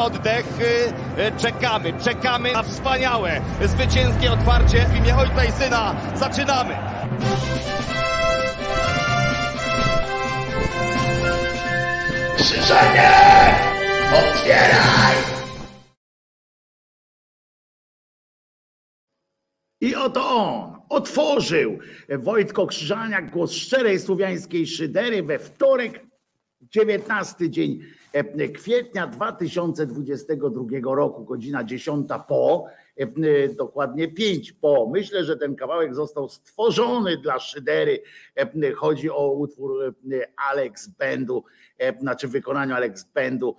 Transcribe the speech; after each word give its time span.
Oddech, 0.00 0.46
czekamy, 1.38 1.92
czekamy 2.04 2.52
na 2.52 2.62
wspaniałe, 2.62 3.40
zwycięskie 3.64 4.32
otwarcie 4.32 4.86
w 4.86 4.96
imię 4.96 5.16
Ojca 5.16 5.44
i 5.44 5.52
Syna. 5.52 5.96
Zaczynamy! 6.14 6.76
Krzyżenie! 12.36 13.10
Otwieraj! 14.12 15.16
I 19.80 19.94
oto 19.94 20.28
on 20.36 20.82
otworzył 20.88 21.78
Wojtko 22.18 22.66
Krzyżaniak, 22.66 23.30
głos 23.30 23.52
szczerej 23.52 23.98
słowiańskiej 23.98 24.66
szydery 24.66 25.22
we 25.22 25.38
wtorek, 25.38 26.06
19 26.60 27.50
dzień 27.50 27.80
kwietnia 28.54 29.06
2022 29.06 30.94
roku, 30.94 31.24
godzina 31.24 31.64
10 31.64 32.08
po, 32.28 32.66
e, 32.96 33.48
dokładnie 33.48 34.08
5 34.08 34.52
po. 34.52 34.90
Myślę, 34.92 35.24
że 35.24 35.36
ten 35.36 35.56
kawałek 35.56 35.94
został 35.94 36.28
stworzony 36.28 37.16
dla 37.16 37.38
szydery. 37.38 38.02
E, 38.36 38.72
chodzi 38.72 39.10
o 39.10 39.32
utwór 39.32 39.94
Alex 40.50 40.88
Bendu, 40.88 41.44
znaczy 42.00 42.28
w 42.28 42.30
wykonaniu 42.30 42.74
Alex 42.74 43.04
Bendu, 43.04 43.56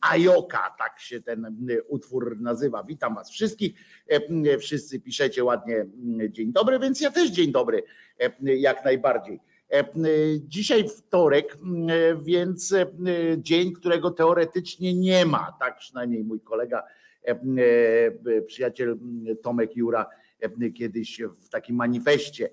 Ajoka, 0.00 0.74
tak 0.78 1.00
się 1.00 1.20
ten 1.20 1.66
utwór 1.88 2.40
nazywa. 2.40 2.84
Witam 2.84 3.14
Was 3.14 3.30
wszystkich. 3.30 3.72
Wszyscy 4.58 5.00
piszecie 5.00 5.44
ładnie 5.44 5.86
dzień 6.28 6.52
dobry, 6.52 6.78
więc 6.78 7.00
ja 7.00 7.10
też 7.10 7.30
dzień 7.30 7.52
dobry, 7.52 7.82
jak 8.40 8.84
najbardziej. 8.84 9.40
Dzisiaj 10.40 10.88
wtorek, 10.88 11.58
więc 12.22 12.74
dzień, 13.38 13.72
którego 13.72 14.10
teoretycznie 14.10 14.94
nie 14.94 15.26
ma. 15.26 15.56
Tak 15.60 15.78
przynajmniej 15.78 16.24
mój 16.24 16.40
kolega, 16.40 16.82
przyjaciel 18.46 18.98
Tomek 19.42 19.76
Jura 19.76 20.06
kiedyś 20.74 21.20
w 21.44 21.48
takim 21.48 21.76
manifestie 21.76 22.50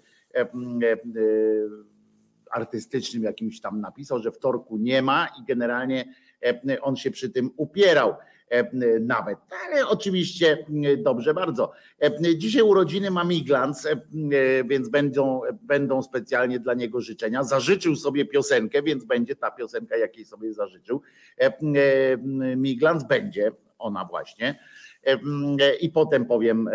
artystycznym 2.51 3.23
jakimś 3.23 3.61
tam 3.61 3.81
napisał, 3.81 4.19
że 4.19 4.31
wtorku 4.31 4.77
nie 4.77 5.01
ma 5.01 5.27
i 5.39 5.45
generalnie 5.47 6.13
on 6.81 6.95
się 6.95 7.11
przy 7.11 7.29
tym 7.29 7.49
upierał 7.57 8.13
nawet. 9.01 9.37
Ale 9.67 9.87
oczywiście 9.87 10.65
dobrze 10.97 11.33
bardzo. 11.33 11.71
Dzisiaj 12.35 12.61
urodziny 12.61 13.11
ma 13.11 13.23
Miglans, 13.23 13.87
więc 14.65 14.89
będą, 14.89 15.41
będą 15.61 16.01
specjalnie 16.01 16.59
dla 16.59 16.73
niego 16.73 17.01
życzenia. 17.01 17.43
Zażyczył 17.43 17.95
sobie 17.95 18.25
piosenkę, 18.25 18.83
więc 18.83 19.05
będzie 19.05 19.35
ta 19.35 19.51
piosenka, 19.51 19.97
jakiej 19.97 20.25
sobie 20.25 20.53
zażyczył. 20.53 21.01
Miglans 22.57 23.03
będzie, 23.03 23.51
ona 23.79 24.05
właśnie. 24.05 24.59
I 25.81 25.89
potem 25.89 26.25
powiem, 26.25 26.69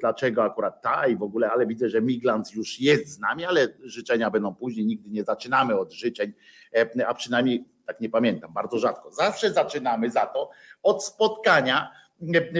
dlaczego 0.00 0.44
akurat 0.44 0.82
ta 0.82 1.06
i 1.06 1.16
w 1.16 1.22
ogóle, 1.22 1.50
ale 1.50 1.66
widzę, 1.66 1.88
że 1.88 2.02
Miglans 2.02 2.54
już 2.54 2.80
jest 2.80 3.08
z 3.08 3.18
nami, 3.18 3.44
ale 3.44 3.68
życzenia 3.82 4.30
będą 4.30 4.54
później. 4.54 4.86
Nigdy 4.86 5.10
nie 5.10 5.24
zaczynamy 5.24 5.78
od 5.78 5.92
życzeń, 5.92 6.32
a 7.06 7.14
przynajmniej 7.14 7.64
tak 7.88 8.00
nie 8.00 8.08
pamiętam, 8.10 8.52
bardzo 8.52 8.78
rzadko. 8.78 9.10
Zawsze 9.10 9.50
zaczynamy 9.50 10.10
za 10.10 10.26
to 10.26 10.50
od 10.82 11.04
spotkania 11.04 11.92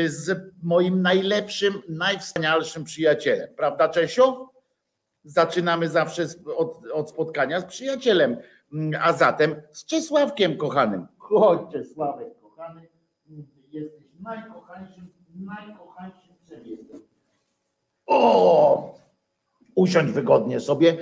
z 0.06 0.52
moim 0.62 1.02
najlepszym, 1.02 1.82
najwspanialszym 1.88 2.84
przyjacielem. 2.84 3.48
Prawda, 3.56 3.88
Czesio? 3.88 4.50
Zaczynamy 5.24 5.88
zawsze 5.88 6.26
od, 6.56 6.86
od 6.92 7.10
spotkania 7.10 7.60
z 7.60 7.64
przyjacielem, 7.64 8.36
a 9.00 9.12
zatem 9.12 9.62
z 9.70 9.84
Czesławkiem 9.84 10.56
kochanym. 10.56 11.06
Chodź, 11.18 11.72
Czesławek 11.72 12.40
kochany, 12.40 12.88
jesteś 13.70 14.04
najkochańszym, 14.20 15.08
najkochańszym 15.34 16.34
człowiekiem. 16.48 17.00
O! 18.06 18.98
Usiądź 19.78 20.10
wygodnie 20.10 20.60
sobie, 20.60 20.96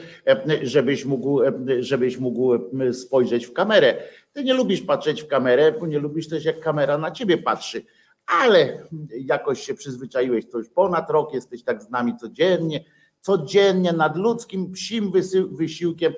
żebyś 0.63 1.05
mógł, 1.05 1.41
żebyś 1.81 2.19
mógł 2.19 2.53
spojrzeć 2.93 3.47
w 3.47 3.53
kamerę. 3.53 4.03
Ty 4.33 4.45
nie 4.45 4.55
lubisz 4.55 4.83
patrzeć 4.83 5.23
w 5.23 5.27
kamerę, 5.29 5.73
bo 5.81 5.87
nie 5.87 5.99
lubisz 5.99 6.29
też 6.29 6.45
jak 6.45 6.61
kamera 6.61 6.99
na 6.99 7.11
ciebie 7.11 7.39
patrzy, 7.39 7.83
ale 8.27 8.83
jakoś 9.21 9.61
się 9.61 9.75
przyzwyczaiłeś, 9.75 10.51
to 10.51 10.59
już 10.59 10.69
ponad 10.69 11.11
rok 11.11 11.35
jesteś 11.35 11.63
tak 11.63 11.83
z 11.83 11.91
nami 11.91 12.17
codziennie, 12.17 12.85
codziennie 13.21 13.93
nad 13.93 14.17
ludzkim 14.17 14.73
psim 14.73 15.13
wysiłkiem 15.51 16.13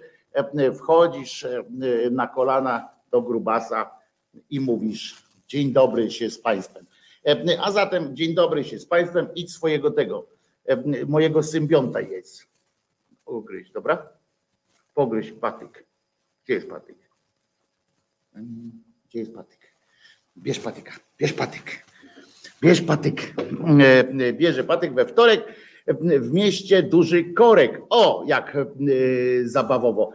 wchodzisz 0.74 1.46
na 2.10 2.26
kolana 2.26 2.88
do 3.10 3.22
grubasa 3.22 3.90
i 4.50 4.60
mówisz 4.60 5.16
dzień 5.48 5.72
dobry 5.72 6.10
się 6.10 6.30
z 6.30 6.38
państwem. 6.38 6.86
A 7.60 7.72
zatem 7.72 8.16
dzień 8.16 8.34
dobry 8.34 8.64
się 8.64 8.78
z 8.78 8.86
państwem, 8.86 9.26
idź 9.34 9.52
swojego 9.52 9.90
tego, 9.90 10.26
mojego 11.06 11.42
symbionta 11.42 12.00
jest 12.00 12.47
ugryźć, 13.28 13.72
dobra? 13.72 14.08
Pogryź 14.94 15.32
patyk. 15.32 15.86
Gdzie 16.44 16.54
jest 16.54 16.70
patyk? 16.70 16.96
Gdzie 19.08 19.18
jest 19.18 19.34
patyk? 19.34 19.58
Bierz 20.36 20.60
patyka, 20.60 20.92
bierz 21.18 21.32
patyk. 21.32 21.84
Bierz 22.62 22.82
patyk. 22.82 23.34
Bierze 24.32 24.64
patyk 24.64 24.94
we 24.94 25.06
wtorek 25.06 25.54
w 26.20 26.32
mieście 26.32 26.82
Duży 26.82 27.24
Korek. 27.24 27.80
O, 27.90 28.24
jak 28.26 28.56
zabawowo. 29.44 30.12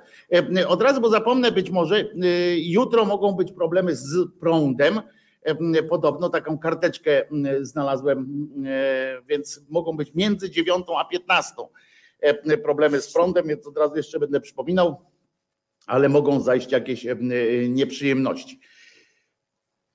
Od 0.67 0.81
razu, 0.81 1.01
bo 1.01 1.09
zapomnę 1.09 1.51
być 1.51 1.69
może, 1.69 2.05
jutro 2.55 3.05
mogą 3.05 3.31
być 3.31 3.51
problemy 3.51 3.95
z 3.95 4.31
prądem. 4.39 5.01
Podobno 5.89 6.29
taką 6.29 6.57
karteczkę 6.57 7.25
znalazłem, 7.61 8.47
więc 9.27 9.65
mogą 9.69 9.97
być 9.97 10.13
między 10.13 10.49
9 10.49 10.85
a 10.97 11.05
15 11.05 11.53
E, 11.55 11.65
problemy 12.63 13.01
z 13.01 13.13
prądem, 13.13 13.47
więc 13.47 13.67
od 13.67 13.77
razu 13.77 13.95
jeszcze 13.95 14.19
będę 14.19 14.41
przypominał, 14.41 14.95
ale 15.87 16.09
mogą 16.09 16.39
zajść 16.39 16.71
jakieś 16.71 17.05
e, 17.05 17.15
nieprzyjemności. 17.69 18.59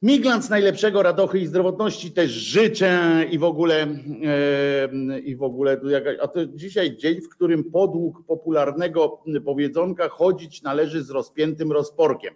Miglans 0.02 0.50
najlepszego 0.50 1.02
radochy 1.02 1.38
i 1.38 1.46
zdrowotności 1.46 2.10
też 2.10 2.30
życzę 2.30 3.24
i 3.30 3.38
w 3.38 3.44
ogóle 3.44 3.82
e, 3.82 5.18
i 5.20 5.36
w 5.36 5.42
ogóle 5.42 5.80
a 6.20 6.28
to 6.28 6.46
dzisiaj 6.46 6.96
dzień, 6.96 7.20
w 7.20 7.28
którym 7.28 7.64
podług 7.64 8.26
popularnego 8.26 9.22
powiedzonka 9.44 10.08
chodzić 10.08 10.62
należy 10.62 11.02
z 11.02 11.10
rozpiętym 11.10 11.72
rozporkiem. 11.72 12.34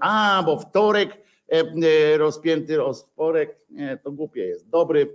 A, 0.00 0.42
bo 0.46 0.58
wtorek 0.58 1.16
rozpięty 2.16 2.76
rozporek, 2.76 3.56
nie, 3.70 3.98
to 4.04 4.12
głupie 4.12 4.40
jest. 4.46 4.68
Dobry 4.68 5.06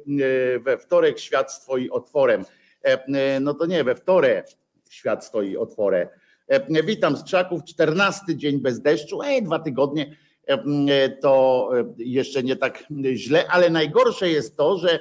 we 0.59 0.77
wtorek 0.77 1.19
świat 1.19 1.51
stoi 1.51 1.89
otworem. 1.89 2.45
E, 2.83 3.39
no 3.39 3.53
to 3.53 3.65
nie, 3.65 3.83
we 3.83 3.95
wtorek 3.95 4.47
świat 4.89 5.25
stoi 5.25 5.57
otworem. 5.57 6.07
E, 6.47 6.83
witam 6.83 7.18
z 7.18 7.24
Krzaków, 7.24 7.63
14 7.63 8.35
dzień 8.35 8.59
bez 8.59 8.81
deszczu, 8.81 9.24
ej, 9.24 9.44
dwa 9.44 9.59
tygodnie 9.59 10.15
e, 10.48 11.10
to 11.10 11.69
jeszcze 11.98 12.43
nie 12.43 12.55
tak 12.55 12.84
źle, 13.13 13.48
ale 13.48 13.69
najgorsze 13.69 14.29
jest 14.29 14.57
to, 14.57 14.77
że, 14.77 15.00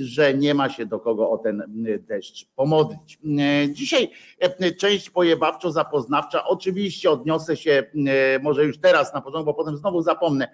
że 0.00 0.34
nie 0.34 0.54
ma 0.54 0.68
się 0.68 0.86
do 0.86 1.00
kogo 1.00 1.30
o 1.30 1.38
ten 1.38 1.62
deszcz 2.08 2.46
pomodlić. 2.56 3.18
Dzisiaj 3.70 4.10
część 4.78 5.10
pojebawczo-zapoznawcza, 5.10 6.44
oczywiście 6.44 7.10
odniosę 7.10 7.56
się 7.56 7.82
może 8.42 8.64
już 8.64 8.78
teraz 8.78 9.14
na 9.14 9.20
początku, 9.20 9.44
bo 9.44 9.54
potem 9.54 9.76
znowu 9.76 10.02
zapomnę. 10.02 10.48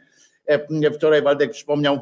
Wczoraj 0.94 1.22
Waldek 1.22 1.50
przypomniał, 1.50 1.98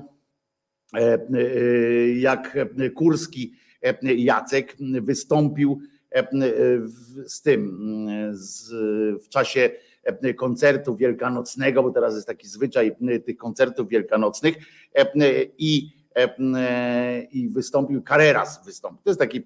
jak 2.16 2.58
Kurski 2.94 3.52
Jacek 4.02 4.76
wystąpił 5.00 5.80
z 7.26 7.42
tym 7.42 7.78
z, 8.32 8.70
w 9.24 9.28
czasie 9.28 9.70
koncertu 10.36 10.96
wielkanocnego, 10.96 11.82
bo 11.82 11.90
teraz 11.90 12.14
jest 12.14 12.26
taki 12.26 12.48
zwyczaj 12.48 12.96
tych 13.26 13.36
koncertów 13.36 13.88
wielkanocnych 13.88 14.56
i, 15.58 15.90
i 17.30 17.48
wystąpił, 17.48 18.02
Carreras 18.08 18.64
wystąpił. 18.64 19.02
To 19.04 19.10
jest 19.10 19.20
taki 19.20 19.42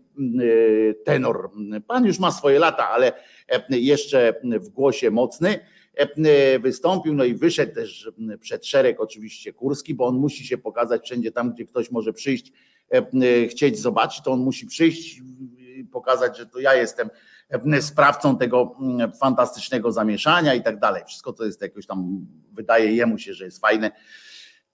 tenor. 1.04 1.50
Pan 1.86 2.06
już 2.06 2.18
ma 2.18 2.32
swoje 2.32 2.58
lata, 2.58 2.88
ale 2.88 3.12
jeszcze 3.70 4.34
w 4.60 4.68
głosie 4.68 5.10
mocny 5.10 5.58
wystąpił, 6.60 7.14
no 7.14 7.24
i 7.24 7.34
wyszedł 7.34 7.74
też 7.74 8.10
przed 8.40 8.66
szereg 8.66 9.00
oczywiście 9.00 9.52
Kurski, 9.52 9.94
bo 9.94 10.06
on 10.06 10.16
musi 10.16 10.44
się 10.44 10.58
pokazać 10.58 11.04
wszędzie 11.04 11.32
tam, 11.32 11.52
gdzie 11.52 11.66
ktoś 11.66 11.90
może 11.90 12.12
przyjść 12.12 12.52
E, 12.94 12.98
e, 12.98 13.48
chcieć 13.48 13.78
zobaczyć, 13.78 14.22
to 14.22 14.32
on 14.32 14.40
musi 14.40 14.66
przyjść 14.66 15.22
pokazać, 15.92 16.38
że 16.38 16.46
to 16.46 16.58
ja 16.58 16.74
jestem 16.74 17.10
e, 17.50 17.82
sprawcą 17.82 18.38
tego 18.38 18.76
fantastycznego 19.20 19.92
zamieszania 19.92 20.54
i 20.54 20.62
tak 20.62 20.78
dalej. 20.78 21.02
Wszystko 21.06 21.32
to 21.32 21.44
jest 21.44 21.62
jakoś 21.62 21.86
tam, 21.86 22.26
wydaje 22.52 22.92
jemu 22.92 23.18
się, 23.18 23.34
że 23.34 23.44
jest 23.44 23.60
fajne. 23.60 23.90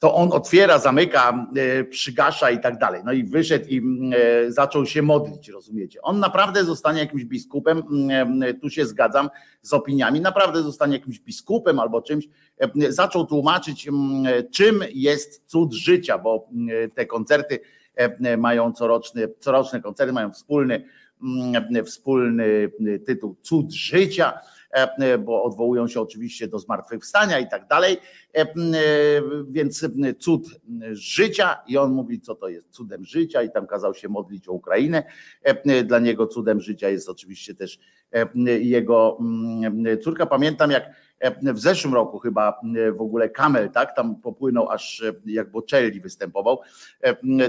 To 0.05 0.15
on 0.15 0.33
otwiera, 0.33 0.79
zamyka, 0.79 1.47
przygasza 1.91 2.51
i 2.51 2.61
tak 2.61 2.79
dalej. 2.79 3.03
No 3.05 3.13
i 3.13 3.25
wyszedł 3.25 3.65
i 3.69 3.83
zaczął 4.49 4.87
się 4.87 5.03
modlić, 5.03 5.49
rozumiecie? 5.49 6.03
On 6.03 6.21
naprawdę 6.21 6.65
zostanie 6.65 7.01
jakimś 7.01 7.25
biskupem, 7.25 7.83
tu 8.63 8.71
się 8.71 8.87
zgadzam 8.87 9.31
z 9.63 9.73
opiniami, 9.73 10.21
naprawdę 10.21 10.63
zostanie 10.63 10.97
jakimś 10.97 11.21
biskupem 11.21 11.79
albo 11.79 12.03
czymś. 12.03 12.29
Zaczął 12.89 13.27
tłumaczyć, 13.27 13.89
czym 14.53 14.85
jest 14.95 15.43
cud 15.47 15.73
życia, 15.73 16.19
bo 16.19 16.49
te 16.95 17.07
koncerty 17.07 17.61
mają 18.39 18.73
coroczne, 18.73 19.81
koncerty 19.83 20.13
mają 20.13 20.33
wspólny, 20.33 20.85
wspólny 21.85 22.71
tytuł 23.07 23.37
Cud 23.43 23.73
życia 23.73 24.33
E, 24.33 24.54
bo 25.19 25.43
odwołują 25.43 25.89
się 25.89 26.01
oczywiście 26.01 26.49
do 26.49 26.59
zmartwychwstania 26.59 27.39
i 27.39 27.49
tak 27.49 27.67
dalej. 27.67 27.97
E, 28.37 28.41
e, 28.41 28.47
więc 29.49 29.87
cud 30.19 30.49
życia 30.93 31.57
i 31.67 31.79
on 31.79 31.93
mówi, 31.93 32.21
co 32.21 32.35
to 32.35 32.49
jest 32.49 32.71
cudem 32.71 33.05
życia 33.05 33.43
i 33.43 33.51
tam 33.51 33.67
kazał 33.67 33.95
się 33.95 34.09
modlić 34.09 34.49
o 34.49 34.53
Ukrainę. 34.53 35.03
Dla 35.85 35.99
niego 35.99 36.27
cudem 36.27 36.61
życia 36.61 36.89
jest 36.89 37.09
oczywiście 37.09 37.55
też 37.55 37.79
jego 38.61 39.19
córka. 40.03 40.27
Pamiętam, 40.27 40.71
jak 40.71 41.04
w 41.55 41.61
zeszłym 41.61 41.95
roku 41.95 42.19
chyba 42.19 42.61
w 42.97 43.01
ogóle 43.01 43.29
Kamel, 43.29 43.71
tak, 43.71 43.97
tam 43.97 44.17
popłynął 44.17 44.71
aż 44.71 45.05
jak 45.27 45.51
Bocelli 45.51 46.01
występował, 46.01 46.61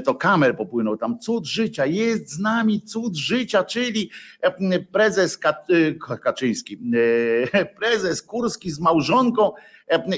to 0.04 0.16
Kamel 0.16 0.56
popłynął 0.56 0.98
tam, 0.98 1.20
cud 1.20 1.46
życia, 1.46 1.86
jest 1.86 2.30
z 2.30 2.40
nami 2.40 2.82
cud 2.82 3.16
życia, 3.16 3.64
czyli 3.64 4.10
prezes 4.92 5.40
Kaczyński, 6.24 6.80
prezes 7.80 8.22
Kurski 8.22 8.72
z 8.72 8.80
małżonką 8.80 9.52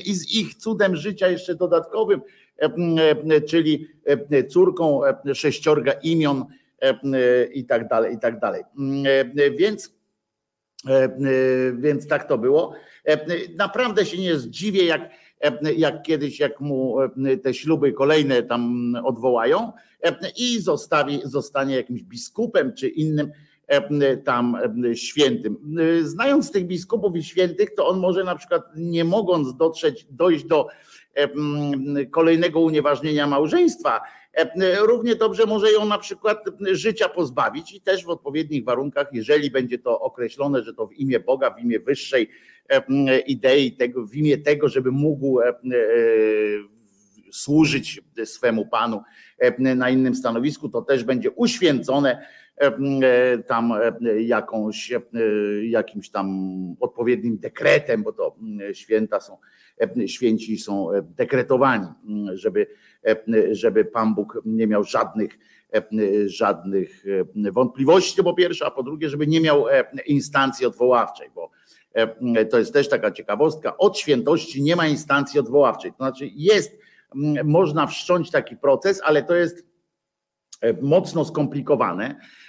i 0.06 0.14
z 0.14 0.34
ich 0.34 0.56
cudem 0.56 0.96
życia 0.96 1.28
jeszcze 1.28 1.56
dodatkowym, 1.56 2.22
czyli 3.50 3.88
córką 4.50 5.02
sześciorga 5.34 5.92
imion 5.92 6.46
i 7.54 7.66
tak 7.66 7.88
dalej, 7.88 8.16
i 8.16 8.20
tak 8.20 8.40
dalej. 8.40 8.64
Więc, 9.58 9.98
więc 11.74 12.08
tak 12.08 12.28
to 12.28 12.38
było. 12.38 12.74
Naprawdę 13.56 14.06
się 14.06 14.18
nie 14.18 14.36
zdziwię, 14.36 14.86
jak, 14.86 15.10
jak 15.78 16.02
kiedyś, 16.04 16.40
jak 16.40 16.62
mu 16.62 16.98
te 17.44 17.54
śluby 17.54 17.94
kolejne 17.94 18.44
tam 18.44 18.94
odwołają 19.04 19.72
i 20.38 20.60
zostawi, 20.60 21.22
zostanie 21.24 21.76
jakimś 21.76 22.04
biskupem 22.04 22.74
czy 22.74 22.88
innym 22.88 23.32
tam 24.24 24.58
świętym. 24.94 25.58
Znając 26.02 26.52
tych 26.52 26.68
biskupów 26.68 27.16
i 27.16 27.24
świętych, 27.24 27.76
to 27.76 27.88
on 27.88 28.00
może 28.00 28.24
na 28.24 28.36
przykład 28.36 28.64
nie 28.76 29.04
mogąc 29.04 29.58
dotrzeć, 29.58 30.08
dojść 30.10 30.46
do 30.46 30.68
kolejnego 32.12 32.60
unieważnienia 32.60 33.28
małżeństwa, 33.28 34.02
równie 34.82 35.16
dobrze 35.16 35.46
może 35.46 35.72
ją 35.72 35.86
na 35.86 35.98
przykład 35.98 36.44
życia 36.72 37.10
pozbawić 37.10 37.74
i 37.74 37.82
też 37.82 38.06
w 38.06 38.10
odpowiednich 38.10 38.64
warunkach, 38.64 39.08
jeżeli 39.14 39.52
będzie 39.52 39.80
to 39.80 40.00
określone, 40.00 40.64
że 40.64 40.74
to 40.74 40.88
w 40.88 40.94
imię 40.94 41.20
Boga, 41.20 41.52
w 41.52 41.60
imię 41.60 41.80
wyższej 41.80 42.30
idei, 43.28 43.72
tego, 43.72 44.06
w 44.06 44.16
imię 44.16 44.38
tego, 44.38 44.70
żeby 44.70 44.92
mógł 44.92 45.40
e, 45.42 45.54
służyć 47.32 48.02
swemu 48.26 48.66
Panu 48.66 49.02
na 49.58 49.90
innym 49.90 50.16
stanowisku, 50.16 50.70
to 50.70 50.82
też 50.82 51.04
będzie 51.04 51.32
uświęcone 51.32 52.18
E, 52.18 52.47
tam 53.48 53.72
e, 53.72 54.22
jakąś, 54.22 54.92
e, 54.92 55.02
jakimś 55.66 56.10
tam 56.10 56.28
odpowiednim 56.80 57.38
dekretem, 57.38 58.04
bo 58.04 58.14
to 58.14 58.36
święta 58.74 59.20
są, 59.20 59.38
święci 60.08 60.58
są 60.58 60.88
dekretowani, 61.02 61.88
żeby, 62.34 62.68
żeby 63.52 63.86
Pan 63.86 64.16
Bóg 64.16 64.42
nie 64.46 64.68
miał 64.68 64.84
żadnych, 64.84 65.40
żadnych 66.26 67.04
wątpliwości, 67.36 68.24
po 68.24 68.34
pierwsze, 68.34 68.66
a 68.66 68.72
po 68.72 68.84
drugie, 68.84 69.10
żeby 69.10 69.28
nie 69.28 69.42
miał 69.42 69.66
instancji 70.06 70.66
odwoławczej, 70.66 71.30
bo 71.36 71.52
to 72.52 72.60
jest 72.60 72.74
też 72.74 72.90
taka 72.90 73.12
ciekawostka, 73.12 73.78
od 73.78 73.98
świętości 73.98 74.64
nie 74.64 74.76
ma 74.76 74.88
instancji 74.88 75.40
odwoławczej, 75.40 75.92
to 75.92 75.98
znaczy 75.98 76.30
jest, 76.36 76.78
można 77.44 77.88
wszcząć 77.88 78.32
taki 78.32 78.58
proces, 78.58 79.02
ale 79.04 79.24
to 79.24 79.36
jest 79.36 79.68
mocno 80.82 81.26
skomplikowane 81.26 82.16
E, 82.16 82.47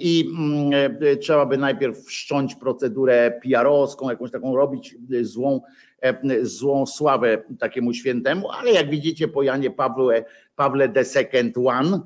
i 0.00 0.24
mm, 0.36 0.96
e, 1.00 1.16
trzeba 1.16 1.46
by 1.46 1.58
najpierw 1.58 2.04
wszcząć 2.04 2.54
procedurę 2.54 3.40
PR-owską, 3.42 4.10
jakąś 4.10 4.30
taką 4.30 4.56
robić 4.56 4.96
złą, 5.22 5.60
e, 6.02 6.44
złą 6.44 6.86
sławę 6.86 7.42
takiemu 7.58 7.92
świętemu, 7.92 8.50
ale 8.50 8.72
jak 8.72 8.90
widzicie 8.90 9.28
po 9.28 9.42
Janie 9.42 9.70
Pawle, 9.70 10.24
Pawle 10.56 10.88
the 10.88 11.04
Second 11.04 11.58
One, 11.58 12.00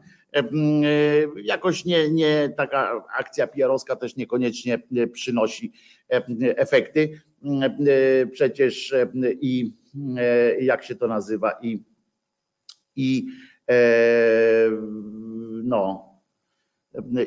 jakoś 1.42 1.84
nie, 1.84 2.10
nie 2.10 2.52
taka 2.56 3.04
akcja 3.18 3.46
PR-owska 3.46 3.96
też 3.96 4.16
niekoniecznie 4.16 4.78
przynosi 5.12 5.72
efekty. 6.40 7.20
Przecież 8.32 8.94
i 9.40 9.72
jak 10.60 10.84
się 10.84 10.94
to 10.94 11.08
nazywa 11.08 11.52
i 11.62 11.82
i 12.96 13.26
no 15.64 16.13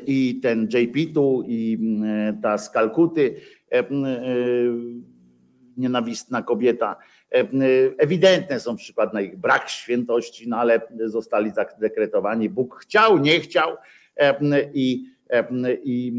i 0.06 0.40
ten 0.42 0.68
JP 0.72 1.14
tu, 1.14 1.44
i 1.46 1.78
mm, 1.80 2.40
ta 2.40 2.58
z 2.58 2.70
Kalkuty, 2.70 3.34
e, 3.72 3.78
e, 3.78 3.84
nienawistna 5.76 6.42
kobieta. 6.42 6.96
E, 7.34 7.44
ewidentne 7.98 8.60
są 8.60 8.76
przykłady 8.76 9.14
na 9.14 9.20
ich 9.20 9.36
brak 9.36 9.68
świętości, 9.68 10.48
no 10.48 10.56
ale 10.56 10.80
zostali 11.04 11.50
zadekretowani. 11.50 12.48
Bóg 12.50 12.76
chciał, 12.80 13.18
nie 13.18 13.40
chciał 13.40 13.76
i, 14.74 15.04
i 15.84 16.12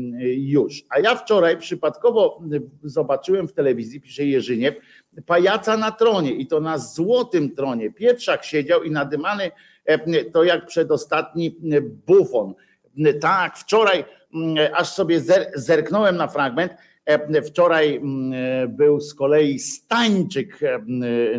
już. 0.50 0.84
A 0.90 1.00
ja 1.00 1.16
wczoraj 1.16 1.58
przypadkowo 1.58 2.42
zobaczyłem 2.84 3.48
w 3.48 3.54
telewizji, 3.54 4.02
pisze 4.02 4.26
Jerzyniew, 4.26 4.76
pajaca 5.26 5.78
na 5.78 5.92
tronie 5.92 6.32
i 6.32 6.48
to 6.48 6.60
na 6.60 6.78
złotym 6.78 7.56
tronie. 7.56 7.92
Pietrzak 7.92 8.44
siedział 8.44 8.84
i 8.84 8.92
nadymany 8.92 9.52
to 10.34 10.44
jak 10.44 10.66
przedostatni 10.66 11.56
bufon 12.08 12.54
tak, 13.22 13.58
wczoraj 13.58 14.06
aż 14.74 14.90
sobie 14.90 15.22
zerknąłem 15.56 16.18
na 16.18 16.28
fragment. 16.28 16.74
E, 17.10 17.42
wczoraj 17.42 18.02
był 18.68 19.00
z 19.00 19.14
kolei 19.14 19.60
Stańczyk, 19.60 20.64
e, 20.64 20.80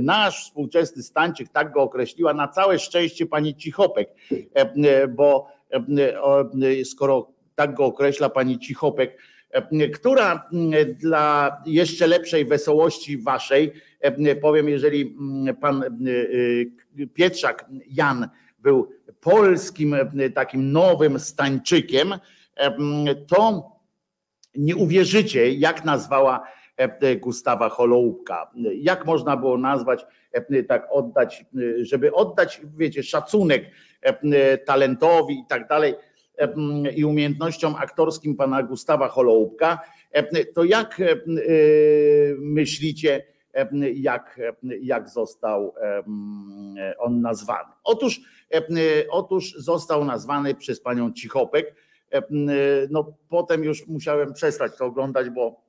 nasz 0.00 0.44
współczesny 0.44 1.02
Stańczyk, 1.02 1.48
tak 1.48 1.72
go 1.72 1.82
określiła, 1.82 2.34
na 2.34 2.48
całe 2.48 2.78
szczęście 2.78 3.26
pani 3.26 3.56
Cichopek, 3.56 4.08
e, 4.54 5.08
bo 5.08 5.48
skoro 6.84 7.32
tak 7.54 7.74
go 7.74 7.84
określa 7.84 8.28
pani 8.28 8.58
Cichopek, 8.58 9.18
która 9.94 10.48
dla 10.98 11.56
jeszcze 11.66 12.06
lepszej 12.06 12.44
wesołości 12.44 13.18
waszej, 13.18 13.72
powiem, 14.40 14.68
jeżeli 14.68 15.16
pan 15.60 15.84
Pietrzak 17.14 17.66
Jan 17.86 18.28
był 18.58 18.88
polskim 19.20 19.94
e, 19.94 20.30
takim 20.30 20.72
nowym 20.72 21.18
Stańczykiem, 21.18 22.12
e, 22.56 23.14
to 23.14 23.70
nie 24.54 24.76
uwierzycie, 24.76 25.52
jak 25.52 25.84
nazwała 25.84 26.46
e, 26.76 27.16
Gustawa 27.16 27.68
Holoubka. 27.68 28.50
Jak 28.74 29.06
można 29.06 29.36
było 29.36 29.58
nazwać, 29.58 30.06
tak 30.68 30.88
oddać, 30.90 31.44
żeby 31.82 32.12
oddać, 32.12 32.60
wiecie, 32.76 33.02
szacunek 33.02 33.70
talentowi 34.66 35.34
i 35.34 35.44
tak 35.48 35.68
dalej 35.68 35.94
i 36.96 37.04
umiejętnościom 37.04 37.74
aktorskim 37.74 38.36
pana 38.36 38.62
Gustawa 38.62 39.08
Holoubka, 39.08 39.80
to 40.54 40.64
jak 40.64 41.02
myślicie, 42.38 43.24
jak, 43.94 44.40
jak 44.80 45.08
został 45.08 45.74
on 46.98 47.20
nazwany? 47.20 47.72
Otóż 47.84 48.20
Otóż 49.10 49.54
został 49.54 50.04
nazwany 50.04 50.54
przez 50.54 50.80
panią 50.80 51.12
Cichopek. 51.12 51.74
No 52.90 53.12
potem 53.28 53.64
już 53.64 53.86
musiałem 53.86 54.32
przestać 54.32 54.76
to 54.76 54.84
oglądać, 54.84 55.30
bo 55.30 55.62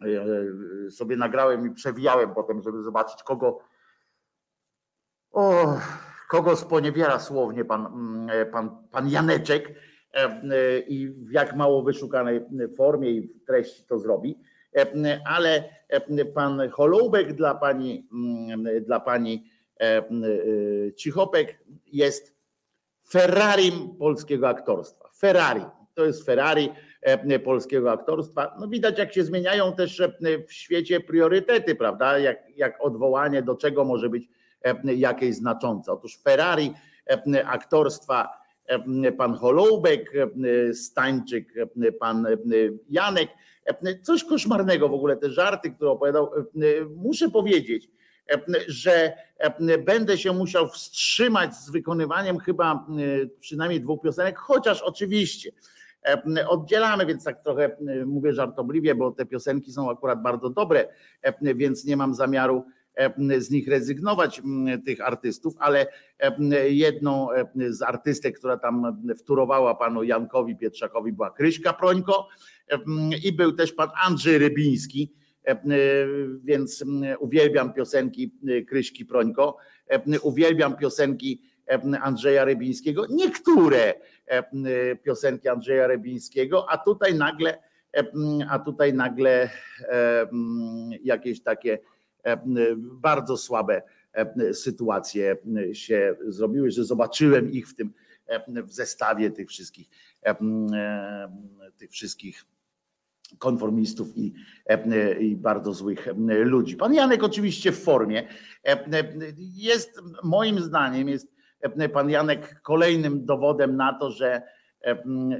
e, 0.00 0.90
sobie 0.90 1.16
nagrałem 1.16 1.66
i 1.66 1.74
przewijałem 1.74 2.34
potem, 2.34 2.62
żeby 2.62 2.82
zobaczyć 2.82 3.22
kogo 3.22 3.58
o, 5.32 5.76
kogo 6.30 6.56
sponiewiera 6.56 7.20
słownie 7.20 7.64
pan, 7.64 7.86
pan, 8.52 8.88
pan 8.90 9.08
Janeczek 9.08 9.74
i 10.88 11.08
w 11.08 11.32
jak 11.32 11.56
mało 11.56 11.82
wyszukanej 11.82 12.40
formie 12.76 13.10
i 13.10 13.28
treści 13.46 13.84
to 13.86 13.98
zrobi. 13.98 14.38
Ale 15.26 15.64
pan 16.34 16.70
Holoubek 16.70 17.32
dla 17.32 17.54
pani, 17.54 18.08
dla 18.86 19.00
pani 19.00 19.44
E, 19.44 19.50
e, 19.50 19.53
Cichopek 20.96 21.58
jest 21.86 22.34
Ferrari 23.08 23.72
polskiego 23.98 24.48
aktorstwa. 24.48 25.10
Ferrari. 25.18 25.64
To 25.94 26.04
jest 26.04 26.26
Ferrari 26.26 26.70
e, 27.02 27.38
polskiego 27.38 27.92
aktorstwa. 27.92 28.56
No 28.60 28.68
widać, 28.68 28.98
jak 28.98 29.12
się 29.12 29.24
zmieniają 29.24 29.72
też 29.72 30.02
w 30.48 30.52
świecie 30.52 31.00
priorytety, 31.00 31.74
prawda? 31.74 32.18
Jak, 32.18 32.38
jak 32.56 32.84
odwołanie 32.84 33.42
do 33.42 33.54
czego 33.54 33.84
może 33.84 34.08
być 34.08 34.28
jakieś 34.84 35.34
znaczące. 35.34 35.92
Otóż 35.92 36.18
Ferrari 36.22 36.74
aktorstwa 37.44 38.28
pan 39.18 39.34
Holoubek, 39.34 40.12
Stańczyk, 40.72 41.54
pan 42.00 42.26
Janek. 42.88 43.28
Coś 44.02 44.24
koszmarnego 44.24 44.88
w 44.88 44.94
ogóle, 44.94 45.16
te 45.16 45.30
żarty, 45.30 45.70
które 45.70 45.90
opowiadał. 45.90 46.30
Muszę 46.96 47.30
powiedzieć, 47.30 47.90
że 48.68 49.12
będę 49.86 50.18
się 50.18 50.32
musiał 50.32 50.68
wstrzymać 50.68 51.56
z 51.56 51.70
wykonywaniem 51.70 52.38
chyba 52.38 52.86
przynajmniej 53.40 53.80
dwóch 53.80 54.02
piosenek, 54.02 54.38
chociaż 54.38 54.82
oczywiście 54.82 55.50
oddzielamy, 56.48 57.06
więc 57.06 57.24
tak 57.24 57.44
trochę 57.44 57.76
mówię 58.06 58.32
żartobliwie, 58.32 58.94
bo 58.94 59.10
te 59.10 59.26
piosenki 59.26 59.72
są 59.72 59.90
akurat 59.90 60.22
bardzo 60.22 60.50
dobre, 60.50 60.88
więc 61.42 61.84
nie 61.84 61.96
mam 61.96 62.14
zamiaru 62.14 62.64
z 63.38 63.50
nich 63.50 63.68
rezygnować, 63.68 64.42
tych 64.86 65.00
artystów, 65.00 65.54
ale 65.58 65.86
jedną 66.68 67.28
z 67.68 67.82
artystek, 67.82 68.38
która 68.38 68.56
tam 68.56 69.04
wtórowała 69.18 69.74
panu 69.74 70.02
Jankowi 70.02 70.56
Pietrzakowi 70.56 71.12
była 71.12 71.30
Kryśka 71.30 71.72
Prońko 71.72 72.28
i 73.24 73.32
był 73.32 73.52
też 73.52 73.72
pan 73.72 73.88
Andrzej 74.04 74.38
Rybiński, 74.38 75.12
więc 76.44 76.84
uwielbiam 77.18 77.72
piosenki 77.72 78.34
Kryśki 78.68 79.04
Prońko, 79.04 79.56
uwielbiam 80.22 80.76
piosenki 80.76 81.42
Andrzeja 82.00 82.44
Rybińskiego, 82.44 83.06
niektóre 83.10 83.94
piosenki 85.02 85.48
Andrzeja 85.48 85.86
Rybińskiego, 85.86 86.70
a 86.70 86.78
tutaj 86.78 87.14
nagle, 87.14 87.58
a 88.48 88.58
tutaj 88.58 88.94
nagle 88.94 89.50
jakieś 91.04 91.42
takie 91.42 91.78
bardzo 92.76 93.36
słabe 93.36 93.82
sytuacje 94.52 95.36
się 95.72 96.16
zrobiły, 96.26 96.70
że 96.70 96.84
zobaczyłem 96.84 97.52
ich 97.52 97.68
w 97.68 97.74
tym 97.74 97.92
w 98.64 98.72
zestawie 98.72 99.30
tych 99.30 99.48
wszystkich 99.48 99.88
tych 101.76 101.90
wszystkich 101.90 102.44
konformistów 103.38 104.16
i, 104.16 104.34
i, 105.20 105.36
bardzo 105.36 105.72
złych 105.72 106.08
ludzi. 106.26 106.76
Pan 106.76 106.94
Janek 106.94 107.22
oczywiście 107.22 107.72
w 107.72 107.82
formie 107.82 108.28
jest 109.38 110.00
moim 110.22 110.60
zdaniem 110.60 111.08
jest 111.08 111.34
pan 111.92 112.10
Janek 112.10 112.60
kolejnym 112.62 113.26
dowodem 113.26 113.76
na 113.76 113.92
to, 113.92 114.10
że, 114.10 114.42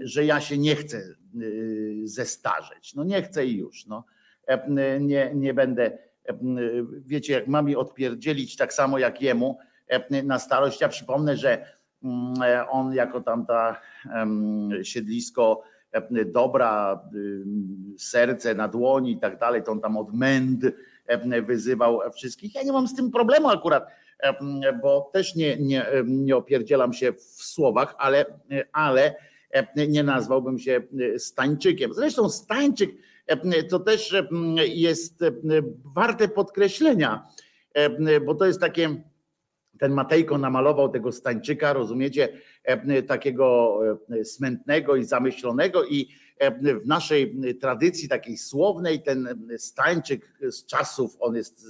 że 0.02 0.24
ja 0.24 0.40
się 0.40 0.58
nie 0.58 0.76
chcę 0.76 1.02
zestarzeć. 2.04 2.94
No 2.94 3.04
nie 3.04 3.22
chcę 3.22 3.46
i 3.46 3.56
już. 3.56 3.86
No. 3.86 4.04
Nie, 5.00 5.30
nie 5.34 5.54
będę 5.54 5.98
wiecie, 7.04 7.32
jak 7.32 7.46
mam 7.46 7.66
mi 7.66 7.76
odpierdzielić 7.76 8.56
tak 8.56 8.74
samo 8.74 8.98
jak 8.98 9.22
jemu 9.22 9.58
na 10.24 10.38
starość. 10.38 10.80
Ja 10.80 10.88
przypomnę, 10.88 11.36
że 11.36 11.66
on 12.68 12.94
jako 12.94 13.20
tamta 13.20 13.80
siedlisko 14.82 15.62
dobra, 16.26 17.00
serce 17.98 18.54
na 18.54 18.68
dłoni 18.68 19.12
i 19.12 19.18
tak 19.18 19.38
dalej, 19.38 19.62
to 19.62 19.72
on 19.72 19.80
tam 19.80 19.96
od 19.96 20.14
męd 20.14 20.64
wyzywał 21.46 22.00
wszystkich. 22.14 22.54
Ja 22.54 22.62
nie 22.62 22.72
mam 22.72 22.88
z 22.88 22.94
tym 22.94 23.10
problemu 23.10 23.48
akurat, 23.48 23.86
bo 24.82 25.10
też 25.12 25.34
nie, 25.34 25.56
nie, 25.56 25.86
nie 26.04 26.36
opierdzielam 26.36 26.92
się 26.92 27.12
w 27.12 27.22
słowach, 27.22 27.94
ale, 27.98 28.24
ale 28.72 29.14
nie 29.88 30.02
nazwałbym 30.02 30.58
się 30.58 30.82
Stańczykiem. 31.18 31.94
Zresztą 31.94 32.28
Stańczyk 32.28 32.90
to 33.70 33.78
też 33.80 34.14
jest 34.66 35.24
warte 35.94 36.28
podkreślenia, 36.28 37.26
bo 38.26 38.34
to 38.34 38.46
jest 38.46 38.60
takie, 38.60 39.02
ten 39.78 39.92
Matejko 39.92 40.38
namalował 40.38 40.88
tego 40.88 41.12
Stańczyka, 41.12 41.72
rozumiecie, 41.72 42.28
takiego 43.06 43.78
smętnego 44.24 44.96
i 44.96 45.04
zamyślonego 45.04 45.84
i 45.84 46.08
w 46.82 46.86
naszej 46.86 47.40
tradycji 47.60 48.08
takiej 48.08 48.36
słownej 48.36 49.02
ten 49.02 49.48
Stańczyk 49.58 50.32
z 50.50 50.66
czasów, 50.66 51.16
on 51.20 51.36
jest, 51.36 51.66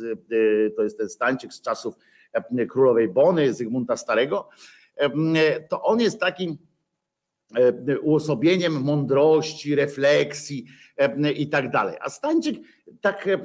to 0.76 0.82
jest 0.82 0.98
ten 0.98 1.08
Stańczyk 1.08 1.52
z 1.52 1.60
czasów 1.60 1.94
królowej 2.68 3.08
Bony, 3.08 3.54
Zygmunta 3.54 3.96
Starego, 3.96 4.48
to 5.68 5.82
on 5.82 6.00
jest 6.00 6.20
takim 6.20 6.58
E, 7.56 8.00
uosobieniem 8.00 8.82
mądrości, 8.82 9.74
refleksji 9.74 10.64
e, 10.96 11.32
i 11.32 11.48
tak 11.48 11.70
dalej. 11.70 11.96
A 12.00 12.10
Stańczyk 12.10 12.56
tak 13.00 13.28
e, 13.28 13.38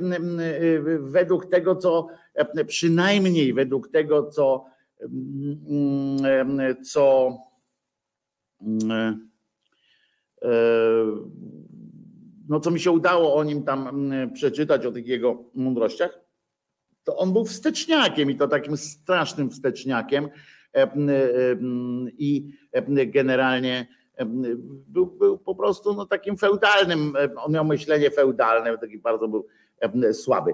według 1.00 1.46
tego, 1.46 1.76
co 1.76 2.08
przynajmniej 2.68 3.54
według 3.54 3.92
tego, 3.92 4.30
co 4.30 4.66
co 6.84 7.38
no 12.50 12.60
co 12.60 12.72
mi 12.72 12.80
się 12.80 12.92
udało 12.92 13.36
o 13.36 13.44
nim 13.44 13.64
tam 13.64 14.12
przeczytać, 14.34 14.86
o 14.86 14.92
tych 14.92 15.08
jego 15.08 15.44
mądrościach, 15.56 16.20
to 17.04 17.18
on 17.18 17.34
był 17.34 17.46
wsteczniakiem 17.46 18.32
i 18.32 18.36
to 18.36 18.48
takim 18.48 18.78
strasznym 18.78 19.50
wsteczniakiem 19.50 20.30
i 22.18 22.54
generalnie 23.08 23.88
był, 24.88 25.06
był 25.06 25.38
po 25.38 25.56
prostu 25.56 25.94
no, 25.94 26.06
takim 26.06 26.38
feudalnym, 26.38 27.14
on 27.36 27.52
miał 27.52 27.66
myślenie 27.66 28.12
feudalne, 28.12 28.78
taki 28.78 28.98
bardzo 28.98 29.28
był 29.28 29.48
słaby. 30.14 30.54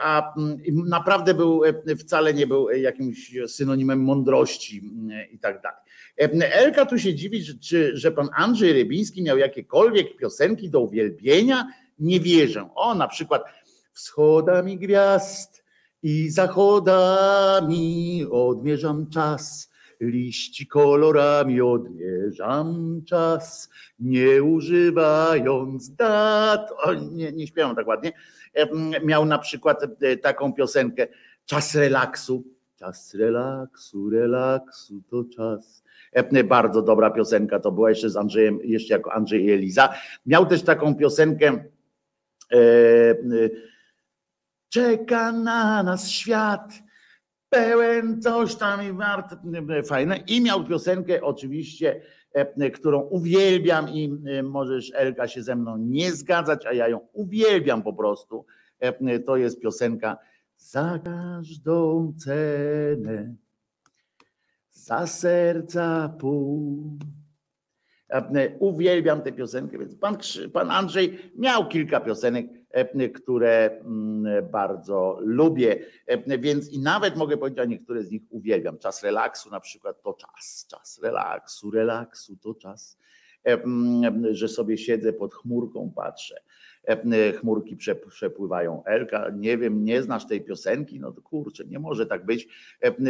A 0.00 0.34
naprawdę 0.66 1.34
był, 1.34 1.62
wcale 1.98 2.34
nie 2.34 2.46
był 2.46 2.70
jakimś 2.70 3.34
synonimem 3.46 4.00
mądrości 4.00 4.82
i 5.32 5.38
tak 5.38 5.62
dalej. 5.62 5.78
Elka 6.52 6.86
tu 6.86 6.98
się 6.98 7.14
dziwi, 7.14 7.42
że, 7.42 7.96
że 7.96 8.12
pan 8.12 8.28
Andrzej 8.36 8.72
Rybiński 8.72 9.22
miał 9.22 9.38
jakiekolwiek 9.38 10.16
piosenki 10.16 10.70
do 10.70 10.80
uwielbienia? 10.80 11.72
Nie 11.98 12.20
wierzę. 12.20 12.68
O, 12.74 12.94
na 12.94 13.08
przykład 13.08 13.42
wschodami 13.92 14.78
gwiazd 14.78 15.64
i 16.02 16.30
zachodami 16.30 18.26
odmierzam 18.30 19.10
czas 19.10 19.71
liści 20.08 20.66
kolorami 20.66 21.60
odmierzam 21.60 23.00
czas, 23.06 23.70
nie 23.98 24.42
używając 24.42 25.94
dat. 25.94 26.70
O, 26.84 26.94
nie, 26.94 27.32
nie 27.32 27.46
śpiewam 27.46 27.76
tak 27.76 27.86
ładnie. 27.86 28.12
Miał 29.04 29.24
na 29.24 29.38
przykład 29.38 29.82
e, 30.00 30.16
taką 30.16 30.52
piosenkę 30.52 31.06
Czas 31.46 31.74
relaksu. 31.74 32.44
Czas 32.76 33.14
relaksu, 33.14 34.10
relaksu 34.10 35.02
to 35.10 35.24
czas. 35.24 35.82
Bardzo 36.44 36.82
dobra 36.82 37.10
piosenka 37.10 37.60
to 37.60 37.72
była 37.72 37.90
jeszcze 37.90 38.10
z 38.10 38.16
Andrzejem, 38.16 38.58
jeszcze 38.64 38.94
jako 38.94 39.12
Andrzej 39.12 39.52
Eliza. 39.52 39.94
Miał 40.26 40.46
też 40.46 40.62
taką 40.62 40.94
piosenkę 40.94 41.64
e, 42.52 42.56
e, 42.56 43.14
Czeka 44.68 45.32
na 45.32 45.82
nas 45.82 46.10
świat 46.10 46.82
pełen 47.52 48.22
coś 48.22 48.54
tam 48.54 48.82
i 48.82 48.92
wart, 48.92 49.34
fajne. 49.86 50.16
I 50.16 50.40
miał 50.40 50.64
piosenkę 50.64 51.22
oczywiście, 51.22 52.00
e, 52.32 52.70
którą 52.70 53.00
uwielbiam 53.00 53.88
i 53.88 54.18
e, 54.26 54.42
możesz 54.42 54.92
Elka 54.94 55.28
się 55.28 55.42
ze 55.42 55.56
mną 55.56 55.76
nie 55.76 56.12
zgadzać, 56.12 56.66
a 56.66 56.72
ja 56.72 56.88
ją 56.88 57.00
uwielbiam 57.12 57.82
po 57.82 57.92
prostu. 57.92 58.46
E, 58.80 59.18
to 59.18 59.36
jest 59.36 59.60
piosenka 59.60 60.18
za 60.56 60.98
każdą 61.04 62.12
cenę, 62.18 63.34
za 64.70 65.06
serca 65.06 66.16
pół. 66.20 66.98
Uwielbiam 68.58 69.22
tę 69.22 69.32
piosenkę, 69.32 69.78
więc 69.78 69.94
pan, 69.94 70.16
pan 70.52 70.70
Andrzej 70.70 71.32
miał 71.36 71.68
kilka 71.68 72.00
piosenek, 72.00 72.46
E, 72.46 72.61
które 73.14 73.80
mm, 73.80 74.48
bardzo 74.50 75.18
lubię. 75.20 75.84
Więc 76.38 76.72
i 76.72 76.78
nawet 76.78 77.16
mogę 77.16 77.36
powiedzieć, 77.36 77.58
a 77.58 77.64
niektóre 77.64 78.02
z 78.02 78.10
nich 78.10 78.22
uwielbiam. 78.30 78.78
Czas 78.78 79.02
relaksu 79.02 79.50
na 79.50 79.60
przykład 79.60 80.02
to 80.02 80.12
czas, 80.12 80.66
czas 80.70 81.00
relaksu, 81.02 81.70
relaksu 81.70 82.36
to 82.36 82.54
czas. 82.54 82.98
Że 84.30 84.48
sobie 84.48 84.78
siedzę 84.78 85.12
pod 85.12 85.34
chmurką, 85.34 85.92
patrzę. 85.96 86.42
Chmurki 87.40 87.76
przepływają. 88.08 88.84
Elka, 88.84 89.30
nie 89.36 89.58
wiem, 89.58 89.84
nie 89.84 90.02
znasz 90.02 90.26
tej 90.26 90.40
piosenki? 90.40 91.00
No 91.00 91.12
to 91.12 91.22
kurczę, 91.22 91.64
nie 91.64 91.78
może 91.78 92.06
tak 92.06 92.26
być, 92.26 92.48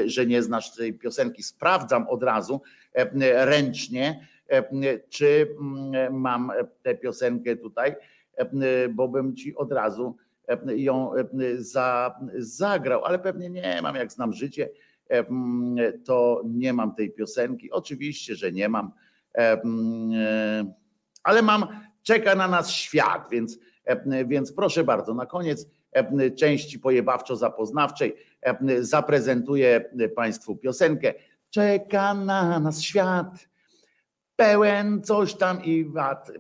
że 0.07 0.27
nie 0.27 0.43
znasz 0.43 0.75
tej 0.75 0.95
piosenki. 0.95 1.43
Sprawdzam 1.43 2.09
od 2.09 2.23
razu 2.23 2.61
ręcznie, 3.21 4.27
czy 5.09 5.57
mm, 5.61 6.21
mam 6.21 6.53
tę 6.83 6.95
piosenkę 6.95 7.57
tutaj 7.57 7.95
bo 8.91 9.09
bym 9.09 9.37
ci 9.37 9.57
od 9.57 9.73
razu 9.73 10.17
e, 10.49 10.77
ją 10.77 11.15
e, 11.15 11.25
za, 11.57 12.15
zagrał, 12.39 13.05
ale 13.05 13.19
pewnie 13.19 13.51
nie 13.51 13.83
mam, 13.83 13.97
jak 13.97 14.13
znam 14.13 14.33
życie, 14.33 14.69
to 16.05 16.43
nie 16.45 16.73
mam 16.73 16.95
tej 16.95 17.11
piosenki. 17.11 17.71
Oczywiście, 17.71 18.35
że 18.35 18.53
nie 18.53 18.69
mam, 18.69 18.93
ale 21.23 21.43
mam, 21.43 21.67
czeka 22.03 22.35
na 22.35 22.49
nas 22.49 22.71
świat, 22.71 23.29
więc 23.31 23.59
Więc 24.27 24.53
proszę 24.53 24.85
bardzo, 24.85 25.15
na 25.15 25.27
koniec 25.27 25.67
części 26.39 26.79
pojebawczo-zapoznawczej 26.79 28.13
zaprezentuję 28.81 29.91
Państwu 30.17 30.57
piosenkę. 30.57 31.15
Czeka 31.51 32.15
na 32.15 32.61
nas 32.61 32.83
świat 32.83 33.49
pełen 34.37 35.03
coś 35.03 35.35
tam 35.35 35.65
i 35.65 35.85
wad. 35.85 36.33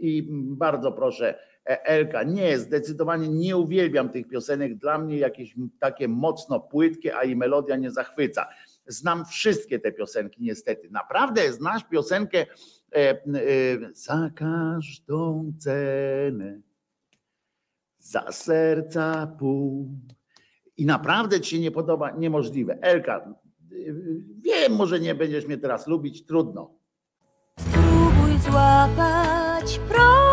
I 0.00 0.28
bardzo 0.30 0.92
proszę, 0.92 1.38
Elka, 1.64 2.22
nie, 2.22 2.58
zdecydowanie 2.58 3.28
nie 3.28 3.56
uwielbiam 3.56 4.08
tych 4.08 4.28
piosenek. 4.28 4.74
Dla 4.74 4.98
mnie 4.98 5.18
jakieś 5.18 5.54
takie 5.78 6.08
mocno 6.08 6.60
płytkie, 6.60 7.16
a 7.16 7.24
i 7.24 7.36
melodia 7.36 7.76
nie 7.76 7.90
zachwyca. 7.90 8.48
Znam 8.86 9.24
wszystkie 9.24 9.78
te 9.78 9.92
piosenki, 9.92 10.42
niestety. 10.42 10.88
Naprawdę 10.90 11.52
znasz 11.52 11.84
piosenkę 11.84 12.38
e, 12.38 12.46
e, 12.96 13.16
za 13.92 14.30
każdą 14.34 15.52
cenę, 15.58 16.60
za 17.98 18.32
serca 18.32 19.36
pół. 19.38 19.88
I 20.76 20.86
naprawdę 20.86 21.40
ci 21.40 21.50
się 21.50 21.60
nie 21.60 21.70
podoba, 21.70 22.10
niemożliwe. 22.10 22.78
Elka, 22.80 23.34
wiem, 24.40 24.72
może 24.72 25.00
nie 25.00 25.14
będziesz 25.14 25.46
mnie 25.46 25.58
teraz 25.58 25.86
lubić, 25.86 26.26
trudno. 26.26 26.83
Złapać 28.44 29.78
promień 29.88 30.23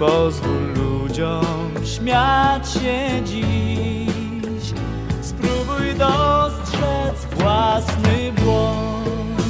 Pozwól 0.00 0.72
ludziom 0.76 1.70
śmiać 1.84 2.72
się 2.72 3.24
dziś, 3.24 4.74
spróbuj 5.22 5.94
dostrzec 5.98 7.24
własny 7.36 8.32
błąd. 8.32 9.42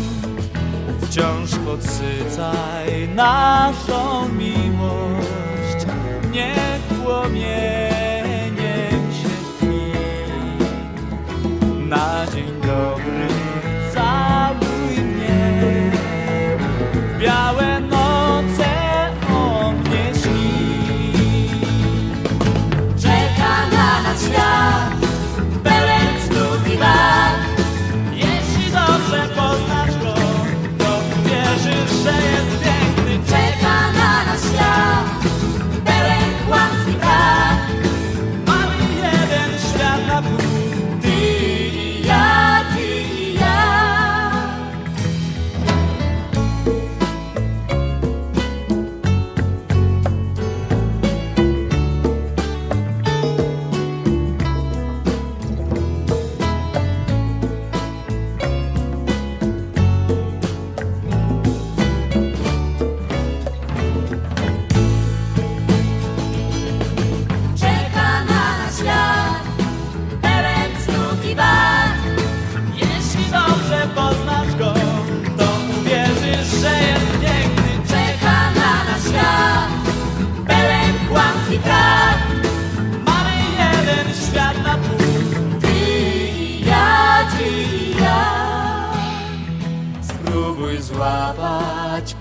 Wciąż 1.01 1.51
podsycaj 1.67 3.09
naszą 3.15 4.29
miłość, 4.29 5.87
niech 6.33 6.81
płomieniem 7.03 7.90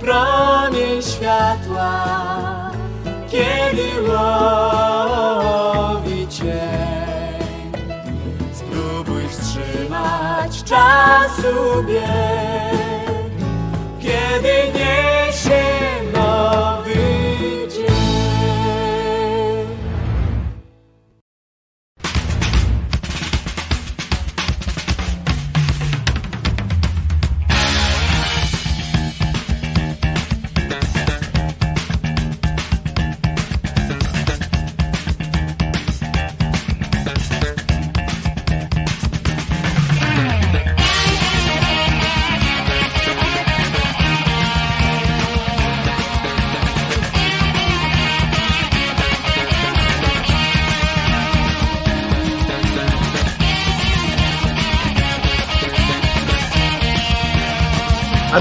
promień 0.10 1.02
światła, 1.02 2.06
kiedy 3.32 4.12
łowi. 4.12 5.30
Spróbuj 8.54 9.28
wstrzymać 9.30 10.64
czasu 10.64 11.84
bieg, 11.88 13.32
kiedy 14.00 14.54
niesie 14.74 14.79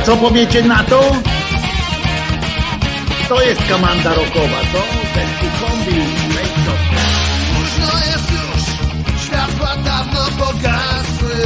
Co 0.08 0.16
powiecie 0.16 0.62
na 0.62 0.84
to? 0.84 1.00
To 3.28 3.42
jest 3.42 3.60
komanda 3.70 4.14
rokowa, 4.14 4.60
To 4.72 4.82
Bez 5.14 5.30
tu 5.40 5.66
kombi, 5.66 6.00
Późno 7.54 7.92
jest 8.06 8.30
już, 8.32 8.62
światła 9.24 9.76
dawno 9.76 10.20
pogasły. 10.38 11.36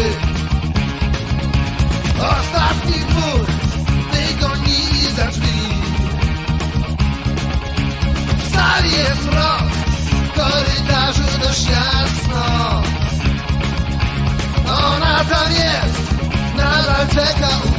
Ostatni 2.20 3.00
dwór 3.08 3.46
wygoni 4.12 5.10
za 5.16 5.26
drzwi. 5.26 5.58
W 8.38 8.54
sali 8.56 8.92
jest 8.92 9.24
mrok, 9.24 9.70
w 10.24 10.32
korytarzu 10.34 11.38
dość 11.46 11.66
jasno. 11.68 12.82
No, 14.66 14.86
Ona 14.96 15.24
tam 15.24 15.52
jest, 15.52 16.12
nadal 16.56 17.08
czeka 17.08 17.71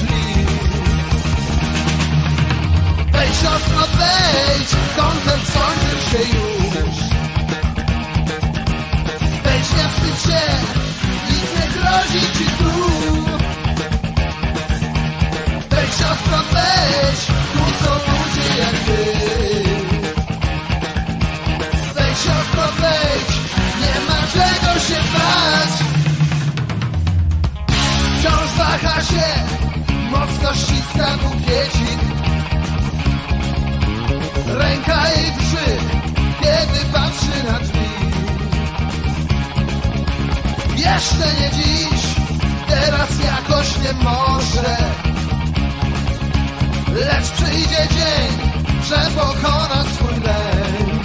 Wejdź 3.13 3.35
siostro, 3.35 3.83
wejdź, 3.99 4.69
koncert 4.97 5.43
skończył 5.49 5.99
się 6.09 6.19
już. 6.37 6.97
Wejdź, 9.43 9.69
nie 9.77 9.89
wstydź 9.89 10.21
się, 10.31 10.41
nic 11.29 11.47
nie 11.59 11.67
grozi 11.75 12.21
ci 12.37 12.45
tu. 12.45 12.73
Wejdź 15.69 15.91
siostro, 15.91 16.37
wejdź, 16.53 17.21
tu 17.53 17.85
są 17.85 17.91
ludzie 17.93 18.47
jak 18.61 18.75
ty. 18.85 18.99
Wejdź 21.95 22.17
siostro, 22.17 22.65
wejdź, 22.81 23.31
nie 23.81 23.95
ma 24.07 24.19
czego 24.33 24.79
się 24.87 24.99
bać. 25.13 25.73
Wciąż 28.19 28.49
waha 28.57 29.01
się, 29.01 29.27
mocno 30.11 30.53
ściska 30.53 31.17
bukiecik. 31.23 31.99
Ręka 34.45 35.09
jej 35.09 35.31
drży, 35.31 35.77
kiedy 36.41 36.85
patrzy 36.93 37.43
na 37.51 37.59
drzwi. 37.59 37.83
Jeszcze 40.77 41.41
nie 41.41 41.49
dziś, 41.51 42.01
teraz 42.67 43.09
jakoś 43.25 43.77
nie 43.77 43.93
może. 44.03 44.77
Lecz 46.93 47.29
przyjdzie 47.29 47.87
dzień, 47.95 48.51
że 48.89 49.11
pokona 49.15 49.83
swój 49.93 50.19
lęk. 50.23 51.03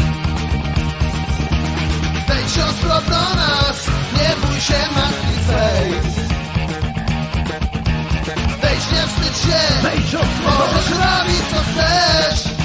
Wejdź 2.29 2.53
siostro 2.53 3.01
do 3.01 3.35
nas, 3.37 3.87
nie 4.13 4.47
bój 4.47 4.61
się 4.61 4.79
matki 4.95 5.35
swej. 5.47 5.93
Wejdź, 8.63 8.93
nie 8.93 9.07
wstydź 9.09 9.39
się, 9.53 9.83
Wejdź, 9.83 10.13
możesz 10.45 10.91
robić 10.91 11.43
co 11.51 11.61
chcesz. 11.73 12.58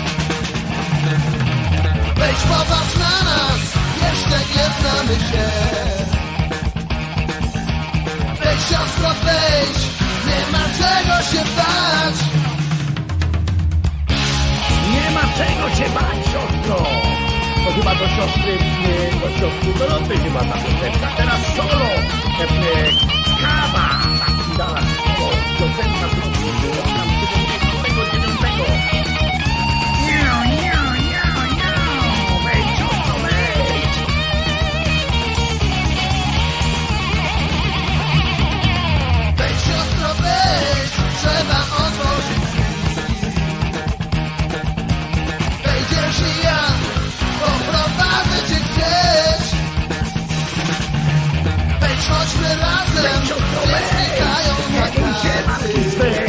Wejdź, 2.34 2.46
popatrz 2.46 2.96
na 2.96 3.24
nas, 3.30 3.62
jeszcze 4.04 4.38
nie 4.54 4.66
znamy 4.80 5.16
się. 5.30 5.46
Wejdź, 8.44 8.62
siostro, 8.62 9.10
wejdź, 9.24 9.80
nie 10.28 10.52
ma 10.52 10.64
czego 10.80 11.16
się 11.32 11.44
bać. 11.58 12.16
Nie 14.92 15.12
ma 15.12 15.22
czego 15.38 15.76
się 15.76 15.90
bać, 15.94 16.20
siostro! 16.32 16.86
To 17.66 17.72
chyba 17.76 17.96
do 17.96 18.08
siostry, 18.08 18.58
do 19.22 19.30
siostry 19.40 19.74
Doroty 19.80 20.18
chyba 20.18 20.40
ta 20.40 20.58
piosenka. 20.58 21.08
Teraz 21.18 21.42
solo! 21.56 21.86
Kawa! 23.42 23.90
Taki 24.20 24.58
dała 24.58 24.93
zakazy. 55.68 55.98
Wejdź! 55.98 56.23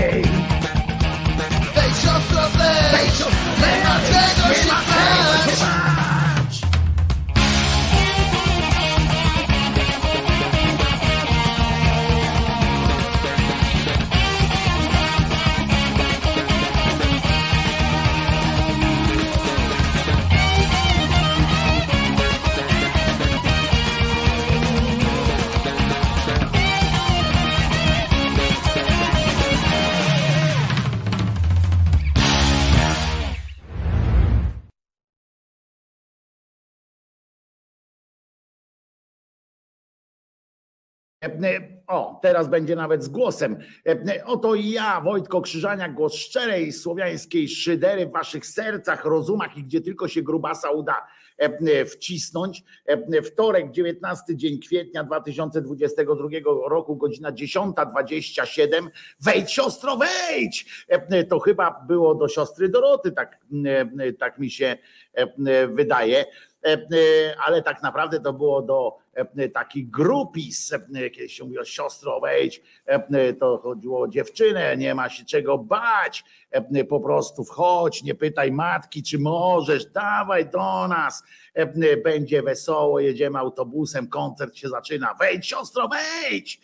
O, 41.87 42.19
teraz 42.23 42.49
będzie 42.49 42.77
nawet 42.77 43.05
z 43.05 43.09
głosem. 43.09 43.57
Oto 44.25 44.55
ja, 44.55 45.01
Wojtko 45.01 45.41
Krzyżaniak, 45.41 45.95
głos 45.95 46.15
szczerej 46.15 46.73
słowiańskiej 46.73 47.49
szydery 47.49 48.07
w 48.07 48.13
waszych 48.13 48.47
sercach, 48.47 49.05
rozumach 49.05 49.57
i 49.57 49.65
gdzie 49.65 49.81
tylko 49.81 50.09
się 50.09 50.23
grubasa 50.23 50.71
uda 50.71 51.07
wcisnąć. 51.93 52.63
Wtorek, 53.25 53.71
19 53.71 54.37
dzień 54.37 54.59
kwietnia 54.59 55.05
2022 55.05 56.29
roku, 56.69 56.97
godzina 56.97 57.33
10.27. 57.33 58.89
Wejdź, 59.21 59.53
siostro, 59.53 59.97
wejdź! 59.97 60.87
To 61.29 61.41
chyba 61.41 61.85
było 61.89 62.15
do 62.15 62.29
siostry 62.29 62.69
Doroty, 62.69 63.13
tak, 63.13 63.39
tak 64.19 64.39
mi 64.39 64.51
się 64.51 64.77
wydaje. 65.69 66.25
E, 66.65 66.73
e, 66.73 67.35
ale 67.47 67.63
tak 67.63 67.83
naprawdę 67.83 68.21
to 68.21 68.33
było 68.33 68.63
do 68.63 68.97
e, 69.15 69.49
takich 69.49 69.91
grupis, 69.91 70.73
kiedyś 71.13 71.33
się 71.33 71.45
mówiło 71.45 71.65
siostro 71.65 72.21
wejdź, 72.21 72.63
to 73.41 73.59
chodziło 73.59 74.01
o 74.01 74.09
dziewczynę, 74.09 74.77
nie 74.77 74.95
ma 74.95 75.09
się 75.09 75.25
czego 75.25 75.59
bać, 75.59 76.25
po 76.89 77.01
prostu 77.01 77.45
wchodź, 77.45 78.03
nie 78.03 78.15
pytaj 78.15 78.53
matki, 78.53 79.03
czy 79.03 79.19
możesz, 79.19 79.87
dawaj 79.87 80.47
do 80.51 80.89
nas, 80.89 81.23
będzie 82.05 82.43
wesoło, 82.43 83.01
jedziemy 83.01 83.39
autobusem, 83.39 84.09
koncert 84.09 84.57
się 84.57 84.69
zaczyna, 84.69 85.15
wejdź 85.21 85.47
siostro, 85.47 85.89
wejdź! 85.89 86.61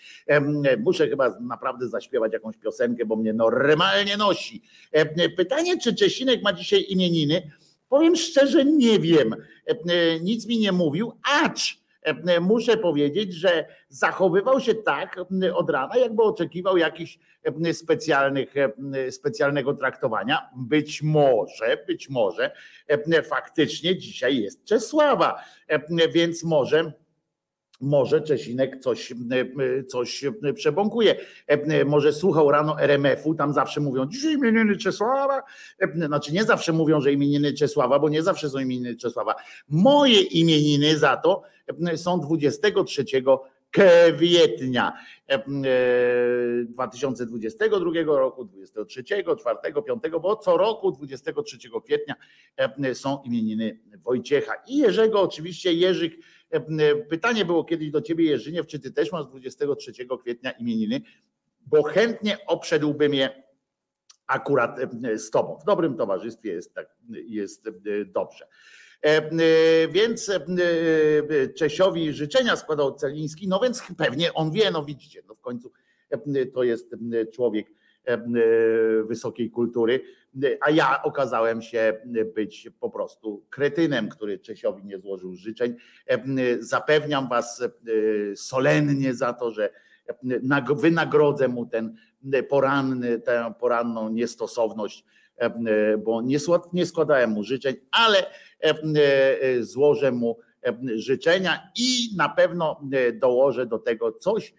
Muszę 0.78 1.08
chyba 1.08 1.30
naprawdę 1.40 1.88
zaśpiewać 1.88 2.32
jakąś 2.32 2.56
piosenkę, 2.56 3.06
bo 3.06 3.16
mnie 3.16 3.32
normalnie 3.32 4.16
nosi. 4.16 4.62
Pytanie, 5.36 5.78
czy 5.78 5.94
Czesinek 5.94 6.42
ma 6.42 6.52
dzisiaj 6.52 6.86
imieniny? 6.88 7.50
Powiem 7.90 8.16
szczerze, 8.16 8.64
nie 8.64 8.98
wiem. 8.98 9.32
E, 9.32 9.70
e, 9.70 10.20
Nic 10.20 10.46
mi 10.46 10.58
nie 10.58 10.72
mówił, 10.72 11.12
acz 11.44 11.78
e, 12.02 12.40
muszę 12.40 12.76
powiedzieć, 12.76 13.34
że 13.34 13.66
zachowywał 13.88 14.60
się 14.60 14.74
tak 14.74 15.20
od 15.54 15.70
rana, 15.70 15.96
jakby 15.96 16.22
oczekiwał 16.22 16.76
jakichś 16.76 17.18
specjalnych, 17.72 18.54
specjalnego 19.10 19.74
traktowania. 19.74 20.50
Być 20.56 21.02
może, 21.02 21.84
być 21.86 22.08
może 22.08 22.50
faktycznie 23.28 23.96
dzisiaj 23.98 24.42
jest 24.42 24.64
Czesława, 24.64 25.44
więc 26.14 26.44
może 26.44 26.92
może 27.80 28.20
Czesinek 28.20 28.80
coś, 28.80 29.12
e, 29.12 29.84
coś 29.84 30.24
przebąkuje. 30.54 31.16
E, 31.46 31.84
Może 31.84 32.12
słuchał 32.12 32.50
rano 32.50 32.80
RMF-u, 32.80 33.34
tam 33.34 33.52
zawsze 33.52 33.80
mówią, 33.80 34.06
dzisiaj 34.06 34.32
imieniny 34.32 34.76
Czesława. 34.76 35.42
E, 35.78 36.06
Znaczy 36.06 36.32
nie 36.32 36.44
zawsze 36.44 36.72
mówią, 36.72 37.00
że 37.00 37.12
imieniny 37.12 37.52
Czesława, 37.52 37.98
bo 37.98 38.08
nie 38.08 38.22
zawsze 38.22 38.50
są 38.50 38.58
imieniny 38.58 38.96
Czesława. 38.96 39.34
Moje 39.68 40.20
imieniny 40.20 40.98
za 40.98 41.16
to 41.16 41.42
e, 41.86 41.96
są 41.96 42.20
23 42.20 43.04
kwietnia 43.70 44.92
e, 45.28 45.44
2022 46.64 47.90
roku, 48.06 48.44
23, 48.44 49.04
4, 49.04 49.24
5, 49.86 50.02
bo 50.22 50.36
co 50.36 50.56
roku 50.56 50.92
23 50.92 51.58
kwietnia 51.84 52.14
e, 52.56 52.94
są 52.94 53.22
imieniny 53.24 53.78
Wojciecha 54.04 54.52
i 54.66 54.78
Jerzego, 54.78 55.20
oczywiście 55.20 55.72
Jerzyk 55.72 56.12
E, 56.14 56.39
Pytanie 57.10 57.44
było 57.44 57.64
kiedyś 57.64 57.90
do 57.90 58.02
ciebie, 58.02 58.24
Jerzyniew, 58.24 58.66
czy 58.66 58.80
ty 58.80 58.92
też 58.92 59.12
masz 59.12 59.26
23 59.26 59.92
kwietnia 60.20 60.50
imieniny, 60.50 61.00
bo 61.66 61.82
chętnie 61.82 62.46
obszedłbym 62.46 63.14
je 63.14 63.42
akurat 64.26 64.78
e, 65.04 65.18
z 65.18 65.30
tobą. 65.30 65.58
W 65.62 65.64
dobrym 65.64 65.96
towarzystwie 65.96 66.52
jest, 66.52 66.74
tak, 66.74 66.96
jest 67.10 67.66
e, 67.66 67.72
dobrze. 68.04 68.46
Więc 69.90 70.32
Czesiowi 71.56 72.12
życzenia 72.12 72.56
składał 72.56 72.94
Celiński, 72.94 73.48
no 73.48 73.60
więc 73.60 73.82
pewnie 73.98 74.34
on 74.34 74.52
wie, 74.52 74.70
no 74.70 74.84
widzicie, 74.84 75.22
no 75.28 75.34
w 75.34 75.40
końcu 75.40 75.72
to 76.54 76.62
jest 76.62 76.96
człowiek 77.32 77.66
wysokiej 79.04 79.50
kultury, 79.50 80.00
a 80.60 80.70
ja 80.70 81.02
okazałem 81.02 81.62
się 81.62 82.00
być 82.34 82.70
po 82.80 82.90
prostu 82.90 83.46
kretynem, 83.50 84.08
który 84.08 84.38
Czesiowi 84.38 84.84
nie 84.84 84.98
złożył 84.98 85.34
życzeń. 85.34 85.76
Zapewniam 86.60 87.28
was 87.28 87.62
solennie 88.36 89.14
za 89.14 89.32
to, 89.32 89.50
że 89.50 89.70
wynagrodzę 90.76 91.48
mu 91.48 91.66
ten 91.66 91.96
poranny, 92.48 93.18
tę 93.18 93.52
poranną 93.60 94.08
niestosowność, 94.08 95.04
bo 96.04 96.22
nie, 96.22 96.38
nie 96.72 96.86
składałem 96.86 97.30
mu 97.30 97.44
życzeń, 97.44 97.76
ale 97.90 98.26
złożę 99.60 100.12
mu 100.12 100.38
życzenia 100.94 101.70
i 101.76 102.16
na 102.16 102.28
pewno 102.28 102.80
dołożę 103.14 103.66
do 103.66 103.78
tego 103.78 104.12
coś 104.12 104.54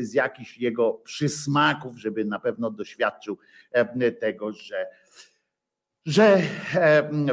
z 0.00 0.14
jakichś 0.14 0.58
jego 0.58 0.92
przysmaków, 0.92 1.98
żeby 1.98 2.24
na 2.24 2.38
pewno 2.38 2.70
doświadczył 2.70 3.38
tego, 4.12 4.52
że 4.52 4.86
że 6.06 6.42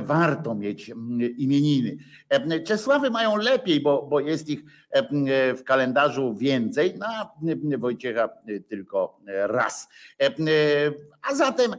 warto 0.02 0.56
mieć 0.56 0.92
imieniny. 1.38 1.98
Czesławy 2.66 3.10
mają 3.10 3.38
lepiej, 3.38 3.82
bo, 3.82 4.08
bo 4.10 4.20
jest 4.20 4.50
ich 4.50 4.64
w 5.58 5.62
kalendarzu 5.66 6.36
więcej, 6.36 6.94
no 7.00 7.06
a 7.10 7.34
Wojciecha 7.78 8.30
tylko 8.70 9.20
raz. 9.28 9.90
A 11.22 11.36
zatem, 11.36 11.76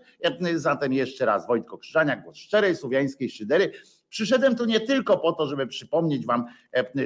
zatem 0.55 0.93
jeszcze 0.93 1.27
raz 1.27 1.47
Wojtko 1.47 1.79
Krzyżaniak, 1.79 2.23
głos 2.25 2.37
szczerej 2.37 2.77
słowiańskiej 2.77 3.31
szydery. 3.31 3.73
Przyszedłem 4.09 4.57
tu 4.57 4.65
nie 4.65 4.81
tylko 4.81 5.19
po 5.19 5.33
to, 5.33 5.47
żeby 5.47 5.67
przypomnieć 5.67 6.27
wam, 6.27 6.45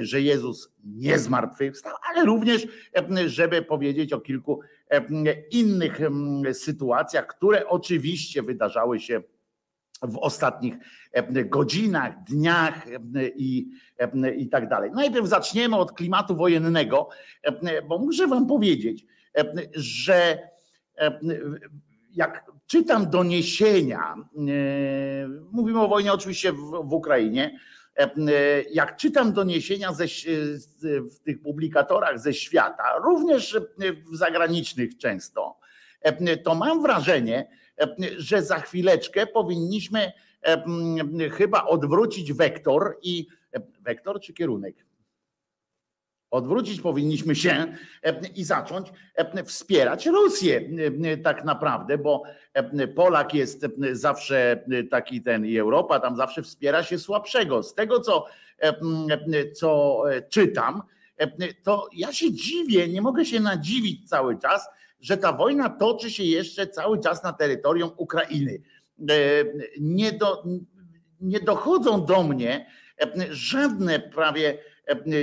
że 0.01 0.21
Jezus 0.21 0.73
nie 0.83 1.19
zmartwychwstał, 1.19 1.93
ale 2.09 2.25
również, 2.25 2.67
żeby 3.25 3.61
powiedzieć 3.61 4.13
o 4.13 4.19
kilku 4.19 4.59
innych 5.51 5.99
sytuacjach, 6.53 7.27
które 7.27 7.67
oczywiście 7.67 8.43
wydarzały 8.43 8.99
się 8.99 9.21
w 10.01 10.17
ostatnich 10.17 10.73
godzinach, 11.45 12.23
dniach 12.23 12.85
i, 13.35 13.71
i 14.37 14.49
tak 14.49 14.69
dalej. 14.69 14.91
Najpierw 14.91 15.27
zaczniemy 15.27 15.75
od 15.75 15.91
klimatu 15.91 16.35
wojennego, 16.35 17.09
bo 17.87 17.99
muszę 17.99 18.27
Wam 18.27 18.47
powiedzieć, 18.47 19.05
że 19.75 20.49
jak 22.11 22.45
czytam 22.67 23.09
doniesienia, 23.09 24.15
mówimy 25.51 25.81
o 25.81 25.87
wojnie 25.87 26.13
oczywiście 26.13 26.53
w, 26.53 26.71
w 26.83 26.93
Ukrainie, 26.93 27.59
jak 28.71 28.95
czytam 28.95 29.33
doniesienia 29.33 29.93
ze, 29.93 30.05
w 31.15 31.19
tych 31.19 31.41
publikatorach 31.41 32.19
ze 32.19 32.33
świata, 32.33 32.83
również 33.03 33.59
w 34.11 34.15
zagranicznych 34.15 34.97
często, 34.97 35.59
to 36.43 36.55
mam 36.55 36.81
wrażenie, 36.81 37.49
że 38.17 38.43
za 38.43 38.59
chwileczkę 38.59 39.27
powinniśmy 39.27 40.11
chyba 41.31 41.65
odwrócić 41.65 42.33
wektor 42.33 42.97
i 43.01 43.27
wektor 43.79 44.19
czy 44.19 44.33
kierunek? 44.33 44.75
Odwrócić 46.31 46.81
powinniśmy 46.81 47.35
się 47.35 47.75
i 48.35 48.43
zacząć 48.43 48.87
wspierać 49.45 50.05
Rosję 50.05 50.61
tak 51.23 51.45
naprawdę, 51.45 51.97
bo 51.97 52.23
Polak 52.95 53.33
jest 53.33 53.65
zawsze 53.91 54.63
taki 54.91 55.21
ten 55.21 55.45
i 55.45 55.57
Europa 55.57 55.99
tam 55.99 56.15
zawsze 56.15 56.41
wspiera 56.41 56.83
się 56.83 56.99
słabszego. 56.99 57.63
Z 57.63 57.73
tego 57.75 57.99
co, 57.99 58.25
co 59.55 60.01
czytam, 60.29 60.81
to 61.63 61.89
ja 61.93 62.13
się 62.13 62.33
dziwię, 62.33 62.87
nie 62.87 63.01
mogę 63.01 63.25
się 63.25 63.39
nadziwić 63.39 64.09
cały 64.09 64.39
czas, 64.39 64.67
że 64.99 65.17
ta 65.17 65.33
wojna 65.33 65.69
toczy 65.69 66.11
się 66.11 66.23
jeszcze 66.23 66.67
cały 66.67 66.99
czas 66.99 67.23
na 67.23 67.33
terytorium 67.33 67.91
Ukrainy. 67.97 68.61
E, 69.09 69.13
nie, 69.79 70.11
do, 70.11 70.43
nie 71.21 71.39
dochodzą 71.39 72.05
do 72.05 72.23
mnie 72.23 72.65
żadne 73.29 73.99
prawie 73.99 74.57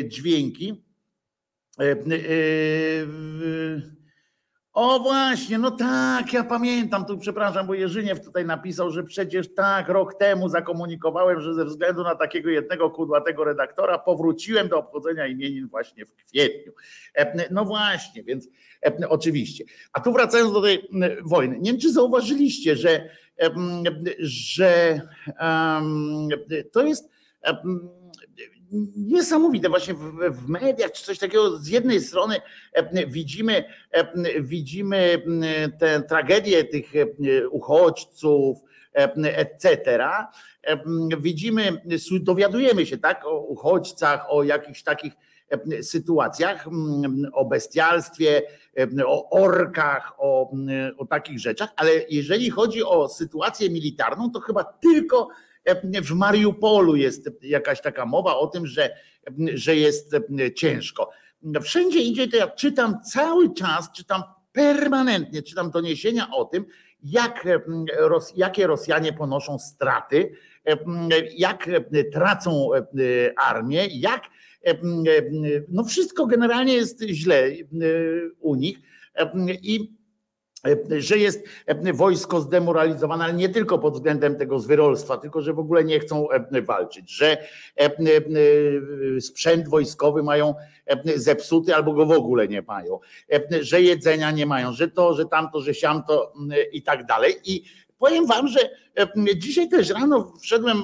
dźwięki. 0.05 0.85
O 4.77 5.01
właśnie, 5.01 5.59
no 5.59 5.71
tak, 5.71 6.33
ja 6.33 6.45
pamiętam, 6.45 7.05
tu 7.05 7.19
przepraszam, 7.19 7.67
bo 7.67 7.75
Jerzyniew 7.75 8.25
tutaj 8.25 8.45
napisał, 8.45 8.91
że 8.91 9.05
przecież 9.05 9.55
tak, 9.55 9.89
rok 9.89 10.15
temu 10.15 10.49
zakomunikowałem, 10.49 11.41
że 11.41 11.55
ze 11.55 11.65
względu 11.65 12.03
na 12.03 12.15
takiego 12.15 12.51
jednego 12.51 12.91
kudłatego 12.91 13.45
redaktora 13.45 13.99
powróciłem 13.99 14.69
do 14.69 14.79
obchodzenia 14.79 15.27
imienin 15.27 15.69
właśnie 15.69 16.07
w 16.07 16.15
kwietniu. 16.15 16.73
No 17.51 17.65
właśnie, 17.65 18.23
więc 18.23 18.49
oczywiście. 19.09 19.65
A 19.93 20.01
tu 20.01 20.13
wracając 20.13 20.53
do 20.53 20.63
tej 20.63 20.89
wojny, 21.25 21.59
nie 21.61 21.71
wiem 21.71 21.81
czy 21.81 21.93
zauważyliście, 21.93 22.77
że, 22.77 23.09
że 24.19 25.01
um, 25.41 26.29
to 26.73 26.83
jest 26.83 27.11
niesamowite 28.97 29.69
właśnie 29.69 29.95
w, 29.95 30.13
w, 30.31 30.49
mediach 30.49 30.93
czy 30.93 31.05
coś 31.05 31.19
takiego. 31.19 31.59
Z 31.59 31.69
jednej 31.69 32.01
strony 32.01 32.37
e, 32.73 33.07
widzimy, 33.07 33.65
e, 33.91 34.43
widzimy 34.43 35.23
tę 35.79 36.03
tragedię 36.09 36.65
tych 36.65 36.97
e, 36.97 37.49
uchodźców, 37.49 38.59
etc. 39.25 40.09
Widzimy, 41.21 41.83
dowiadujemy 42.21 42.87
się 42.87 42.99
tak 42.99 43.27
o 43.27 43.41
uchodźcach, 43.41 44.27
o 44.29 44.43
jakichś 44.43 44.83
takich 44.83 45.13
sytuacjach, 45.83 46.67
o 47.33 47.45
bestialstwie, 47.45 48.43
o 49.07 49.31
orkach, 49.31 50.13
o, 50.19 50.53
o 50.99 51.07
takich 51.07 51.39
rzeczach, 51.39 51.69
ale 51.77 51.91
jeżeli 52.11 52.51
chodzi 52.51 52.85
o 52.85 53.09
sytuację 53.09 53.71
militarną, 53.71 54.31
to 54.31 54.41
chyba 54.41 54.65
tylko 54.65 55.29
w 56.03 56.15
Mariupolu 56.15 56.97
jest 56.97 57.31
jakaś 57.43 57.81
taka 57.81 58.07
mowa 58.07 58.37
o 58.37 58.47
tym, 58.47 58.67
że, 58.67 58.97
że 59.55 59.77
jest 59.77 60.17
ciężko. 60.55 61.11
Wszędzie 61.63 62.01
indziej 62.01 62.29
to 62.29 62.37
ja 62.37 62.49
czytam 62.49 63.03
cały 63.03 63.55
czas, 63.55 63.93
czytam 63.93 64.23
permanentnie, 64.53 65.43
czytam 65.43 65.71
doniesienia 65.71 66.31
o 66.31 66.45
tym, 66.45 66.67
jak, 67.03 67.49
jakie 68.37 68.67
Rosjanie 68.67 69.13
ponoszą 69.13 69.59
straty, 69.59 70.33
jak 71.37 71.71
tracą 72.13 72.69
armię, 73.37 73.87
jak 73.87 74.23
no 75.69 75.85
wszystko 75.85 76.27
generalnie 76.27 76.75
jest 76.75 77.03
źle 77.03 77.51
u 78.41 78.55
nich 78.55 78.79
i 79.63 79.97
że 80.99 81.19
jest 81.19 81.45
wojsko 81.95 82.41
zdemoralizowane, 82.41 83.25
ale 83.25 83.35
nie 83.35 83.49
tylko 83.49 83.79
pod 83.79 83.95
względem 83.95 84.37
tego 84.37 84.59
zwyrolstwa, 84.59 85.17
tylko 85.17 85.43
że 85.43 85.53
w 85.53 85.59
ogóle 85.59 85.85
nie 85.85 86.01
chcą 86.01 86.29
walczyć, 86.63 87.11
że 87.11 87.37
sprzęt 89.21 89.69
wojskowy 89.69 90.23
mają 90.23 90.55
zepsuty 91.17 91.75
albo 91.75 91.93
go 91.93 92.07
w 92.07 92.11
ogóle 92.11 92.49
nie 92.49 92.63
mają, 92.63 92.99
że 93.61 93.83
jedzenia 93.83 94.31
nie 94.31 94.47
mają, 94.47 94.73
że 94.73 94.89
to, 94.89 95.15
że 95.15 95.25
tamto, 95.25 95.61
że 95.61 95.75
siamto 95.75 96.33
i 96.73 96.83
tak 96.83 97.07
dalej. 97.07 97.35
I 97.45 97.65
powiem 97.99 98.27
wam, 98.27 98.49
że 98.49 98.71
dzisiaj 99.37 99.69
też 99.69 99.91
rano 99.91 100.33
wszedłem 100.41 100.83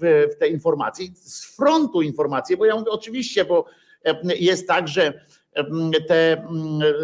w, 0.00 0.28
w 0.34 0.38
te 0.38 0.48
informacje, 0.48 1.06
z 1.14 1.56
frontu 1.56 2.02
informacje, 2.02 2.56
bo 2.56 2.64
ja 2.64 2.74
mówię 2.74 2.90
oczywiście, 2.90 3.44
bo 3.44 3.64
jest 4.38 4.68
tak, 4.68 4.88
że 4.88 5.20
te 6.08 6.46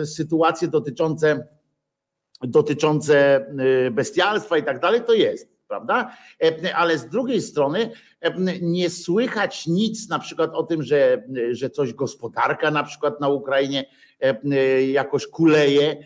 sytuacje 0.04 0.68
dotyczące 0.68 1.48
dotyczące 2.42 3.46
y, 3.86 3.90
bestialstwa 3.90 4.58
i 4.58 4.62
tak 4.62 4.80
dalej, 4.80 5.00
to 5.06 5.14
jest, 5.14 5.60
prawda? 5.68 6.16
E, 6.42 6.76
ale 6.76 6.98
z 6.98 7.08
drugiej 7.08 7.42
strony 7.42 7.90
e, 8.20 8.34
nie 8.60 8.90
słychać 8.90 9.66
nic 9.66 10.08
na 10.08 10.18
przykład 10.18 10.50
o 10.54 10.62
tym, 10.62 10.82
że, 10.82 11.22
że 11.50 11.70
coś 11.70 11.92
gospodarka 11.92 12.70
na 12.70 12.84
przykład 12.84 13.20
na 13.20 13.28
Ukrainie 13.28 13.84
e, 14.20 14.82
jakoś 14.84 15.26
kuleje, 15.26 15.96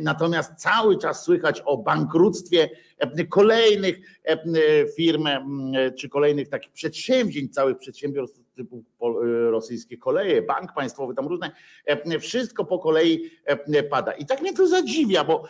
natomiast 0.00 0.54
cały 0.54 0.98
czas 0.98 1.24
słychać 1.24 1.62
o 1.64 1.76
bankructwie 1.76 2.70
kolejnych 3.28 4.00
firm 4.96 5.24
czy 5.98 6.08
kolejnych 6.08 6.48
takich 6.48 6.72
przedsięwzięć, 6.72 7.54
całych 7.54 7.78
przedsiębiorstw 7.78 8.40
typu 8.58 8.84
rosyjskie 9.50 9.98
koleje, 9.98 10.42
bank 10.42 10.72
państwowy, 10.74 11.14
tam 11.14 11.26
różne, 11.26 11.50
wszystko 12.20 12.64
po 12.64 12.78
kolei 12.78 13.30
pada. 13.90 14.12
I 14.12 14.26
tak 14.26 14.40
mnie 14.40 14.52
to 14.52 14.66
zadziwia, 14.66 15.24
bo 15.24 15.44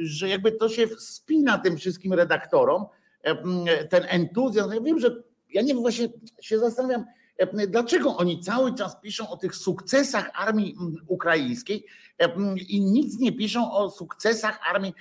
że 0.00 0.28
jakby 0.28 0.52
to 0.52 0.68
się 0.68 0.86
spina 0.98 1.58
tym 1.58 1.76
wszystkim 1.76 2.12
redaktorom, 2.12 2.86
ten 3.90 4.04
entuzjazm. 4.08 4.72
Ja 4.72 4.80
wiem, 4.80 4.98
że 4.98 5.22
ja 5.50 5.62
nie 5.62 5.74
właśnie 5.74 6.08
się 6.40 6.58
zastanawiam, 6.58 7.04
dlaczego 7.68 8.16
oni 8.16 8.40
cały 8.40 8.74
czas 8.74 9.00
piszą 9.00 9.28
o 9.30 9.36
tych 9.36 9.56
sukcesach 9.56 10.30
armii 10.34 10.76
ukraińskiej 11.06 11.86
i 12.68 12.80
nic 12.80 13.18
nie 13.18 13.32
piszą 13.32 13.72
o 13.72 13.90
sukcesach 13.90 14.60
armii 14.70 14.94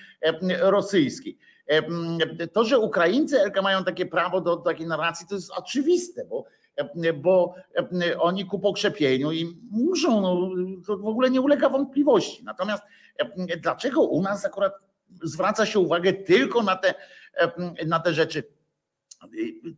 rosyjskiej. 0.60 1.38
To, 2.54 2.64
że 2.64 2.80
Ukraińcy 2.80 3.38
mają 3.64 3.84
takie 3.84 4.06
prawo 4.06 4.42
do 4.42 4.58
takiej 4.58 4.88
narracji, 4.88 5.28
to 5.28 5.36
jest 5.36 5.52
oczywiste, 5.52 6.26
bo 6.26 6.46
bo 7.24 7.56
oni 8.20 8.46
ku 8.46 8.60
pokrzepieniu 8.60 9.32
i 9.32 9.58
muszą, 9.72 10.22
no, 10.22 10.50
to 10.88 10.98
w 10.98 11.08
ogóle 11.08 11.30
nie 11.30 11.42
ulega 11.42 11.70
wątpliwości. 11.70 12.44
Natomiast 12.44 12.84
dlaczego 13.62 14.02
u 14.02 14.22
nas 14.22 14.46
akurat 14.46 14.74
zwraca 15.24 15.66
się 15.66 15.80
uwagę 15.80 16.14
tylko 16.14 16.64
na 16.64 16.76
te, 16.76 16.94
na 17.86 18.00
te 18.00 18.14
rzeczy 18.14 18.44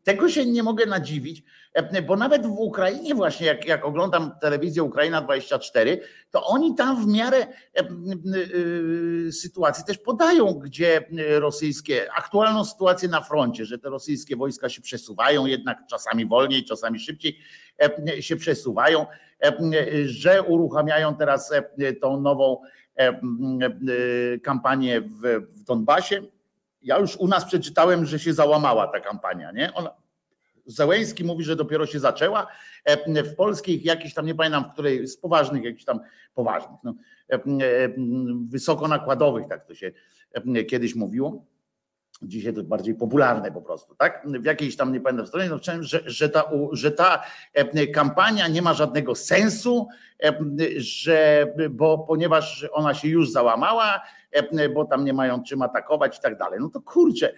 Tego 0.03 0.29
się 0.29 0.45
nie 0.45 0.63
mogę 0.63 0.85
nadziwić, 0.85 1.43
e, 1.73 2.01
bo 2.01 2.15
nawet 2.15 2.47
w 2.47 2.51
Ukrainie 2.51 3.15
właśnie, 3.15 3.47
jak, 3.47 3.67
jak 3.67 3.85
oglądam 3.85 4.31
telewizję 4.41 4.83
Ukraina 4.83 5.21
24, 5.21 6.01
to 6.31 6.45
oni 6.45 6.75
tam 6.75 7.03
w 7.03 7.07
miarę 7.07 7.37
e, 7.37 7.47
e, 7.79 9.31
sytuacji 9.31 9.85
też 9.85 9.97
podają, 9.97 10.53
gdzie 10.53 11.05
rosyjskie, 11.39 12.13
aktualną 12.13 12.65
sytuację 12.65 13.09
na 13.09 13.21
froncie, 13.21 13.65
że 13.65 13.79
te 13.79 13.89
rosyjskie 13.89 14.35
wojska 14.35 14.69
się 14.69 14.81
przesuwają, 14.81 15.45
jednak 15.45 15.77
czasami 15.89 16.25
wolniej, 16.25 16.65
czasami 16.65 16.99
szybciej 16.99 17.39
się 18.19 18.35
przesuwają, 18.35 19.05
że 20.05 20.43
uruchamiają 20.43 21.15
teraz 21.15 21.53
tą 22.01 22.21
nową 22.21 22.61
kampanię 24.43 25.01
w, 25.01 25.41
w 25.55 25.63
Donbasie, 25.63 26.21
ja 26.84 26.97
już 26.97 27.15
u 27.15 27.27
nas 27.27 27.45
przeczytałem, 27.45 28.05
że 28.05 28.19
się 28.19 28.34
załamała 28.34 28.88
ta 28.88 28.99
kampania, 28.99 29.51
nie? 29.51 29.73
Ona, 29.73 30.03
Zełęński 30.65 31.23
mówi, 31.23 31.43
że 31.43 31.55
dopiero 31.55 31.86
się 31.86 31.99
zaczęła. 31.99 32.47
E, 32.86 33.23
w 33.23 33.36
polskich, 33.36 33.86
jakichś 33.86 34.13
tam, 34.13 34.25
nie 34.25 34.36
pamiętam, 34.36 34.63
w 34.63 34.73
której 34.73 35.07
z 35.07 35.17
poważnych, 35.17 35.63
jakichś 35.63 35.86
tam 35.86 35.99
poważnych, 36.34 36.79
no, 36.84 36.95
e, 37.29 37.39
wysoko 38.43 38.88
nakładowych, 38.88 39.47
tak 39.47 39.65
to 39.65 39.75
się 39.75 39.91
kiedyś 40.67 40.95
mówiło. 40.95 41.45
Dzisiaj 42.21 42.53
to 42.53 42.63
bardziej 42.63 42.95
popularne 42.95 43.51
po 43.51 43.61
prostu, 43.61 43.95
tak? 43.95 44.27
W 44.41 44.45
jakiejś 44.45 44.75
tam, 44.75 44.93
nie 44.93 45.01
pamiętam 45.01 45.27
stronie, 45.27 45.49
no, 45.49 45.59
że, 45.81 46.01
że, 46.05 46.29
ta, 46.29 46.51
że 46.71 46.91
ta 46.91 47.23
kampania 47.93 48.47
nie 48.47 48.61
ma 48.61 48.73
żadnego 48.73 49.15
sensu, 49.15 49.88
że, 50.77 51.47
bo 51.69 51.97
ponieważ 51.97 52.67
ona 52.71 52.93
się 52.93 53.07
już 53.07 53.31
załamała, 53.31 54.01
bo 54.73 54.86
tam 54.86 55.05
nie 55.05 55.13
mają 55.13 55.43
czym 55.43 55.61
atakować 55.61 56.17
i 56.17 56.21
tak 56.21 56.38
dalej. 56.38 56.59
No 56.61 56.69
to 56.69 56.81
kurczę, 56.81 57.34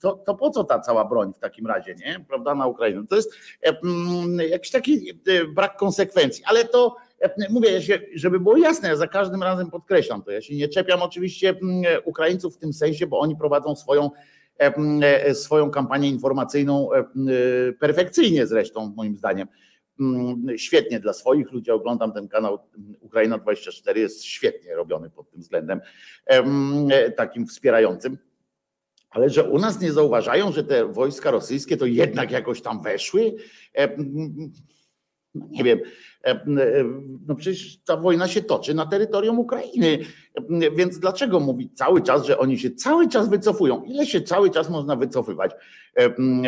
to, 0.00 0.12
to 0.12 0.34
po 0.34 0.50
co 0.50 0.64
ta 0.64 0.80
cała 0.80 1.04
broń 1.04 1.32
w 1.32 1.38
takim 1.38 1.66
razie, 1.66 1.94
nie? 1.94 2.24
Prawda, 2.28 2.54
na 2.54 2.66
Ukrainę? 2.66 3.06
To 3.06 3.16
jest 3.16 3.32
jakiś 4.50 4.70
taki 4.70 5.10
e, 5.10 5.44
brak 5.44 5.76
konsekwencji, 5.76 6.44
ale 6.46 6.64
to 6.64 6.96
mówię, 7.50 7.80
żeby 8.14 8.40
było 8.40 8.56
jasne, 8.56 8.88
ja 8.88 8.96
za 8.96 9.06
każdym 9.06 9.42
razem 9.42 9.70
podkreślam 9.70 10.22
to. 10.22 10.30
Ja 10.30 10.42
się 10.42 10.56
nie 10.56 10.68
czepiam 10.68 11.02
oczywiście 11.02 11.54
Ukraińców 12.04 12.56
w 12.56 12.58
tym 12.58 12.72
sensie, 12.72 13.06
bo 13.06 13.18
oni 13.20 13.36
prowadzą 13.36 13.76
swoją 13.76 14.10
e, 14.58 15.34
swoją 15.34 15.70
kampanię 15.70 16.08
informacyjną 16.08 16.88
perfekcyjnie 17.80 18.46
zresztą, 18.46 18.92
moim 18.96 19.16
zdaniem. 19.16 19.48
Mm, 20.00 20.58
świetnie 20.58 21.00
dla 21.00 21.12
swoich 21.12 21.52
ludzi. 21.52 21.70
Oglądam 21.70 22.12
ten 22.12 22.28
kanał 22.28 22.58
Ukraina 23.00 23.38
24, 23.38 24.00
jest 24.00 24.24
świetnie 24.24 24.74
robiony 24.74 25.10
pod 25.10 25.30
tym 25.30 25.40
względem 25.40 25.80
takim 27.16 27.46
wspierającym. 27.46 28.18
Ale 29.10 29.30
że 29.30 29.44
u 29.44 29.58
nas 29.58 29.80
nie 29.80 29.92
zauważają, 29.92 30.52
że 30.52 30.64
te 30.64 30.86
wojska 30.86 31.30
rosyjskie 31.30 31.76
to 31.76 31.86
jednak 31.86 32.30
jakoś 32.30 32.62
tam 32.62 32.82
weszły, 32.82 33.34
no 35.34 35.46
nie 35.50 35.64
wiem, 35.64 35.80
no 37.26 37.34
przecież 37.34 37.82
ta 37.84 37.96
wojna 37.96 38.28
się 38.28 38.42
toczy 38.42 38.74
na 38.74 38.86
terytorium 38.86 39.38
Ukrainy, 39.38 39.98
więc 40.76 40.98
dlaczego 40.98 41.40
mówić 41.40 41.76
cały 41.76 42.02
czas, 42.02 42.26
że 42.26 42.38
oni 42.38 42.58
się 42.58 42.70
cały 42.70 43.08
czas 43.08 43.28
wycofują? 43.28 43.82
Ile 43.84 44.06
się 44.06 44.20
cały 44.20 44.50
czas 44.50 44.70
można 44.70 44.96
wycofywać? 44.96 45.52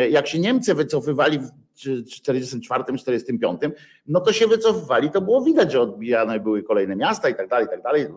Jak 0.09 0.27
się 0.27 0.39
Niemcy 0.39 0.73
wycofywali 0.73 1.39
44, 1.75 2.83
45, 2.97 3.61
no 4.07 4.19
to 4.19 4.33
się 4.33 4.47
wycofywali, 4.47 5.11
to 5.11 5.21
było 5.21 5.41
widać, 5.41 5.71
że 5.71 5.81
odbijane 5.81 6.39
były 6.39 6.63
kolejne 6.63 6.95
miasta 6.95 7.29
i 7.29 7.35
tak 7.35 7.47
dalej, 7.47 7.65
i 7.65 7.69
tak 7.69 7.81
dalej. 7.81 8.07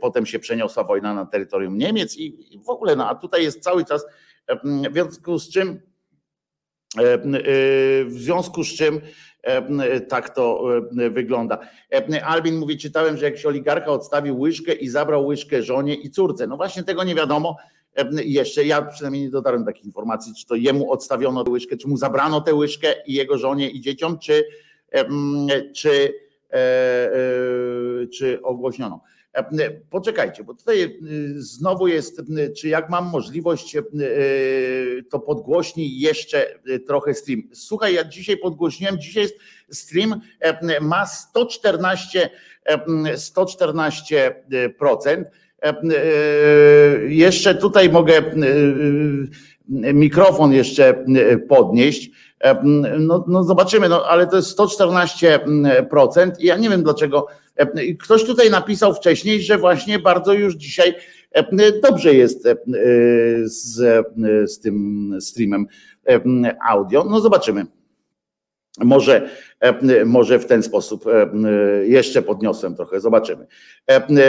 Potem 0.00 0.26
się 0.26 0.38
przeniosła 0.38 0.84
wojna 0.84 1.14
na 1.14 1.26
terytorium 1.26 1.78
Niemiec 1.78 2.16
i 2.16 2.60
w 2.66 2.68
ogóle, 2.68 2.96
no 2.96 3.08
a 3.08 3.14
tutaj 3.14 3.42
jest 3.42 3.62
cały 3.62 3.84
czas, 3.84 4.06
w 4.64 4.92
związku 4.92 5.38
z 5.38 5.50
czym 5.50 5.80
w 8.06 8.14
związku 8.16 8.64
z 8.64 8.68
czym 8.68 9.00
tak 10.08 10.34
to 10.34 10.64
wygląda. 10.90 11.58
Albin 12.24 12.58
mówi, 12.58 12.78
czytałem, 12.78 13.16
że 13.16 13.24
jakiś 13.24 13.46
oligarcha 13.46 13.90
odstawił 13.90 14.40
łyżkę 14.40 14.72
i 14.72 14.88
zabrał 14.88 15.26
łyżkę 15.26 15.62
żonie 15.62 15.94
i 15.94 16.10
córce. 16.10 16.46
No 16.46 16.56
właśnie 16.56 16.82
tego 16.82 17.04
nie 17.04 17.14
wiadomo 17.14 17.56
jeszcze. 18.24 18.64
Ja 18.64 18.82
przynajmniej 18.82 19.22
nie 19.22 19.30
dotarłem 19.30 19.64
takich 19.64 19.84
informacji, 19.84 20.34
czy 20.34 20.46
to 20.46 20.54
jemu 20.54 20.92
odstawiono 20.92 21.44
tę 21.44 21.50
łyżkę, 21.50 21.76
czy 21.76 21.88
mu 21.88 21.96
zabrano 21.96 22.40
tę 22.40 22.54
łyżkę 22.54 22.94
i 23.06 23.14
jego 23.14 23.38
żonie 23.38 23.70
i 23.70 23.80
dzieciom, 23.80 24.18
czy, 24.18 24.44
czy, 25.74 26.14
e, 26.52 26.56
e, 26.56 28.06
czy 28.06 28.42
ogłośniono. 28.42 29.00
Poczekajcie, 29.90 30.44
bo 30.44 30.54
tutaj 30.54 30.82
y, 30.82 31.42
znowu 31.42 31.86
jest, 31.86 32.18
y, 32.18 32.52
czy 32.56 32.68
jak 32.68 32.90
mam 32.90 33.10
możliwość, 33.10 33.76
y, 33.76 33.82
to 35.10 35.20
podgłośnij 35.20 36.00
jeszcze 36.00 36.58
trochę 36.86 37.14
stream. 37.14 37.42
Słuchaj, 37.52 37.94
ja 37.94 38.04
dzisiaj 38.04 38.36
podgłośniłem, 38.36 39.00
dzisiaj 39.00 39.22
jest 39.22 39.34
stream, 39.70 40.20
ma 40.80 41.06
114, 41.06 42.30
114%. 43.14 45.24
Jeszcze 47.08 47.54
tutaj 47.54 47.90
mogę 47.90 48.22
mikrofon 49.94 50.52
jeszcze 50.52 51.04
podnieść. 51.48 52.10
No, 52.98 53.24
no 53.28 53.44
zobaczymy, 53.44 53.88
no, 53.88 54.04
ale 54.04 54.26
to 54.26 54.36
jest 54.36 54.58
114% 54.58 56.30
i 56.38 56.46
ja 56.46 56.56
nie 56.56 56.70
wiem 56.70 56.82
dlaczego 56.82 57.26
Ktoś 58.00 58.24
tutaj 58.24 58.50
napisał 58.50 58.94
wcześniej, 58.94 59.42
że 59.42 59.58
właśnie 59.58 59.98
bardzo 59.98 60.32
już 60.32 60.54
dzisiaj 60.54 60.94
dobrze 61.82 62.14
jest 62.14 62.48
z, 63.44 64.06
z 64.46 64.60
tym 64.60 65.16
streamem 65.20 65.66
audio. 66.68 67.04
No 67.04 67.20
zobaczymy. 67.20 67.66
Może, 68.78 69.28
może 70.04 70.38
w 70.38 70.46
ten 70.46 70.62
sposób 70.62 71.04
jeszcze 71.84 72.22
podniosłem 72.22 72.76
trochę, 72.76 73.00
zobaczymy. 73.00 73.46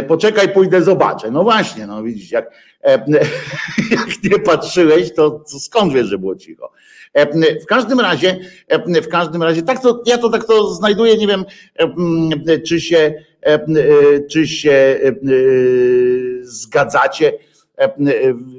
Poczekaj, 0.08 0.50
pójdę, 0.50 0.82
zobaczę. 0.82 1.32
No 1.32 1.44
właśnie, 1.44 1.88
no 1.88 2.04
widzisz, 2.04 2.32
jak, 2.32 2.52
jak 3.92 4.24
nie 4.24 4.40
patrzyłeś, 4.40 5.14
to 5.14 5.44
skąd 5.60 5.94
wiesz, 5.94 6.08
że 6.08 6.18
było 6.18 6.36
cicho? 6.36 6.72
W 7.64 7.66
każdym 7.66 8.00
razie, 8.00 8.40
w 9.04 9.08
każdym 9.08 9.44
razie, 9.44 9.62
tak 9.62 9.82
to, 9.82 10.04
ja 10.06 10.18
to 10.18 10.30
tak 10.30 10.46
to 10.46 10.74
znajduję, 10.74 11.18
nie 11.18 11.28
wiem, 11.28 11.46
czy 12.68 12.82
się, 12.82 13.14
czy 14.32 14.48
się 14.48 15.00
zgadzacie 16.42 17.34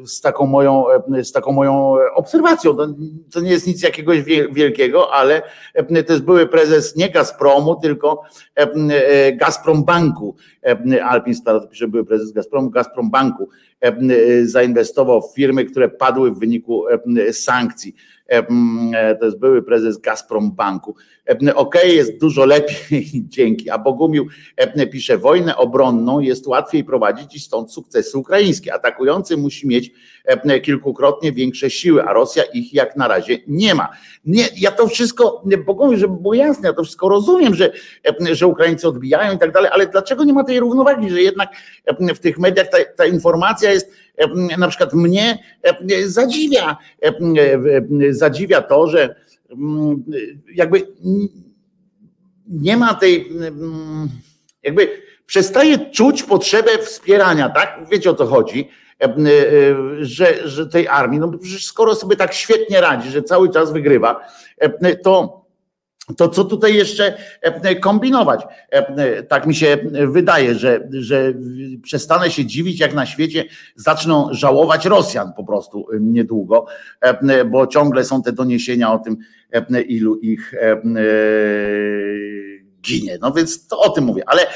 z 0.07 0.21
taką 0.21 0.47
moją, 0.47 0.85
z 1.23 1.33
taką 1.33 1.53
moją 1.53 1.97
obserwacją. 2.15 2.77
To, 2.77 2.87
to 3.33 3.41
nie 3.41 3.51
jest 3.51 3.67
nic 3.67 3.83
jakiegoś 3.83 4.23
wielkiego, 4.53 5.13
ale 5.13 5.43
to 6.07 6.13
jest 6.13 6.25
były 6.25 6.47
prezes 6.47 6.97
nie 6.97 7.11
Gazpromu, 7.11 7.81
tylko 7.81 8.23
Gazprom 9.35 9.85
Banku. 9.85 10.37
Alpin 11.03 11.35
Start 11.35 11.71
pisze, 11.71 11.89
były 11.89 12.05
prezes 12.05 12.33
Gazpromu, 12.33 12.71
Gazprom 12.71 13.11
Banku 13.11 13.49
zainwestował 14.43 15.23
w 15.23 15.35
firmy, 15.35 15.65
które 15.65 15.89
padły 15.89 16.31
w 16.31 16.39
wyniku 16.39 16.85
sankcji. 17.33 17.95
E, 18.29 19.17
to 19.17 19.25
jest 19.25 19.39
były 19.39 19.63
prezes 19.63 19.99
Gazprom 19.99 20.53
Banku. 20.53 20.95
OK, 21.55 21.75
jest 21.85 22.21
dużo 22.21 22.45
lepiej, 22.45 23.11
dzięki. 23.29 23.71
A 23.71 23.79
Bogumił 23.79 24.27
pisze, 24.93 25.19
wojnę 25.19 25.57
obronną 25.57 26.21
jest 26.21 26.47
łatwiej 26.47 26.85
prowadzić 26.85 27.37
i 27.37 27.41
stąd 27.41 27.73
sukcesy 27.73 28.19
ukraińskie. 28.19 28.75
Atakujący 28.75 29.37
musi 29.37 29.69
mieć 29.69 29.93
kilkukrotnie 30.63 31.33
większe 31.33 31.71
siły, 31.71 32.03
a 32.03 32.13
Rosja 32.13 32.43
ich 32.43 32.75
jak 32.75 32.97
na 32.97 33.09
razie 33.09 33.39
nie 33.47 33.75
ma. 33.75 33.89
Nie, 34.25 34.45
ja 34.57 34.71
to 34.71 34.89
wszystko, 34.89 35.45
Bogumił, 35.67 35.99
żeby 35.99 36.17
było 36.17 36.35
jasne, 36.35 36.69
ja 36.69 36.75
to 36.75 36.85
wszystko 36.85 37.09
rozumiem, 37.09 37.55
że, 37.55 37.73
że 38.33 38.47
Ukraińcy 38.47 38.89
odbijają 38.89 39.35
i 39.35 39.39
tak 39.39 39.53
dalej, 39.53 39.71
ale 39.73 39.87
dlaczego 39.87 40.25
nie 40.25 40.33
ma 40.33 40.45
tej 40.45 40.61
równowagi, 40.61 41.11
że 41.11 41.23
jednak 41.23 41.49
w 41.99 42.19
tych 42.19 42.39
mediach 42.39 42.69
ta, 42.69 42.79
ta 42.97 43.07
informacja 43.07 43.73
jest 43.73 43.93
na 44.59 44.69
przykład 44.69 44.95
mnie 44.95 45.39
zadziwia, 46.05 46.77
zadziwia 48.11 48.63
to, 48.63 48.87
że 48.87 49.15
jakby 50.55 50.87
nie 52.49 52.77
ma 52.77 52.95
tej, 52.95 53.33
jakby 54.63 54.89
przestaje 55.27 55.79
czuć 55.91 56.23
potrzebę 56.23 56.79
wspierania, 56.79 57.49
tak? 57.49 57.79
Wiecie 57.91 58.11
o 58.11 58.15
co 58.15 58.27
chodzi, 58.27 58.69
że, 60.01 60.49
że 60.49 60.67
tej 60.67 60.89
armii, 60.89 61.21
no 61.21 61.39
przecież 61.39 61.65
skoro 61.65 61.95
sobie 61.95 62.17
tak 62.17 62.35
świetnie 62.35 62.81
radzi, 62.81 63.11
że 63.11 63.23
cały 63.23 63.51
czas 63.51 63.73
wygrywa, 63.73 64.21
to 65.03 65.39
to 66.17 66.29
co 66.29 66.45
tutaj 66.45 66.75
jeszcze 66.75 67.19
e, 67.43 67.77
kombinować? 67.77 68.45
E, 68.71 69.23
tak 69.23 69.47
mi 69.47 69.55
się 69.55 69.79
wydaje, 70.07 70.55
że, 70.55 70.89
że 70.91 71.35
przestanę 71.83 72.31
się 72.31 72.45
dziwić, 72.45 72.81
jak 72.81 72.95
na 72.95 73.07
świecie 73.07 73.45
zaczną 73.77 74.29
żałować 74.31 74.87
Rosjan 74.87 75.33
po 75.37 75.45
prostu 75.45 75.87
niedługo, 76.01 76.67
e, 77.01 77.45
bo 77.45 77.67
ciągle 77.67 78.05
są 78.05 78.23
te 78.23 78.33
doniesienia 78.33 78.93
o 78.93 78.99
tym, 78.99 79.17
ilu 79.89 80.17
ich 80.17 80.55
ginie. 82.83 83.19
No 83.21 83.33
więc 83.33 83.67
to 83.67 83.81
o 83.81 83.91
tym 83.91 84.05
mówię. 84.05 84.23
Ale 84.27 84.47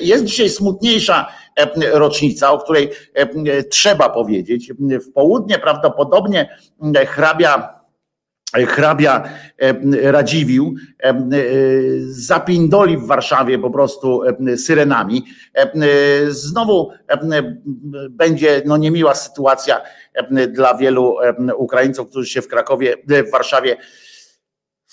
jest 0.00 0.24
dzisiaj 0.24 0.48
smutniejsza 0.48 1.32
rocznica, 1.92 2.52
o 2.52 2.58
której 2.58 2.90
trzeba 3.70 4.08
powiedzieć. 4.08 4.72
W 4.78 5.12
południe 5.12 5.58
prawdopodobnie 5.58 6.58
hrabia 7.06 7.76
hrabia 8.66 9.28
Radziwił 10.02 10.74
zapindoli 12.08 12.96
w 12.96 13.06
Warszawie 13.06 13.58
po 13.58 13.70
prostu 13.70 14.22
syrenami. 14.56 15.24
Znowu 16.28 16.90
będzie 18.10 18.62
no 18.66 18.76
niemiła 18.76 19.14
sytuacja 19.14 19.80
dla 20.48 20.74
wielu 20.74 21.16
Ukraińców, 21.56 22.10
którzy 22.10 22.30
się 22.30 22.42
w 22.42 22.48
Krakowie, 22.48 22.94
w 23.06 23.30
Warszawie 23.30 23.76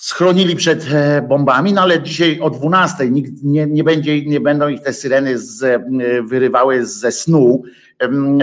schronili 0.04 0.56
przed 0.56 0.86
bombami, 1.28 1.72
no 1.72 1.82
ale 1.82 2.02
dzisiaj 2.02 2.40
o 2.40 2.50
12 2.50 3.10
nikt 3.10 3.42
nie, 3.42 3.66
nie, 3.66 3.84
będzie, 3.84 4.26
nie 4.26 4.40
będą 4.40 4.68
ich 4.68 4.82
te 4.82 4.92
syreny 4.92 5.38
z, 5.38 5.82
wyrywały 6.28 6.86
ze 6.86 7.12
snu, 7.12 7.62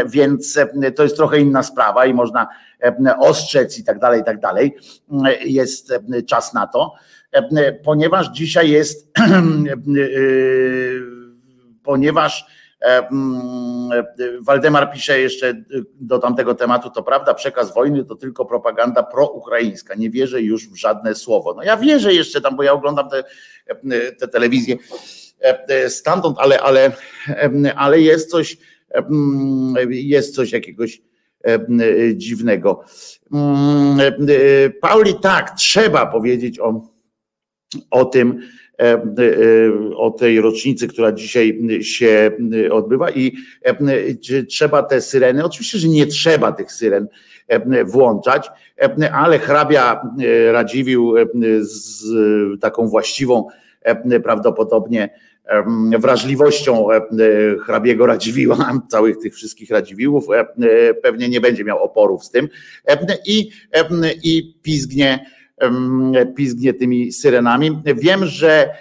więc 0.05 0.59
to 0.95 1.03
jest 1.03 1.16
trochę 1.16 1.39
inna 1.39 1.64
sprawa 1.64 2.05
i 2.05 2.14
można 2.14 2.47
ostrzec 3.20 3.80
i 3.80 3.84
tak 3.84 3.99
dalej, 3.99 4.22
i 4.22 4.24
tak 4.24 4.39
dalej. 4.39 4.76
Jest 5.45 5.93
czas 6.28 6.53
na 6.53 6.68
to, 6.68 6.93
ponieważ 7.84 8.32
dzisiaj 8.32 8.70
jest, 8.70 9.14
ponieważ 11.84 12.45
Waldemar 14.42 14.92
pisze 14.94 15.20
jeszcze 15.20 15.64
do 16.00 16.20
tamtego 16.20 16.56
tematu, 16.56 16.90
to 16.90 17.04
prawda, 17.04 17.34
przekaz 17.34 17.74
wojny 17.74 18.06
to 18.06 18.16
tylko 18.16 18.46
propaganda 18.46 19.04
proukraińska. 19.04 19.96
Nie 19.96 20.10
wierzę 20.10 20.42
już 20.42 20.70
w 20.70 20.76
żadne 20.76 21.16
słowo. 21.16 21.54
No 21.54 21.64
ja 21.64 21.78
wierzę 21.78 22.14
jeszcze 22.14 22.42
tam, 22.42 22.56
bo 22.56 22.64
ja 22.64 22.74
oglądam 22.74 23.10
te, 23.10 23.24
te 24.20 24.28
telewizje 24.28 24.78
stamtąd, 25.88 26.38
ale, 26.40 26.60
ale, 26.60 26.92
ale 27.76 28.02
jest 28.02 28.32
coś, 28.32 28.58
jest 29.90 30.36
coś 30.36 30.52
jakiegoś 30.52 31.02
dziwnego. 32.16 32.84
Pauli, 34.82 35.16
tak, 35.22 35.56
trzeba 35.56 36.06
powiedzieć 36.06 36.60
o, 36.60 36.82
o 37.92 38.06
tym, 38.06 38.42
o 39.96 40.12
tej 40.12 40.42
rocznicy, 40.42 40.88
która 40.88 41.12
dzisiaj 41.12 41.60
się 41.82 42.32
odbywa 42.72 43.12
i 43.12 43.34
trzeba 44.50 44.84
te 44.84 45.02
syreny, 45.02 45.46
oczywiście, 45.46 45.78
że 45.78 45.88
nie 45.88 46.06
trzeba 46.06 46.52
tych 46.52 46.72
syren 46.72 47.08
włączać, 47.86 48.50
ale 49.14 49.40
hrabia 49.40 50.02
Radziwił 50.52 51.14
z 51.60 52.04
taką 52.62 52.88
właściwą 52.88 53.48
prawdopodobnie 54.24 55.10
wrażliwością 56.00 56.88
hrabiego 57.66 58.06
Radziwiła, 58.06 58.72
całych 58.92 59.18
tych 59.18 59.36
wszystkich 59.36 59.70
Radziwiłów, 59.70 60.28
pewnie 61.04 61.30
nie 61.30 61.42
będzie 61.42 61.64
miał 61.64 61.84
oporów 61.84 62.24
z 62.24 62.32
tym 62.32 62.50
i, 63.28 63.50
i 64.24 64.56
pizgnie, 64.62 65.26
pizgnie 66.36 66.74
tymi 66.74 67.12
syrenami. 67.12 67.82
Wiem, 67.86 68.26
że 68.26 68.74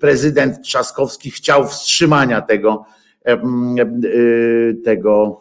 prezydent 0.00 0.62
Trzaskowski 0.62 1.30
chciał 1.30 1.68
wstrzymania 1.68 2.40
tego, 2.42 2.84
tego 4.84 5.40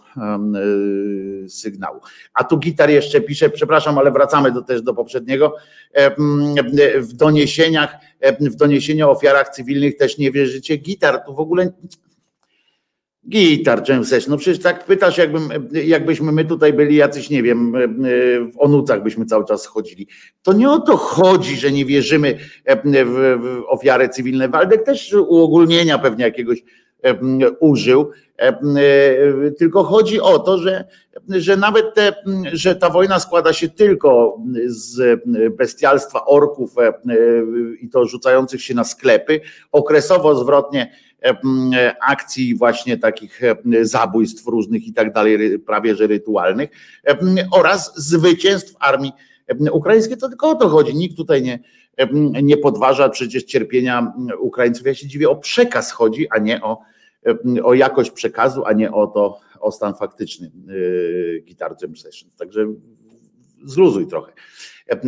sygnału. 1.48 2.00
A 2.34 2.44
tu 2.44 2.58
gitar 2.58 2.90
jeszcze 2.90 3.22
pisze, 3.22 3.50
przepraszam, 3.50 3.98
ale 3.98 4.12
wracamy 4.12 4.52
do, 4.52 4.62
też 4.62 4.82
do 4.82 4.94
poprzedniego. 4.94 5.56
W 7.00 7.14
doniesieniach, 7.14 7.96
w 8.42 8.56
doniesieniu 8.56 9.08
o 9.08 9.12
ofiarach 9.12 9.50
cywilnych 9.50 9.98
też 9.98 10.18
nie 10.18 10.32
wierzycie. 10.32 10.78
Gitar, 10.78 11.24
tu 11.26 11.36
w 11.36 11.40
ogóle 11.40 11.72
Gitar 13.30 13.90
Jam 13.90 14.06
Session. 14.06 14.32
No 14.32 14.38
przecież 14.38 14.64
tak 14.64 14.86
pytasz, 14.86 15.18
jakbym, 15.18 15.50
jakbyśmy 15.72 16.32
my 16.32 16.46
tutaj 16.46 16.74
byli 16.74 16.96
jacyś, 16.96 17.30
nie 17.30 17.44
wiem, 17.44 17.74
w 18.54 18.60
onucach 18.60 19.04
byśmy 19.04 19.26
cały 19.26 19.46
czas 19.46 19.66
chodzili. 19.66 20.08
To 20.44 20.54
nie 20.54 20.70
o 20.70 20.80
to 20.80 20.98
chodzi, 20.98 21.56
że 21.56 21.72
nie 21.72 21.86
wierzymy 21.86 22.38
w, 22.86 23.40
w 23.42 23.64
ofiary 23.68 24.10
cywilne. 24.10 24.50
Waldek 24.50 24.84
też 24.84 25.14
uogólnienia 25.14 25.98
pewnie 25.98 26.26
jakiegoś 26.26 26.64
użył, 27.60 28.12
tylko 29.58 29.84
chodzi 29.84 30.22
o 30.22 30.40
to, 30.40 30.58
że, 30.58 30.86
że 31.30 31.58
nawet 31.58 31.94
te, 31.94 32.16
że 32.54 32.76
ta 32.76 32.90
wojna 32.90 33.20
składa 33.20 33.54
się 33.54 33.70
tylko 33.70 34.38
z 34.66 35.22
bestialstwa 35.58 36.26
orków 36.26 36.76
i 37.82 37.90
to 37.90 38.06
rzucających 38.06 38.62
się 38.62 38.74
na 38.74 38.84
sklepy, 38.84 39.42
okresowo 39.72 40.36
zwrotnie 40.36 40.92
akcji 42.02 42.56
właśnie 42.56 42.98
takich 42.98 43.42
zabójstw 43.82 44.48
różnych 44.48 44.88
i 44.88 44.94
tak 44.94 45.14
dalej, 45.14 45.60
prawie 45.60 45.96
że 45.96 46.08
rytualnych 46.08 46.70
oraz 47.52 47.94
zwycięstw 47.96 48.76
armii 48.80 49.12
ukraińskiej. 49.72 50.18
To 50.18 50.30
tylko 50.30 50.50
o 50.50 50.56
to 50.56 50.70
chodzi. 50.70 50.96
Nikt 50.96 51.18
tutaj 51.18 51.42
nie, 51.42 51.60
nie 52.44 52.58
podważa 52.58 53.10
przecież 53.10 53.44
cierpienia 53.44 54.14
Ukraińców. 54.40 54.86
Ja 54.86 54.94
się 54.94 55.08
dziwię, 55.08 55.30
o 55.30 55.36
przekaz 55.36 55.92
chodzi, 55.92 56.28
a 56.30 56.38
nie 56.38 56.62
o, 56.62 56.80
o 57.64 57.74
jakość 57.74 58.12
przekazu, 58.12 58.66
a 58.66 58.74
nie 58.74 58.92
o 58.92 59.08
to, 59.08 59.40
o 59.60 59.72
stan 59.72 59.96
faktyczny 59.96 60.52
Guitar 61.46 61.76
Jam 61.82 61.98
Sessions. 61.98 62.36
Także 62.36 62.68
zluzuj 63.64 64.08
trochę. 64.08 64.32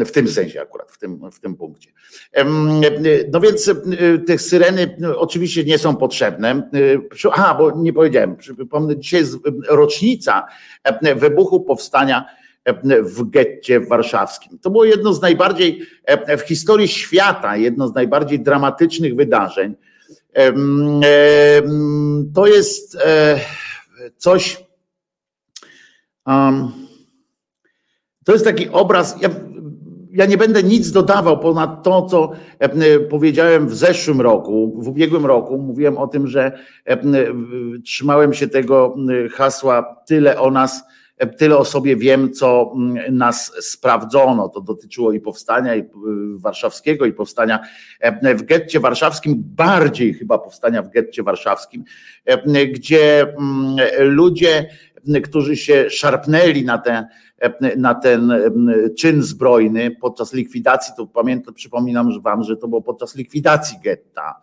W 0.06 0.12
tym 0.12 0.28
sensie 0.28 0.62
akurat, 0.62 0.92
w 0.92 0.98
tym, 0.98 1.32
w 1.32 1.40
tym 1.40 1.56
punkcie. 1.56 1.92
No 3.32 3.40
więc 3.40 3.72
te 4.28 4.38
syreny 4.38 4.98
oczywiście 5.16 5.64
nie 5.64 5.78
są 5.78 5.96
potrzebne. 5.96 6.70
Aha, 7.32 7.56
bo 7.58 7.72
nie 7.72 7.94
powiedziałem, 7.94 8.36
przypomnę, 8.36 8.98
dzisiaj 8.98 9.20
jest 9.20 9.38
rocznica 9.68 10.48
wybuchu 11.16 11.62
powstania 11.62 12.26
w 13.04 13.30
getcie 13.30 13.80
warszawskim. 13.80 14.60
To 14.60 14.70
było 14.70 14.86
jedno 14.86 15.14
z 15.14 15.22
najbardziej 15.22 15.82
w 16.38 16.42
historii 16.42 16.88
świata, 16.88 17.58
jedno 17.58 17.88
z 17.88 17.94
najbardziej 17.94 18.40
dramatycznych 18.40 19.16
wydarzeń. 19.16 19.76
To 22.36 22.48
jest 22.48 22.98
coś. 24.18 24.66
To 28.26 28.34
jest 28.34 28.46
taki 28.46 28.70
obraz. 28.70 29.22
Ja, 29.22 29.30
ja 30.12 30.26
nie 30.26 30.38
będę 30.38 30.64
nic 30.64 30.92
dodawał 30.92 31.40
ponad 31.40 31.84
to, 31.84 32.02
co 32.02 32.32
powiedziałem 33.10 33.68
w 33.68 33.76
zeszłym 33.76 34.22
roku, 34.22 34.82
w 34.84 34.88
ubiegłym 34.88 35.26
roku. 35.26 35.58
Mówiłem 35.58 35.98
o 35.98 36.08
tym, 36.08 36.28
że 36.28 36.52
trzymałem 37.84 38.34
się 38.34 38.48
tego 38.48 38.96
hasła 39.32 39.96
tyle 40.06 40.40
o 40.40 40.52
nas 40.52 40.84
tyle 41.38 41.58
o 41.58 41.66
sobie 41.66 41.96
wiem, 41.96 42.34
co 42.34 42.74
nas 43.12 43.52
sprawdzono. 43.62 44.50
To 44.50 44.62
dotyczyło 44.62 45.12
i 45.12 45.20
powstania 45.20 45.76
y, 45.76 45.86
warszawskiego, 46.36 47.06
i 47.06 47.14
powstania 47.14 47.60
e, 48.00 48.36
w 48.36 48.44
getcie 48.44 48.80
warszawskim, 48.80 49.36
bardziej 49.38 50.14
chyba 50.14 50.40
powstania 50.40 50.82
w 50.82 50.90
getcie 50.90 51.24
warszawskim, 51.24 51.84
e, 52.26 52.68
gdzie 52.68 53.34
ludzie, 54.00 54.70
którzy 55.24 55.58
się 55.58 55.90
szarpnęli 55.90 56.66
na 56.66 56.78
ten, 56.78 56.96
e, 56.96 57.08
na 57.78 57.96
ten 57.96 58.34
czyn 58.98 59.24
zbrojny 59.24 59.92
podczas 59.92 60.34
likwidacji, 60.34 60.94
to 60.98 61.08
pamiętam, 61.08 61.54
przypominam 61.54 62.22
wam, 62.22 62.44
że 62.44 62.58
to 62.58 62.68
było 62.68 62.82
podczas 62.82 63.16
likwidacji 63.16 63.78
getta 63.84 64.42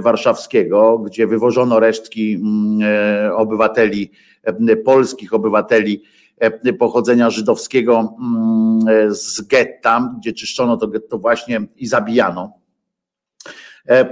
warszawskiego, 0.00 0.98
gdzie 0.98 1.26
wywożono 1.26 1.80
resztki 1.80 2.34
mm, 2.34 3.32
obywateli 3.32 4.10
E, 4.42 4.76
polskich 4.76 5.34
obywateli 5.34 6.02
e, 6.38 6.72
pochodzenia 6.72 7.30
żydowskiego 7.30 8.16
mm, 8.20 9.14
z 9.14 9.40
getta, 9.40 10.14
gdzie 10.18 10.32
czyszczono 10.32 10.76
to 10.76 10.88
getto 10.88 11.18
właśnie 11.18 11.60
i 11.76 11.86
zabijano. 11.86 12.52
E, 13.88 14.10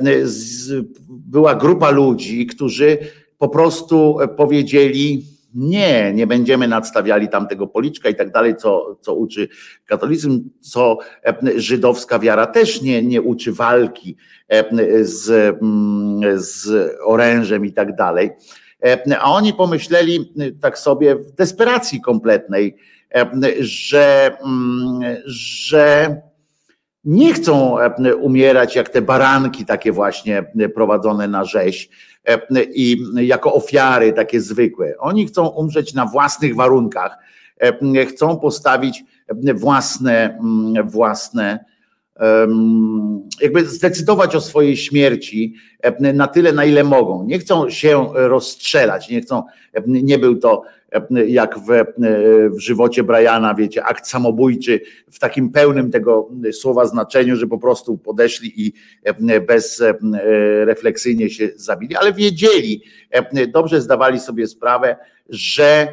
była 1.08 1.54
grupa 1.54 1.90
ludzi, 1.90 2.46
którzy 2.46 2.98
po 3.38 3.48
prostu 3.48 4.18
powiedzieli, 4.36 5.24
nie, 5.54 6.12
nie 6.12 6.26
będziemy 6.26 6.68
nadstawiali 6.68 7.28
tam 7.28 7.48
tego 7.48 7.66
policzka 7.66 8.08
i 8.08 8.14
tak 8.14 8.32
dalej, 8.32 8.56
co, 8.56 8.98
co 9.00 9.14
uczy 9.14 9.48
katolicyzm, 9.86 10.50
co 10.60 10.98
żydowska 11.56 12.18
wiara 12.18 12.46
też 12.46 12.82
nie, 12.82 13.02
nie 13.02 13.22
uczy 13.22 13.52
walki 13.52 14.16
z, 15.00 15.30
mm, 15.62 16.40
z 16.40 16.70
orężem 17.04 17.66
i 17.66 17.72
tak 17.72 17.96
dalej. 17.96 18.30
E, 18.84 19.18
a 19.18 19.24
oni 19.24 19.54
pomyśleli 19.54 20.32
e, 20.38 20.52
tak 20.52 20.78
sobie 20.78 21.16
w 21.16 21.32
desperacji 21.32 22.00
kompletnej, 22.00 22.76
e, 23.14 23.30
że, 23.60 24.36
mm, 24.44 25.16
że 25.26 26.16
nie 27.04 27.34
chcą 27.34 27.76
umierać 28.20 28.76
jak 28.76 28.88
te 28.88 29.02
baranki 29.02 29.64
takie 29.64 29.92
właśnie 29.92 30.44
prowadzone 30.74 31.28
na 31.28 31.44
rzeź 31.44 31.88
i 32.74 33.04
jako 33.14 33.54
ofiary 33.54 34.12
takie 34.12 34.40
zwykłe. 34.40 34.98
Oni 34.98 35.26
chcą 35.26 35.46
umrzeć 35.46 35.94
na 35.94 36.06
własnych 36.06 36.54
warunkach, 36.54 37.18
chcą 38.08 38.36
postawić 38.36 39.04
własne, 39.54 40.38
mm, 40.40 40.88
własne 40.88 41.64
jakby 43.40 43.66
zdecydować 43.66 44.36
o 44.36 44.40
swojej 44.40 44.76
śmierci 44.76 45.54
na 46.00 46.26
tyle, 46.26 46.52
na 46.52 46.64
ile 46.64 46.84
mogą. 46.84 47.24
Nie 47.24 47.38
chcą 47.38 47.70
się 47.70 48.08
rozstrzelać, 48.14 49.08
nie 49.08 49.20
chcą, 49.20 49.42
nie 49.86 50.18
był 50.18 50.36
to 50.36 50.62
jak 51.26 51.58
w, 51.58 51.84
w 52.56 52.58
żywocie 52.58 53.02
Briana, 53.02 53.54
wiecie, 53.54 53.84
akt 53.84 54.06
samobójczy 54.06 54.80
w 55.10 55.18
takim 55.18 55.50
pełnym 55.50 55.90
tego 55.90 56.30
słowa 56.52 56.86
znaczeniu, 56.86 57.36
że 57.36 57.46
po 57.46 57.58
prostu 57.58 57.98
podeszli 57.98 58.66
i 58.66 58.72
bezrefleksyjnie 59.46 61.30
się 61.30 61.50
zabili, 61.56 61.96
ale 61.96 62.12
wiedzieli, 62.12 62.82
dobrze 63.48 63.80
zdawali 63.80 64.20
sobie 64.20 64.46
sprawę, 64.46 64.96
że, 65.28 65.88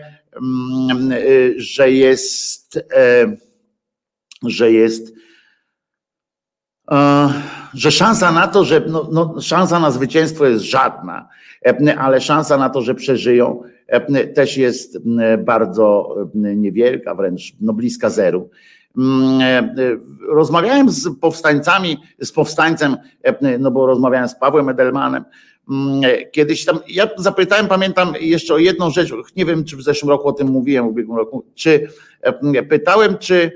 że 1.58 1.92
jest, 1.92 2.80
że 4.44 4.72
jest 4.72 5.16
że 7.74 7.92
szansa 7.92 8.32
na 8.32 8.48
to, 8.48 8.66
że 8.66 8.82
no, 8.88 9.10
no, 9.12 9.42
szansa 9.42 9.80
na 9.80 9.92
zwycięstwo 9.92 10.46
jest 10.46 10.64
żadna, 10.64 11.30
ale 11.98 12.22
szansa 12.22 12.58
na 12.58 12.70
to, 12.70 12.82
że 12.82 12.96
przeżyją, 12.96 13.64
też 14.36 14.58
jest 14.58 14.98
bardzo 15.46 16.16
niewielka, 16.34 17.16
wręcz 17.16 17.54
no, 17.62 17.74
bliska 17.74 18.10
zeru. 18.10 18.50
Rozmawiałem 20.30 20.90
z 20.90 21.20
powstańcami, 21.20 21.98
z 22.20 22.32
powstańcem, 22.32 22.98
no 23.60 23.72
bo 23.72 23.86
rozmawiałem 23.86 24.30
z 24.30 24.36
Pawłem 24.36 24.70
Edelmanem, 24.70 25.24
kiedyś 26.32 26.66
tam, 26.66 26.80
ja 26.88 27.10
zapytałem, 27.18 27.68
pamiętam 27.68 28.14
jeszcze 28.20 28.54
o 28.54 28.58
jedną 28.58 28.90
rzecz, 28.90 29.10
nie 29.36 29.46
wiem, 29.46 29.64
czy 29.64 29.78
w 29.78 29.82
zeszłym 29.82 30.10
roku 30.10 30.28
o 30.28 30.34
tym 30.34 30.48
mówiłem, 30.48 30.86
w 30.86 30.90
ubiegłym 30.90 31.18
roku, 31.18 31.46
czy 31.56 31.88
pytałem, 32.70 33.18
czy 33.18 33.52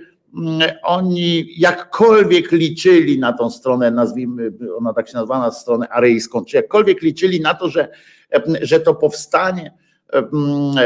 oni 0.83 1.53
jakkolwiek 1.57 2.51
liczyli 2.51 3.19
na 3.19 3.33
tą 3.33 3.49
stronę, 3.49 3.91
nazwijmy, 3.91 4.51
ona 4.77 4.93
tak 4.93 5.07
się 5.07 5.13
nazywa, 5.13 5.39
na 5.39 5.51
stronę 5.51 5.89
aryjską, 5.89 6.45
czy 6.45 6.57
jakkolwiek 6.57 7.01
liczyli 7.01 7.41
na 7.41 7.53
to, 7.53 7.69
że, 7.69 7.87
że 8.61 8.79
to 8.79 8.95
powstanie 8.95 9.73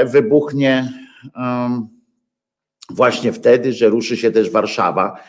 wybuchnie 0.05 0.89
właśnie 2.89 3.33
wtedy, 3.33 3.73
że 3.73 3.89
ruszy 3.89 4.17
się 4.17 4.31
też 4.31 4.49
Warszawa. 4.49 5.19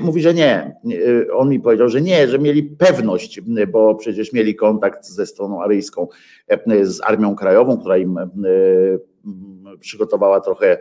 Mówi, 0.00 0.22
że 0.22 0.34
nie. 0.34 0.76
On 1.32 1.48
mi 1.48 1.60
powiedział, 1.60 1.88
że 1.88 2.00
nie, 2.00 2.28
że 2.28 2.38
mieli 2.38 2.62
pewność, 2.62 3.40
bo 3.68 3.94
przecież 3.94 4.32
mieli 4.32 4.54
kontakt 4.54 5.06
ze 5.06 5.26
stroną 5.26 5.62
aryjską, 5.62 6.08
z 6.82 7.00
Armią 7.04 7.36
Krajową, 7.36 7.78
która 7.78 7.96
im 7.96 8.18
przygotowała 9.80 10.40
trochę 10.40 10.78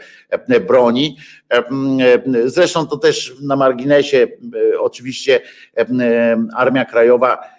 broni. 0.67 1.17
Zresztą 2.45 2.87
to 2.87 2.97
też 2.97 3.35
na 3.41 3.55
marginesie, 3.55 4.27
oczywiście 4.79 5.41
Armia 6.55 6.85
Krajowa 6.85 7.54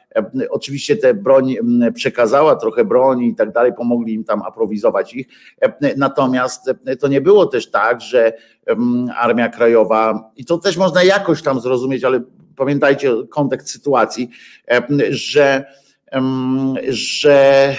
Oczywiście 0.50 0.96
te 0.96 1.14
broń 1.14 1.56
przekazała 1.94 2.56
trochę 2.56 2.84
broni 2.84 3.28
i 3.28 3.34
tak 3.34 3.52
dalej, 3.52 3.72
pomogli 3.74 4.14
im 4.14 4.24
tam 4.24 4.42
aprowizować 4.42 5.14
ich. 5.14 5.26
Natomiast 5.96 6.70
to 7.00 7.08
nie 7.08 7.20
było 7.20 7.46
też 7.46 7.70
tak, 7.70 8.00
że 8.00 8.32
Armia 9.16 9.48
Krajowa, 9.48 10.30
i 10.36 10.44
to 10.44 10.58
też 10.58 10.76
można 10.76 11.02
jakoś 11.02 11.42
tam 11.42 11.60
zrozumieć, 11.60 12.04
ale 12.04 12.20
pamiętajcie 12.56 13.12
kontekst 13.30 13.70
sytuacji, 13.70 14.30
że, 15.10 15.64
że 16.88 17.76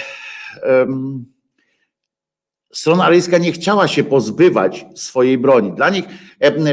strona 2.72 3.04
aryjska 3.04 3.38
nie 3.38 3.52
chciała 3.52 3.88
się 3.88 4.04
pozbywać 4.04 4.86
swojej 4.94 5.38
broni. 5.38 5.72
Dla 5.72 5.90
nich 5.90 6.04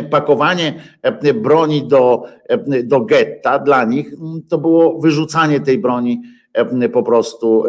pakowanie 0.09 0.73
broni 1.35 1.87
do, 1.87 2.23
do 2.83 3.01
getta, 3.01 3.59
dla 3.59 3.83
nich 3.83 4.13
to 4.49 4.57
było 4.57 4.99
wyrzucanie 4.99 5.59
tej 5.59 5.77
broni 5.77 6.21
po 6.93 7.03
prostu 7.03 7.63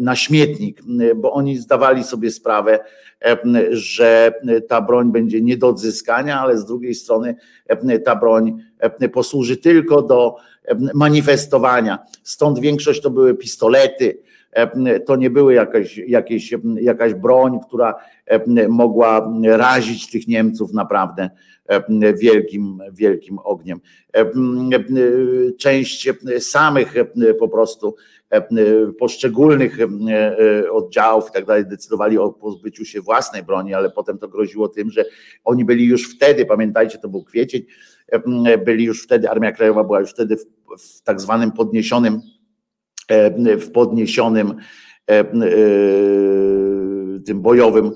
na 0.00 0.16
śmietnik, 0.16 0.82
bo 1.16 1.32
oni 1.32 1.58
zdawali 1.58 2.04
sobie 2.04 2.30
sprawę, 2.30 2.78
że 3.70 4.32
ta 4.68 4.80
broń 4.80 5.12
będzie 5.12 5.42
nie 5.42 5.56
do 5.56 5.68
odzyskania, 5.68 6.40
ale 6.40 6.58
z 6.58 6.64
drugiej 6.64 6.94
strony 6.94 7.34
ta 8.04 8.16
broń 8.16 8.58
posłuży 9.12 9.56
tylko 9.56 10.02
do 10.02 10.36
manifestowania. 10.94 11.98
Stąd 12.22 12.58
większość 12.58 13.00
to 13.02 13.10
były 13.10 13.34
pistolety, 13.34 14.18
to 15.06 15.16
nie 15.16 15.30
były 15.30 15.54
jakaś, 15.54 15.98
jakieś, 15.98 16.54
jakaś 16.80 17.14
broń, 17.14 17.58
która 17.66 17.94
mogła 18.68 19.32
razić 19.44 20.10
tych 20.10 20.28
Niemców 20.28 20.72
naprawdę 20.72 21.30
wielkim, 22.20 22.78
wielkim 22.92 23.38
ogniem. 23.38 23.80
Część 25.58 26.08
samych 26.38 26.94
po 27.38 27.48
prostu 27.48 27.94
poszczególnych 28.98 29.78
oddziałów 30.72 31.28
i 31.28 31.32
tak 31.32 31.44
dalej 31.44 31.66
decydowali 31.66 32.18
o 32.18 32.32
pozbyciu 32.32 32.84
się 32.84 33.00
własnej 33.00 33.42
broni, 33.42 33.74
ale 33.74 33.90
potem 33.90 34.18
to 34.18 34.28
groziło 34.28 34.68
tym, 34.68 34.90
że 34.90 35.04
oni 35.44 35.64
byli 35.64 35.84
już 35.84 36.14
wtedy, 36.16 36.46
pamiętajcie, 36.46 36.98
to 36.98 37.08
był 37.08 37.24
kwiecień, 37.24 37.62
byli 38.64 38.84
już 38.84 39.02
wtedy, 39.02 39.30
Armia 39.30 39.52
Krajowa 39.52 39.84
była 39.84 40.00
już 40.00 40.10
wtedy 40.10 40.36
w, 40.36 40.46
w 40.78 41.02
tak 41.02 41.20
zwanym 41.20 41.52
podniesionym 41.52 42.20
E, 42.20 42.35
w 43.60 43.70
podniesionym 43.72 44.54
e, 45.10 45.20
e, 45.20 45.24
tym 47.26 47.42
bojowym 47.42 47.92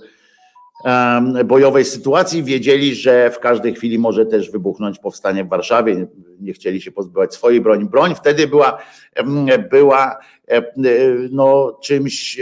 bojowej 1.45 1.85
sytuacji 1.85 2.45
wiedzieli, 2.45 2.95
że 2.95 3.31
w 3.31 3.39
każdej 3.39 3.75
chwili 3.75 3.99
może 3.99 4.27
też 4.27 4.51
wybuchnąć 4.51 4.99
powstanie 4.99 5.45
w 5.45 5.49
Warszawie. 5.49 6.07
Nie 6.41 6.53
chcieli 6.53 6.81
się 6.81 6.93
pozbywać 6.93 7.35
swojej 7.35 7.61
broni. 7.61 7.85
Broń 7.85 8.15
wtedy 8.15 8.49
była, 8.49 8.79
była 9.71 10.19
no, 11.31 11.79
czymś 11.83 12.41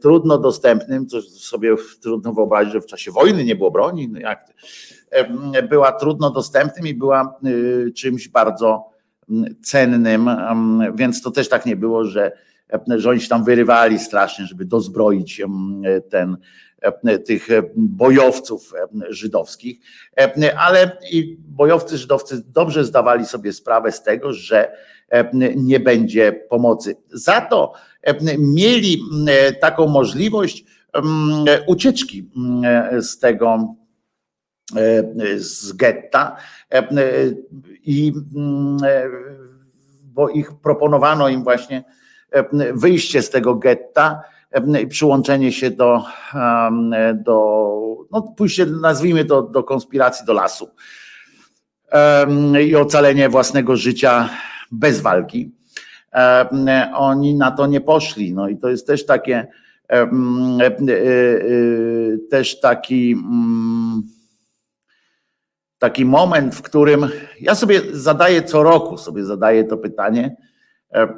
trudno 0.00 0.38
dostępnym, 0.38 1.06
co 1.06 1.22
sobie 1.22 1.74
trudno 2.02 2.32
wyobrazić, 2.32 2.72
że 2.72 2.80
w 2.80 2.86
czasie 2.86 3.10
wojny 3.10 3.44
nie 3.44 3.56
było 3.56 3.70
broni. 3.70 4.08
No 4.08 4.20
jak, 4.20 4.54
była 5.70 5.92
trudno 5.92 6.30
dostępnym 6.30 6.86
i 6.86 6.94
była 6.94 7.38
czymś 7.94 8.28
bardzo 8.28 8.97
cennym, 9.62 10.30
więc 10.94 11.22
to 11.22 11.30
też 11.30 11.48
tak 11.48 11.66
nie 11.66 11.76
było, 11.76 12.04
że, 12.04 12.32
że 12.88 13.10
oni 13.10 13.20
się 13.20 13.28
tam 13.28 13.44
wyrywali 13.44 13.98
strasznie, 13.98 14.46
żeby 14.46 14.64
dozbroić 14.64 15.42
ten, 16.10 16.36
tych 17.26 17.48
bojowców 17.76 18.72
żydowskich, 19.08 19.80
ale 20.58 20.98
i 21.12 21.36
bojowcy 21.40 21.98
żydowcy 21.98 22.42
dobrze 22.46 22.84
zdawali 22.84 23.26
sobie 23.26 23.52
sprawę 23.52 23.92
z 23.92 24.02
tego, 24.02 24.32
że 24.32 24.72
nie 25.56 25.80
będzie 25.80 26.32
pomocy. 26.32 26.96
Za 27.12 27.40
to 27.40 27.72
mieli 28.38 29.02
taką 29.60 29.86
możliwość 29.86 30.64
ucieczki 31.66 32.30
z 33.00 33.18
tego 33.18 33.74
z 35.36 35.72
getta 35.72 36.36
i 37.84 38.12
bo 40.04 40.28
ich 40.28 40.52
proponowano 40.62 41.28
im 41.28 41.44
właśnie 41.44 41.84
wyjście 42.74 43.22
z 43.22 43.30
tego 43.30 43.54
getta 43.54 44.22
przyłączenie 44.88 45.52
się 45.52 45.70
do, 45.70 46.02
do 47.14 47.68
no 48.10 48.22
pójście, 48.22 48.66
nazwijmy 48.66 49.24
to, 49.24 49.42
do 49.42 49.64
konspiracji 49.64 50.26
do 50.26 50.32
lasu 50.32 50.70
i 52.66 52.76
ocalenie 52.76 53.28
własnego 53.28 53.76
życia 53.76 54.28
bez 54.72 55.00
walki. 55.00 55.52
Oni 56.94 57.34
na 57.34 57.50
to 57.50 57.66
nie 57.66 57.80
poszli. 57.80 58.34
No 58.34 58.48
i 58.48 58.56
to 58.56 58.68
jest 58.68 58.86
też 58.86 59.06
takie, 59.06 59.46
też 62.30 62.60
taki 62.60 63.16
taki 65.78 66.04
moment, 66.04 66.54
w 66.54 66.62
którym 66.62 67.08
ja 67.40 67.54
sobie 67.54 67.80
zadaję 67.92 68.42
co 68.42 68.62
roku, 68.62 68.98
sobie 68.98 69.24
zadaję 69.24 69.64
to 69.64 69.76
pytanie, 69.76 70.36
e, 70.92 71.08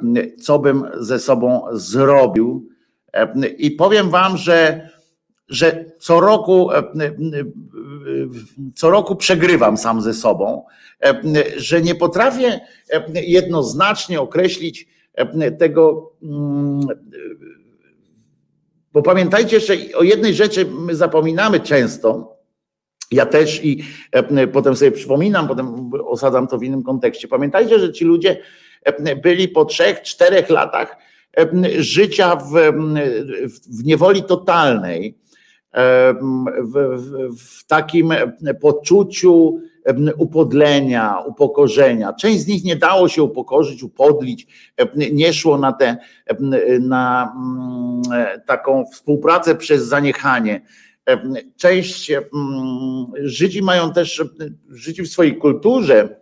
co 0.41 0.59
bym 0.59 0.83
ze 0.99 1.19
sobą 1.19 1.61
zrobił. 1.71 2.69
E, 3.13 3.47
I 3.47 3.71
powiem 3.71 4.09
wam, 4.09 4.37
że, 4.37 4.89
że 5.47 5.85
co 5.99 6.19
roku, 6.19 6.71
e, 6.71 6.83
co 8.75 8.89
roku 8.89 9.15
przegrywam 9.15 9.77
sam 9.77 10.01
ze 10.01 10.13
sobą, 10.13 10.65
że 11.57 11.81
nie 11.81 11.95
potrafię 11.95 12.59
jednoznacznie 13.13 14.21
określić 14.21 14.87
tego. 15.59 16.11
Mm, 16.23 16.81
bo 18.93 19.01
pamiętajcie 19.01 19.55
jeszcze 19.55 19.73
o 19.95 20.03
jednej 20.03 20.33
rzeczy, 20.33 20.65
my 20.65 20.95
zapominamy 20.95 21.59
często, 21.59 22.30
ja 23.11 23.25
też 23.25 23.65
i 23.65 23.83
e, 24.11 24.47
potem 24.47 24.75
sobie 24.75 24.91
przypominam, 24.91 25.47
potem 25.47 25.91
osadzam 26.05 26.47
to 26.47 26.57
w 26.57 26.63
innym 26.63 26.83
kontekście. 26.83 27.27
Pamiętajcie, 27.27 27.79
że 27.79 27.93
ci 27.93 28.05
ludzie 28.05 28.37
e, 28.83 29.15
byli 29.15 29.47
po 29.47 29.65
trzech, 29.65 30.01
czterech 30.01 30.49
latach 30.49 30.97
e, 31.37 31.47
życia 31.83 32.35
w, 32.35 32.51
w 33.79 33.83
niewoli 33.83 34.23
totalnej, 34.23 35.21
w, 36.61 36.77
w, 36.97 37.37
w 37.37 37.67
takim 37.67 38.13
poczuciu 38.61 39.61
upodlenia, 40.17 41.17
upokorzenia. 41.25 42.13
Część 42.13 42.39
z 42.39 42.47
nich 42.47 42.63
nie 42.63 42.75
dało 42.75 43.07
się 43.07 43.23
upokorzyć, 43.23 43.83
upodlić, 43.83 44.47
nie 44.95 45.33
szło 45.33 45.57
na 45.57 45.73
tę 45.73 45.97
na 46.79 47.33
taką 48.45 48.85
współpracę 48.85 49.55
przez 49.55 49.83
zaniechanie. 49.87 50.61
Część 51.57 52.11
Żydzi 53.23 53.61
mają 53.61 53.93
też, 53.93 54.23
Żydzi 54.69 55.03
w 55.03 55.09
swojej 55.09 55.37
kulturze, 55.37 56.21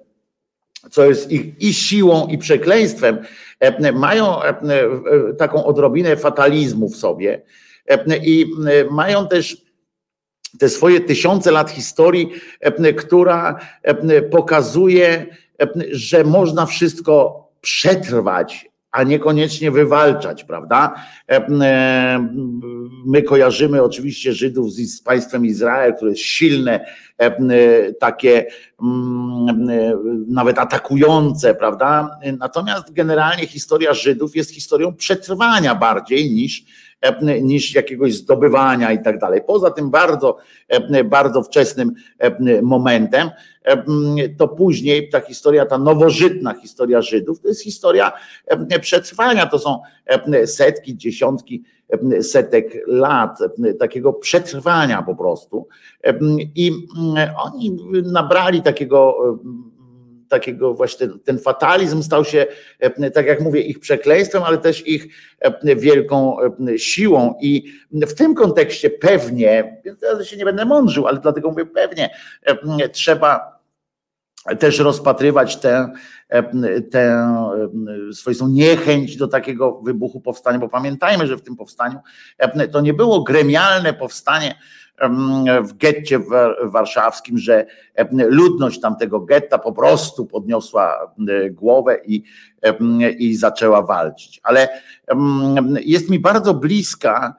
co 0.91 1.05
jest 1.05 1.31
ich 1.31 1.61
i 1.61 1.73
siłą, 1.73 2.27
i 2.27 2.37
przekleństwem, 2.37 3.17
mają 3.93 4.35
taką 5.37 5.65
odrobinę 5.65 6.17
fatalizmu 6.17 6.89
w 6.89 6.95
sobie 6.95 7.41
i 8.23 8.45
mają 8.91 9.27
też 9.27 9.57
te 10.59 10.69
swoje 10.69 10.99
tysiące 10.99 11.51
lat 11.51 11.71
historii, 11.71 12.31
która 12.97 13.59
pokazuje, 14.31 15.25
że 15.91 16.23
można 16.23 16.65
wszystko 16.65 17.45
przetrwać, 17.61 18.68
a 18.91 19.03
niekoniecznie 19.03 19.71
wywalczać, 19.71 20.43
prawda? 20.43 20.95
My 23.05 23.23
kojarzymy 23.23 23.83
oczywiście 23.83 24.33
Żydów 24.33 24.73
z, 24.73 25.01
państwem 25.01 25.45
Izrael, 25.45 25.95
które 25.95 26.11
jest 26.11 26.23
silne, 26.23 26.85
takie 27.99 28.45
nawet 30.27 30.59
atakujące, 30.59 31.55
prawda? 31.55 32.19
Natomiast 32.39 32.93
generalnie 32.93 33.47
historia 33.47 33.93
Żydów 33.93 34.35
jest 34.35 34.51
historią 34.51 34.93
przetrwania 34.93 35.75
bardziej 35.75 36.31
niż 36.31 36.65
E, 37.01 37.41
niż 37.41 37.75
jakiegoś 37.75 38.13
zdobywania 38.15 38.91
i 38.91 39.03
tak 39.03 39.19
dalej. 39.19 39.41
Poza 39.47 39.71
tym 39.71 39.89
bardzo, 39.89 40.37
e, 40.67 41.03
bardzo 41.03 41.43
wczesnym 41.43 41.93
e, 42.19 42.61
momentem, 42.61 43.29
to 44.37 44.47
później 44.47 45.09
ta 45.09 45.19
historia, 45.19 45.65
ta 45.65 45.77
nowożytna 45.77 46.53
historia 46.53 47.01
Żydów, 47.01 47.41
to 47.41 47.47
jest 47.47 47.63
historia 47.63 48.11
przetrwania, 48.81 49.45
to 49.45 49.59
są 49.59 49.79
setki, 50.45 50.97
dziesiątki, 50.97 51.63
setek 52.21 52.83
lat 52.87 53.39
takiego 53.79 54.13
przetrwania 54.13 55.01
po 55.01 55.15
prostu. 55.15 55.67
I 56.55 56.71
oni 57.37 57.77
nabrali 58.03 58.61
takiego 58.61 59.15
takiego 60.29 60.73
właśnie 60.73 61.07
ten 61.23 61.39
fatalizm 61.39 62.03
stał 62.03 62.25
się, 62.25 62.45
e, 62.79 63.11
tak 63.11 63.25
jak 63.25 63.41
mówię, 63.41 63.61
ich 63.61 63.79
przekleństwem, 63.79 64.43
ale 64.43 64.57
też 64.57 64.87
ich 64.87 65.07
e, 65.39 65.75
wielką 65.75 66.37
e, 66.41 66.79
siłą. 66.79 67.35
I 67.41 67.73
w 67.91 68.13
tym 68.13 68.35
kontekście 68.35 68.89
pewnie, 68.89 69.81
ja 70.01 70.25
się 70.25 70.37
nie 70.37 70.45
będę 70.45 70.65
mądrzył, 70.65 71.07
ale 71.07 71.19
dlatego 71.19 71.49
mówię 71.49 71.65
pewnie, 71.65 72.09
trzeba 72.91 73.58
też 74.59 74.79
rozpatrywać 74.79 75.57
tę, 75.57 75.91
tę 76.91 77.33
swoistą 78.13 78.47
niechęć 78.47 79.17
do 79.17 79.27
takiego 79.27 79.81
wybuchu 79.81 80.21
powstania, 80.21 80.59
bo 80.59 80.69
pamiętajmy, 80.69 81.27
że 81.27 81.37
w 81.37 81.41
tym 81.41 81.55
powstaniu 81.55 81.99
to 82.71 82.81
nie 82.81 82.93
było 82.93 83.23
gremialne 83.23 83.93
powstanie 83.93 84.55
w 85.63 85.73
getcie 85.77 86.19
warszawskim, 86.63 87.37
że 87.37 87.65
ludność 88.11 88.79
tamtego 88.79 89.19
getta 89.19 89.57
po 89.57 89.71
prostu 89.71 90.25
podniosła 90.25 91.13
głowę 91.51 91.97
i, 92.05 92.23
i 93.17 93.35
zaczęła 93.35 93.81
walczyć. 93.81 94.39
Ale 94.43 94.67
jest 95.81 96.09
mi 96.09 96.19
bardzo 96.19 96.53
bliska 96.53 97.35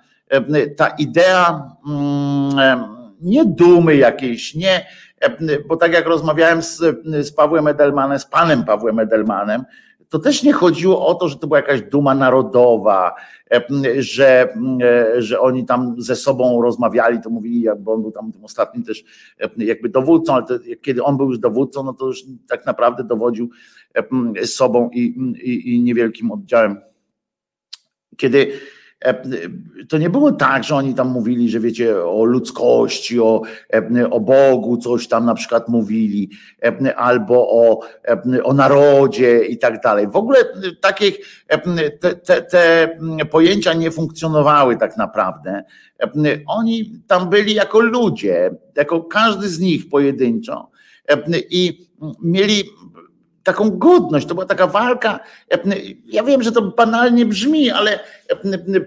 ta 0.76 0.88
idea 0.88 1.62
nie 3.20 3.44
dumy 3.44 3.96
jakiejś, 3.96 4.54
nie, 4.54 4.86
bo 5.68 5.76
tak 5.76 5.92
jak 5.92 6.06
rozmawiałem 6.06 6.62
z, 6.62 6.78
z 7.20 7.32
Pawłem 7.32 7.68
Edelmanem, 7.68 8.18
z 8.18 8.26
panem 8.26 8.64
Pawłem 8.64 8.98
Edelmanem, 8.98 9.64
to 10.08 10.18
też 10.18 10.42
nie 10.42 10.52
chodziło 10.52 11.06
o 11.06 11.14
to, 11.14 11.28
że 11.28 11.36
to 11.36 11.46
była 11.46 11.58
jakaś 11.58 11.82
duma 11.82 12.14
narodowa, 12.14 13.14
e, 13.52 13.62
że, 14.02 14.54
e, 14.82 15.22
że 15.22 15.40
oni 15.40 15.66
tam 15.66 15.94
ze 15.98 16.16
sobą 16.16 16.62
rozmawiali, 16.62 17.20
to 17.20 17.30
mówili, 17.30 17.66
bo 17.78 17.92
on 17.92 18.02
był 18.02 18.12
tam 18.12 18.32
tym 18.32 18.44
ostatnim 18.44 18.84
też 18.84 19.04
e, 19.40 19.48
jakby 19.56 19.88
dowódcą, 19.88 20.34
ale 20.34 20.44
to, 20.46 20.54
kiedy 20.82 21.02
on 21.02 21.16
był 21.16 21.28
już 21.28 21.38
dowódcą, 21.38 21.82
no 21.82 21.92
to 21.92 22.06
już 22.06 22.24
tak 22.48 22.66
naprawdę 22.66 23.04
dowodził 23.04 23.50
sobą 24.44 24.90
i, 24.92 25.00
i, 25.42 25.74
i 25.74 25.82
niewielkim 25.82 26.30
oddziałem. 26.30 26.80
Kiedy 28.16 28.52
E, 28.52 28.79
to 29.88 29.98
nie 29.98 30.10
było 30.10 30.32
tak, 30.32 30.64
że 30.64 30.76
oni 30.76 30.94
tam 30.94 31.08
mówili, 31.08 31.50
że 31.50 31.60
wiecie, 31.60 32.04
o 32.04 32.24
ludzkości, 32.24 33.20
o, 33.20 33.42
e, 33.72 34.10
o 34.10 34.20
Bogu 34.20 34.76
coś 34.76 35.08
tam 35.08 35.24
na 35.24 35.34
przykład 35.34 35.68
mówili, 35.68 36.30
e, 36.62 36.96
albo 36.96 37.50
o, 37.50 37.80
o 38.44 38.54
narodzie 38.54 39.44
i 39.44 39.58
tak 39.58 39.82
dalej. 39.82 40.08
W 40.08 40.16
ogóle 40.16 40.38
takich, 40.80 41.44
te, 42.00 42.14
te, 42.14 42.42
te 42.42 42.88
pojęcia 43.30 43.72
nie 43.72 43.90
funkcjonowały 43.90 44.76
tak 44.76 44.96
naprawdę. 44.96 45.64
Oni 46.46 46.92
tam 47.06 47.30
byli 47.30 47.54
jako 47.54 47.80
ludzie, 47.80 48.50
jako 48.76 49.02
każdy 49.02 49.48
z 49.48 49.60
nich 49.60 49.88
pojedynczo 49.88 50.70
i 51.50 51.90
mieli 52.22 52.64
taką 53.52 53.78
godność, 53.78 54.26
to 54.26 54.34
była 54.34 54.46
taka 54.46 54.66
walka. 54.66 55.20
Ja 56.06 56.22
wiem, 56.22 56.42
że 56.42 56.52
to 56.52 56.62
banalnie 56.62 57.26
brzmi, 57.26 57.70
ale 57.70 57.98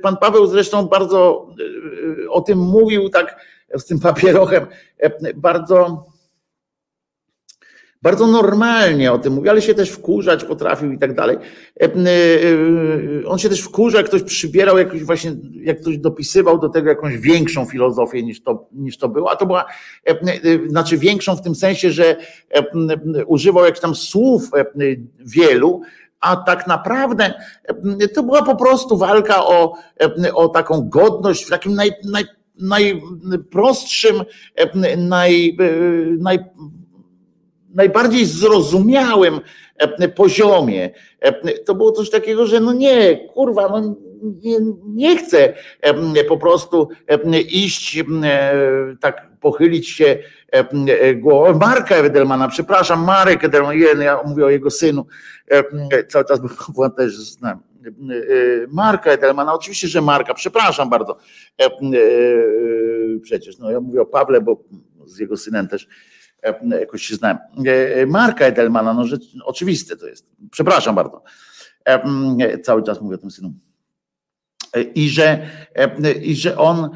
pan 0.01 0.18
Paweł 0.18 0.47
zresztą 0.47 0.88
bardzo 0.88 1.47
e, 2.26 2.30
o 2.30 2.41
tym 2.41 2.59
mówił, 2.59 3.09
tak 3.09 3.39
z 3.78 3.86
tym 3.86 3.99
papierochem, 3.99 4.68
bardzo 5.36 6.05
bardzo 8.04 8.28
normalnie 8.28 9.12
o 9.12 9.20
tym 9.20 9.34
mówi, 9.34 9.49
ale 9.49 9.62
się 9.62 9.74
też 9.74 9.89
wkurzać 9.89 10.43
potrafił 10.43 10.91
i 10.91 10.99
tak 10.99 11.16
dalej. 11.16 11.38
E, 11.82 11.86
e, 11.86 11.89
on 13.28 13.39
się 13.39 13.49
też 13.49 13.62
wkurza, 13.62 13.97
jak 13.97 14.08
ktoś 14.08 14.24
przybierał 14.24 14.78
jakiś 14.78 15.04
właśnie, 15.04 15.36
jak 15.54 15.82
ktoś 15.82 15.97
dopisywał 15.97 16.60
do 16.60 16.70
tego 16.70 16.89
jakąś 16.89 17.18
większą 17.18 17.66
filozofię 17.66 18.24
niż 18.24 18.43
to, 18.43 18.68
niż 18.72 18.97
to 18.97 19.10
było, 19.10 19.32
a 19.32 19.36
to 19.36 19.45
była, 19.45 19.66
e, 20.06 20.16
znaczy 20.68 20.97
większą 20.97 21.36
w 21.36 21.41
tym 21.41 21.56
sensie, 21.56 21.91
że 21.91 22.16
używał 23.28 23.66
jakichś 23.66 23.82
tam 23.82 23.95
słów 23.95 24.49
wielu, 25.20 25.82
a 26.20 26.36
tak 26.36 26.68
naprawdę 26.68 27.34
to 28.14 28.24
była 28.24 28.43
po 28.43 28.56
prostu 28.56 28.97
walka 28.97 29.45
o, 29.45 29.74
o 30.34 30.49
taką 30.49 30.89
godność 30.89 31.45
w 31.45 31.49
takim 31.49 31.76
naj, 31.76 31.91
naj, 32.12 32.24
najprostszym, 33.24 34.16
naj, 34.97 35.58
naj 36.20 36.39
najbardziej 37.74 38.26
zrozumiałym 38.26 39.42
e, 39.78 40.08
poziomie. 40.08 40.90
E, 41.20 41.58
to 41.58 41.76
było 41.76 41.92
coś 41.92 42.10
takiego, 42.10 42.46
że 42.46 42.60
no 42.60 42.74
nie, 42.74 43.28
kurwa, 43.28 43.70
no 43.70 43.96
nie, 44.22 44.58
nie 44.86 45.18
chcę 45.18 45.54
e, 45.82 46.24
po 46.24 46.38
prostu 46.38 46.90
iść, 47.50 48.04
tak 49.00 49.28
pochylić 49.42 49.90
się 49.90 50.18
głową. 51.16 51.60
Marka 51.60 51.96
Edelmana, 51.96 52.48
przepraszam, 52.48 53.04
Marek 53.06 53.44
Edelman, 53.44 54.02
ja 54.02 54.20
mówię 54.26 54.46
o 54.46 54.50
jego 54.50 54.72
synu, 54.72 55.06
cały 56.08 56.26
czas 56.26 56.40
był 56.40 56.90
też 56.98 57.18
znam. 57.18 57.60
Marka 58.68 59.12
Edelmana, 59.12 59.54
oczywiście, 59.54 59.88
że 59.88 60.02
Marka, 60.02 60.34
przepraszam 60.34 60.90
bardzo. 60.90 61.18
Przecież, 63.22 63.58
no 63.58 63.72
ja 63.72 63.80
mówię 63.80 64.02
o 64.02 64.06
Pawle, 64.06 64.42
bo 64.42 64.64
z 65.06 65.20
jego 65.20 65.38
synem 65.38 65.68
też 65.68 65.88
jakoś 66.80 67.04
się 67.04 67.16
znałem. 67.16 67.38
E, 67.66 67.96
e, 67.96 68.06
Marka 68.06 68.46
Edelmana, 68.46 68.94
no 68.94 69.08
rzecz, 69.08 69.24
oczywiste 69.46 69.96
to 69.96 70.08
jest. 70.08 70.26
Przepraszam 70.52 70.96
bardzo. 70.96 71.24
Cały 72.64 72.84
czas 72.84 73.02
mówię 73.02 73.16
o 73.16 73.20
tym 73.20 73.32
synu. 73.32 73.54
I 74.96 75.10
że, 75.10 75.48
i 76.22 76.36
że 76.36 76.58
on 76.58 76.89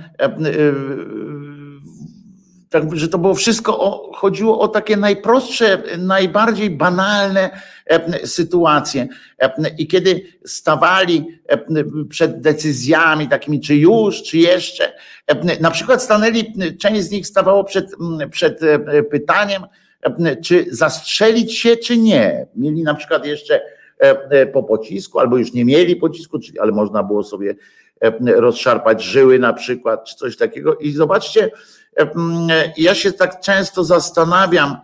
tak, 2.70 2.96
że 2.96 3.08
to 3.08 3.18
było 3.18 3.34
wszystko, 3.34 3.80
o, 3.80 4.12
chodziło 4.14 4.60
o 4.60 4.68
takie 4.68 4.98
najprostsze, 4.98 5.84
najbardziej 5.98 6.70
banalne 6.70 7.50
sytuacje. 8.26 9.08
I 9.78 9.88
kiedy 9.88 10.22
stawali 10.46 11.26
przed 12.10 12.42
decyzjami 12.42 13.28
takimi, 13.28 13.62
czy 13.62 13.76
już, 13.76 14.24
czy 14.24 14.38
jeszcze, 14.38 14.94
na 15.60 15.72
przykład 15.72 16.04
stanęli, 16.04 16.54
część 16.78 17.02
z 17.02 17.12
nich 17.12 17.28
stawało 17.28 17.64
przed, 17.64 17.92
przed 18.32 18.60
pytaniem, 19.12 19.64
czy 20.44 20.66
zastrzelić 20.72 21.60
się, 21.60 21.78
czy 21.78 21.98
nie. 21.98 22.48
Mieli 22.56 22.84
na 22.84 22.94
przykład 22.94 23.26
jeszcze 23.26 23.62
po 24.54 24.64
pocisku, 24.64 25.20
albo 25.20 25.38
już 25.38 25.54
nie 25.54 25.66
mieli 25.66 25.96
pocisku, 25.96 26.40
ale 26.60 26.72
można 26.72 27.04
było 27.04 27.24
sobie 27.24 27.56
rozszarpać 28.26 29.04
żyły 29.04 29.40
na 29.40 29.54
przykład, 29.54 30.04
czy 30.06 30.16
coś 30.16 30.38
takiego. 30.38 30.76
I 30.76 30.92
zobaczcie, 30.92 31.52
ja 32.78 32.96
się 32.96 33.12
tak 33.12 33.40
często 33.40 33.84
zastanawiam, 33.84 34.78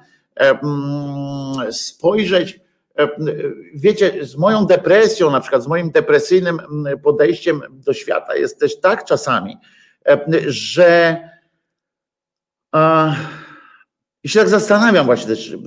spojrzeć, 1.72 2.60
wiecie, 3.76 4.26
z 4.26 4.36
moją 4.36 4.66
depresją, 4.66 5.32
na 5.32 5.40
przykład 5.40 5.64
z 5.64 5.68
moim 5.68 5.92
depresyjnym 5.92 6.60
podejściem 7.04 7.62
do 7.70 7.94
świata 7.94 8.36
jest 8.36 8.60
też 8.60 8.80
tak 8.80 9.06
czasami, 9.06 9.58
że 10.48 11.20
I 14.24 14.30
się 14.30 14.40
tak 14.40 14.50
zastanawiam 14.50 15.06
właśnie 15.06 15.28
też, 15.28 15.54
e, 15.54 15.58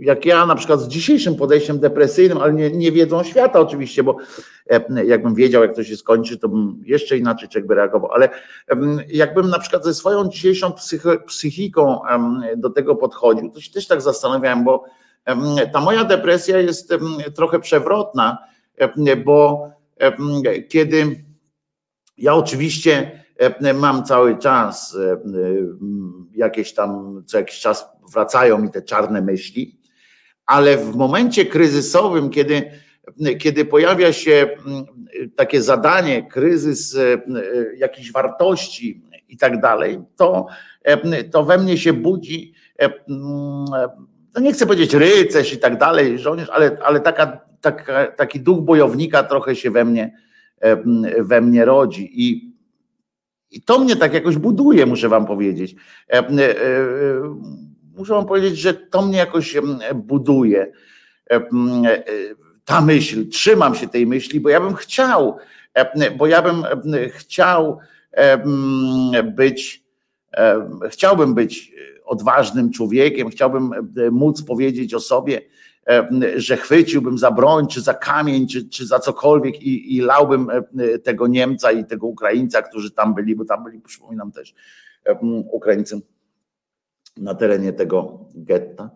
jak 0.00 0.26
ja 0.26 0.46
na 0.46 0.54
przykład 0.54 0.80
z 0.80 0.88
dzisiejszym 0.88 1.36
podejściem 1.36 1.78
depresyjnym, 1.78 2.38
ale 2.38 2.52
nie, 2.52 2.70
nie 2.70 2.92
wiedzą 2.92 3.24
świata 3.24 3.60
oczywiście, 3.60 4.02
bo 4.02 4.16
e, 4.70 5.04
jakbym 5.04 5.34
wiedział, 5.34 5.62
jak 5.62 5.74
to 5.74 5.84
się 5.84 5.96
skończy, 5.96 6.38
to 6.38 6.48
bym 6.48 6.82
jeszcze 6.84 7.18
inaczej 7.18 7.48
człowiek 7.48 7.66
by 7.66 7.74
reagował, 7.74 8.12
ale 8.12 8.28
jakbym 9.08 9.50
na 9.50 9.58
przykład 9.58 9.84
ze 9.84 9.94
swoją 9.94 10.28
dzisiejszą 10.28 10.72
psychiką 11.26 12.00
do 12.56 12.70
tego 12.70 12.96
podchodził, 12.96 13.50
to 13.50 13.60
się 13.60 13.72
też 13.72 13.86
tak 13.86 14.02
zastanawiałem, 14.02 14.64
bo 14.64 14.84
ta 15.72 15.80
moja 15.80 16.04
depresja 16.04 16.58
jest 16.58 16.94
trochę 17.34 17.60
przewrotna, 17.60 18.38
bo 19.24 19.68
kiedy 20.68 21.24
ja 22.18 22.34
oczywiście 22.34 23.24
mam 23.74 24.04
cały 24.04 24.38
czas 24.38 24.96
jakieś 26.34 26.74
tam, 26.74 27.22
co 27.26 27.38
jakiś 27.38 27.60
czas 27.60 27.86
wracają 28.12 28.58
mi 28.58 28.70
te 28.70 28.82
czarne 28.82 29.22
myśli, 29.22 29.80
ale 30.46 30.76
w 30.76 30.96
momencie 30.96 31.46
kryzysowym, 31.46 32.30
kiedy, 32.30 32.70
kiedy 33.38 33.64
pojawia 33.64 34.12
się 34.12 34.48
takie 35.36 35.62
zadanie, 35.62 36.26
kryzys 36.26 36.96
jakichś 37.76 38.12
wartości 38.12 39.02
i 39.28 39.36
tak 39.36 39.60
dalej, 39.60 40.00
to, 40.16 40.46
to 41.32 41.44
we 41.44 41.58
mnie 41.58 41.78
się 41.78 41.92
budzi 41.92 42.54
no 44.34 44.40
nie 44.40 44.52
chcę 44.52 44.66
powiedzieć 44.66 44.94
rycerz 44.94 45.52
i 45.52 45.58
tak 45.58 45.78
dalej, 45.78 46.18
żołnierz, 46.18 46.50
ale, 46.50 46.76
ale 46.84 47.00
taka, 47.00 47.40
taka, 47.60 48.06
taki 48.06 48.40
duch 48.40 48.60
bojownika 48.60 49.22
trochę 49.22 49.56
się 49.56 49.70
we 49.70 49.84
mnie, 49.84 50.16
we 51.18 51.40
mnie 51.40 51.64
rodzi 51.64 52.10
i, 52.12 52.52
i 53.50 53.62
to 53.62 53.78
mnie 53.78 53.96
tak 53.96 54.14
jakoś 54.14 54.36
buduje, 54.36 54.86
muszę 54.86 55.08
wam 55.08 55.26
powiedzieć. 55.26 55.74
E, 56.08 56.18
e, 56.18 56.54
muszę 57.96 58.14
wam 58.14 58.26
powiedzieć, 58.26 58.58
że 58.58 58.74
to 58.74 59.02
mnie 59.02 59.18
jakoś 59.18 59.56
buduje. 59.94 60.72
Ta 62.64 62.80
myśl, 62.80 63.28
trzymam 63.28 63.74
się 63.74 63.88
tej 63.88 64.06
myśli, 64.06 64.40
bo 64.40 64.48
ja 64.48 64.60
bym 64.60 64.74
chciał, 64.74 65.36
bo 66.16 66.26
ja 66.26 66.42
bym 66.42 66.64
chciał 67.08 67.78
być, 69.24 69.84
chciałbym 70.90 71.34
być 71.34 71.72
odważnym 72.12 72.70
człowiekiem, 72.70 73.30
chciałbym 73.30 73.72
e, 73.72 74.10
móc 74.10 74.42
powiedzieć 74.42 74.94
o 74.94 75.00
sobie, 75.00 75.40
e, 75.88 76.08
że 76.36 76.56
chwyciłbym 76.56 77.18
za 77.18 77.30
broń, 77.30 77.66
czy 77.66 77.80
za 77.80 77.94
kamień, 77.94 78.46
czy, 78.46 78.68
czy 78.68 78.86
za 78.86 78.98
cokolwiek 78.98 79.62
i, 79.62 79.96
i 79.96 80.00
lałbym 80.00 80.48
e, 80.50 80.98
tego 80.98 81.26
Niemca 81.26 81.72
i 81.72 81.84
tego 81.84 82.06
Ukraińca, 82.06 82.62
którzy 82.62 82.90
tam 82.90 83.14
byli, 83.14 83.36
bo 83.36 83.44
tam 83.44 83.64
byli, 83.64 83.80
przypominam 83.80 84.32
też, 84.32 84.54
Ukraińcy 85.50 86.00
na 87.16 87.34
terenie 87.34 87.72
tego 87.72 88.18
getta. 88.34 88.90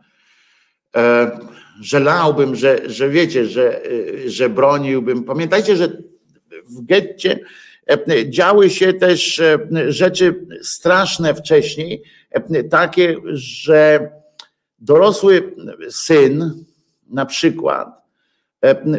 Że 1.81 2.01
lałbym, 2.01 2.57
że, 2.57 2.91
że 2.91 3.09
wiecie, 3.09 3.47
że, 3.47 3.83
że 4.27 4.49
broniłbym. 4.49 5.25
Pamiętajcie, 5.25 5.77
że 5.77 5.89
w 6.67 6.87
getcie 6.87 7.41
działy 8.29 8.71
się 8.71 8.93
też 8.93 9.43
rzeczy 9.89 10.47
straszne 10.62 11.35
wcześniej, 11.35 12.03
takie, 12.70 13.16
że 13.33 14.11
dorosły 14.79 15.55
syn 15.89 16.64
na 17.11 17.27
przykład 17.27 17.89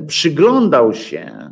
przyglądał 0.07 0.93
się, 0.93 1.51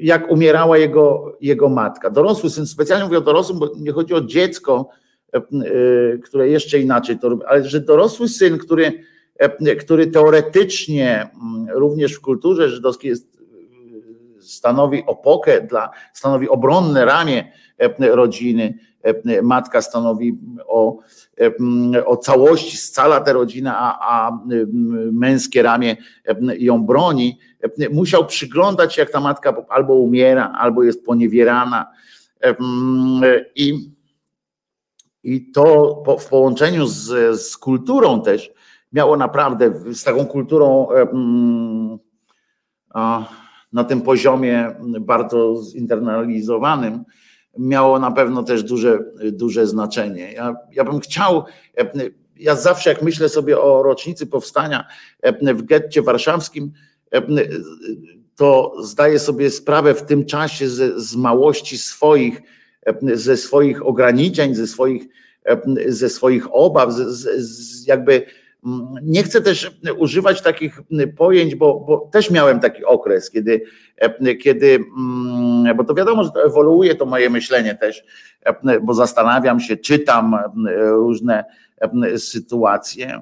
jak 0.00 0.30
umierała 0.30 0.78
jego, 0.78 1.36
jego 1.40 1.68
matka. 1.68 2.10
Dorosły 2.10 2.50
syn, 2.50 2.66
specjalnie 2.66 3.04
mówię 3.04 3.18
o 3.18 3.20
dorosłym, 3.20 3.58
bo 3.58 3.70
nie 3.76 3.92
chodzi 3.92 4.14
o 4.14 4.20
dziecko, 4.20 4.88
które 6.24 6.48
jeszcze 6.48 6.78
inaczej 6.78 7.18
to 7.18 7.28
robi, 7.28 7.44
ale 7.44 7.64
że 7.64 7.80
dorosły 7.80 8.28
syn, 8.28 8.58
który, 8.58 8.92
który 9.80 10.06
teoretycznie 10.06 11.30
również 11.74 12.12
w 12.12 12.20
kulturze 12.20 12.68
żydowskiej 12.68 13.08
jest, 13.08 13.34
stanowi 14.40 15.02
opokę 15.06 15.60
dla, 15.60 15.90
stanowi 16.12 16.48
obronne 16.48 17.04
ramię 17.04 17.52
rodziny, 17.98 18.78
E, 18.78 18.93
matka 19.42 19.82
stanowi 19.82 20.38
o, 20.66 20.98
e, 21.94 22.06
o 22.06 22.16
całości, 22.16 22.76
scala 22.76 23.20
tę 23.20 23.32
rodzinę, 23.32 23.72
a, 23.76 23.98
a 24.00 24.38
męskie 25.12 25.62
ramię 25.62 25.96
e, 26.26 26.56
ją 26.56 26.86
broni, 26.86 27.38
musiał 27.92 28.26
przyglądać 28.26 28.94
się, 28.94 29.02
jak 29.02 29.10
ta 29.10 29.20
matka 29.20 29.56
albo 29.68 29.94
umiera, 29.94 30.52
albo 30.58 30.82
jest 30.82 31.04
poniewierana. 31.04 31.86
I, 33.54 33.90
i 35.22 35.50
to 35.52 36.02
w 36.20 36.28
połączeniu 36.28 36.86
z, 36.86 37.40
z 37.40 37.56
kulturą 37.56 38.22
też 38.22 38.52
miało 38.92 39.16
naprawdę, 39.16 39.94
z 39.94 40.04
taką 40.04 40.26
kulturą 40.26 40.88
na 43.72 43.84
tym 43.84 44.00
poziomie 44.00 44.74
bardzo 45.00 45.62
zinternalizowanym, 45.62 47.04
miało 47.58 47.98
na 47.98 48.10
pewno 48.10 48.42
też 48.42 48.62
duże, 48.62 48.98
duże 49.32 49.66
znaczenie. 49.66 50.32
Ja, 50.32 50.56
ja 50.72 50.84
bym 50.84 51.00
chciał, 51.00 51.44
ja 52.36 52.56
zawsze 52.56 52.90
jak 52.90 53.02
myślę 53.02 53.28
sobie 53.28 53.60
o 53.60 53.82
rocznicy 53.82 54.26
powstania 54.26 54.84
w 55.54 55.62
getcie 55.62 56.02
warszawskim, 56.02 56.72
to 58.36 58.74
zdaję 58.82 59.18
sobie 59.18 59.50
sprawę 59.50 59.94
w 59.94 60.02
tym 60.02 60.24
czasie 60.24 60.68
z, 60.68 60.96
z 60.96 61.16
małości 61.16 61.78
swoich, 61.78 62.42
ze 63.14 63.36
swoich 63.36 63.86
ograniczeń, 63.86 64.54
ze 64.54 64.66
swoich, 64.66 65.02
ze 65.88 66.08
swoich 66.08 66.54
obaw, 66.54 66.92
z, 66.92 67.28
z, 67.38 67.86
jakby 67.86 68.26
nie 69.02 69.22
chcę 69.22 69.40
też 69.40 69.72
używać 69.98 70.42
takich 70.42 70.80
pojęć, 71.16 71.54
bo, 71.54 71.80
bo 71.80 72.08
też 72.12 72.30
miałem 72.30 72.60
taki 72.60 72.84
okres, 72.84 73.30
kiedy, 73.30 73.62
kiedy, 74.42 74.78
mm, 74.96 75.76
bo 75.76 75.84
to 75.84 75.94
wiadomo, 75.94 76.24
że 76.24 76.30
to 76.30 76.44
ewoluuje 76.44 76.94
to 76.94 77.06
moje 77.06 77.30
myślenie 77.30 77.74
też, 77.74 78.04
bo 78.82 78.94
zastanawiam 78.94 79.60
się, 79.60 79.76
czytam 79.76 80.36
różne 80.76 81.44
sytuacje. 82.16 83.20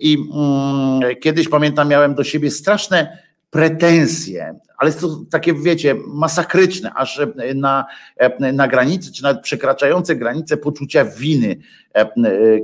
I 0.00 0.16
mm, 0.34 1.16
kiedyś 1.20 1.48
pamiętam, 1.48 1.88
miałem 1.88 2.14
do 2.14 2.24
siebie 2.24 2.50
straszne 2.50 3.18
pretensje, 3.50 4.58
ale 4.78 4.92
to 4.92 5.20
takie, 5.30 5.54
wiecie, 5.54 5.94
masakryczne, 6.06 6.92
aż 6.94 7.20
na, 7.54 7.86
na 8.52 8.68
granicy, 8.68 9.12
czy 9.12 9.22
nawet 9.22 9.42
przekraczające 9.42 10.16
granice 10.16 10.56
poczucia 10.56 11.04
winy. 11.04 11.56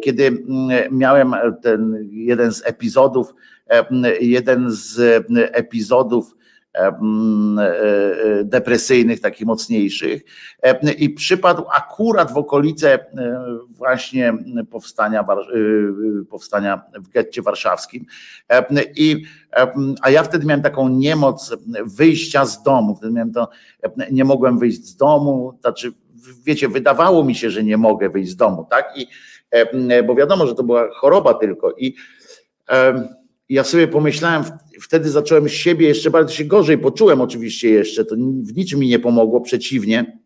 Kiedy 0.02 0.44
miałem 0.90 1.34
ten 1.62 2.08
jeden 2.10 2.52
z 2.52 2.66
epizodów, 2.66 3.34
jeden 4.20 4.70
z 4.70 4.98
epizodów 5.52 6.34
E, 6.74 6.86
e, 6.88 8.44
depresyjnych, 8.44 9.20
takich 9.20 9.46
mocniejszych 9.46 10.22
i 10.98 11.10
przypadł 11.10 11.64
akurat 11.76 12.32
w 12.32 12.36
okolice 12.36 12.94
e, 12.94 13.08
właśnie 13.70 14.34
powstania, 14.70 15.24
powstania 16.30 16.82
w 16.94 17.08
getcie 17.08 17.42
warszawskim. 17.42 18.06
I, 18.96 19.24
a 20.02 20.10
ja 20.10 20.22
wtedy 20.22 20.46
miałem 20.46 20.62
taką 20.62 20.88
niemoc 20.88 21.56
wyjścia 21.84 22.46
z 22.46 22.62
domu, 22.62 22.96
wtedy 22.96 23.12
miałem 23.12 23.32
to, 23.32 23.48
nie 24.10 24.24
mogłem 24.24 24.58
wyjść 24.58 24.84
z 24.86 24.96
domu, 24.96 25.58
znaczy 25.60 25.92
wiecie, 26.44 26.68
wydawało 26.68 27.24
mi 27.24 27.34
się, 27.34 27.50
że 27.50 27.64
nie 27.64 27.76
mogę 27.76 28.10
wyjść 28.10 28.30
z 28.30 28.36
domu, 28.36 28.66
tak? 28.70 28.94
I, 28.96 29.06
bo 30.06 30.14
wiadomo, 30.14 30.46
że 30.46 30.54
to 30.54 30.62
była 30.62 30.88
choroba 30.94 31.34
tylko. 31.34 31.74
I 31.78 31.94
ja 33.48 33.64
sobie 33.64 33.88
pomyślałem, 33.88 34.44
wtedy 34.80 35.10
zacząłem 35.10 35.48
siebie 35.48 35.88
jeszcze 35.88 36.10
bardziej 36.10 36.36
się 36.36 36.44
gorzej 36.44 36.78
poczułem 36.78 37.20
oczywiście 37.20 37.70
jeszcze, 37.70 38.04
to 38.04 38.14
w 38.42 38.56
niczym 38.56 38.80
mi 38.80 38.88
nie 38.88 38.98
pomogło, 38.98 39.40
przeciwnie. 39.40 40.18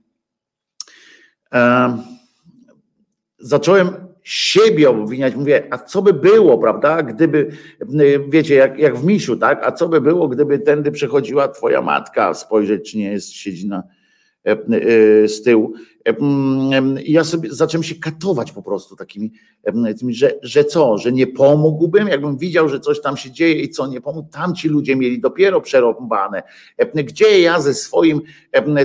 Zacząłem 3.39 3.91
siebie 4.23 4.91
obwiniać, 4.91 5.35
mówię, 5.35 5.69
a 5.71 5.79
co 5.79 6.03
by 6.03 6.13
było, 6.13 6.59
prawda, 6.59 7.03
gdyby, 7.03 7.51
wiecie, 8.29 8.55
jak, 8.55 8.79
jak 8.79 8.97
w 8.97 9.05
misiu, 9.05 9.37
tak, 9.37 9.67
a 9.67 9.73
co 9.73 9.89
by 9.89 10.01
było, 10.01 10.29
gdyby 10.29 10.59
tędy 10.59 10.93
przechodziła 10.93 11.49
twoja 11.49 11.83
matka, 11.83 12.35
spojrzeć, 12.35 12.91
czy 12.91 12.99
nie 12.99 13.11
jest, 13.13 13.33
siedzi 13.33 13.69
na, 13.69 13.83
E, 13.83 13.83
e, 13.83 13.96
z 15.27 15.43
tyłu. 15.43 15.75
E, 16.07 16.15
ja 17.05 17.25
sobie 17.25 17.49
zacząłem 17.53 17.83
się 17.83 17.95
katować 17.95 18.53
po 18.53 18.63
prostu 18.63 18.97
takimi, 18.97 19.33
że, 20.09 20.33
że 20.43 20.65
co, 20.65 20.99
że 20.99 21.13
nie 21.13 21.27
pomógłbym, 21.27 22.09
jakbym 22.09 22.39
widział, 22.39 22.69
że 22.69 22.81
coś 22.81 23.01
tam 23.01 23.17
się 23.17 23.31
dzieje 23.31 23.55
i 23.55 23.71
co 23.71 23.87
nie 23.87 24.01
pomógł, 24.01 24.29
tamci 24.31 24.69
ludzie 24.69 24.97
mieli 24.97 25.21
dopiero 25.21 25.61
przerąbane. 25.61 26.43
Gdzie 26.95 27.41
ja 27.41 27.61
ze 27.61 27.75
swoim 27.75 28.21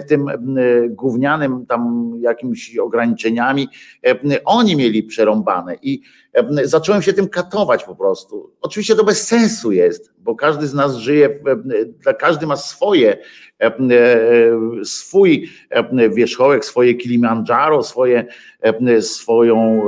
tym 0.08 0.26
gównianym 0.90 1.66
tam 1.66 2.14
jakimiś 2.22 2.78
ograniczeniami, 2.78 3.68
oni 4.46 4.76
mieli 4.76 5.04
przerąbane 5.04 5.76
i 5.82 6.02
zacząłem 6.64 7.02
się 7.02 7.14
tym 7.14 7.28
katować 7.28 7.84
po 7.84 7.96
prostu. 7.96 8.54
Oczywiście 8.62 8.96
to 8.96 9.04
bez 9.04 9.28
sensu 9.28 9.72
jest, 9.72 10.14
bo 10.20 10.36
każdy 10.36 10.68
z 10.68 10.74
nas 10.74 10.96
żyje, 10.96 11.40
każdy 12.20 12.48
ma 12.48 12.56
swoje, 12.56 13.18
swój 14.84 15.50
wierzchołek, 16.14 16.66
swoje 16.66 16.96
kilka 16.96 17.11
Kilimandżaro, 17.12 17.84
swoje, 17.84 18.26
swoją 19.02 19.82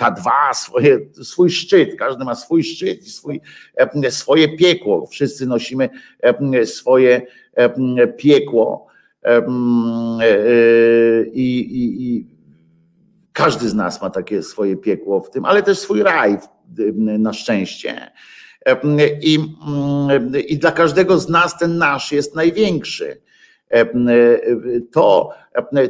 K2, 0.00 0.30
swoje, 0.54 0.98
swój 1.22 1.50
szczyt. 1.50 1.96
Każdy 1.98 2.24
ma 2.24 2.34
swój 2.34 2.64
szczyt 2.64 3.06
i 3.06 3.10
swój, 3.10 3.40
swoje 4.10 4.56
piekło. 4.56 5.06
Wszyscy 5.06 5.46
nosimy 5.46 5.88
swoje 6.64 7.22
piekło. 8.16 8.86
I, 11.34 11.58
i, 11.58 12.02
i 12.02 12.26
każdy 13.32 13.68
z 13.68 13.74
nas 13.74 14.02
ma 14.02 14.10
takie 14.10 14.42
swoje 14.42 14.76
piekło 14.76 15.20
w 15.20 15.30
tym, 15.30 15.44
ale 15.44 15.62
też 15.62 15.78
swój 15.78 16.02
raj 16.02 16.38
na 16.96 17.32
szczęście. 17.32 18.10
I, 19.22 19.38
I 20.48 20.58
dla 20.58 20.72
każdego 20.72 21.18
z 21.18 21.28
nas 21.28 21.58
ten 21.58 21.78
nasz 21.78 22.12
jest 22.12 22.34
największy. 22.34 23.20
To, 24.92 25.30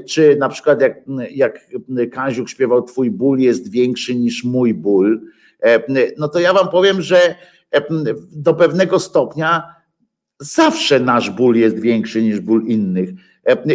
czy 0.08 0.36
na 0.36 0.48
przykład 0.48 0.80
jak, 0.80 1.00
jak 1.30 1.60
Kaziuk 2.12 2.48
śpiewał 2.48 2.82
Twój 2.82 3.10
ból 3.10 3.38
jest 3.38 3.70
większy 3.70 4.14
niż 4.14 4.44
mój 4.44 4.74
ból, 4.74 5.20
no 6.18 6.28
to 6.28 6.40
ja 6.40 6.52
wam 6.52 6.68
powiem, 6.68 7.02
że 7.02 7.34
do 8.32 8.54
pewnego 8.54 8.98
stopnia 8.98 9.74
zawsze 10.40 11.00
nasz 11.00 11.30
ból 11.30 11.56
jest 11.56 11.80
większy 11.80 12.22
niż 12.22 12.40
ból 12.40 12.66
innych. 12.66 13.10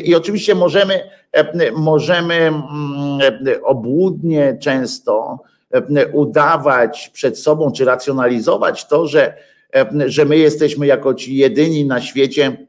I 0.04 0.16
oczywiście 0.16 0.56
możemy, 0.56 1.00
możemy 1.76 2.52
obłudnie 3.64 4.58
często 4.62 5.40
udawać 6.14 7.12
przed 7.14 7.40
sobą, 7.40 7.72
czy 7.72 7.86
racjonalizować 7.86 8.88
to, 8.88 9.08
że, 9.08 9.34
że 10.06 10.26
my 10.26 10.38
jesteśmy 10.38 10.88
jako 10.88 11.14
ci 11.14 11.36
jedyni 11.36 11.86
na 11.86 12.02
świecie, 12.02 12.65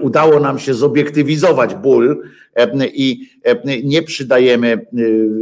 udało 0.00 0.40
nam 0.40 0.58
się 0.58 0.74
zobiektywizować 0.74 1.74
ból 1.74 2.22
i 2.94 3.30
nie 3.84 4.02
przydajemy 4.02 4.86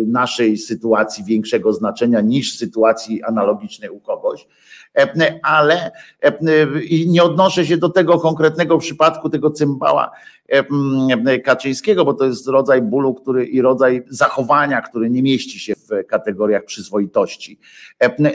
naszej 0.07 0.57
sytuacji 0.57 1.25
większego 1.25 1.73
znaczenia 1.73 2.21
niż 2.21 2.59
sytuacji 2.59 3.23
analogicznej 3.23 3.91
u 3.91 4.01
kogoś 4.01 4.47
ale 5.43 5.91
i 6.89 7.09
nie 7.09 7.23
odnoszę 7.23 7.67
się 7.67 7.77
do 7.77 7.89
tego 7.89 8.19
konkretnego 8.19 8.79
przypadku, 8.79 9.31
tego 9.31 9.51
cymbała 9.51 10.11
Kaczyńskiego, 11.45 12.05
bo 12.05 12.15
to 12.15 12.25
jest 12.25 12.49
rodzaj 12.49 12.83
bólu, 12.83 13.15
który 13.15 13.47
i 13.47 13.63
rodzaj 13.63 14.03
zachowania, 14.09 14.83
który 14.83 15.11
nie 15.11 15.23
mieści 15.23 15.59
się 15.59 15.75
w 15.75 16.07
kategoriach 16.07 16.65
przyzwoitości. 16.65 17.59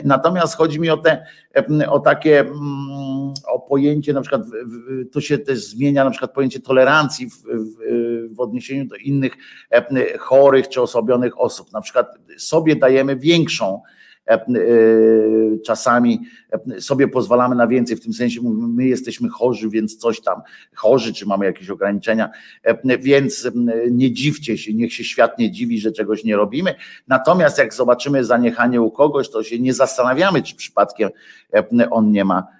Natomiast 0.04 0.56
chodzi 0.56 0.80
mi 0.80 0.90
o 0.90 0.96
te, 0.96 1.26
o 1.88 2.00
takie, 2.00 2.40
mm, 2.40 2.54
o 3.46 3.60
pojęcie, 3.60 4.12
na 4.12 4.20
przykład 4.20 4.42
to 5.12 5.20
się 5.20 5.38
też 5.38 5.58
zmienia, 5.64 6.04
na 6.04 6.10
przykład 6.10 6.32
pojęcie 6.32 6.60
tolerancji 6.60 7.30
w, 7.30 7.34
w, 7.34 8.34
w 8.36 8.40
odniesieniu 8.40 8.84
do 8.84 8.96
innych 8.96 9.32
chorych 10.18 10.68
czy 10.68 10.82
osobionych 10.82 11.40
osób. 11.40 11.72
Na 11.72 11.80
przykład 11.80 12.06
sobie 12.38 12.76
dajemy 12.76 13.16
większą, 13.16 13.82
czasami 15.66 16.20
e, 16.76 16.80
sobie 16.80 17.08
pozwalamy 17.08 17.56
na 17.56 17.66
więcej, 17.66 17.96
w 17.96 18.00
tym 18.00 18.12
sensie 18.12 18.40
my 18.44 18.84
jesteśmy 18.84 19.28
chorzy, 19.28 19.68
więc 19.68 19.96
coś 19.96 20.20
tam, 20.20 20.40
chorzy, 20.74 21.14
czy 21.14 21.26
mamy 21.26 21.44
jakieś 21.44 21.70
ograniczenia, 21.70 22.30
więc 23.00 23.50
nie 23.90 24.12
dziwcie 24.12 24.58
się, 24.58 24.74
niech 24.74 24.92
się 24.92 25.04
świat 25.04 25.38
nie 25.38 25.50
dziwi, 25.50 25.80
że 25.80 25.92
czegoś 25.92 26.24
nie 26.24 26.36
robimy. 26.36 26.74
Natomiast 27.08 27.58
jak 27.58 27.74
zobaczymy 27.74 28.24
zaniechanie 28.24 28.82
u 28.82 28.90
kogoś, 28.90 29.30
to 29.30 29.42
się 29.42 29.58
nie 29.58 29.74
zastanawiamy, 29.74 30.42
czy 30.42 30.56
przypadkiem 30.56 31.10
on 31.90 32.10
nie 32.10 32.24
ma 32.24 32.59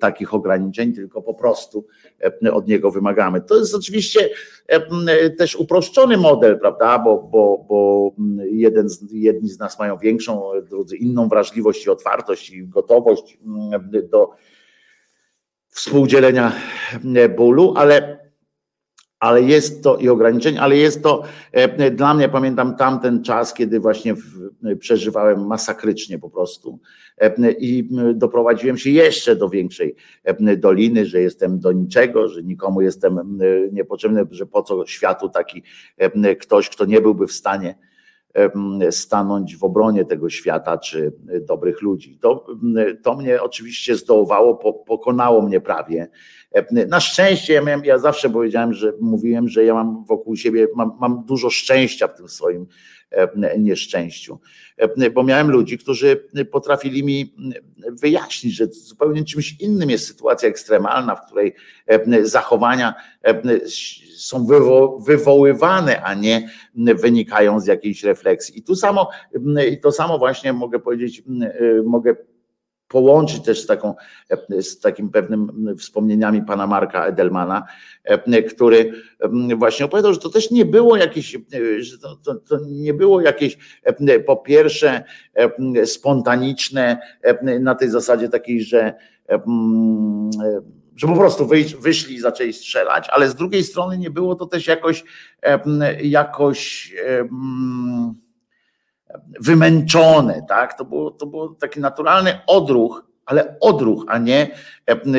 takich 0.00 0.34
ograniczeń, 0.34 0.92
tylko 0.92 1.22
po 1.22 1.34
prostu 1.34 1.86
e, 2.44 2.52
od 2.52 2.68
niego 2.68 2.90
wymagamy. 2.90 3.40
To 3.40 3.58
jest 3.58 3.74
oczywiście 3.74 4.28
e, 4.66 5.30
też 5.30 5.56
uproszczony 5.56 6.16
model, 6.16 6.58
prawda? 6.58 6.98
Bo, 6.98 7.28
bo, 7.32 7.64
bo 7.68 8.10
jeden 8.50 8.88
z, 8.88 9.12
jedni 9.12 9.48
z 9.48 9.58
nas 9.58 9.78
mają 9.78 9.98
większą, 9.98 10.50
drudzy 10.68 10.96
inną 10.96 11.28
wrażliwość 11.28 11.86
i 11.86 11.90
otwartość 11.90 12.50
i 12.50 12.68
gotowość 12.68 13.38
do 14.10 14.30
współdzielenia 15.68 16.52
bólu, 17.36 17.74
ale 17.76 18.21
ale 19.22 19.42
jest 19.42 19.82
to 19.82 19.96
i 19.96 20.08
ograniczeń, 20.08 20.58
ale 20.58 20.76
jest 20.76 21.02
to 21.02 21.22
e, 21.52 21.90
dla 21.90 22.14
mnie, 22.14 22.28
pamiętam 22.28 22.76
tamten 22.76 23.24
czas, 23.24 23.54
kiedy 23.54 23.80
właśnie 23.80 24.14
przeżywałem 24.78 25.46
masakrycznie 25.46 26.18
po 26.18 26.30
prostu. 26.30 26.78
E, 27.18 27.52
i 27.52 27.88
doprowadziłem 28.14 28.78
się 28.78 28.90
jeszcze 28.90 29.36
do 29.36 29.48
większej 29.48 29.94
e, 30.24 30.56
doliny, 30.56 31.06
że 31.06 31.20
jestem 31.20 31.58
do 31.58 31.72
niczego, 31.72 32.28
że 32.28 32.42
nikomu 32.42 32.80
jestem 32.80 33.38
niepotrzebny, 33.72 34.26
że 34.30 34.46
po 34.46 34.62
co 34.62 34.86
światu 34.86 35.28
taki 35.28 35.62
ktoś, 36.40 36.68
kto 36.68 36.84
nie 36.84 37.00
byłby 37.00 37.26
w 37.26 37.32
stanie 37.32 37.74
stanąć 38.90 39.56
w 39.56 39.64
obronie 39.64 40.04
tego 40.04 40.30
świata 40.30 40.78
czy 40.78 41.12
dobrych 41.40 41.82
ludzi. 41.82 42.18
To, 42.18 42.46
to 43.02 43.16
mnie 43.16 43.42
oczywiście 43.42 43.96
zdołowało, 43.96 44.54
pokonało 44.86 45.42
mnie 45.42 45.60
prawie. 45.60 46.08
Na 46.88 47.00
szczęście 47.00 47.52
ja, 47.52 47.62
miałem, 47.62 47.84
ja 47.84 47.98
zawsze 47.98 48.30
powiedziałem, 48.30 48.72
że 48.72 48.92
mówiłem, 49.00 49.48
że 49.48 49.64
ja 49.64 49.74
mam 49.74 50.04
wokół 50.04 50.36
siebie, 50.36 50.68
mam, 50.74 50.92
mam 51.00 51.24
dużo 51.24 51.50
szczęścia 51.50 52.08
w 52.08 52.14
tym 52.14 52.28
swoim 52.28 52.66
nieszczęściu, 53.58 54.38
bo 55.14 55.22
miałem 55.22 55.50
ludzi, 55.50 55.78
którzy 55.78 56.28
potrafili 56.50 57.04
mi 57.04 57.34
wyjaśnić, 57.90 58.54
że 58.54 58.66
zupełnie 58.66 59.24
czymś 59.24 59.60
innym 59.60 59.90
jest 59.90 60.06
sytuacja 60.06 60.48
ekstremalna, 60.48 61.16
w 61.16 61.26
której 61.26 61.54
zachowania 62.22 62.94
są 64.26 64.46
wywo 64.46 64.98
wywoływane, 64.98 66.02
a 66.02 66.14
nie 66.14 66.48
wynikają 66.74 67.60
z 67.60 67.66
jakiejś 67.66 68.04
refleksji. 68.04 68.58
I 68.58 68.62
tu 68.62 68.74
samo, 68.74 69.08
to 69.82 69.92
samo 69.92 70.18
właśnie 70.18 70.52
mogę 70.52 70.78
powiedzieć, 70.78 71.22
mogę 71.84 72.16
połączyć 72.88 73.44
też 73.44 73.62
z, 73.62 73.66
taką, 73.66 73.94
z 74.60 74.80
takim 74.80 75.10
pewnym 75.10 75.74
wspomnieniami 75.78 76.42
pana 76.42 76.66
Marka 76.66 77.06
Edelmana, 77.06 77.66
który 78.48 78.92
właśnie 79.56 79.86
opowiadał, 79.86 80.12
że 80.12 80.20
to 80.20 80.28
też 80.28 80.50
nie 80.50 80.64
było 80.64 80.96
jakieś, 80.96 81.36
że 81.78 81.98
to, 81.98 82.16
to, 82.16 82.34
to 82.34 82.58
nie 82.66 82.94
było 82.94 83.20
jakieś 83.20 83.58
po 84.26 84.36
pierwsze 84.36 85.04
spontaniczne 85.84 86.98
na 87.60 87.74
tej 87.74 87.90
zasadzie 87.90 88.28
takiej, 88.28 88.62
że 88.62 88.94
że 90.96 91.06
po 91.06 91.16
prostu 91.16 91.48
wyszli 91.80 92.14
i 92.14 92.20
zaczęli 92.20 92.52
strzelać, 92.52 93.08
ale 93.10 93.28
z 93.28 93.34
drugiej 93.34 93.64
strony 93.64 93.98
nie 93.98 94.10
było 94.10 94.34
to 94.34 94.46
też 94.46 94.66
jakoś 94.66 95.04
jakoś 96.02 96.92
wymęczone, 99.40 100.46
tak? 100.48 100.78
To 100.78 100.84
było, 100.84 101.10
to 101.10 101.26
było 101.26 101.48
taki 101.48 101.80
naturalny 101.80 102.38
odruch, 102.46 103.06
ale 103.26 103.56
odruch, 103.60 104.04
a 104.08 104.18
nie 104.18 104.50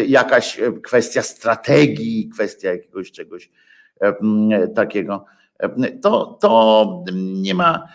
jakaś 0.07 0.59
kwestia 0.83 1.21
strategii, 1.21 2.29
kwestia 2.33 2.71
jakiegoś 2.71 3.11
czegoś 3.11 3.51
takiego. 4.75 5.25
To, 6.01 6.37
to 6.41 7.03
nie 7.13 7.53
ma 7.53 7.87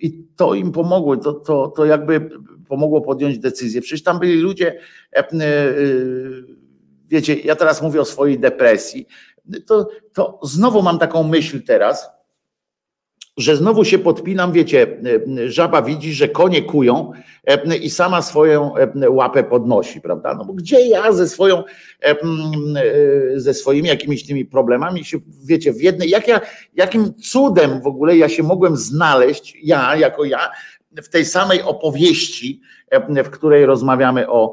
i 0.00 0.24
to 0.36 0.54
im 0.54 0.72
pomogło, 0.72 1.16
to, 1.16 1.32
to, 1.32 1.68
to 1.68 1.84
jakby 1.84 2.30
pomogło 2.68 3.00
podjąć 3.00 3.38
decyzję. 3.38 3.80
Przecież 3.80 4.02
tam 4.02 4.18
byli 4.18 4.40
ludzie, 4.40 4.80
wiecie, 7.08 7.34
ja 7.34 7.56
teraz 7.56 7.82
mówię 7.82 8.00
o 8.00 8.04
swojej 8.04 8.38
depresji, 8.38 9.06
to, 9.66 9.88
to 10.12 10.40
znowu 10.42 10.82
mam 10.82 10.98
taką 10.98 11.22
myśl 11.22 11.62
teraz, 11.62 12.08
że 13.36 13.56
znowu 13.56 13.84
się 13.84 13.98
podpinam, 13.98 14.52
wiecie, 14.52 15.02
żaba 15.46 15.82
widzi, 15.82 16.14
że 16.14 16.28
konie 16.28 16.62
kują 16.62 17.12
e, 17.44 17.76
i 17.76 17.90
sama 17.90 18.22
swoją 18.22 18.76
e, 18.76 19.10
łapę 19.10 19.44
podnosi, 19.44 20.00
prawda? 20.00 20.34
No 20.34 20.44
bo 20.44 20.52
gdzie 20.52 20.86
ja 20.86 21.12
ze 21.12 21.28
swoją, 21.28 21.64
e, 22.02 22.16
ze 23.36 23.54
swoimi 23.54 23.88
jakimiś 23.88 24.26
tymi 24.26 24.44
problemami 24.44 25.04
się, 25.04 25.18
wiecie, 25.44 25.72
w 25.72 25.82
jednej, 25.82 26.10
jak 26.10 26.28
ja, 26.28 26.40
jakim 26.74 27.14
cudem 27.14 27.80
w 27.80 27.86
ogóle 27.86 28.16
ja 28.16 28.28
się 28.28 28.42
mogłem 28.42 28.76
znaleźć, 28.76 29.56
ja, 29.62 29.96
jako 29.96 30.24
ja, 30.24 30.50
w 30.96 31.08
tej 31.08 31.24
samej 31.24 31.62
opowieści, 31.62 32.60
w 33.24 33.30
której 33.30 33.66
rozmawiamy 33.66 34.28
o 34.28 34.52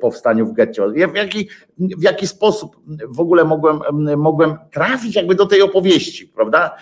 powstaniu 0.00 0.46
w 0.46 0.52
getcie. 0.52 0.82
W 0.88 1.16
jaki, 1.16 1.48
w 1.78 2.02
jaki 2.02 2.26
sposób 2.26 2.76
w 3.08 3.20
ogóle 3.20 3.44
mogłem, 3.44 3.80
mogłem 4.16 4.58
trafić 4.72 5.16
jakby 5.16 5.34
do 5.34 5.46
tej 5.46 5.62
opowieści, 5.62 6.26
prawda? 6.26 6.76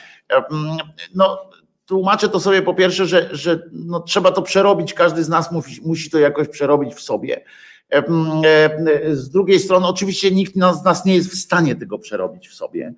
No, 1.15 1.51
tłumaczę 1.87 2.29
to 2.29 2.41
sobie 2.41 2.63
po 2.63 2.75
pierwsze, 2.75 3.07
że, 3.07 3.29
że 3.33 3.63
no, 3.73 4.01
trzeba 4.01 4.33
to 4.33 4.43
przerobić, 4.43 4.95
każdy 4.95 5.25
z 5.25 5.29
nas 5.29 5.53
musi, 5.53 5.81
musi 5.85 6.11
to 6.11 6.19
jakoś 6.19 6.49
przerobić 6.49 6.95
w 6.95 7.01
sobie. 7.01 7.45
Z 9.13 9.29
drugiej 9.31 9.61
strony, 9.61 9.87
oczywiście 9.87 10.31
nikt 10.31 10.55
z 10.55 10.85
nas 10.85 11.05
nie 11.05 11.15
jest 11.15 11.31
w 11.31 11.39
stanie 11.39 11.77
tego 11.77 11.99
przerobić 11.99 12.49
w 12.49 12.55
sobie, 12.55 12.95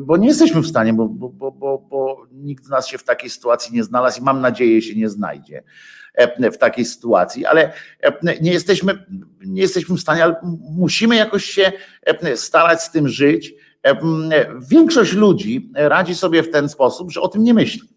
bo 0.00 0.16
nie 0.16 0.28
jesteśmy 0.28 0.60
w 0.60 0.66
stanie, 0.66 0.92
bo, 0.92 1.08
bo, 1.08 1.52
bo, 1.52 1.78
bo 1.90 2.26
nikt 2.32 2.64
z 2.64 2.68
nas 2.68 2.88
się 2.88 2.98
w 2.98 3.04
takiej 3.04 3.30
sytuacji 3.30 3.74
nie 3.74 3.84
znalazł 3.84 4.20
i 4.20 4.24
mam 4.24 4.40
nadzieję 4.40 4.82
się 4.82 4.94
nie 4.94 5.08
znajdzie 5.08 5.62
w 6.52 6.58
takiej 6.58 6.84
sytuacji, 6.84 7.46
ale 7.46 7.72
nie 8.40 8.52
jesteśmy, 8.52 9.06
nie 9.46 9.62
jesteśmy 9.62 9.96
w 9.96 10.00
stanie, 10.00 10.24
ale 10.24 10.36
musimy 10.70 11.16
jakoś 11.16 11.44
się 11.44 11.72
starać 12.34 12.82
z 12.82 12.90
tym 12.90 13.08
żyć 13.08 13.54
Większość 14.70 15.12
ludzi 15.12 15.70
radzi 15.74 16.14
sobie 16.14 16.42
w 16.42 16.50
ten 16.50 16.68
sposób, 16.68 17.12
że 17.12 17.20
o 17.20 17.28
tym 17.28 17.42
nie 17.42 17.54
myśli. 17.54 17.88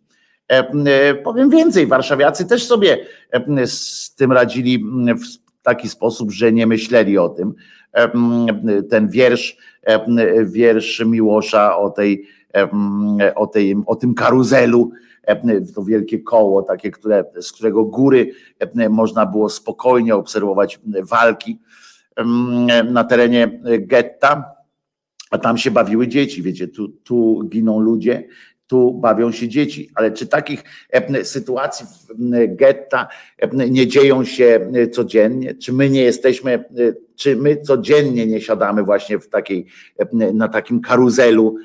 Powiem 1.24 1.50
więcej, 1.50 1.88
warszawiacy 1.88 2.46
też 2.46 2.68
sobie 2.68 3.06
z 3.66 4.16
tym 4.16 4.32
radzili 4.32 4.86
w 5.16 5.62
taki 5.62 5.90
sposób, 5.90 6.32
że 6.32 6.52
nie 6.52 6.68
myśleli 6.68 7.18
o 7.18 7.30
tym. 7.30 7.54
Ten 8.90 9.10
wiersz, 9.10 9.58
wiersz 10.46 11.04
Miłosza 11.06 11.78
o 11.78 11.90
tej, 11.90 12.28
o 13.36 13.48
tej, 13.48 13.76
o 13.86 13.96
tym 13.96 14.14
karuzelu, 14.14 14.92
to 15.76 15.84
wielkie 15.84 16.20
koło, 16.20 16.62
takie, 16.62 16.92
które, 16.92 17.24
z 17.42 17.52
którego 17.52 17.86
góry 17.86 18.32
można 18.90 19.26
było 19.26 19.50
spokojnie 19.50 20.16
obserwować 20.16 20.80
walki 21.04 21.60
na 22.92 23.04
terenie 23.04 23.62
getta, 23.80 24.62
a 25.32 25.38
tam 25.38 25.58
się 25.58 25.72
bawiły 25.72 26.08
dzieci, 26.08 26.42
wiecie, 26.42 26.68
tu, 26.68 26.90
tu 26.90 27.44
giną 27.50 27.80
ludzie, 27.80 28.28
tu 28.72 28.94
bawią 28.94 29.32
się 29.32 29.48
dzieci. 29.48 29.90
Ale 29.96 30.12
czy 30.12 30.28
takich 30.28 30.64
sytuacji 31.24 31.86
w 32.10 32.56
getta 32.56 33.08
nie 33.54 33.88
dzieją 33.88 34.26
się 34.26 34.72
codziennie? 34.92 35.56
Czy 35.56 35.74
my 35.74 35.90
nie 35.90 36.04
jesteśmy, 36.04 36.64
czy 37.16 37.36
my 37.36 37.58
codziennie 37.58 38.26
nie 38.26 38.42
siadamy 38.42 38.84
właśnie 38.84 39.20
w 39.20 39.30
takiej, 39.30 39.66
na 40.34 40.48
takim 40.48 40.82
karuzelu 40.82 41.56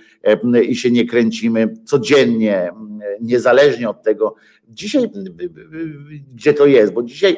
i 0.69 0.77
się 0.77 0.91
nie 0.91 1.07
kręcimy 1.07 1.75
codziennie, 1.85 2.71
niezależnie 3.21 3.89
od 3.89 4.03
tego, 4.03 4.35
dzisiaj, 4.69 5.11
gdzie 6.35 6.55
to 6.55 6.67
jest, 6.67 6.93
bo 6.93 7.03
dzisiaj 7.03 7.37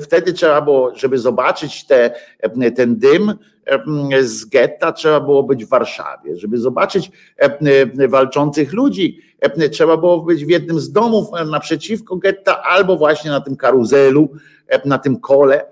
wtedy 0.00 0.32
trzeba 0.32 0.60
było, 0.60 0.96
żeby 0.96 1.18
zobaczyć 1.18 1.86
te, 1.86 2.14
ten 2.76 2.96
dym, 2.96 3.32
z 4.22 4.44
getta 4.44 4.92
trzeba 4.92 5.20
było 5.20 5.42
być 5.42 5.64
w 5.64 5.68
Warszawie. 5.68 6.36
Żeby 6.36 6.58
zobaczyć 6.58 7.10
walczących 8.08 8.72
ludzi, 8.72 9.20
trzeba 9.72 9.96
było 9.96 10.22
być 10.22 10.44
w 10.44 10.48
jednym 10.48 10.80
z 10.80 10.92
domów 10.92 11.28
naprzeciwko 11.50 12.16
getta 12.16 12.62
albo 12.62 12.96
właśnie 12.96 13.30
na 13.30 13.40
tym 13.40 13.56
karuzelu, 13.56 14.28
na 14.84 14.98
tym 14.98 15.20
kole 15.20 15.64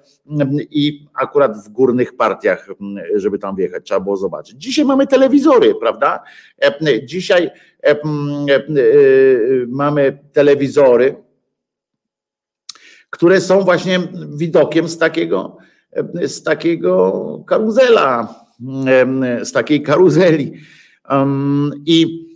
i 0.70 1.06
akurat 1.14 1.56
w 1.66 1.68
górnych 1.68 2.16
partiach, 2.16 2.68
żeby 3.14 3.38
tam 3.38 3.56
wjechać, 3.56 3.84
trzeba 3.84 4.00
było 4.00 4.16
zobaczyć. 4.16 4.62
Dzisiaj 4.62 4.84
mamy 4.84 5.06
telewizory, 5.06 5.74
prawda? 5.74 6.22
Dzisiaj 7.04 7.50
mamy 9.68 10.18
telewizory, 10.32 11.16
które 13.10 13.40
są 13.40 13.60
właśnie 13.60 14.00
widokiem 14.36 14.88
z 14.88 14.98
takiego 14.98 15.56
z 16.26 16.42
takiego 16.42 17.44
karuzela, 17.46 18.34
z 19.42 19.52
takiej 19.52 19.82
karuzeli. 19.82 20.52
I 21.86 22.28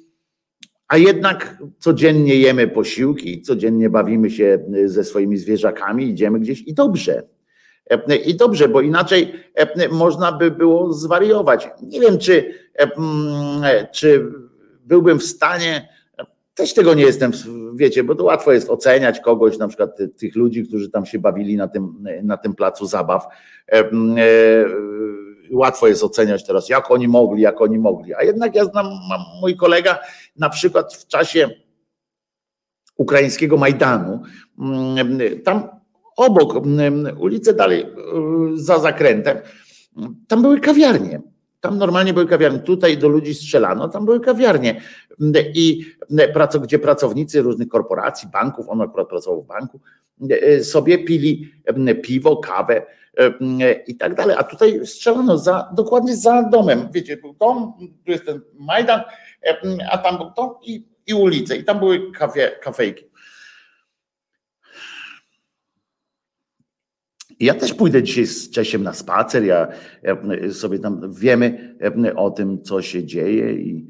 a 0.89 0.97
jednak 0.97 1.59
codziennie 1.79 2.37
jemy 2.37 2.69
posiłki, 2.69 3.43
codziennie 3.43 3.91
bawimy 3.91 4.31
się 4.31 4.59
ze 4.85 5.05
swoimi 5.05 5.37
zwierzakami, 5.37 6.09
idziemy 6.09 6.41
gdzieś 6.41 6.63
i 6.63 6.75
dobrze. 6.75 7.23
I 8.27 8.35
dobrze, 8.35 8.69
bo 8.69 8.81
inaczej 8.81 9.33
można 9.91 10.33
by 10.33 10.51
było 10.51 10.93
zwariować. 10.93 11.69
Nie 11.83 12.01
wiem, 12.01 12.19
czy, 12.19 12.55
czy 13.93 14.33
byłbym 14.85 15.19
w 15.19 15.25
stanie 15.25 15.89
też 16.55 16.75
tego 16.75 16.95
nie 16.95 17.03
jestem, 17.03 17.33
wiecie, 17.75 18.05
bo 18.05 18.15
to 18.15 18.25
łatwo 18.25 18.53
jest 18.53 18.71
oceniać 18.71 19.21
kogoś, 19.21 19.59
na 19.59 19.69
przykład 19.69 19.99
tych 20.17 20.37
ludzi, 20.37 20.67
którzy 20.67 20.91
tam 20.91 21.07
się 21.07 21.19
bawili 21.19 21.57
na 21.57 21.69
tym, 21.69 22.05
na 22.23 22.37
tym 22.37 22.55
placu 22.55 22.87
zabaw. 22.87 23.27
E, 23.73 23.79
e, 23.79 23.85
łatwo 25.51 25.89
jest 25.89 26.05
oceniać 26.05 26.47
teraz, 26.47 26.69
jak 26.69 26.91
oni 26.91 27.09
mogli, 27.09 27.43
jak 27.43 27.61
oni 27.61 27.79
mogli. 27.79 28.15
A 28.15 28.23
jednak 28.23 28.55
ja 28.55 28.65
znam, 28.65 28.87
mój 29.41 29.57
kolega 29.57 29.99
na 30.37 30.51
przykład 30.51 30.95
w 30.95 31.07
czasie 31.07 31.51
ukraińskiego 32.97 33.57
Majdanu, 33.57 34.23
tam 35.45 35.69
obok 36.17 36.67
ulicy 37.19 37.55
dalej, 37.55 37.83
e, 37.83 37.87
za 38.55 38.79
zakrętem, 38.79 39.39
tam 40.29 40.43
były 40.43 40.61
kawiarnie 40.61 41.21
tam 41.63 41.79
normalnie 41.79 42.15
były 42.15 42.27
kawiarnie. 42.27 42.59
Tutaj 42.59 42.99
do 42.99 43.09
ludzi 43.09 43.35
strzelano, 43.35 43.89
tam 43.89 44.05
były 44.05 44.21
kawiarnie. 44.21 44.81
I 45.55 45.85
gdzie 46.63 46.79
pracownicy 46.79 47.43
różnych 47.43 47.69
korporacji, 47.69 48.29
banków, 48.29 48.69
on 48.69 48.81
akurat 48.81 49.09
pracował 49.09 49.43
w 49.43 49.47
banku, 49.47 49.81
sobie 50.63 50.99
pili 50.99 51.53
piwo, 52.03 52.37
kawę 52.37 52.87
i 53.87 53.97
tak 53.97 54.15
dalej. 54.15 54.37
A 54.39 54.43
tutaj 54.43 54.87
strzelano 54.87 55.39
za, 55.39 55.69
dokładnie 55.75 56.17
za 56.17 56.43
domem. 56.43 56.89
Wiecie, 56.93 57.17
był 57.17 57.35
dom, 57.35 57.73
tu 58.05 58.13
jest 58.13 58.27
ten 58.27 58.41
Majdan, 58.59 59.01
a 59.91 59.99
tam 59.99 60.19
był 60.19 60.31
dom 60.37 60.51
i, 60.63 60.87
i 61.07 61.15
ulice. 61.15 61.57
I 61.57 61.65
tam 61.65 61.79
były 61.79 62.13
kafe, 62.13 62.51
kafejki. 62.63 63.05
Ja 67.43 67.55
też 67.55 67.75
pójdę 67.75 68.03
dzisiaj 68.03 68.27
z 68.27 68.51
Czesiem 68.51 68.83
na 68.83 68.93
spacer. 68.93 69.45
Ja, 69.45 69.69
sobie 70.53 70.79
tam 70.79 71.13
wiemy 71.13 71.75
o 72.17 72.31
tym, 72.31 72.63
co 72.63 72.83
się 72.83 73.05
dzieje. 73.05 73.53
I, 73.53 73.87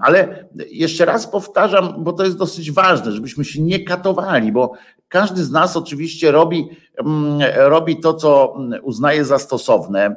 ale 0.00 0.48
jeszcze 0.70 1.04
raz 1.04 1.26
powtarzam, 1.26 2.04
bo 2.04 2.12
to 2.12 2.24
jest 2.24 2.38
dosyć 2.38 2.72
ważne, 2.72 3.12
żebyśmy 3.12 3.44
się 3.44 3.62
nie 3.62 3.84
katowali, 3.84 4.52
bo 4.52 4.72
każdy 5.08 5.44
z 5.44 5.50
nas 5.50 5.76
oczywiście 5.76 6.30
robi, 6.30 6.68
robi 7.56 8.00
to, 8.00 8.14
co 8.14 8.56
uznaje 8.82 9.24
za 9.24 9.38
stosowne. 9.38 10.16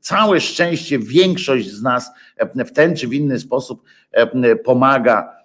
Całe 0.00 0.40
szczęście 0.40 0.98
większość 0.98 1.70
z 1.70 1.82
nas 1.82 2.10
w 2.54 2.72
ten 2.72 2.96
czy 2.96 3.08
w 3.08 3.14
inny 3.14 3.38
sposób 3.38 3.82
pomaga 4.64 5.24
Mm, 5.24 5.37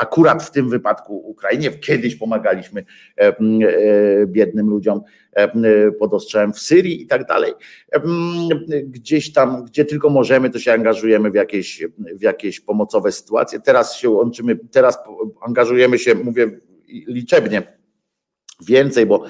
akurat 0.00 0.42
w 0.42 0.50
tym 0.50 0.68
wypadku 0.68 1.16
Ukrainie. 1.16 1.70
Kiedyś 1.70 2.16
pomagaliśmy 2.16 2.84
e, 3.18 3.22
e, 3.22 3.34
biednym 4.26 4.70
ludziom 4.70 5.00
pod 5.98 6.14
ostrzałem 6.14 6.52
w 6.52 6.58
Syrii 6.58 7.02
i 7.02 7.06
tak 7.06 7.26
dalej. 7.26 7.52
Gdzieś 8.84 9.32
tam, 9.32 9.64
gdzie 9.64 9.84
tylko 9.84 10.10
możemy, 10.10 10.50
to 10.50 10.58
się 10.58 10.72
angażujemy 10.72 11.30
w 11.30 11.34
jakieś, 11.34 11.84
w 11.98 12.22
jakieś 12.22 12.60
pomocowe 12.60 13.12
sytuacje. 13.12 13.60
Teraz 13.60 13.96
się 13.96 14.10
łączymy, 14.10 14.56
teraz 14.70 14.98
angażujemy 15.40 15.98
się, 15.98 16.14
mówię 16.14 16.60
liczebnie, 16.88 17.62
więcej, 18.66 19.06
bo, 19.06 19.24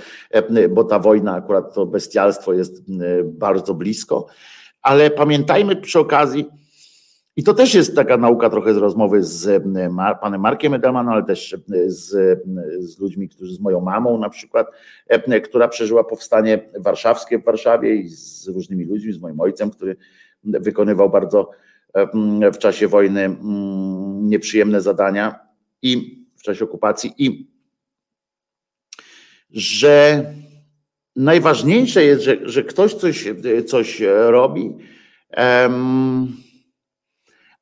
bo 0.70 0.84
ta 0.84 0.98
wojna, 0.98 1.34
akurat 1.34 1.74
to 1.74 1.86
bestialstwo 1.86 2.52
jest 2.52 2.82
bardzo 3.24 3.74
blisko. 3.74 4.26
Ale 4.82 5.10
pamiętajmy 5.10 5.76
przy 5.76 5.98
okazji, 5.98 6.46
i 7.36 7.44
to 7.44 7.54
też 7.54 7.74
jest 7.74 7.96
taka 7.96 8.16
nauka 8.16 8.50
trochę 8.50 8.74
z 8.74 8.76
rozmowy 8.76 9.22
z 9.22 9.46
e, 9.46 9.60
panem 10.20 10.40
Markiem 10.40 10.74
Edelmanem, 10.74 11.12
ale 11.12 11.24
też 11.24 11.54
e, 11.54 11.58
z, 11.86 12.14
e, 12.14 12.36
z 12.82 12.98
ludźmi, 12.98 13.28
którzy 13.28 13.54
z 13.54 13.60
moją 13.60 13.80
mamą 13.80 14.18
na 14.18 14.30
przykład, 14.30 14.66
która 15.44 15.68
przeżyła 15.68 16.04
powstanie 16.04 16.70
warszawskie 16.78 17.38
w 17.38 17.44
Warszawie 17.44 17.94
i 17.94 18.08
z 18.08 18.48
różnymi 18.48 18.84
ludźmi, 18.84 19.12
z 19.12 19.20
moim 19.20 19.40
ojcem, 19.40 19.70
który 19.70 19.96
wykonywał 20.44 21.10
bardzo 21.10 21.50
w 22.54 22.58
czasie 22.58 22.88
wojny 22.88 23.36
nieprzyjemne 24.22 24.80
zadania 24.80 25.38
i 25.82 26.24
w 26.36 26.42
czasie 26.42 26.64
okupacji 26.64 27.14
i 27.18 27.50
że 29.50 30.24
najważniejsze 31.16 32.04
jest, 32.04 32.22
że, 32.22 32.36
że 32.42 32.64
ktoś 32.64 32.94
coś, 32.94 33.28
coś 33.66 34.02
robi. 34.28 34.76
Um, 35.36 36.43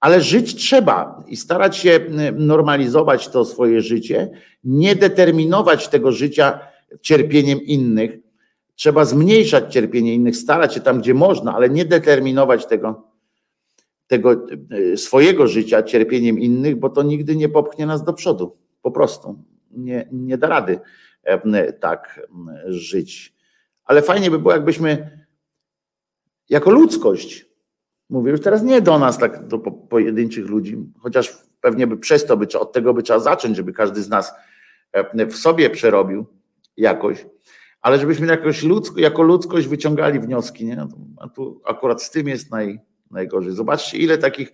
ale 0.02 0.20
żyć 0.20 0.54
trzeba 0.54 1.24
i 1.26 1.36
starać 1.36 1.76
się 1.76 2.00
normalizować 2.36 3.28
to 3.28 3.44
swoje 3.44 3.80
życie, 3.80 4.30
nie 4.64 4.96
determinować 4.96 5.88
tego 5.88 6.12
życia 6.12 6.60
cierpieniem 7.00 7.62
innych. 7.62 8.18
Trzeba 8.74 9.04
zmniejszać 9.04 9.72
cierpienie 9.72 10.14
innych, 10.14 10.36
starać 10.36 10.74
się 10.74 10.80
tam, 10.80 11.00
gdzie 11.00 11.14
można, 11.14 11.54
ale 11.54 11.70
nie 11.70 11.84
determinować 11.84 12.66
tego, 12.66 13.08
tego 14.06 14.46
swojego 14.96 15.46
życia 15.46 15.82
cierpieniem 15.82 16.38
innych, 16.38 16.76
bo 16.76 16.90
to 16.90 17.02
nigdy 17.02 17.36
nie 17.36 17.48
popchnie 17.48 17.86
nas 17.86 18.04
do 18.04 18.12
przodu. 18.12 18.56
Po 18.82 18.90
prostu 18.90 19.38
nie, 19.70 20.08
nie 20.12 20.38
da 20.38 20.48
rady 20.48 20.80
tak 21.80 22.26
żyć. 22.66 23.34
Ale 23.84 24.02
fajnie 24.02 24.30
by 24.30 24.38
było, 24.38 24.52
jakbyśmy 24.52 25.18
jako 26.48 26.70
ludzkość 26.70 27.51
Mówię 28.12 28.30
już 28.30 28.40
teraz 28.40 28.62
nie 28.62 28.80
do 28.80 28.98
nas, 28.98 29.18
tak 29.18 29.46
do 29.46 29.58
pojedynczych 29.58 30.46
ludzi, 30.46 30.76
chociaż 30.98 31.38
pewnie 31.60 31.86
by 31.86 31.96
przez 31.96 32.26
to 32.26 32.36
by, 32.36 32.46
od 32.58 32.72
tego 32.72 32.94
by 32.94 33.02
trzeba 33.02 33.18
zacząć, 33.18 33.56
żeby 33.56 33.72
każdy 33.72 34.02
z 34.02 34.08
nas 34.08 34.32
e, 34.92 35.26
w 35.26 35.36
sobie 35.36 35.70
przerobił 35.70 36.26
jakoś, 36.76 37.26
ale 37.82 37.98
żebyśmy 37.98 38.26
jakoś 38.26 38.62
ludzko, 38.62 39.00
jako 39.00 39.22
ludzkość 39.22 39.66
wyciągali 39.66 40.20
wnioski, 40.20 40.64
nie? 40.64 40.86
A 41.16 41.28
tu 41.28 41.60
akurat 41.64 42.02
z 42.02 42.10
tym 42.10 42.28
jest 42.28 42.50
naj, 42.50 42.80
najgorzej. 43.10 43.52
Zobaczcie, 43.52 43.98
ile 43.98 44.18
takich 44.18 44.52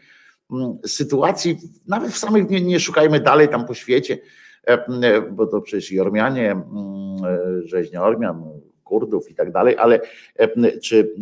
mm, 0.52 0.78
sytuacji, 0.86 1.58
nawet 1.86 2.12
w 2.12 2.18
samych 2.18 2.50
nie, 2.50 2.60
nie 2.60 2.80
szukajmy 2.80 3.20
dalej 3.20 3.48
tam 3.48 3.66
po 3.66 3.74
świecie, 3.74 4.18
e, 4.66 4.86
e, 5.02 5.22
bo 5.22 5.46
to 5.46 5.60
przecież 5.60 5.92
i 5.92 6.00
Ormianie, 6.00 6.62
rzeźnia 7.64 8.02
Ormian, 8.02 8.44
Kurdów 8.84 9.30
i 9.30 9.34
tak 9.34 9.52
dalej, 9.52 9.76
ale 9.78 10.00
czy, 10.82 11.14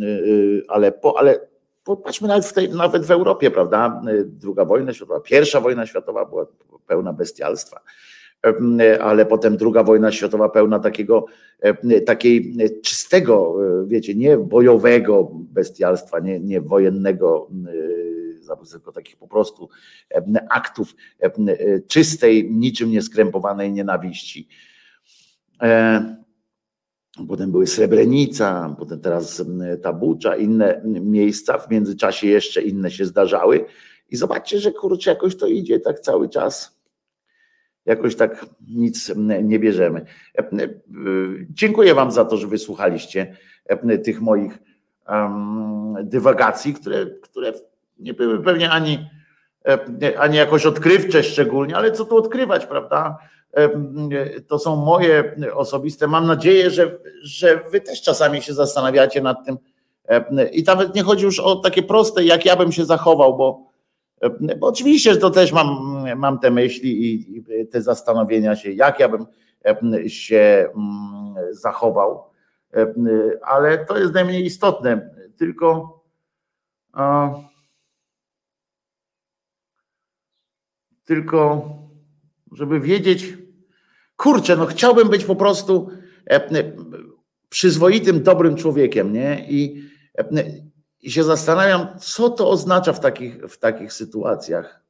ale, 0.67 0.91
po, 0.91 1.19
ale 1.19 1.39
popatrzmy 1.87 2.27
nawet 2.27 2.45
w, 2.45 2.53
tej, 2.53 2.69
nawet 2.69 3.05
w 3.05 3.11
Europie, 3.11 3.51
prawda? 3.51 4.01
Druga 4.25 4.65
wojna 4.65 4.93
światowa, 4.93 5.19
pierwsza 5.19 5.61
wojna 5.61 5.85
światowa 5.85 6.25
była 6.25 6.45
pełna 6.87 7.13
bestialstwa 7.13 7.81
ale 9.01 9.25
potem 9.25 9.57
druga 9.57 9.83
wojna 9.83 10.11
światowa 10.11 10.49
pełna 10.49 10.79
takiego, 10.79 11.25
takiej 12.05 12.55
czystego, 12.83 13.55
wiecie, 13.85 14.15
nie 14.15 14.37
bojowego 14.37 15.31
bestialstwa, 15.33 16.19
nie, 16.19 16.39
nie 16.39 16.61
wojennego, 16.61 17.49
tylko 18.71 18.91
takich 18.91 19.17
po 19.17 19.27
prostu 19.27 19.69
aktów 20.49 20.95
czystej, 21.87 22.51
niczym 22.51 22.91
nieskrępowanej 22.91 23.71
nienawiści. 23.71 24.47
E, 27.19 27.27
potem 27.27 27.51
były 27.51 27.67
Srebrenica, 27.67 28.75
potem 28.79 28.99
teraz 28.99 29.43
Tabucza, 29.81 30.35
inne 30.35 30.81
miejsca, 30.85 31.57
w 31.57 31.71
międzyczasie 31.71 32.27
jeszcze 32.27 32.61
inne 32.61 32.91
się 32.91 33.05
zdarzały. 33.05 33.65
I 34.09 34.15
zobaczcie, 34.15 34.59
że 34.59 34.71
kurczę, 34.71 35.09
jakoś 35.09 35.35
to 35.35 35.47
idzie 35.47 35.79
tak 35.79 35.99
cały 35.99 36.29
czas 36.29 36.77
jakoś 37.85 38.15
tak 38.15 38.45
nic 38.67 39.11
nie 39.43 39.59
bierzemy. 39.59 40.05
Dziękuję 41.49 41.95
Wam 41.95 42.11
za 42.11 42.25
to, 42.25 42.37
że 42.37 42.47
wysłuchaliście 42.47 43.37
tych 44.03 44.21
moich 44.21 44.59
dywagacji, 46.03 46.73
które, 46.73 47.05
które 47.21 47.53
nie 47.99 48.13
były 48.13 48.43
pewnie 48.43 48.71
ani, 48.71 49.09
ani 50.17 50.37
jakoś 50.37 50.65
odkrywcze 50.65 51.23
szczególnie, 51.23 51.77
ale 51.77 51.91
co 51.91 52.05
tu 52.05 52.17
odkrywać, 52.17 52.65
prawda? 52.65 53.17
To 54.47 54.59
są 54.59 54.75
moje 54.75 55.35
osobiste. 55.53 56.07
Mam 56.07 56.27
nadzieję, 56.27 56.69
że, 56.69 56.97
że 57.21 57.61
Wy 57.71 57.81
też 57.81 58.01
czasami 58.01 58.41
się 58.41 58.53
zastanawiacie 58.53 59.21
nad 59.21 59.45
tym. 59.45 59.57
I 60.51 60.63
nawet 60.63 60.95
nie 60.95 61.03
chodzi 61.03 61.25
już 61.25 61.39
o 61.39 61.55
takie 61.55 61.83
proste, 61.83 62.23
jak 62.23 62.45
ja 62.45 62.55
bym 62.55 62.71
się 62.71 62.85
zachował, 62.85 63.37
bo 63.37 63.67
bo 64.59 64.67
oczywiście, 64.67 65.17
to 65.17 65.29
też 65.29 65.51
mam, 65.51 65.67
mam 66.15 66.39
te 66.39 66.51
myśli 66.51 67.13
i 67.37 67.43
te 67.65 67.81
zastanowienia 67.81 68.55
się, 68.55 68.71
jak 68.71 68.99
ja 68.99 69.09
bym 69.09 69.25
się 70.07 70.69
zachował, 71.51 72.23
ale 73.41 73.85
to 73.85 73.97
jest 73.97 74.13
najmniej 74.13 74.45
istotne. 74.45 75.09
Tylko 75.37 75.99
tylko 81.07 81.69
żeby 82.51 82.79
wiedzieć, 82.79 83.33
kurczę, 84.15 84.55
no 84.55 84.65
chciałbym 84.65 85.09
być 85.09 85.25
po 85.25 85.35
prostu 85.35 85.89
przyzwoitym, 87.49 88.23
dobrym 88.23 88.55
człowiekiem, 88.55 89.13
nie? 89.13 89.45
I 89.49 89.83
i 91.01 91.11
się 91.11 91.23
zastanawiam, 91.23 91.99
co 91.99 92.29
to 92.29 92.49
oznacza 92.49 92.93
w 92.93 92.99
takich, 92.99 93.45
w 93.45 93.57
takich 93.57 93.93
sytuacjach. 93.93 94.83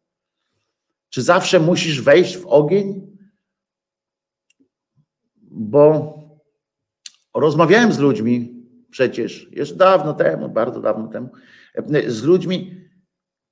Czy 1.09 1.21
zawsze 1.21 1.59
musisz 1.59 2.01
wejść 2.01 2.37
w 2.37 2.45
ogień? 2.45 3.17
Bo 5.41 6.13
rozmawiałem 7.33 7.93
z 7.93 7.99
ludźmi 7.99 8.63
przecież, 8.91 9.47
jeszcze 9.51 9.75
dawno 9.75 10.13
temu, 10.13 10.49
bardzo 10.49 10.81
dawno 10.81 11.07
temu, 11.07 11.29
z 12.07 12.23
ludźmi, 12.23 12.81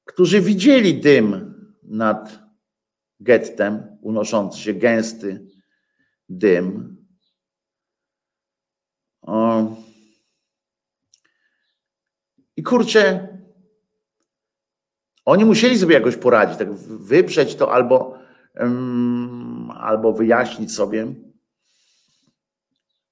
którzy 0.06 0.42
widzieli 0.42 1.02
dym 1.02 1.54
nad 1.84 2.45
gettem, 3.20 3.98
unoszący 4.02 4.60
się 4.60 4.74
gęsty 4.74 5.48
dym. 6.30 6.96
O, 9.22 9.76
i 12.58 12.64
kurczę, 12.64 13.28
oni 15.26 15.46
musieli 15.46 15.80
sobie 15.80 15.94
jakoś 15.94 16.16
poradzić, 16.16 16.58
tak 16.58 16.74
wyprzeć 16.74 17.56
to 17.56 17.74
albo, 17.74 18.18
um, 18.56 19.72
albo 19.72 20.14
wyjaśnić 20.14 20.74
sobie. 20.74 21.14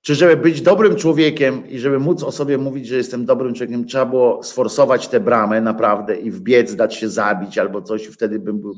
Czy 0.01 0.15
żeby 0.15 0.37
być 0.37 0.61
dobrym 0.61 0.95
człowiekiem 0.95 1.69
i 1.69 1.79
żeby 1.79 1.99
móc 1.99 2.23
o 2.23 2.31
sobie 2.31 2.57
mówić, 2.57 2.87
że 2.87 2.95
jestem 2.95 3.25
dobrym 3.25 3.53
człowiekiem, 3.53 3.85
trzeba 3.85 4.05
było 4.05 4.43
sforsować 4.43 5.07
tę 5.07 5.19
bramę 5.19 5.61
naprawdę 5.61 6.15
i 6.15 6.31
wbiec, 6.31 6.75
dać 6.75 6.95
się 6.95 7.09
zabić 7.09 7.57
albo 7.57 7.81
coś, 7.81 8.07
i 8.07 8.11
wtedy 8.11 8.39
bym 8.39 8.61
był 8.61 8.75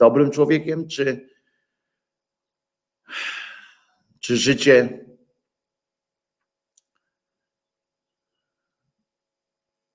dobrym 0.00 0.30
człowiekiem, 0.30 0.88
czy, 0.88 1.28
czy 4.20 4.36
życie 4.36 5.04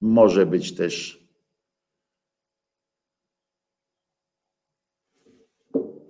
może 0.02 0.45
być 0.45 0.76
też 0.76 1.19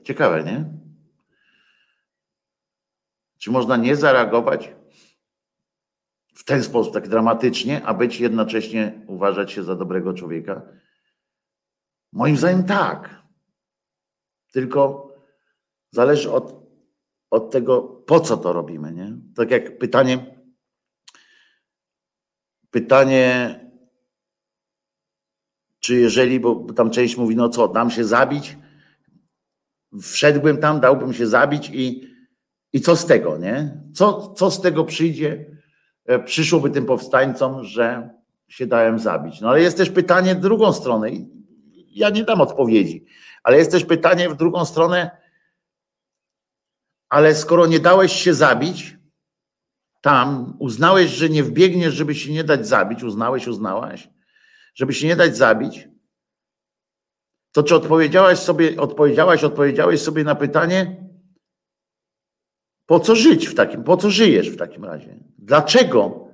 ciekawe, 0.04 0.44
nie? 0.44 0.66
Czy 3.38 3.52
można 3.52 3.78
nie 3.78 3.96
zareagować 3.96 4.76
w 6.34 6.44
ten 6.44 6.64
sposób, 6.64 6.94
tak 6.94 7.08
dramatycznie, 7.08 7.86
a 7.86 7.94
być 7.94 8.20
jednocześnie 8.20 9.02
uważać 9.08 9.52
się 9.52 9.64
za 9.64 9.76
dobrego 9.76 10.14
człowieka? 10.14 10.62
Moim 12.12 12.38
zdaniem 12.38 12.64
tak. 12.64 13.24
Tylko 14.56 15.11
zależy 15.91 16.32
od, 16.32 16.53
od 17.32 17.52
tego, 17.52 17.82
po 17.82 18.19
co 18.19 18.38
to 18.38 18.53
robimy, 18.53 18.94
nie? 18.94 19.18
Tak 19.36 19.52
jak 19.52 19.77
pytanie, 19.77 20.41
pytanie 22.72 23.60
czy 25.80 25.95
jeżeli, 25.95 26.40
bo 26.40 26.73
tam 26.76 26.90
część 26.90 27.18
mówi, 27.18 27.36
no 27.36 27.49
co, 27.49 27.68
dam 27.68 27.91
się 27.91 28.06
zabić, 28.06 28.57
wszedłbym 30.02 30.57
tam, 30.57 30.80
dałbym 30.80 31.14
się 31.14 31.27
zabić 31.27 31.69
i, 31.73 32.07
i 32.73 32.82
co 32.82 32.95
z 32.95 33.06
tego, 33.06 33.38
nie? 33.38 33.82
Co, 33.94 34.34
co 34.34 34.52
z 34.52 34.61
tego 34.61 34.86
przyjdzie, 34.86 35.45
e, 36.06 36.19
przyszłoby 36.19 36.69
tym 36.69 36.86
powstańcom, 36.86 37.64
że 37.64 38.10
się 38.48 38.68
dałem 38.68 38.99
zabić. 38.99 39.41
No 39.41 39.49
ale 39.49 39.61
jest 39.61 39.77
też 39.77 39.90
pytanie 39.90 40.36
drugą 40.36 40.73
stronę. 40.73 41.10
Ja 41.96 42.10
nie 42.10 42.24
dam 42.24 42.42
odpowiedzi, 42.42 43.06
ale 43.44 43.58
jest 43.58 43.72
też 43.72 43.86
pytanie 43.86 44.30
w 44.30 44.36
drugą 44.36 44.66
stronę, 44.66 45.18
ale 47.10 47.36
skoro 47.36 47.68
nie 47.68 47.80
dałeś 47.80 48.12
się 48.12 48.34
zabić, 48.34 48.98
tam 50.02 50.58
uznałeś, 50.60 51.12
że 51.12 51.30
nie 51.30 51.44
wbiegniesz, 51.44 51.94
żeby 51.94 52.16
się 52.16 52.34
nie 52.34 52.44
dać 52.44 52.68
zabić, 52.68 53.04
uznałeś, 53.04 53.48
uznałaś, 53.48 54.10
żeby 54.74 54.94
się 54.94 55.08
nie 55.08 55.16
dać 55.16 55.38
zabić, 55.38 55.88
to 57.52 57.64
czy 57.64 57.76
odpowiedziałaś 57.76 58.40
sobie, 58.40 58.78
odpowiedziałaś, 58.78 59.44
odpowiedziałeś 59.44 60.02
sobie 60.02 60.24
na 60.24 60.36
pytanie, 60.36 61.10
po 62.86 63.00
co 63.00 63.16
żyć 63.16 63.48
w 63.48 63.56
takim, 63.56 63.84
po 63.84 63.98
co 63.98 64.10
żyjesz 64.10 64.50
w 64.50 64.58
takim 64.58 64.86
razie? 64.86 65.20
Dlaczego 65.38 66.24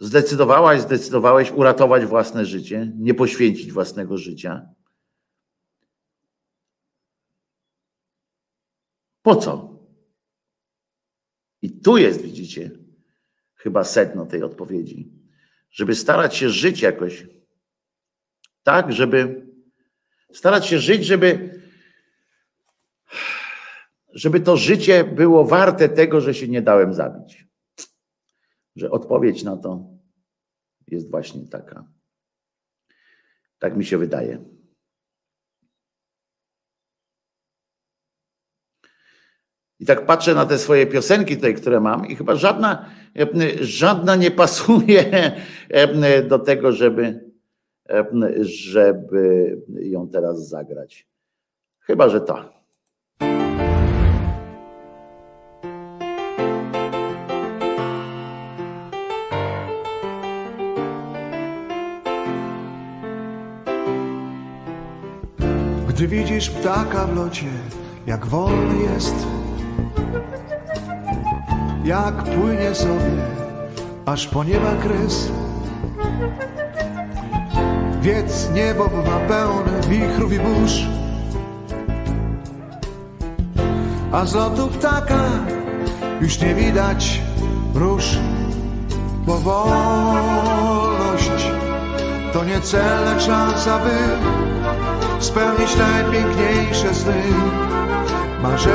zdecydowałaś, 0.00 0.80
zdecydowałeś 0.80 1.50
uratować 1.50 2.04
własne 2.04 2.44
życie, 2.44 2.92
nie 2.96 3.14
poświęcić 3.14 3.72
własnego 3.72 4.18
życia? 4.18 4.68
Po 9.22 9.36
co? 9.36 9.80
I 11.62 11.70
tu 11.80 11.96
jest, 11.96 12.22
widzicie, 12.22 12.70
chyba 13.54 13.84
sedno 13.84 14.26
tej 14.26 14.42
odpowiedzi 14.42 15.20
żeby 15.70 15.94
starać 15.94 16.36
się 16.36 16.50
żyć 16.50 16.82
jakoś 16.82 17.26
tak, 18.62 18.92
żeby 18.92 19.46
starać 20.32 20.66
się 20.66 20.78
żyć, 20.78 21.04
żeby 21.04 21.60
żeby 24.12 24.40
to 24.40 24.56
życie 24.56 25.04
było 25.04 25.44
warte 25.44 25.88
tego, 25.88 26.20
że 26.20 26.34
się 26.34 26.48
nie 26.48 26.62
dałem 26.62 26.94
zabić. 26.94 27.46
Że 28.76 28.90
odpowiedź 28.90 29.42
na 29.42 29.56
to 29.56 29.89
jest 30.92 31.10
właśnie 31.10 31.48
taka. 31.48 31.84
Tak 33.58 33.76
mi 33.76 33.84
się 33.84 33.98
wydaje. 33.98 34.44
I 39.80 39.86
tak 39.86 40.06
patrzę 40.06 40.34
na 40.34 40.46
te 40.46 40.58
swoje 40.58 40.86
piosenki 40.86 41.36
tutaj, 41.36 41.54
które 41.54 41.80
mam, 41.80 42.06
i 42.06 42.16
chyba 42.16 42.34
żadna, 42.36 42.90
żadna 43.60 44.16
nie 44.16 44.30
pasuje 44.30 45.32
do 46.28 46.38
tego, 46.38 46.72
żeby, 46.72 47.30
żeby 48.40 49.56
ją 49.68 50.08
teraz 50.08 50.48
zagrać. 50.48 51.08
Chyba, 51.80 52.08
że 52.08 52.20
to. 52.20 52.60
Widzisz 66.10 66.50
ptaka 66.50 67.06
w 67.06 67.16
locie, 67.16 67.46
jak 68.06 68.26
wolny 68.26 68.82
jest 68.82 69.14
jak 71.84 72.14
płynie 72.24 72.74
sobie 72.74 73.10
aż 74.06 74.26
po 74.26 74.44
nieba 74.44 74.72
kres. 74.82 75.28
Wiec 78.02 78.50
niebo 78.54 78.88
bywa 78.88 79.18
pełne 79.28 79.80
wichrów 79.88 80.32
i 80.32 80.38
burz 80.38 80.86
A 84.12 84.26
z 84.26 84.34
lotu 84.34 84.68
ptaka 84.68 85.24
już 86.20 86.40
nie 86.40 86.54
widać 86.54 87.20
róż 87.74 88.18
Bo 89.26 89.38
wolność 89.38 91.30
to 92.32 92.44
nie 92.44 92.60
cel, 92.60 93.04
lecz 93.04 93.22
szansa, 93.22 93.78
by 93.78 94.49
spełnić 95.20 95.76
najpiękniejsze 95.76 96.94
sny, 96.94 97.22
marzenia. 98.42 98.70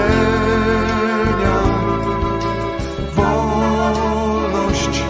Wolność 3.15 5.03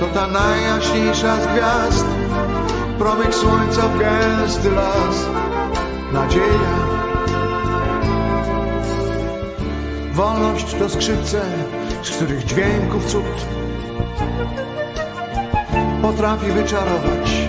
to 0.00 0.06
ta 0.06 0.26
najjaśniejsza 0.26 1.36
z 1.36 1.46
gwiazd, 1.46 2.06
promyk 2.98 3.34
słońca 3.34 3.82
w 3.82 3.98
gęsty 3.98 4.70
las, 4.70 5.26
nadzieja. 6.12 6.92
Wolność 10.12 10.74
to 10.74 10.88
skrzypce, 10.88 11.40
z 12.02 12.10
których 12.10 12.44
dźwięków 12.44 13.06
cud 13.06 13.46
potrafi 16.02 16.46
wyczarować 16.46 17.48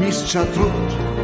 mistrza 0.00 0.44
trud. 0.44 1.15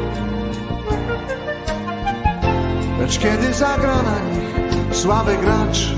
Lecz 3.02 3.18
kiedy 3.18 3.54
zagra 3.54 4.02
na 4.02 4.18
nich 4.18 4.54
słaby 4.96 5.36
gracz, 5.36 5.94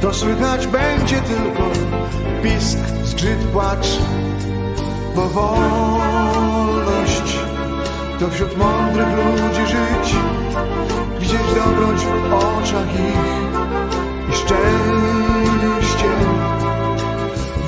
to 0.00 0.14
słychać 0.14 0.66
będzie 0.66 1.16
tylko 1.16 1.62
pisk, 2.42 2.78
zgrzyt, 3.04 3.38
płacz, 3.38 3.98
bo 5.14 5.28
wolność 5.28 6.56
to 8.20 8.30
wśród 8.30 8.58
mądrych 8.58 9.08
ludzi 9.08 9.66
żyć, 9.66 10.16
widzieć 11.20 11.46
dobroć 11.54 12.00
w 12.00 12.34
oczach 12.34 12.94
ich 12.94 13.16
i 14.30 14.32
szczęście. 14.36 16.10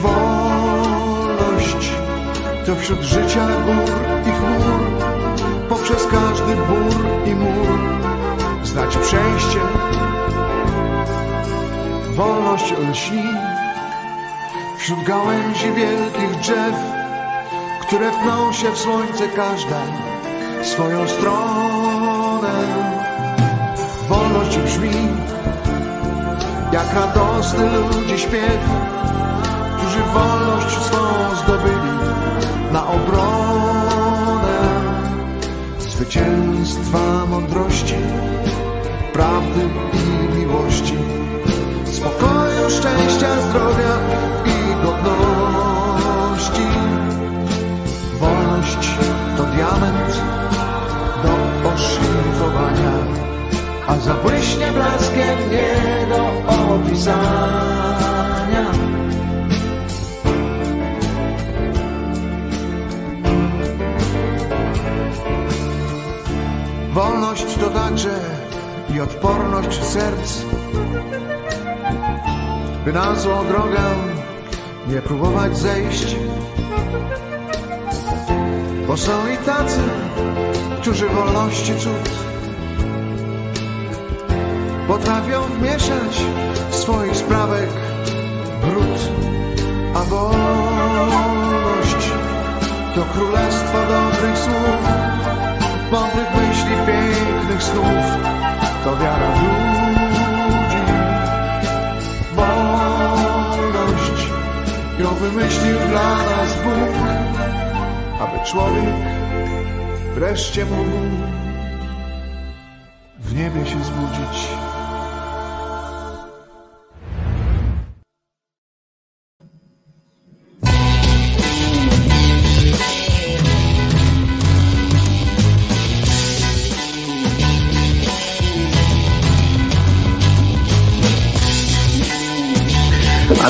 Wolność 0.03 1.91
to 2.67 2.77
wśród 2.77 3.03
życia 3.03 3.47
gór 3.47 3.91
i 4.27 4.31
chmur, 4.31 5.18
poprzez 5.69 6.07
każdy 6.07 6.57
bór 6.57 6.95
i 7.27 7.35
mur 7.35 7.79
znać 8.63 8.97
przejście. 8.97 9.61
Wolność 12.15 12.75
lśni 12.91 13.25
wśród 14.79 15.05
gałęzi 15.05 15.73
wielkich 15.73 16.41
drzew, 16.41 16.75
które 17.83 18.13
wpną 18.13 18.53
się 18.53 18.71
w 18.71 18.79
słońce 18.79 19.29
każda 19.29 19.81
swoją 20.63 21.09
stronę. 21.09 22.53
Wolność 24.09 24.59
brzmi 24.59 25.09
jak 26.73 26.95
radosny 26.95 27.71
ludzi 27.71 28.19
śpiew 28.19 28.59
którzy 29.79 30.03
wolność 30.03 30.79
swą 30.79 31.37
zdobyli 31.45 31.99
na 32.73 32.87
obronę 32.87 33.58
zwycięstwa 35.99 37.27
mądrości, 37.27 37.95
prawdy 39.13 39.61
i 39.93 40.39
miłości, 40.39 40.95
spokoju, 41.85 42.71
szczęścia, 42.71 43.41
zdrowia 43.41 43.95
i 44.47 44.57
godności. 44.85 46.67
Wolność 48.21 48.89
to 49.37 49.45
diament 49.45 50.23
do 51.23 51.33
oszlifowania, 51.69 52.93
a 53.87 53.99
zabłyśnie 53.99 54.73
blaskiem 54.73 55.51
nie 55.51 56.07
do 56.09 56.23
opisania. 56.75 58.19
Wolność 66.93 67.55
to 67.55 67.71
także 67.71 68.21
i 68.95 69.01
odporność 69.01 69.85
serc, 69.85 70.43
by 72.85 72.93
na 72.93 73.15
złą 73.15 73.47
drogę 73.47 73.81
nie 74.89 75.03
próbować 75.03 75.59
zejść. 75.59 76.17
Bo 78.87 78.97
są 78.97 79.13
i 79.35 79.37
tacy, 79.37 79.81
którzy 80.81 81.09
wolności 81.09 81.75
cud 81.75 82.11
potrafią 84.89 85.43
wmieszać 85.43 86.23
swoich 86.71 87.17
sprawek 87.17 87.71
brud, 88.63 89.13
a 89.95 89.99
wolność 90.03 90.49
to 92.95 93.05
królestwo 93.15 93.79
dobrych 93.89 94.39
słów 94.39 95.09
mądrych 95.93 96.35
myśli, 96.37 96.48
pięknych 96.87 97.63
snów, 97.63 98.05
to 98.85 98.97
wiara 98.97 99.31
w 99.31 99.43
ludzi. 99.43 100.83
Wolność 102.35 104.29
ją 104.99 105.15
wymyślił 105.15 105.79
dla 105.89 106.17
nas 106.17 106.55
Bóg, 106.65 106.95
aby 108.21 108.47
człowiek 108.47 108.85
wreszcie 110.15 110.65
mógł 110.67 110.91
w 113.19 113.35
niebie 113.35 113.67
się 113.67 113.85
zbudzić. 113.85 114.58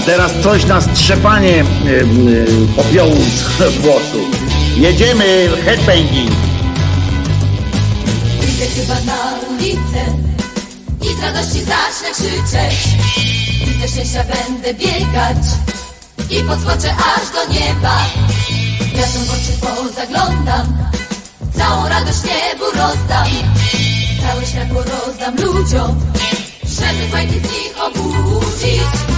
Teraz 0.09 0.33
coś 0.43 0.65
na 0.65 0.81
strzepanie 0.81 1.61
y, 1.61 1.89
y, 1.91 2.67
popiołu 2.77 3.17
z 3.17 3.73
włosów. 3.83 4.29
Jedziemy, 4.77 5.49
headbanging. 5.65 6.31
Wyjdę 8.41 8.67
chyba 8.67 8.95
na 8.95 9.39
ulicę 9.51 10.01
i 11.03 11.21
z 11.21 11.23
radości 11.23 11.61
zacznę 11.61 12.11
krzyczeć. 12.13 12.89
I 13.85 13.89
szczęścia 13.89 14.25
będę 14.25 14.75
biegać 14.75 15.39
i 16.31 16.45
podskoczę 16.45 16.95
aż 16.95 17.31
do 17.33 17.53
nieba. 17.53 17.99
Gwiazdom 18.93 19.25
w 19.25 19.31
oczy 19.31 19.53
pozaglądam, 19.61 20.79
całą 21.57 21.89
radość 21.89 22.19
niebu 22.25 22.65
rozdam. 22.65 23.27
Całe 24.21 24.47
światło 24.47 24.83
rozdam 24.83 25.35
ludziom, 25.37 26.01
żeby 26.65 27.09
fajnych 27.11 27.43
nich 27.43 27.75
obudzić. 27.87 29.18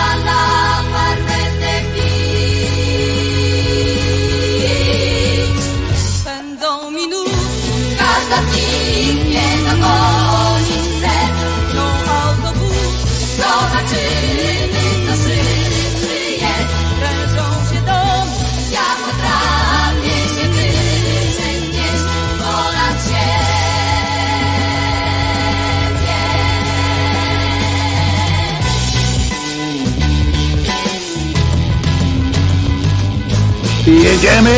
Jedziemy. 34.21 34.57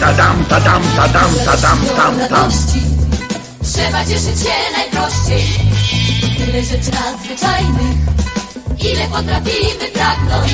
Tadam, 0.00 0.44
tadam, 0.44 0.82
tadam, 0.96 1.30
tadam, 1.44 1.78
tam, 1.86 2.18
tam. 2.18 2.18
radości. 2.18 2.82
Trzeba 3.72 4.04
cieszyć 4.04 4.42
się 4.42 4.56
najprościej. 4.76 5.44
Tyle 6.38 6.64
rzeczy 6.64 6.90
nadzwyczajnych, 6.90 7.96
ile 8.78 9.08
potrafimy 9.08 9.86
pragnąć. 9.94 10.52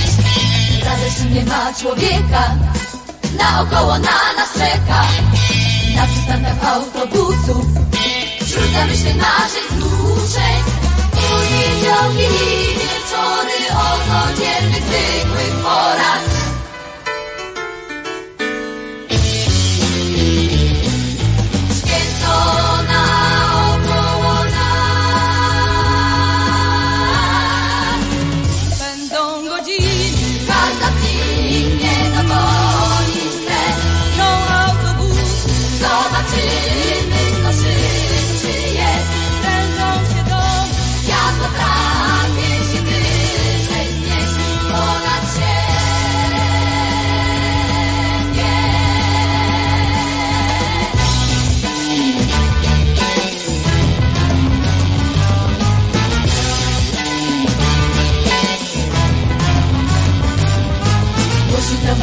Radość 0.84 1.34
nie 1.34 1.44
ma 1.44 1.72
człowieka, 1.80 2.54
naokoło 3.38 3.92
na 3.98 4.32
nas 4.36 4.52
czeka 4.54 5.04
Na 5.96 6.06
przystankach 6.06 6.64
autobusów 6.64 7.66
Wśród 8.46 8.72
zamyśleń 8.72 9.16
naszych 9.16 9.68
znużeń 9.70 10.85
Poniedziałki 11.36 12.24
i 12.24 12.78
wieczory 12.78 13.58
O 13.72 13.98
codziennych, 14.08 14.84
zwykłych 14.84 15.62
porach 15.62 16.45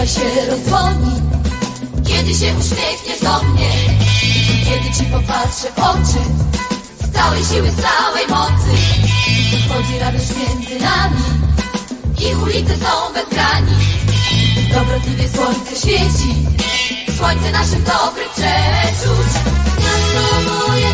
Tramwaj 0.03 0.07
się 0.07 1.03
Kiedy 2.03 2.33
się 2.33 2.53
uśmiechniesz 2.59 3.21
do 3.21 3.43
mnie 3.43 3.69
Kiedy 4.65 4.97
ci 4.97 5.03
popatrzę 5.03 5.71
w 5.75 5.79
oczy 5.79 6.23
Z 7.03 7.11
całej 7.13 7.43
siły, 7.43 7.71
z 7.71 7.75
całej 7.75 8.27
mocy 8.27 8.71
Chodzi 9.69 9.99
radość 9.99 10.29
między 10.29 10.85
nami 10.85 11.23
I 12.19 12.35
ulice 12.35 12.77
są 12.77 13.13
bez 13.13 13.29
granic 13.29 13.79
Dobrotliwie 14.73 15.29
słońce 15.29 15.75
świeci 15.75 16.45
Słońce 17.17 17.51
naszych 17.51 17.83
dobrych 17.83 18.29
przeczuć. 18.29 19.33
Miasto 19.79 20.67
moje 20.67 20.93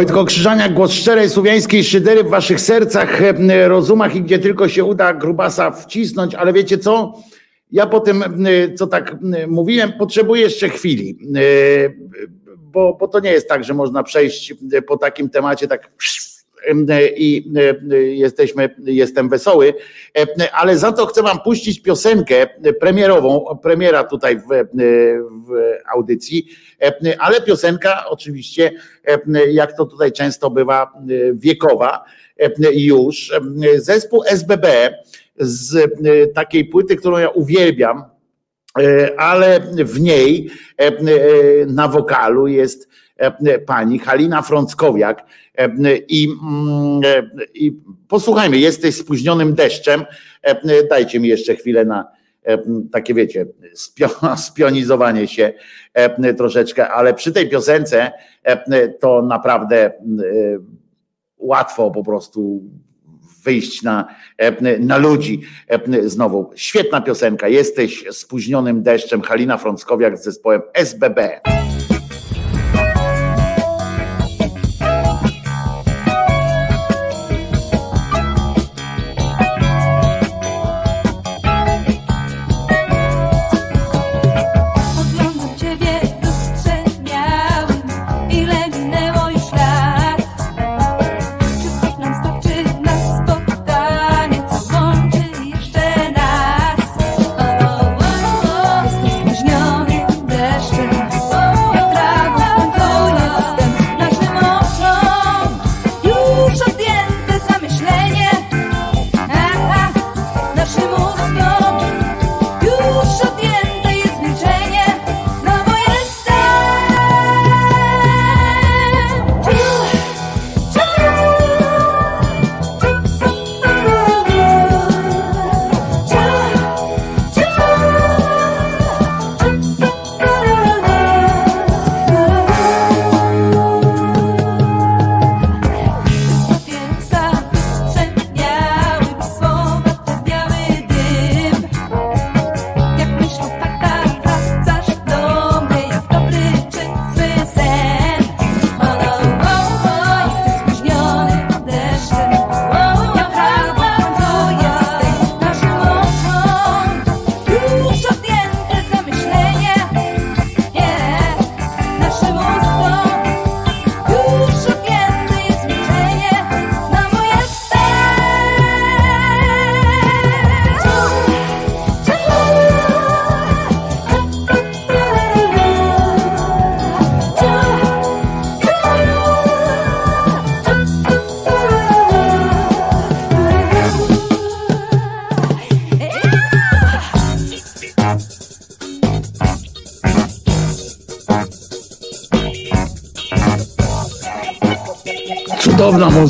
Wojtko 0.00 0.24
Krzyżaniak, 0.24 0.74
głos 0.74 0.92
szczerej 0.92 1.30
słowiańskiej 1.30 1.84
szydery 1.84 2.24
w 2.24 2.28
waszych 2.28 2.60
sercach, 2.60 3.22
e, 3.22 3.68
rozumach 3.68 4.16
i 4.16 4.22
gdzie 4.22 4.38
tylko 4.38 4.68
się 4.68 4.84
uda 4.84 5.14
grubasa 5.14 5.70
wcisnąć, 5.70 6.34
ale 6.34 6.52
wiecie 6.52 6.78
co? 6.78 7.14
Ja 7.72 7.86
po 7.86 8.00
tym, 8.00 8.24
co 8.76 8.86
tak 8.86 9.16
mówiłem, 9.48 9.92
potrzebuję 9.92 10.42
jeszcze 10.42 10.68
chwili, 10.68 11.18
e, 11.36 11.40
bo, 12.56 12.96
bo 13.00 13.08
to 13.08 13.20
nie 13.20 13.30
jest 13.30 13.48
tak, 13.48 13.64
że 13.64 13.74
można 13.74 14.02
przejść 14.02 14.54
po 14.86 14.96
takim 14.96 15.30
temacie 15.30 15.68
tak 15.68 15.90
i 17.16 17.52
e, 17.92 17.96
jesteśmy, 17.96 18.74
jestem 18.84 19.28
wesoły, 19.28 19.74
E, 20.18 20.52
ale 20.54 20.78
za 20.78 20.92
to 20.92 21.06
chcę 21.06 21.22
wam 21.22 21.40
puścić 21.40 21.82
piosenkę 21.82 22.46
premierową, 22.80 23.58
premiera 23.62 24.04
tutaj 24.04 24.36
w, 24.36 24.52
e, 24.52 24.64
w 25.46 25.76
audycji, 25.94 26.46
ale 27.18 27.40
piosenka 27.40 28.04
oczywiście, 28.08 28.72
jak 29.48 29.76
to 29.76 29.84
tutaj 29.84 30.12
często 30.12 30.50
bywa, 30.50 30.92
wiekowa. 31.34 32.04
Już. 32.72 33.32
Zespół 33.76 34.22
SBB 34.26 34.94
z 35.36 35.90
takiej 36.34 36.64
płyty, 36.64 36.96
którą 36.96 37.18
ja 37.18 37.28
uwielbiam, 37.28 38.04
ale 39.16 39.60
w 39.84 40.00
niej 40.00 40.50
na 41.66 41.88
wokalu 41.88 42.46
jest 42.46 42.88
pani 43.66 43.98
Halina 43.98 44.42
Frąckowiak 44.42 45.24
i, 46.08 46.28
mm, 46.42 47.00
e, 47.04 47.22
i 47.54 47.72
posłuchajmy, 48.08 48.58
jesteś 48.58 48.96
spóźnionym 48.96 49.54
deszczem, 49.54 50.04
E, 50.42 50.84
dajcie 50.88 51.20
mi 51.20 51.28
jeszcze 51.28 51.56
chwilę 51.56 51.84
na 51.84 52.08
e, 52.44 52.58
takie 52.92 53.14
wiecie, 53.14 53.46
spio- 53.76 54.36
spionizowanie 54.46 55.28
się 55.28 55.52
e, 55.94 56.34
troszeczkę, 56.34 56.88
ale 56.88 57.14
przy 57.14 57.32
tej 57.32 57.48
piosence 57.48 58.12
e, 58.42 58.88
to 58.88 59.22
naprawdę 59.22 59.76
e, 59.86 59.92
łatwo 61.38 61.90
po 61.90 62.04
prostu 62.04 62.62
wyjść 63.44 63.82
na, 63.82 64.14
e, 64.38 64.78
na 64.78 64.96
ludzi 64.96 65.40
e, 65.68 66.08
znowu. 66.08 66.50
Świetna 66.54 67.00
piosenka. 67.00 67.48
Jesteś 67.48 68.04
spóźnionym 68.10 68.82
deszczem. 68.82 69.22
Halina 69.22 69.56
Frąckowiak 69.56 70.18
z 70.18 70.24
zespołem 70.24 70.62
SBB. 70.74 71.40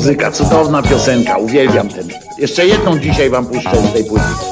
Muzyka, 0.01 0.31
cudowna 0.31 0.81
piosenka, 0.81 1.37
uwielbiam 1.37 1.89
ten. 1.89 2.07
Jeszcze 2.37 2.67
jedną 2.67 2.99
dzisiaj 2.99 3.29
wam 3.29 3.45
puszczę 3.45 3.77
z 3.89 3.93
tej 3.93 4.03
płyty. 4.03 4.50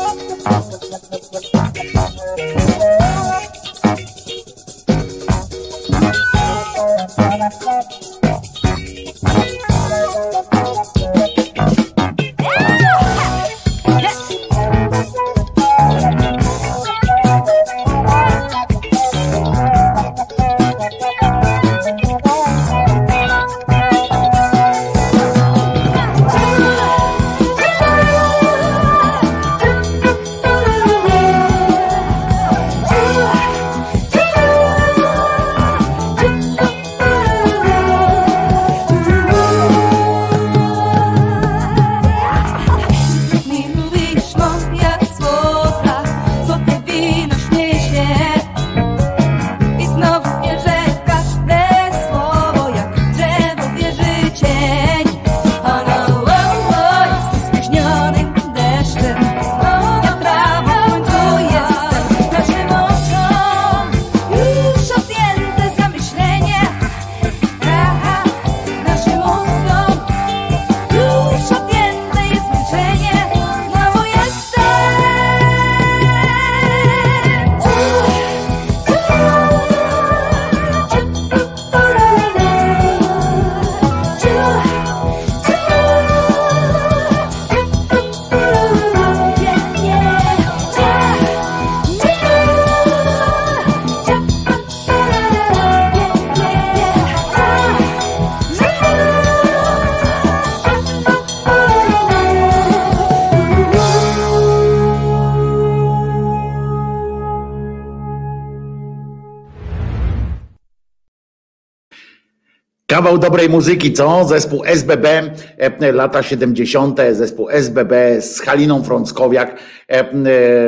Kawał 113.09 113.21
dobrej 113.21 113.49
muzyki, 113.49 113.93
co? 113.93 114.25
Zespół 114.25 114.63
SBB, 114.65 115.31
e, 115.57 115.91
lata 115.91 116.23
70., 116.23 116.99
zespół 117.11 117.49
SBB 117.49 118.21
z 118.21 118.39
Haliną 118.41 118.83
Frąckowiak 118.83 119.59
e, 119.89 119.91
e, 119.91 120.05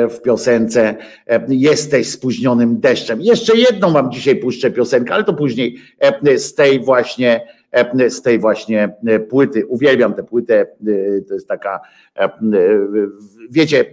w 0.08 0.20
piosence 0.24 0.94
e, 1.26 1.46
Jesteś 1.48 2.10
spóźnionym 2.10 2.80
deszczem. 2.80 3.20
Jeszcze 3.20 3.56
jedną 3.56 3.92
wam 3.92 4.12
dzisiaj 4.12 4.36
puszczę 4.36 4.70
piosenkę, 4.70 5.14
ale 5.14 5.24
to 5.24 5.34
później 5.34 5.76
e, 6.00 6.38
z 6.38 6.54
tej 6.54 6.80
właśnie 6.80 7.34
e, 7.36 7.61
z 8.08 8.22
tej 8.22 8.38
właśnie 8.38 8.96
e, 9.06 9.20
płyty. 9.20 9.66
Uwielbiam 9.66 10.14
tę 10.14 10.22
płytę. 10.24 10.60
e, 10.60 11.20
To 11.28 11.34
jest 11.34 11.48
taka, 11.48 11.80
e, 12.16 12.24
e, 12.24 12.30
wiecie, 13.50 13.80
e, 13.80 13.84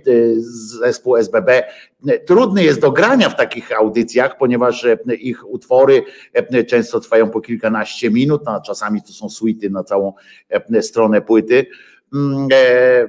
zespół 0.80 1.16
SBB. 1.18 1.64
e, 2.08 2.20
Trudny 2.20 2.64
jest 2.64 2.82
do 2.82 2.92
grania 2.92 3.30
w 3.30 3.36
takich 3.36 3.72
audycjach, 3.80 4.38
ponieważ 4.38 4.86
e, 4.86 4.98
ich 5.16 5.50
utwory 5.50 6.04
e, 6.34 6.64
często 6.64 7.00
trwają 7.00 7.30
po 7.30 7.42
kilkanaście 7.42 8.10
minut, 8.12 8.42
a 8.46 8.62
czasami 8.62 9.02
to 9.02 9.14
są 9.14 9.30
suity 9.30 9.70
na 9.70 9.84
całą 9.84 10.14
e, 10.50 10.82
stronę 10.82 11.22
płyty. 11.22 11.66
Mm, 12.14 12.48
e, 12.54 13.08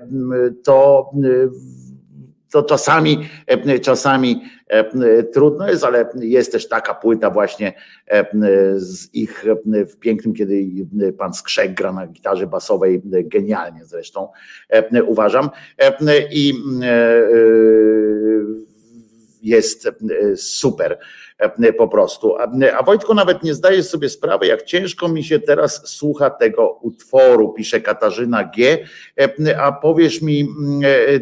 To 0.64 1.10
e, 1.24 1.28
to 2.50 2.62
czasami, 2.62 3.28
e, 3.46 3.78
czasami 3.78 4.42
e, 4.68 5.22
trudno 5.22 5.68
jest, 5.68 5.84
ale 5.84 6.08
jest 6.20 6.52
też 6.52 6.68
taka 6.68 6.94
płyta 6.94 7.30
właśnie 7.30 7.72
e, 8.06 8.26
z 8.76 9.14
ich 9.14 9.44
w 9.86 9.96
pięknym, 9.96 10.34
kiedy 10.34 10.66
pan 11.18 11.34
Skrzek 11.34 11.74
gra 11.74 11.92
na 11.92 12.06
gitarze 12.06 12.46
basowej, 12.46 13.02
genialnie 13.04 13.84
zresztą 13.84 14.28
uważam. 15.06 15.50
I 16.30 16.54
jest 19.42 19.88
super 20.36 20.98
po 21.78 21.88
prostu. 21.88 22.36
A, 22.76 22.82
Wojtko 22.82 23.14
nawet 23.14 23.42
nie 23.42 23.54
zdaje 23.54 23.82
sobie 23.82 24.08
sprawy, 24.08 24.46
jak 24.46 24.62
ciężko 24.62 25.08
mi 25.08 25.24
się 25.24 25.40
teraz 25.40 25.88
słucha 25.88 26.30
tego 26.30 26.78
utworu, 26.82 27.52
pisze 27.52 27.80
Katarzyna 27.80 28.44
G. 28.44 28.78
A 29.58 29.72
powiesz 29.72 30.22
mi 30.22 30.40
mm, 30.40 30.80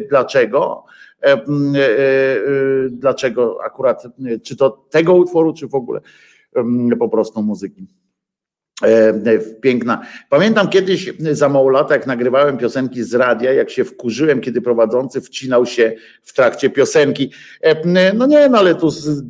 dlaczego? 0.09 0.88
E, 1.21 1.33
mm, 1.33 1.75
e, 1.75 1.79
e, 1.79 1.89
Dlaczego 2.89 3.57
akurat, 3.65 4.03
czy 4.43 4.55
to 4.55 4.85
tego 4.89 5.13
utworu, 5.13 5.53
czy 5.53 5.67
w 5.67 5.75
ogóle 5.75 6.01
em, 6.55 6.89
po 6.99 7.09
prostu 7.09 7.41
muzyki? 7.41 7.87
Piękna. 9.61 10.05
Pamiętam 10.29 10.69
kiedyś 10.69 11.13
za 11.31 11.49
mało 11.49 11.69
lata, 11.69 11.93
jak 11.93 12.07
nagrywałem 12.07 12.57
piosenki 12.57 13.03
z 13.03 13.13
radia, 13.13 13.53
jak 13.53 13.69
się 13.69 13.83
wkurzyłem, 13.83 14.41
kiedy 14.41 14.61
prowadzący 14.61 15.21
wcinał 15.21 15.65
się 15.65 15.95
w 16.23 16.33
trakcie 16.33 16.69
piosenki. 16.69 17.31
No 18.13 18.25
nie, 18.25 18.49
no 18.49 18.57
ale 18.57 18.75
tu 18.75 18.89
z, 18.89 19.23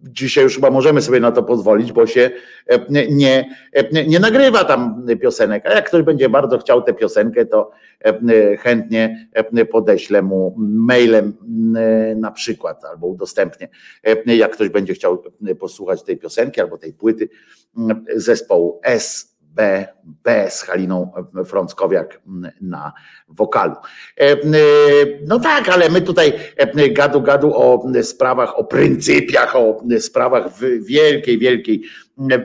dzisiaj 0.00 0.44
już 0.44 0.54
chyba 0.54 0.70
możemy 0.70 1.02
sobie 1.02 1.20
na 1.20 1.32
to 1.32 1.42
pozwolić, 1.42 1.92
bo 1.92 2.06
się 2.06 2.30
e, 2.66 3.06
nie, 3.10 3.50
e, 3.72 4.04
nie 4.04 4.20
nagrywa 4.20 4.64
tam 4.64 5.06
piosenek. 5.22 5.66
A 5.66 5.72
jak 5.72 5.86
ktoś 5.88 6.02
będzie 6.02 6.28
bardzo 6.28 6.58
chciał 6.58 6.82
tę 6.82 6.94
piosenkę, 6.94 7.46
to 7.46 7.70
e, 8.04 8.56
chętnie 8.56 9.28
podeślę 9.70 10.22
mu 10.22 10.54
mailem 10.58 11.32
na 12.16 12.30
przykład 12.30 12.84
albo 12.84 13.06
udostępnię. 13.06 13.68
Jak 14.26 14.52
ktoś 14.52 14.68
będzie 14.68 14.94
chciał 14.94 15.22
posłuchać 15.58 16.02
tej 16.02 16.16
piosenki 16.16 16.60
albo 16.60 16.78
tej 16.78 16.92
płyty 16.92 17.28
zespołu 18.16 18.80
SBB 19.56 20.50
z 20.50 20.62
Haliną 20.62 21.12
Frąckowiak 21.46 22.20
m, 22.26 22.50
na 22.60 22.92
wokalu. 23.28 23.74
E, 24.20 24.32
e, 24.32 24.36
No 25.26 25.40
tak, 25.40 25.68
ale 25.68 25.88
my 25.88 26.02
tutaj 26.02 26.32
e, 26.56 26.88
gadu 26.90 27.20
gadu 27.20 27.52
o 27.54 27.86
sprawach, 28.02 28.58
o 28.58 28.64
pryncypiach, 28.64 29.56
o 29.56 29.82
sprawach 30.00 30.44
wielkiej, 30.80 31.38
wielkiej 31.38 31.82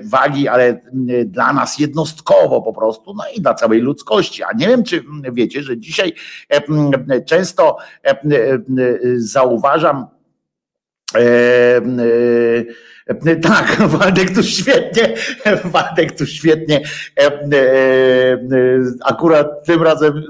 wagi, 0.04 0.48
ale 0.48 0.82
dla 1.26 1.54
nas 1.54 1.80
jednostkowo 1.80 2.62
po 2.62 2.74
prostu, 2.74 3.14
no 3.14 3.24
i 3.36 3.42
dla 3.42 3.54
całej 3.54 3.82
ludzkości. 3.82 4.44
A 4.44 4.48
nie 4.56 4.68
wiem, 4.68 4.84
czy 4.84 5.04
wiecie, 5.34 5.64
że 5.64 5.78
dzisiaj 5.78 6.14
często 7.26 7.78
zauważam, 9.16 10.06
tak, 13.42 13.78
Waldek 13.98 14.36
tu 14.36 14.44
świetnie, 14.44 15.14
Waldek 15.74 16.18
tu 16.18 16.26
świetnie. 16.26 16.82
E, 17.20 17.26
e, 17.26 17.32
e, 17.32 18.40
akurat 19.06 19.66
tym 19.66 19.84
razem 19.84 20.18
e, 20.18 20.22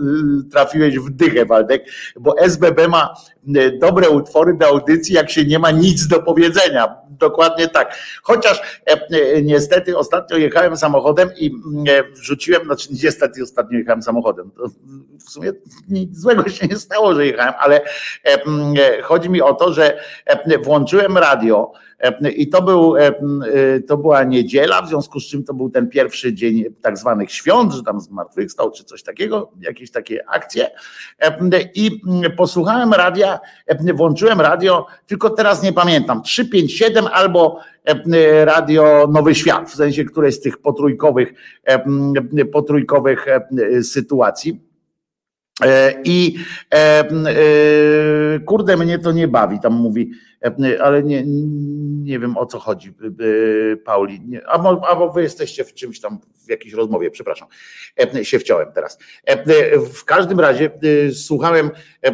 trafiłeś 0.52 1.00
w 1.00 1.10
dychę, 1.10 1.46
Waldek, 1.46 1.86
bo 2.20 2.40
SBB 2.40 2.88
ma 2.88 3.14
e, 3.56 3.72
dobre 3.72 4.10
utwory 4.10 4.54
do 4.54 4.68
audycji, 4.68 5.16
jak 5.16 5.32
się 5.32 5.46
nie 5.46 5.60
ma 5.60 5.72
nic 5.72 6.08
do 6.08 6.24
powiedzenia. 6.24 6.96
Dokładnie 7.10 7.68
tak. 7.68 7.98
Chociaż 8.24 8.82
e, 8.90 8.94
e, 8.94 9.42
niestety 9.42 9.98
ostatnio 9.98 10.38
jechałem 10.38 10.78
samochodem 10.78 11.30
i 11.38 11.52
mm, 11.68 11.86
e, 11.88 12.04
wrzuciłem, 12.14 12.64
znaczy 12.66 12.90
niestety 13.04 13.44
ostatnio 13.44 13.78
jechałem 13.78 14.02
samochodem. 14.02 14.52
W 15.26 15.32
sumie 15.32 15.52
nic 15.90 16.18
złego 16.18 16.50
się 16.50 16.68
nie 16.68 16.76
stało, 16.76 17.16
że 17.16 17.26
jechałem, 17.26 17.54
ale 17.60 17.82
e, 17.82 17.88
mm, 18.24 18.74
e, 18.78 19.02
chodzi 19.02 19.30
mi 19.30 19.42
o 19.42 19.54
to, 19.54 19.74
że 19.74 20.00
e, 20.26 20.58
włączyłem 20.58 21.18
radio 21.18 21.72
E, 21.91 21.91
I 22.36 22.50
to, 22.50 22.62
był, 22.62 22.98
e, 22.98 23.08
e, 23.08 23.14
to 23.88 23.98
była 23.98 24.24
niedziela, 24.24 24.82
w 24.82 24.90
związku 24.90 25.20
z 25.20 25.28
czym 25.28 25.44
to 25.44 25.54
był 25.54 25.70
ten 25.70 25.90
pierwszy 25.90 26.34
dzień 26.34 26.66
tak 26.82 26.98
zwanych 26.98 27.32
świąt, 27.32 27.74
że 27.74 27.84
tam 27.84 28.02
zmartwychwstał 28.02 28.72
czy 28.72 28.84
coś 28.84 29.04
takiego, 29.04 29.52
jakieś 29.62 29.92
takie 29.92 30.30
akcje. 30.30 30.70
E, 31.20 31.62
I 31.76 32.02
posłuchałem 32.38 32.94
radia, 32.94 33.40
e, 33.68 33.94
włączyłem 33.94 34.42
radio, 34.42 34.86
tylko 35.08 35.30
teraz 35.30 35.64
nie 35.64 35.74
pamiętam, 35.74 36.22
357 36.24 37.08
albo 37.14 37.60
e, 37.86 38.46
radio 38.46 39.08
Nowy 39.12 39.36
Świat, 39.36 39.70
w 39.70 39.76
sensie 39.76 40.06
któreś 40.06 40.36
z 40.36 40.42
tych 40.42 40.58
potrójkowych, 40.58 41.34
e, 41.64 42.46
potrójkowych 42.46 43.28
e, 43.28 43.84
sytuacji. 43.84 44.71
E, 45.66 46.02
I 46.04 46.36
e, 46.74 46.78
e, 46.78 48.40
kurde, 48.40 48.78
mnie 48.78 49.00
to 49.00 49.12
nie 49.12 49.28
bawi, 49.28 49.60
tam 49.60 49.74
mówi, 49.74 50.12
ale 50.84 51.04
nie, 51.04 51.24
nie 52.04 52.20
wiem 52.20 52.38
o 52.38 52.46
co 52.46 52.60
chodzi, 52.60 52.94
Pauli. 53.86 54.22
Albo, 54.48 54.90
albo 54.90 55.12
wy 55.12 55.22
jesteście 55.22 55.64
w 55.64 55.74
czymś 55.74 56.00
tam, 56.00 56.20
w 56.46 56.50
jakiejś 56.50 56.74
rozmowie, 56.74 57.12
przepraszam, 57.12 57.48
się 58.24 58.40
wciąłem 58.40 58.72
teraz. 58.72 58.98
W 59.94 60.06
każdym 60.06 60.40
razie 60.40 60.72
słuchałem 61.14 61.72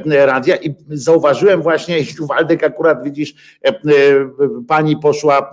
radia 0.09 0.55
i 0.55 0.75
zauważyłem 0.89 1.61
właśnie, 1.61 2.05
tu 2.17 2.27
Waldek 2.27 2.63
akurat 2.63 3.03
widzisz, 3.03 3.35
pani 4.67 4.97
poszła 4.97 5.51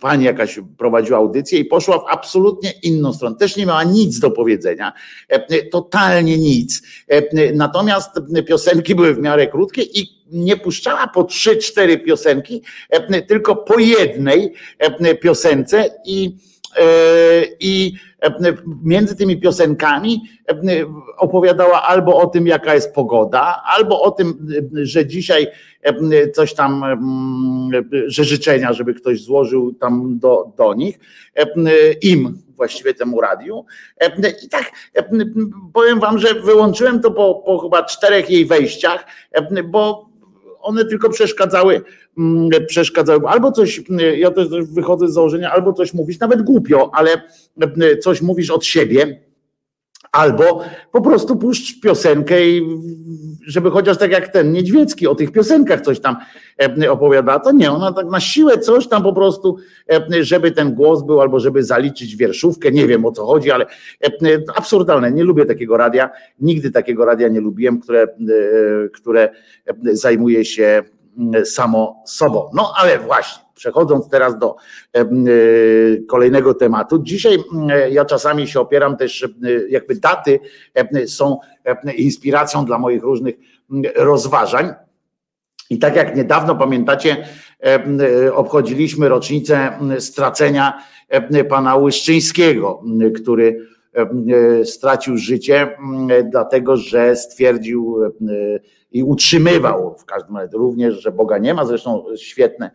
pani 0.00 0.24
jakaś 0.24 0.60
prowadziła 0.78 1.18
audycję 1.18 1.58
i 1.58 1.64
poszła 1.64 1.98
w 1.98 2.04
absolutnie 2.08 2.72
inną 2.82 3.12
stronę. 3.12 3.36
Też 3.36 3.56
nie 3.56 3.66
miała 3.66 3.84
nic 3.84 4.18
do 4.18 4.30
powiedzenia, 4.30 4.92
e, 5.28 5.62
totalnie 5.62 6.38
nic. 6.38 6.82
E, 7.08 7.52
Natomiast 7.54 8.10
piosenki 8.46 8.94
były 8.94 9.14
w 9.14 9.18
miarę 9.18 9.46
krótkie 9.46 9.82
i 9.82 10.20
nie 10.32 10.56
puszczała 10.56 11.06
po 11.06 11.24
trzy, 11.24 11.56
cztery 11.56 11.98
piosenki, 11.98 12.62
e, 12.90 13.22
tylko 13.22 13.56
po 13.56 13.78
jednej 13.78 14.52
e, 14.78 15.14
piosence 15.14 15.90
i 16.06 16.36
e, 16.46 16.49
i 17.60 17.92
e, 18.22 18.30
między 18.82 19.16
tymi 19.16 19.40
piosenkami 19.40 20.22
e, 20.48 20.54
opowiadała 21.16 21.82
albo 21.82 22.16
o 22.16 22.26
tym, 22.26 22.46
jaka 22.46 22.74
jest 22.74 22.94
pogoda, 22.94 23.62
albo 23.76 24.02
o 24.02 24.10
tym, 24.10 24.48
e, 24.80 24.86
że 24.86 25.06
dzisiaj 25.06 25.46
e, 25.82 26.30
coś 26.30 26.54
tam, 26.54 26.84
że 28.06 28.24
życzenia, 28.24 28.72
żeby 28.72 28.94
ktoś 28.94 29.22
złożył 29.22 29.74
tam 29.74 30.18
do, 30.18 30.52
do 30.56 30.74
nich, 30.74 30.98
e, 31.36 31.92
im 31.92 32.38
właściwie 32.56 32.94
temu 32.94 33.20
radiu. 33.20 33.64
E, 34.00 34.30
I 34.44 34.48
tak 34.48 34.72
e, 34.94 35.04
powiem 35.72 36.00
wam, 36.00 36.18
że 36.18 36.34
wyłączyłem 36.34 37.00
to 37.00 37.10
po, 37.10 37.34
po 37.34 37.58
chyba 37.58 37.82
czterech 37.82 38.30
jej 38.30 38.46
wejściach, 38.46 39.06
e, 39.32 39.62
bo 39.62 40.09
one 40.62 40.84
tylko 40.84 41.10
przeszkadzały, 41.10 41.82
mm, 42.18 42.50
przeszkadzały, 42.66 43.28
albo 43.28 43.52
coś, 43.52 43.82
mm, 43.90 44.18
ja 44.18 44.30
też 44.30 44.48
wychodzę 44.48 45.08
z 45.08 45.12
założenia, 45.12 45.52
albo 45.52 45.72
coś 45.72 45.94
mówisz, 45.94 46.18
nawet 46.18 46.42
głupio, 46.42 46.90
ale 46.94 47.10
mm, 47.56 47.98
coś 47.98 48.22
mówisz 48.22 48.50
od 48.50 48.64
siebie, 48.64 49.29
albo 50.12 50.64
po 50.92 51.00
prostu 51.00 51.36
puszcz 51.36 51.80
piosenkę 51.80 52.48
i 52.48 52.78
żeby 53.46 53.70
chociaż 53.70 53.98
tak 53.98 54.10
jak 54.10 54.28
ten 54.28 54.52
Niedźwiecki 54.52 55.06
o 55.06 55.14
tych 55.14 55.32
piosenkach 55.32 55.80
coś 55.80 56.00
tam 56.00 56.16
e, 56.82 56.92
opowiada, 56.92 57.38
to 57.38 57.52
nie, 57.52 57.72
ona 57.72 57.92
tak 57.92 58.06
na 58.06 58.20
siłę 58.20 58.58
coś 58.58 58.88
tam 58.88 59.02
po 59.02 59.12
prostu, 59.12 59.56
e, 59.92 60.24
żeby 60.24 60.50
ten 60.50 60.74
głos 60.74 61.02
był, 61.02 61.20
albo 61.20 61.40
żeby 61.40 61.64
zaliczyć 61.64 62.16
wierszówkę, 62.16 62.70
nie 62.70 62.86
wiem 62.86 63.06
o 63.06 63.12
co 63.12 63.26
chodzi, 63.26 63.50
ale 63.50 63.66
e, 64.04 64.08
absurdalne, 64.56 65.10
nie 65.10 65.24
lubię 65.24 65.46
takiego 65.46 65.76
radia, 65.76 66.10
nigdy 66.40 66.70
takiego 66.70 67.04
radia 67.04 67.28
nie 67.28 67.40
lubiłem, 67.40 67.80
które, 67.80 68.06
które 68.92 69.30
zajmuje 69.92 70.44
się 70.44 70.82
mm, 71.18 71.46
samo 71.46 72.02
sobą. 72.06 72.50
No 72.54 72.72
ale 72.76 72.98
właśnie, 72.98 73.42
przechodząc 73.60 74.08
teraz 74.08 74.38
do 74.38 74.56
e, 74.92 75.04
kolejnego 76.08 76.54
tematu. 76.54 76.98
Dzisiaj 77.02 77.38
ja 77.90 78.04
czasami 78.04 78.48
się 78.48 78.60
opieram 78.60 78.96
też, 78.96 79.28
jakby 79.68 79.94
daty 79.94 80.40
są 81.06 81.38
inspiracją 81.96 82.64
dla 82.64 82.78
moich 82.78 83.02
różnych 83.02 83.34
rozważań. 83.96 84.72
I 85.70 85.78
tak 85.78 85.96
jak 85.96 86.16
niedawno 86.16 86.56
pamiętacie, 86.56 87.26
obchodziliśmy 88.34 89.08
rocznicę 89.08 89.78
stracenia 89.98 90.82
pana 91.48 91.76
Łyszczyńskiego, 91.76 92.82
który 93.16 93.66
e, 93.94 94.64
stracił 94.64 95.16
życie, 95.16 95.76
dlatego 96.30 96.76
że 96.76 97.16
stwierdził 97.16 98.04
e, 98.04 98.10
i 98.92 99.02
utrzymywał 99.02 99.96
w 99.98 100.04
każdym 100.04 100.36
razie 100.36 100.56
również, 100.56 100.94
że 100.94 101.12
Boga 101.12 101.38
nie 101.38 101.54
ma, 101.54 101.64
zresztą 101.64 102.04
świetne 102.16 102.70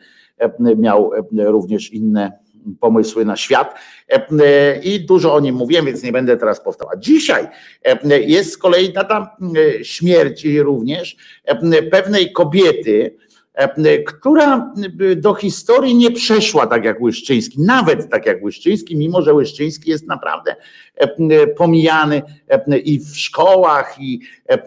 miał 0.77 1.11
e, 1.13 1.23
również 1.51 1.93
inne 1.93 2.45
pomysły 2.79 3.25
na 3.25 3.35
świat 3.35 3.75
E, 4.09 4.79
i 4.83 5.05
dużo 5.05 5.33
o 5.33 5.39
nim 5.39 5.55
mówiłem, 5.55 5.85
więc 5.85 6.03
nie 6.03 6.11
będę 6.11 6.37
teraz 6.37 6.63
powtarzał. 6.63 6.99
Dzisiaj 6.99 7.47
e, 7.83 8.19
jest 8.19 8.51
z 8.51 8.57
kolei 8.57 8.93
data 8.93 9.37
e, 9.79 9.83
śmierci 9.83 10.61
również 10.61 11.17
e, 11.45 11.83
pewnej 11.83 12.31
kobiety, 12.31 13.15
e, 13.53 14.03
która 14.03 14.73
do 15.15 15.33
historii 15.33 15.95
nie 15.95 16.11
przeszła 16.11 16.67
tak 16.67 16.85
jak 16.85 17.01
Łyszczyński, 17.01 17.61
nawet 17.61 18.09
tak 18.09 18.25
jak 18.25 18.43
Łyszczyński, 18.43 18.97
mimo 18.97 19.21
że 19.21 19.33
Łyszczyński 19.33 19.89
jest 19.89 20.07
naprawdę 20.07 20.55
e, 20.95 21.47
pomijany 21.47 22.21
e, 22.47 22.77
i 22.77 22.99
w 22.99 23.17
szkołach 23.17 23.95
i 23.99 24.19
e, 24.47 24.63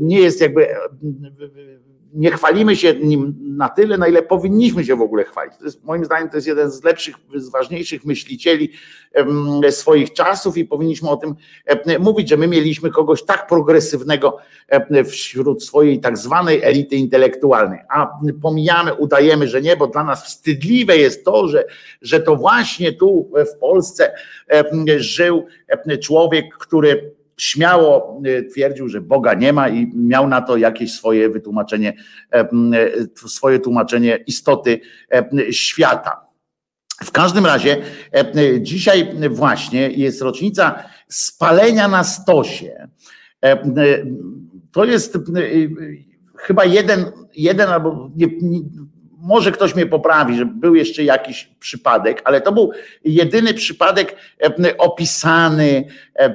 nie 0.00 0.20
jest 0.20 0.40
jakby 0.40 0.70
e, 0.70 0.78
nie 2.14 2.30
chwalimy 2.30 2.76
się 2.76 2.94
nim 2.94 3.34
na 3.40 3.68
tyle, 3.68 3.98
na 3.98 4.08
ile 4.08 4.22
powinniśmy 4.22 4.84
się 4.84 4.96
w 4.96 5.00
ogóle 5.00 5.24
chwalić. 5.24 5.54
To 5.58 5.64
jest, 5.64 5.84
moim 5.84 6.04
zdaniem 6.04 6.30
to 6.30 6.36
jest 6.36 6.46
jeden 6.46 6.70
z 6.70 6.84
lepszych, 6.84 7.16
z 7.34 7.50
ważniejszych 7.50 8.04
myślicieli 8.04 8.72
swoich 9.70 10.12
czasów 10.12 10.56
i 10.56 10.64
powinniśmy 10.64 11.10
o 11.10 11.16
tym 11.16 11.34
mówić, 11.98 12.28
że 12.28 12.36
my 12.36 12.48
mieliśmy 12.48 12.90
kogoś 12.90 13.22
tak 13.22 13.46
progresywnego 13.46 14.38
wśród 15.04 15.64
swojej 15.64 16.00
tak 16.00 16.18
zwanej 16.18 16.62
elity 16.62 16.96
intelektualnej, 16.96 17.80
a 17.88 18.10
pomijamy, 18.42 18.94
udajemy, 18.94 19.48
że 19.48 19.62
nie, 19.62 19.76
bo 19.76 19.86
dla 19.86 20.04
nas 20.04 20.24
wstydliwe 20.24 20.98
jest 20.98 21.24
to, 21.24 21.48
że, 21.48 21.64
że 22.02 22.20
to 22.20 22.36
właśnie 22.36 22.92
tu 22.92 23.30
w 23.54 23.58
Polsce 23.58 24.12
żył 24.96 25.46
człowiek, 26.00 26.44
który 26.58 27.14
śmiało 27.36 28.20
y, 28.26 28.44
twierdził, 28.52 28.88
że 28.88 29.00
Boga 29.00 29.34
nie 29.34 29.52
ma 29.52 29.68
i 29.68 29.92
miał 29.94 30.28
na 30.28 30.42
to 30.42 30.56
jakieś 30.56 30.92
swoje 30.92 31.28
wytłumaczenie, 31.28 31.92
e, 32.32 32.40
e, 32.40 32.48
swoje 33.28 33.58
tłumaczenie 33.58 34.16
istoty 34.16 34.80
e, 35.12 35.52
świata. 35.52 36.24
W 37.04 37.10
każdym 37.10 37.46
razie 37.46 37.76
dzisiaj 38.60 39.14
właśnie 39.30 39.90
jest 39.90 40.22
rocznica 40.22 40.84
spalenia 41.08 41.88
na 41.88 42.04
stosie. 42.04 42.88
To 44.72 44.84
jest 44.84 45.18
chyba 46.36 46.64
jeden, 46.64 47.04
jeden 47.36 47.68
albo 47.68 48.10
nie, 48.16 48.26
może 49.24 49.52
ktoś 49.52 49.74
mnie 49.74 49.86
poprawi, 49.86 50.36
że 50.36 50.46
był 50.46 50.74
jeszcze 50.74 51.04
jakiś 51.04 51.50
przypadek, 51.60 52.22
ale 52.24 52.40
to 52.40 52.52
był 52.52 52.70
jedyny 53.04 53.54
przypadek 53.54 54.16
opisany, 54.78 55.84
e, 56.16 56.24
e, 56.24 56.34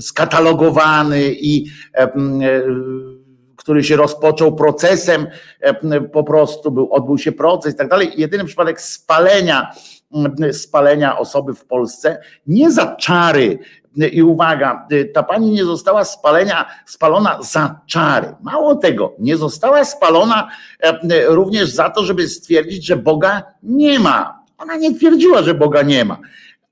skatalogowany 0.00 1.32
i 1.32 1.66
e, 1.94 2.08
który 3.56 3.84
się 3.84 3.96
rozpoczął 3.96 4.56
procesem, 4.56 5.26
em, 5.60 6.10
po 6.10 6.24
prostu 6.24 6.70
był, 6.70 6.92
odbył 6.92 7.18
się 7.18 7.32
proces 7.32 7.74
i 7.74 7.76
tak 7.76 7.88
dalej. 7.88 8.12
Jedyny 8.16 8.44
przypadek 8.44 8.80
spalenia, 8.80 9.70
spalenia 10.52 11.18
osoby 11.18 11.54
w 11.54 11.64
Polsce, 11.64 12.18
nie 12.46 12.70
za 12.70 12.96
czary, 12.96 13.58
i 13.96 14.22
uwaga, 14.22 14.86
ta 15.14 15.22
pani 15.22 15.50
nie 15.50 15.64
została 15.64 16.04
spalenia, 16.04 16.66
spalona 16.86 17.42
za 17.42 17.80
czary. 17.86 18.34
Mało 18.42 18.74
tego, 18.74 19.14
nie 19.18 19.36
została 19.36 19.84
spalona 19.84 20.48
e, 20.80 21.26
również 21.26 21.70
za 21.70 21.90
to, 21.90 22.04
żeby 22.04 22.28
stwierdzić, 22.28 22.86
że 22.86 22.96
Boga 22.96 23.42
nie 23.62 23.98
ma. 23.98 24.42
Ona 24.58 24.76
nie 24.76 24.94
twierdziła, 24.94 25.42
że 25.42 25.54
Boga 25.54 25.82
nie 25.82 26.04
ma. 26.04 26.18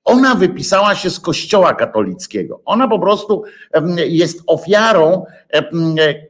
Ona 0.04 0.34
wypisała 0.34 0.94
się 0.94 1.10
z 1.10 1.20
kościoła 1.20 1.74
katolickiego. 1.74 2.60
Ona 2.64 2.88
po 2.88 2.98
prostu 2.98 3.42
jest 4.08 4.42
ofiarą 4.46 5.24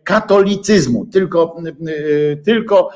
katolicyzmu, 0.04 1.06
tylko, 1.06 1.56
tylko 2.44 2.90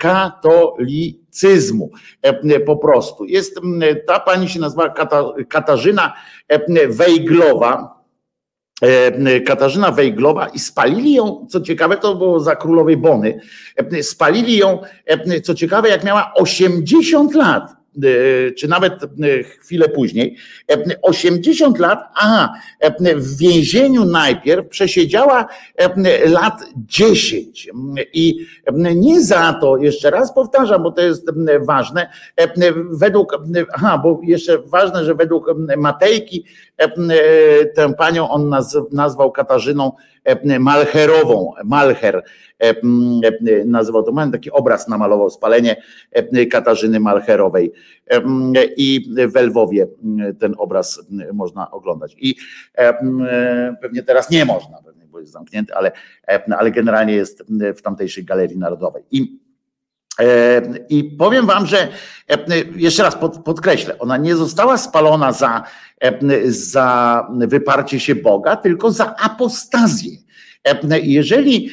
katolicyzmu 0.00 1.90
po 2.66 2.76
prostu. 2.76 3.24
Jest, 3.24 3.60
ta 4.06 4.20
pani 4.20 4.48
się 4.48 4.60
nazywa 4.60 4.88
Kata, 4.88 5.24
Katarzyna 5.48 6.12
Wejglowa. 6.88 7.96
Katarzyna 9.46 9.90
Wejglowa 9.90 10.48
i 10.48 10.58
spalili 10.58 11.12
ją, 11.14 11.46
co 11.50 11.60
ciekawe, 11.60 11.96
to 11.96 12.14
było 12.14 12.40
za 12.40 12.56
królowej 12.56 12.96
Bony, 12.96 13.40
spalili 14.02 14.56
ją, 14.56 14.78
co 15.42 15.54
ciekawe, 15.54 15.88
jak 15.88 16.04
miała 16.04 16.32
80 16.34 17.34
lat. 17.34 17.76
Czy 18.58 18.68
nawet 18.68 18.94
chwilę 19.60 19.88
później, 19.88 20.36
80 21.02 21.78
lat, 21.78 22.00
aha, 22.14 22.52
w 23.16 23.38
więzieniu 23.38 24.04
najpierw 24.04 24.68
przesiedziała 24.68 25.46
lat 26.26 26.60
10 26.76 27.68
i 28.12 28.46
nie 28.96 29.20
za 29.20 29.58
to, 29.60 29.76
jeszcze 29.76 30.10
raz 30.10 30.34
powtarzam, 30.34 30.82
bo 30.82 30.90
to 30.92 31.00
jest 31.00 31.26
ważne, 31.60 32.10
według, 32.90 33.38
aha, 33.74 34.00
bo 34.02 34.20
jeszcze 34.24 34.58
ważne, 34.58 35.04
że 35.04 35.14
według 35.14 35.46
Matejki 35.76 36.44
tę 37.74 37.94
panią 37.98 38.30
on 38.30 38.54
nazwał 38.92 39.32
Katarzyną 39.32 39.92
Malcherową, 40.60 41.52
Malcher 41.64 42.22
nazywał 43.64 44.02
to, 44.02 44.12
mam 44.12 44.32
taki 44.32 44.50
obraz 44.50 44.88
namalował, 44.88 45.30
spalenie 45.30 45.76
Katarzyny 46.50 47.00
Malcherowej 47.00 47.72
i 48.76 49.14
w 49.34 49.40
Lwowie 49.40 49.86
ten 50.38 50.54
obraz 50.58 51.06
można 51.32 51.70
oglądać. 51.70 52.16
I 52.18 52.34
pewnie 53.80 54.02
teraz 54.02 54.30
nie 54.30 54.44
można, 54.44 54.78
bo 55.06 55.20
jest 55.20 55.32
zamknięty, 55.32 55.74
ale, 55.74 55.92
ale 56.58 56.70
generalnie 56.70 57.14
jest 57.14 57.44
w 57.76 57.82
tamtejszej 57.82 58.24
Galerii 58.24 58.58
Narodowej. 58.58 59.02
I 59.10 59.45
i 60.88 61.04
powiem 61.04 61.46
wam, 61.46 61.66
że 61.66 61.88
jeszcze 62.76 63.02
raz 63.02 63.16
podkreślę, 63.44 63.98
ona 63.98 64.16
nie 64.16 64.36
została 64.36 64.78
spalona 64.78 65.32
za, 65.32 65.62
za 66.44 67.26
wyparcie 67.38 68.00
się 68.00 68.14
Boga, 68.14 68.56
tylko 68.56 68.92
za 68.92 69.16
apostazję. 69.16 70.10
Jeżeli 71.02 71.70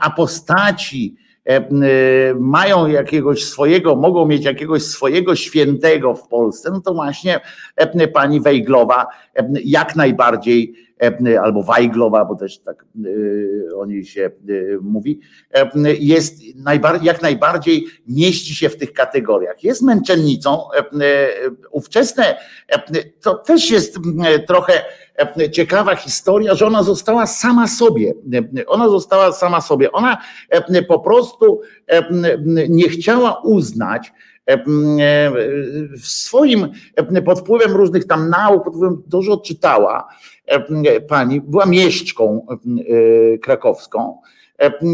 apostaci 0.00 1.16
mają 2.40 2.86
jakiegoś 2.86 3.44
swojego, 3.44 3.96
mogą 3.96 4.26
mieć 4.26 4.44
jakiegoś 4.44 4.82
swojego 4.82 5.36
świętego 5.36 6.14
w 6.14 6.28
Polsce, 6.28 6.70
no 6.70 6.80
to 6.80 6.94
właśnie 6.94 7.40
pani 8.12 8.40
Wejglowa 8.40 9.06
jak 9.64 9.96
najbardziej 9.96 10.74
albo 11.42 11.62
Wajglowa, 11.62 12.24
bo 12.24 12.34
też 12.34 12.58
tak 12.58 12.84
o 13.76 13.86
niej 13.86 14.04
się 14.04 14.30
mówi, 14.82 15.20
jest 15.98 16.34
jak 17.02 17.22
najbardziej 17.22 17.86
mieści 18.08 18.54
się 18.54 18.68
w 18.68 18.76
tych 18.76 18.92
kategoriach. 18.92 19.64
Jest 19.64 19.82
męczennicą. 19.82 20.62
Ówczesne 21.70 22.36
to 23.20 23.34
też 23.34 23.70
jest 23.70 23.98
trochę 24.46 24.72
ciekawa 25.52 25.96
historia, 25.96 26.54
że 26.54 26.66
ona 26.66 26.82
została 26.82 27.26
sama 27.26 27.68
sobie. 27.68 28.14
Ona 28.66 28.88
została 28.88 29.32
sama 29.32 29.60
sobie. 29.60 29.92
Ona 29.92 30.18
po 30.88 30.98
prostu 30.98 31.60
nie 32.68 32.88
chciała 32.88 33.42
uznać, 33.44 34.12
w 36.02 36.06
swoim 36.06 36.68
pod 37.24 37.40
wpływem 37.40 37.72
różnych 37.72 38.06
tam 38.06 38.30
nauk, 38.30 38.64
pod 38.64 38.74
wpływem 38.74 39.02
dużo 39.06 39.36
czytała 39.36 40.08
pani, 41.08 41.40
była 41.40 41.66
mieszczką 41.66 42.46
krakowską 43.42 44.18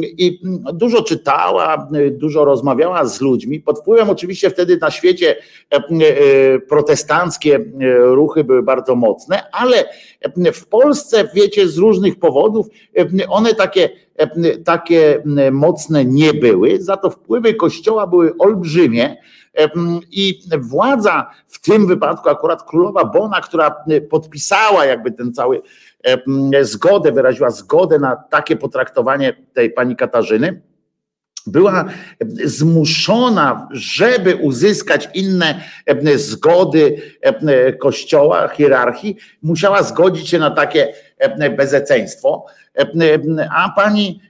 i 0.02 0.40
dużo 0.72 1.02
czytała, 1.02 1.88
dużo 2.10 2.44
rozmawiała 2.44 3.04
z 3.04 3.20
ludźmi. 3.20 3.60
Pod 3.60 3.78
wpływem 3.78 4.10
oczywiście 4.10 4.50
wtedy 4.50 4.78
na 4.80 4.90
świecie 4.90 5.36
protestanckie 6.68 7.64
ruchy 8.00 8.44
były 8.44 8.62
bardzo 8.62 8.94
mocne, 8.94 9.42
ale 9.52 9.84
w 10.52 10.66
Polsce, 10.66 11.28
wiecie, 11.34 11.68
z 11.68 11.78
różnych 11.78 12.18
powodów 12.18 12.66
one 13.28 13.54
takie, 13.54 13.90
takie 14.64 15.22
mocne 15.52 16.04
nie 16.04 16.34
były, 16.34 16.82
za 16.82 16.96
to 16.96 17.10
wpływy 17.10 17.54
kościoła 17.54 18.06
były 18.06 18.32
olbrzymie. 18.38 19.16
I 20.10 20.40
władza, 20.58 21.30
w 21.46 21.60
tym 21.60 21.86
wypadku 21.86 22.28
akurat 22.28 22.62
królowa 22.62 23.04
Bona, 23.04 23.40
która 23.40 23.74
podpisała 24.10 24.84
jakby 24.84 25.12
ten 25.12 25.32
cały 25.32 25.62
zgodę, 26.62 27.12
wyraziła 27.12 27.50
zgodę 27.50 27.98
na 27.98 28.16
takie 28.16 28.56
potraktowanie 28.56 29.36
tej 29.54 29.70
pani 29.70 29.96
Katarzyny, 29.96 30.62
była 31.46 31.84
zmuszona, 32.44 33.68
żeby 33.70 34.36
uzyskać 34.36 35.08
inne 35.14 35.60
zgody 36.16 37.02
kościoła, 37.80 38.48
hierarchii, 38.48 39.16
musiała 39.42 39.82
zgodzić 39.82 40.28
się 40.28 40.38
na 40.38 40.50
takie 40.50 40.94
bezeceństwo. 41.56 42.46
A 43.56 43.72
pani, 43.76 44.20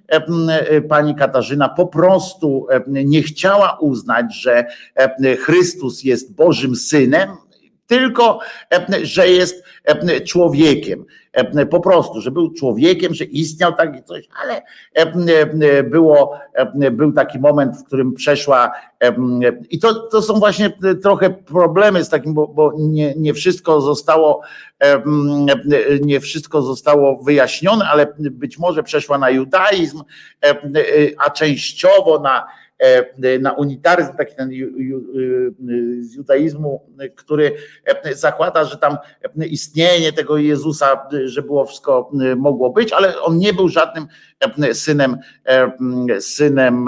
pani 0.88 1.14
Katarzyna 1.14 1.68
po 1.68 1.86
prostu 1.86 2.66
nie 2.86 3.22
chciała 3.22 3.78
uznać, 3.80 4.42
że 4.42 4.64
Chrystus 5.44 6.04
jest 6.04 6.34
Bożym 6.34 6.76
Synem, 6.76 7.28
tylko 7.86 8.38
że 9.02 9.28
jest 9.28 9.64
człowiekiem. 10.26 11.04
Po 11.70 11.80
prostu, 11.80 12.20
że 12.20 12.30
był 12.30 12.52
człowiekiem, 12.52 13.14
że 13.14 13.24
istniał 13.24 13.72
taki 13.72 14.02
coś, 14.02 14.28
ale 14.42 14.62
było, 15.84 16.38
był 16.92 17.12
taki 17.12 17.38
moment, 17.38 17.76
w 17.76 17.84
którym 17.84 18.14
przeszła 18.14 18.72
i 19.70 19.78
to, 19.78 19.94
to 19.94 20.22
są 20.22 20.34
właśnie 20.34 20.72
trochę 21.02 21.30
problemy 21.30 22.04
z 22.04 22.08
takim, 22.08 22.34
bo, 22.34 22.48
bo 22.48 22.72
nie, 22.78 23.14
nie 23.14 23.34
wszystko 23.34 23.80
zostało 23.80 24.40
nie 26.02 26.20
wszystko 26.20 26.62
zostało 26.62 27.22
wyjaśnione, 27.22 27.84
ale 27.84 28.14
być 28.18 28.58
może 28.58 28.82
przeszła 28.82 29.18
na 29.18 29.30
judaizm, 29.30 30.02
a 31.26 31.30
częściowo 31.30 32.20
na 32.20 32.46
na 33.40 33.52
unitaryzm, 33.52 34.16
taki 34.16 34.36
ten 34.36 34.50
z 36.00 36.14
judaizmu, 36.14 36.90
który 37.16 37.52
zakłada, 38.12 38.64
że 38.64 38.76
tam 38.76 38.96
istnienie 39.46 40.12
tego 40.12 40.36
Jezusa, 40.36 41.08
że 41.24 41.42
było 41.42 41.64
wszystko 41.64 42.10
mogło 42.36 42.70
być, 42.70 42.92
ale 42.92 43.20
on 43.20 43.38
nie 43.38 43.52
był 43.52 43.68
żadnym 43.68 44.06
synem, 44.72 45.16
synem 46.20 46.86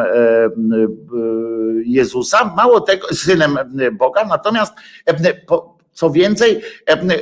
Jezusa, 1.84 2.54
mało 2.56 2.80
tego, 2.80 3.06
synem 3.14 3.58
Boga, 3.92 4.24
natomiast 4.24 4.72
co 5.98 6.10
więcej, 6.10 6.60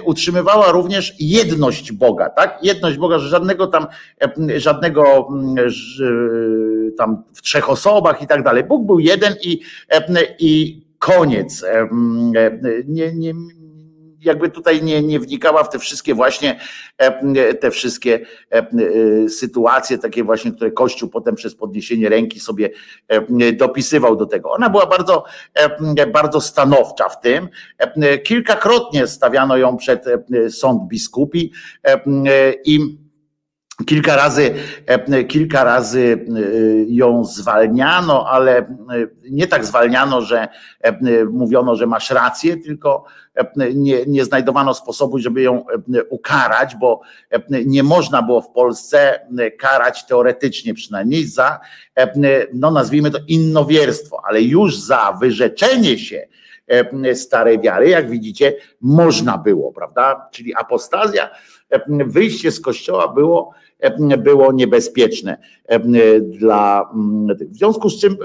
utrzymywała 0.04 0.72
również 0.72 1.14
jedność 1.20 1.92
Boga, 1.92 2.30
tak? 2.30 2.58
Jedność 2.62 2.98
Boga, 2.98 3.18
że 3.18 3.28
żadnego 3.28 3.66
tam, 3.66 3.86
żadnego 4.56 5.28
tam 6.98 7.22
w 7.34 7.42
trzech 7.42 7.70
osobach 7.70 8.22
i 8.22 8.26
tak 8.26 8.42
dalej. 8.42 8.64
Bóg 8.64 8.86
był 8.86 8.98
jeden 8.98 9.34
i, 9.42 9.60
i 10.38 10.82
koniec. 10.98 11.64
Nie, 12.86 13.12
nie, 13.14 13.34
jakby 14.26 14.50
tutaj 14.50 14.82
nie, 14.82 15.02
nie 15.02 15.20
wnikała 15.20 15.64
w 15.64 15.68
te 15.68 15.78
wszystkie 15.78 16.14
właśnie 16.14 16.60
te 17.60 17.70
wszystkie 17.70 18.26
sytuacje, 19.28 19.98
takie 19.98 20.24
właśnie, 20.24 20.52
które 20.52 20.70
Kościół 20.70 21.08
potem 21.08 21.34
przez 21.34 21.54
podniesienie 21.54 22.08
ręki 22.08 22.40
sobie 22.40 22.70
dopisywał 23.52 24.16
do 24.16 24.26
tego. 24.26 24.50
Ona 24.50 24.70
była 24.70 24.86
bardzo, 24.86 25.24
bardzo 26.12 26.40
stanowcza 26.40 27.08
w 27.08 27.20
tym. 27.20 27.48
Kilkakrotnie 28.24 29.06
stawiano 29.06 29.56
ją 29.56 29.76
przed 29.76 30.04
sąd 30.50 30.88
biskupi 30.88 31.52
i 32.64 33.05
Kilka 33.84 34.16
razy, 34.16 34.54
kilka 35.28 35.64
razy 35.64 36.26
ją 36.88 37.24
zwalniano, 37.24 38.28
ale 38.28 38.76
nie 39.30 39.46
tak 39.46 39.64
zwalniano, 39.64 40.20
że 40.20 40.48
mówiono, 41.32 41.76
że 41.76 41.86
masz 41.86 42.10
rację, 42.10 42.56
tylko 42.56 43.04
nie, 43.74 44.06
nie 44.06 44.24
znajdowano 44.24 44.74
sposobu, 44.74 45.18
żeby 45.18 45.42
ją 45.42 45.64
ukarać, 46.10 46.76
bo 46.76 47.00
nie 47.66 47.82
można 47.82 48.22
było 48.22 48.40
w 48.40 48.50
Polsce 48.50 49.20
karać 49.58 50.06
teoretycznie 50.06 50.74
przynajmniej 50.74 51.24
za, 51.24 51.60
no 52.54 52.70
nazwijmy 52.70 53.10
to 53.10 53.18
innowierstwo, 53.28 54.22
ale 54.28 54.42
już 54.42 54.78
za 54.78 55.16
wyrzeczenie 55.20 55.98
się 55.98 56.26
starej 57.14 57.60
wiary, 57.60 57.88
jak 57.88 58.10
widzicie, 58.10 58.54
można 58.80 59.38
było, 59.38 59.72
prawda? 59.72 60.28
Czyli 60.32 60.54
apostazja, 60.54 61.30
wyjście 61.88 62.52
z 62.52 62.60
kościoła 62.60 63.08
było 63.08 63.54
było 64.18 64.52
niebezpieczne. 64.52 65.38
Dla 66.22 66.90
w 67.40 67.56
związku 67.56 67.90
z 67.90 68.00
czym 68.00 68.16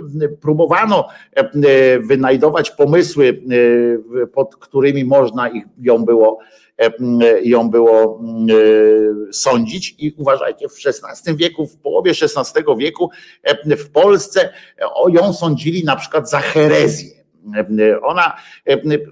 próbowano 0.42 1.08
wynajdować 2.02 2.72
pomysły, 2.72 3.42
pod 4.34 4.56
którymi 4.56 5.06
można 5.06 5.50
ich 5.50 5.64
ją 5.82 6.06
było 6.06 6.40
ją 7.44 7.70
było 7.70 8.22
sądzić. 9.32 9.96
I 10.00 10.16
uważajcie, 10.18 10.68
w 10.70 10.76
XVI 10.86 11.36
wieku, 11.36 11.68
w 11.68 11.78
połowie 11.78 12.12
XVI 12.12 12.64
wieku 12.78 13.10
w 13.78 13.90
Polsce 13.90 14.50
ją 15.10 15.34
sądzili 15.34 15.84
na 15.84 15.96
przykład 15.96 16.30
za 16.30 16.40
herezję 16.40 17.21
Ona, 18.04 18.36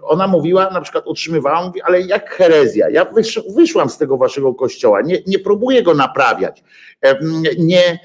ona 0.03 0.27
mówiła, 0.27 0.69
na 0.69 0.81
przykład 0.81 1.07
utrzymywała, 1.07 1.65
mówi, 1.65 1.81
ale 1.81 2.01
jak 2.01 2.30
herezja, 2.30 2.89
ja 2.89 3.06
wysz, 3.06 3.39
wyszłam 3.56 3.89
z 3.89 3.97
tego 3.97 4.18
waszego 4.18 4.53
kościoła, 4.53 5.01
nie, 5.01 5.18
nie 5.27 5.39
próbuję 5.39 5.84
go 5.84 5.93
naprawiać, 5.93 6.64
nie, 7.57 7.99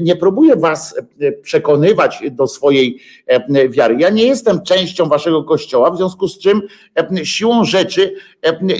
nie 0.00 0.16
próbuję 0.16 0.56
was 0.56 1.00
przekonywać 1.42 2.22
do 2.30 2.46
swojej 2.46 3.00
wiary. 3.68 3.96
Ja 3.98 4.10
nie 4.10 4.24
jestem 4.24 4.62
częścią 4.62 5.08
waszego 5.08 5.44
kościoła, 5.44 5.90
w 5.90 5.96
związku 5.96 6.28
z 6.28 6.38
czym 6.38 6.62
siłą 7.24 7.64
rzeczy 7.64 8.14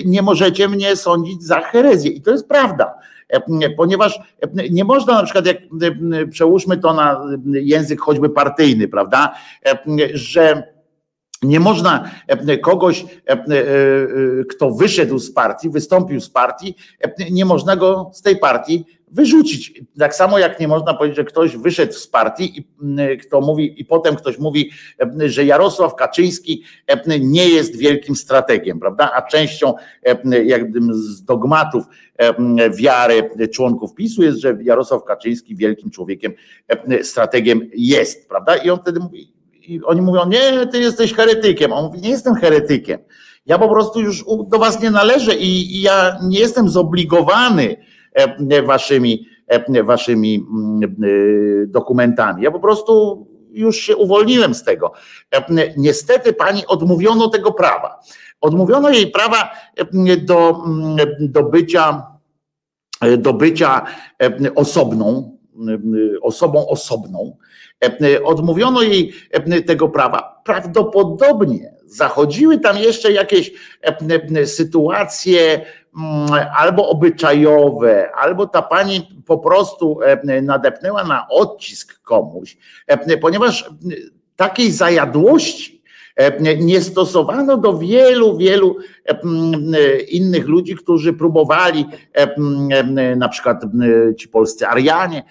nie 0.05 0.23
możecie 0.23 0.69
mnie 0.69 0.97
sądzić 0.97 1.43
za 1.43 1.61
herezję. 1.61 2.11
I 2.11 2.23
to 2.23 2.31
jest 2.31 2.49
prawda 2.49 2.95
ponieważ 3.77 4.21
nie 4.71 4.85
można 4.85 5.15
na 5.15 5.23
przykład, 5.23 5.47
jak 5.47 5.57
przełóżmy 6.31 6.77
to 6.77 6.95
na 6.95 7.25
język 7.45 8.01
choćby 8.01 8.31
partyjny, 8.31 8.89
prawda, 8.89 9.35
że 10.13 10.63
nie 11.43 11.61
można 11.61 12.11
kogoś, 12.63 13.05
kto 14.51 14.71
wyszedł 14.71 15.19
z 15.19 15.33
partii, 15.33 15.71
wystąpił 15.71 16.21
z 16.21 16.31
partii, 16.31 16.75
nie 17.31 17.45
można 17.45 17.77
go 17.77 18.11
z 18.13 18.23
tej 18.23 18.37
partii 18.37 18.85
wyrzucić. 19.13 19.83
Tak 19.99 20.15
samo 20.15 20.39
jak 20.39 20.61
nie 20.61 20.69
można 20.69 20.95
powiedzieć, 20.95 21.17
że 21.17 21.25
ktoś 21.25 21.57
wyszedł 21.57 21.93
z 21.93 22.07
partii 22.07 22.59
i 22.59 22.69
kto 23.19 23.41
mówi, 23.41 23.81
i 23.81 23.85
potem 23.85 24.17
ktoś 24.17 24.39
mówi, 24.39 24.71
że 25.27 25.45
Jarosław 25.45 25.95
Kaczyński 25.95 26.65
nie 27.21 27.49
jest 27.49 27.77
wielkim 27.77 28.17
strategiem, 28.17 28.81
prawda? 28.81 29.11
A 29.15 29.23
częścią 29.23 29.75
jakby 30.45 30.81
z 30.95 31.25
dogmatów 31.25 31.85
wiary 32.77 33.31
członków 33.53 33.95
PiSu 33.95 34.23
jest, 34.23 34.39
że 34.39 34.59
Jarosław 34.63 35.05
Kaczyński 35.05 35.57
wielkim 35.57 35.91
człowiekiem, 35.91 36.33
strategiem 37.03 37.71
jest, 37.75 38.29
prawda? 38.29 38.57
I 38.57 38.71
on 38.71 38.79
wtedy 38.79 39.01
mówi, 39.01 39.33
i 39.69 39.81
oni 39.85 40.01
mówią, 40.01 40.29
nie, 40.29 40.67
ty 40.67 40.79
jesteś 40.79 41.15
heretykiem. 41.15 41.73
On 41.73 41.85
mówi, 41.85 42.01
nie 42.01 42.11
jestem 42.11 42.35
heretykiem. 42.35 43.01
Ja 43.47 43.59
po 43.59 43.69
prostu 43.69 44.01
już 44.01 44.25
do 44.49 44.59
was 44.59 44.83
nie 44.83 44.91
należę 44.91 45.35
i, 45.35 45.77
i 45.77 45.83
ja 45.83 46.19
nie 46.23 46.39
jestem 46.39 46.69
zobligowany 46.69 47.77
waszymi, 48.67 49.27
waszymi 49.85 50.47
dokumentami. 51.67 52.43
Ja 52.43 52.51
po 52.51 52.61
prostu 52.61 53.27
już 53.51 53.77
się 53.77 53.97
uwolniłem 53.97 54.55
z 54.55 54.65
tego. 54.65 54.93
Niestety 55.77 56.33
pani 56.33 56.67
odmówiono 56.67 57.29
tego 57.29 57.53
prawa. 57.53 58.01
Odmówiono 58.41 58.91
jej 58.91 59.07
prawa 59.07 59.51
do, 60.23 60.65
do 61.21 61.43
bycia, 61.43 62.07
do 63.19 63.33
bycia 63.33 63.87
osobną, 64.55 65.39
osobą 66.23 66.69
osobną. 66.69 67.37
Odmówiono 68.25 68.83
jej 68.83 69.13
tego 69.67 69.89
prawa. 69.89 70.43
Prawdopodobnie 70.45 71.75
zachodziły 71.87 72.59
tam 72.59 72.79
jeszcze 72.79 73.13
jakieś 73.13 73.53
sytuacje 74.45 75.67
albo 76.57 76.89
obyczajowe, 76.89 78.11
albo 78.15 78.47
ta 78.47 78.63
pani 78.63 79.23
po 79.27 79.39
prostu 79.39 80.01
nadepnęła 80.43 81.05
na 81.05 81.27
odcisk 81.29 82.03
komuś, 82.03 82.57
ponieważ 83.21 83.71
takiej 84.37 84.73
zajadłości 84.73 85.80
nie 86.59 86.81
stosowano 86.81 87.57
do 87.57 87.79
wielu, 87.79 88.37
wielu 88.37 88.77
innych 90.09 90.47
ludzi, 90.47 90.77
którzy 90.77 91.13
próbowali, 91.13 91.87
na 93.17 93.29
przykład 93.29 93.63
ci 94.19 94.29
polscy 94.29 94.67
Arianie, 94.67 95.23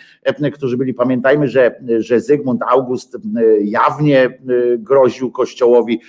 którzy 0.54 0.78
byli, 0.78 0.94
pamiętajmy, 0.94 1.48
że, 1.48 1.76
że 1.98 2.20
Zygmunt 2.20 2.62
August 2.70 3.18
jawnie 3.62 4.40
groził 4.78 5.32
Kościołowi 5.32 6.02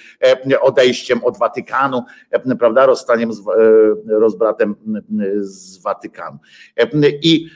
odejściem 0.61 1.25
od 1.25 1.39
Watykanu, 1.39 2.03
prawda, 2.59 2.87
rozstaniem, 2.87 3.33
z, 3.33 3.43
rozbratem 4.09 4.75
z 5.39 5.83
Watykanu. 5.83 6.39
I, 7.23 7.47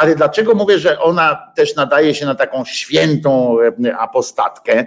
ale 0.00 0.14
dlaczego 0.14 0.54
mówię, 0.54 0.78
że 0.78 1.00
ona 1.00 1.52
też 1.56 1.76
nadaje 1.76 2.14
się 2.14 2.26
na 2.26 2.34
taką 2.34 2.64
świętą 2.64 3.56
apostatkę? 3.98 4.86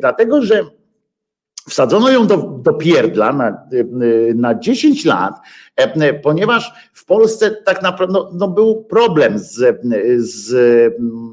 Dlatego, 0.00 0.42
że 0.42 0.64
Wsadzono 1.68 2.10
ją 2.10 2.26
do, 2.26 2.36
do 2.36 2.72
pierdla 2.72 3.32
na, 3.32 3.66
na 4.34 4.58
10 4.58 5.04
lat, 5.04 5.34
ponieważ 6.22 6.72
w 6.92 7.04
Polsce 7.04 7.50
tak 7.50 7.82
naprawdę 7.82 8.12
no, 8.12 8.30
no 8.34 8.48
był 8.48 8.84
problem 8.84 9.38
z, 9.38 9.80
z. 10.18 10.54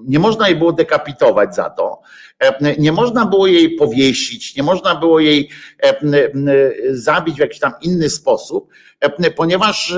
Nie 0.05 0.19
można 0.19 0.49
jej 0.49 0.57
było 0.57 0.73
dekapitować 0.73 1.55
za 1.55 1.69
to, 1.69 2.01
nie 2.77 2.91
można 2.91 3.25
było 3.25 3.47
jej 3.47 3.75
powiesić, 3.75 4.55
nie 4.55 4.63
można 4.63 4.95
było 4.95 5.19
jej 5.19 5.49
zabić 6.91 7.35
w 7.35 7.39
jakiś 7.39 7.59
tam 7.59 7.71
inny 7.81 8.09
sposób, 8.09 8.69
ponieważ 9.35 9.95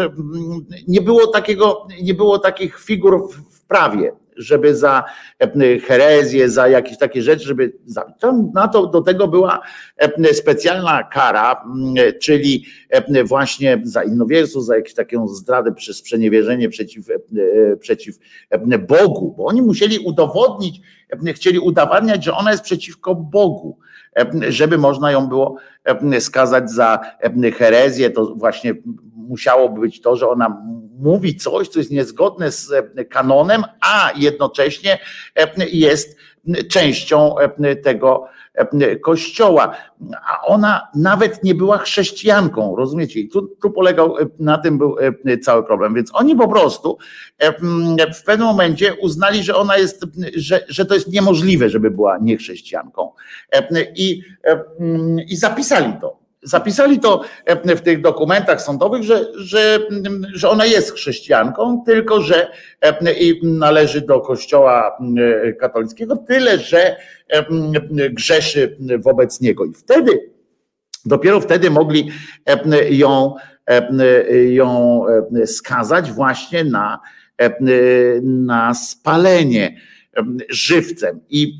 nie 0.88 1.01
było 1.01 1.27
takiego, 1.27 1.88
nie 2.01 2.14
było 2.14 2.39
takich 2.39 2.80
figur 2.80 3.30
w 3.51 3.61
prawie 3.61 4.23
żeby 4.38 4.76
za 4.76 5.03
herezję, 5.88 6.49
za 6.49 6.68
jakieś 6.68 6.97
takie 6.97 7.22
rzeczy, 7.22 7.45
żeby 7.45 7.73
zabić. 7.85 8.15
Na 8.53 8.68
to 8.68 8.88
do 8.88 9.01
tego 9.01 9.27
była 9.27 9.61
specjalna 10.34 11.03
kara, 11.03 11.64
czyli 12.22 12.65
właśnie 13.26 13.81
za 13.84 14.03
innowierstwo, 14.03 14.61
za 14.61 14.76
jakąś 14.76 14.93
taką 14.93 15.27
zdradę 15.27 15.73
przez 15.73 15.97
sprzeniewierzenie 15.97 16.69
przeciw, 16.69 17.05
przeciw 17.80 18.15
Bogu, 18.88 19.34
bo 19.38 19.45
oni 19.45 19.61
musieli 19.61 19.99
udowodnić, 19.99 20.81
chcieli 21.34 21.60
udowadniać, 21.60 22.23
że 22.23 22.34
ona 22.34 22.51
jest 22.51 22.64
przeciwko 22.64 23.15
Bogu, 23.15 23.77
żeby 24.49 24.77
można 24.77 25.11
ją 25.11 25.27
było 25.27 25.57
skazać 26.19 26.72
za 26.72 26.99
herezję, 27.57 28.10
to 28.10 28.35
właśnie 28.35 28.73
musiałoby 29.28 29.82
być 29.82 30.02
to, 30.02 30.16
że 30.16 30.30
ona 30.30 30.64
mówi 31.00 31.36
coś, 31.36 31.68
co 31.68 31.80
jest 31.80 31.91
niezgodne 31.91 32.52
z 32.52 32.72
kanonem, 33.10 33.64
a 33.82 34.12
jednocześnie 34.16 35.00
jest 35.72 36.18
częścią 36.70 37.36
tego 37.84 38.26
kościoła. 39.02 39.76
A 40.28 40.45
ona 40.45 40.88
nawet 40.95 41.44
nie 41.44 41.56
była 41.56 41.78
chrześcijanką, 41.78 42.76
rozumiecie? 42.76 43.20
I 43.20 43.30
tu, 43.30 43.48
tu 43.62 43.72
polegał, 43.72 44.16
na 44.40 44.58
tym 44.58 44.78
był 44.78 44.95
cały 45.41 45.64
problem. 45.64 45.94
Więc 45.94 46.10
oni 46.14 46.36
po 46.36 46.48
prostu 46.48 46.98
w 48.16 48.24
pewnym 48.24 48.48
momencie 48.48 48.95
uznali, 48.95 49.44
że 49.44 49.56
ona 49.56 49.78
jest, 49.78 50.06
że, 50.36 50.66
że 50.68 50.86
to 50.86 50.94
jest 50.94 51.12
niemożliwe, 51.12 51.70
żeby 51.70 51.91
była 51.91 52.18
niechrześcijanką. 52.18 53.12
I, 53.95 54.22
i 55.30 55.36
zapisali 55.36 55.94
to 56.02 56.23
Zapisali 56.44 56.99
to 56.99 57.22
w 57.76 57.82
tych 57.82 58.02
dokumentach 58.02 58.61
sądowych, 58.61 59.03
że, 59.03 59.26
że, 59.36 59.80
że 60.34 60.49
ona 60.49 60.65
jest 60.65 60.94
chrześcijanką, 60.94 61.84
tylko 61.86 62.22
że 62.22 62.52
i 63.20 63.40
należy 63.44 64.02
do 64.02 64.22
kościoła 64.22 64.98
katolickiego, 65.60 66.18
tyle 66.18 66.60
że 66.60 66.95
grzeszy 68.10 68.78
wobec 68.99 69.41
niego. 69.41 69.65
I 69.65 69.74
wtedy, 69.74 70.32
dopiero 71.06 71.41
wtedy 71.41 71.70
mogli 71.70 72.11
ją, 72.90 73.36
ją 74.49 75.02
skazać 75.45 76.11
właśnie 76.11 76.64
na, 76.64 76.99
na 78.24 78.74
spalenie 78.74 79.78
żywcem. 80.49 81.20
I 81.30 81.53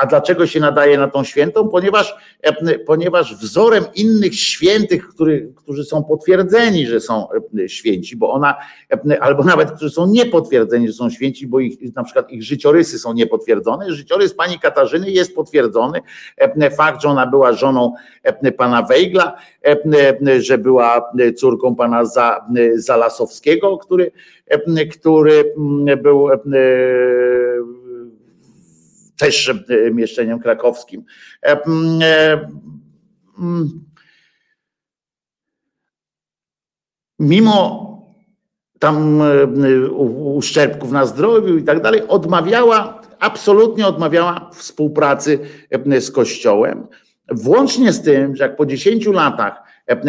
a 0.00 0.06
dlaczego 0.06 0.46
się 0.46 0.60
nadaje 0.60 0.98
na 0.98 1.08
tą 1.08 1.24
świętą? 1.24 1.68
Ponieważ, 1.68 2.16
ponieważ 2.86 3.36
wzorem 3.36 3.84
innych 3.94 4.34
świętych, 4.34 5.08
który, 5.08 5.52
którzy 5.56 5.84
są 5.84 6.04
potwierdzeni, 6.04 6.86
że 6.86 7.00
są 7.00 7.26
święci, 7.66 8.16
bo 8.16 8.32
ona, 8.32 8.54
albo 9.20 9.44
nawet 9.44 9.70
którzy 9.70 9.90
są 9.90 10.06
niepotwierdzeni, 10.06 10.86
że 10.86 10.92
są 10.92 11.10
święci, 11.10 11.46
bo 11.46 11.60
ich, 11.60 11.94
na 11.94 12.04
przykład 12.04 12.30
ich 12.30 12.42
życiorysy 12.42 12.98
są 12.98 13.12
niepotwierdzone. 13.12 13.92
Życiorys 13.92 14.34
pani 14.34 14.58
Katarzyny 14.58 15.10
jest 15.10 15.34
potwierdzony. 15.34 16.00
Fakt, 16.76 17.02
że 17.02 17.08
ona 17.08 17.26
była 17.26 17.52
żoną 17.52 17.94
pana 18.56 18.82
Wejgla, 18.82 19.36
że 20.38 20.58
była 20.58 21.12
córką 21.36 21.74
pana 21.74 22.02
Zalasowskiego, 22.74 23.78
który, 23.78 24.12
który 24.92 25.54
był 26.02 26.28
też 29.16 29.48
e, 29.48 29.90
mieszczeniem 29.90 30.40
krakowskim. 30.40 31.04
E, 31.42 31.64
e, 32.02 32.48
mimo 37.18 37.84
tam 38.78 39.22
uszczerbków 40.36 40.92
na 40.92 41.06
zdrowiu 41.06 41.58
i 41.58 41.62
tak 41.62 41.82
dalej, 41.82 42.02
odmawiała, 42.08 43.02
absolutnie 43.18 43.86
odmawiała 43.86 44.50
współpracy 44.54 45.38
z 46.00 46.10
Kościołem. 46.10 46.86
Włącznie 47.30 47.92
z 47.92 48.02
tym, 48.02 48.36
że 48.36 48.44
jak 48.44 48.56
po 48.56 48.66
10 48.66 49.06
latach 49.06 49.62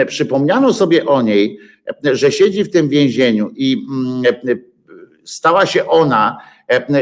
przypomniano 0.08 0.74
sobie 0.74 1.06
o 1.06 1.22
niej, 1.22 1.60
że 2.04 2.32
siedzi 2.32 2.64
w 2.64 2.72
tym 2.72 2.90
więzieniu 2.90 3.50
i 3.56 3.86
stała 5.24 5.66
się 5.66 5.88
ona 5.88 6.38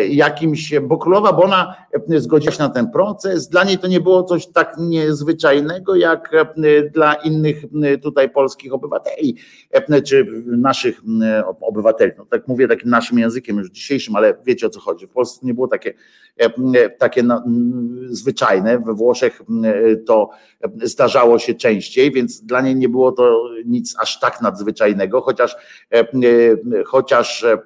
jakimś, 0.09 0.73
bo 0.81 0.97
królowa 0.97 1.33
Bona 1.33 1.75
e, 2.09 2.19
zgodziła 2.19 2.53
się 2.53 2.63
na 2.63 2.69
ten 2.69 2.91
proces. 2.91 3.49
Dla 3.49 3.63
niej 3.63 3.77
to 3.77 3.87
nie 3.87 3.99
było 3.99 4.23
coś 4.23 4.47
tak 4.47 4.75
niezwyczajnego, 4.77 5.95
jak 5.95 6.33
e, 6.33 6.89
dla 6.89 7.13
innych 7.13 7.63
e, 7.83 7.97
tutaj 7.97 8.29
polskich 8.29 8.73
obywateli, 8.73 9.37
e, 9.71 10.01
czy 10.01 10.27
naszych 10.45 11.01
e, 11.21 11.43
obywateli. 11.61 12.11
No, 12.17 12.25
tak 12.25 12.47
mówię 12.47 12.67
takim 12.67 12.89
naszym 12.89 13.19
językiem 13.19 13.57
już 13.57 13.69
dzisiejszym, 13.69 14.15
ale 14.15 14.33
wiecie 14.45 14.67
o 14.67 14.69
co 14.69 14.79
chodzi. 14.79 15.07
W 15.07 15.09
Polsce 15.09 15.45
nie 15.45 15.53
było 15.53 15.67
takie, 15.67 15.93
e, 16.41 16.45
e, 16.75 16.89
takie 16.89 17.23
zwyczajne. 18.09 18.79
We 18.79 18.93
Włoszech 18.93 19.41
to 20.05 20.29
zdarzało 20.83 21.39
się 21.39 21.53
częściej, 21.53 22.11
więc 22.11 22.41
dla 22.41 22.61
niej 22.61 22.75
nie 22.75 22.89
było 22.89 23.11
to 23.11 23.49
nic 23.65 23.95
aż 23.99 24.19
tak 24.19 24.41
nadzwyczajnego, 24.41 25.21
chociaż, 25.21 25.55
e, 25.91 25.99
e, 25.99 26.05
chociaż 26.85 27.43
e, 27.43 27.57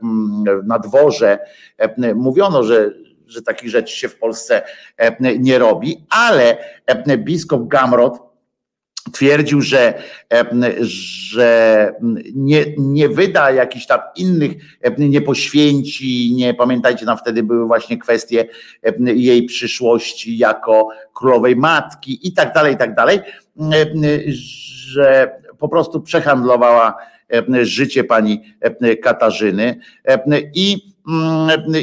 na 0.63 0.79
dworze 0.79 1.39
e, 1.77 1.86
mówiono, 2.15 2.63
że, 2.63 2.91
że 3.27 3.41
takich 3.41 3.69
rzeczy 3.69 3.97
się 3.97 4.09
w 4.09 4.19
Polsce 4.19 4.61
e, 4.97 5.37
nie 5.39 5.59
robi, 5.59 6.05
ale 6.09 6.57
e, 6.85 7.17
biskup 7.17 7.67
Gamrot 7.67 8.27
twierdził, 9.11 9.61
że, 9.61 9.93
e, 10.33 10.45
że 10.81 11.91
nie, 12.35 12.65
nie 12.77 13.09
wyda 13.09 13.51
jakichś 13.51 13.85
tam 13.85 13.99
innych, 14.15 14.51
e, 14.81 14.91
nie 14.97 15.21
poświęci, 15.21 16.33
nie 16.35 16.53
pamiętajcie, 16.53 17.05
tam 17.05 17.17
wtedy 17.17 17.43
były 17.43 17.67
właśnie 17.67 17.97
kwestie 17.97 18.47
e, 18.83 19.13
jej 19.13 19.45
przyszłości 19.45 20.37
jako 20.37 20.89
królowej 21.13 21.55
matki 21.55 22.27
i 22.27 22.33
tak 22.33 22.53
dalej, 22.53 22.73
i 22.73 22.77
tak 22.77 22.95
dalej, 22.95 23.19
e, 23.59 23.85
że 24.87 25.31
po 25.59 25.69
prostu 25.69 26.01
przehandlowała 26.01 26.97
e, 27.33 27.65
życie 27.65 28.03
pani 28.03 28.43
e, 28.61 28.95
Katarzyny 28.95 29.79
e, 30.05 30.19
i, 30.53 30.96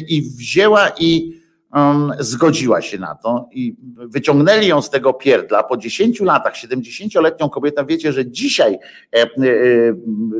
i 0.08 0.22
wzięła 0.22 0.88
i 1.00 1.44
um, 1.74 2.12
zgodziła 2.18 2.82
się 2.82 2.98
na 2.98 3.14
to 3.14 3.48
i 3.52 3.76
wyciągnęli 3.96 4.66
ją 4.66 4.82
z 4.82 4.90
tego 4.90 5.12
pierdla 5.12 5.62
po 5.62 5.76
10 5.76 6.20
latach, 6.20 6.54
70-letnią 6.54 7.50
kobietę. 7.50 7.86
Wiecie, 7.86 8.12
że 8.12 8.30
dzisiaj 8.30 8.78
e, 9.14 9.22
e, 9.22 9.28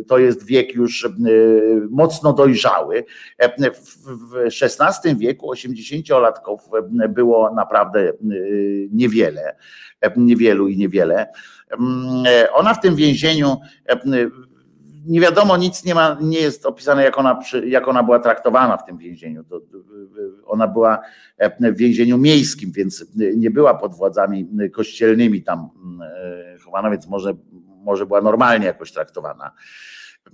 to 0.06 0.18
jest 0.18 0.46
wiek 0.46 0.74
już 0.74 1.04
e, 1.04 1.08
mocno 1.90 2.32
dojrzały. 2.32 3.04
W, 3.58 4.36
XVI 4.62 5.16
wieku 5.16 5.52
80-latków 5.52 6.58
e, 7.02 7.08
było 7.08 7.54
naprawdę 7.54 8.12
niewiele, 8.92 9.56
niewielu 10.16 10.68
i 10.68 10.76
niewiele. 10.76 11.26
Mm, 11.80 12.24
Ona 12.52 12.74
w 12.74 12.80
tym 12.80 12.96
więzieniu 12.96 13.56
nie 15.06 15.20
wiadomo, 15.20 15.56
nic 15.56 15.84
nie 15.84 15.94
ma, 15.94 16.18
nie 16.20 16.40
jest 16.40 16.66
opisane, 16.66 17.04
jak 17.04 17.18
ona, 17.18 17.40
jak 17.66 17.88
ona 17.88 18.02
była 18.02 18.18
traktowana 18.18 18.76
w 18.76 18.86
tym 18.86 18.98
więzieniu. 18.98 19.44
To, 19.44 19.60
ona 20.46 20.68
była 20.68 21.00
e, 21.38 21.72
w 21.72 21.76
więzieniu 21.76 22.18
miejskim, 22.18 22.72
więc 22.72 23.04
nie 23.36 23.50
była 23.50 23.74
pod 23.74 23.94
władzami 23.94 24.48
kościelnymi 24.72 25.42
tam 25.42 25.68
e, 26.02 26.58
chowana, 26.64 26.90
więc 26.90 27.06
może, 27.08 27.34
może 27.84 28.06
była 28.06 28.20
normalnie 28.20 28.66
jakoś 28.66 28.92
traktowana. 28.92 29.52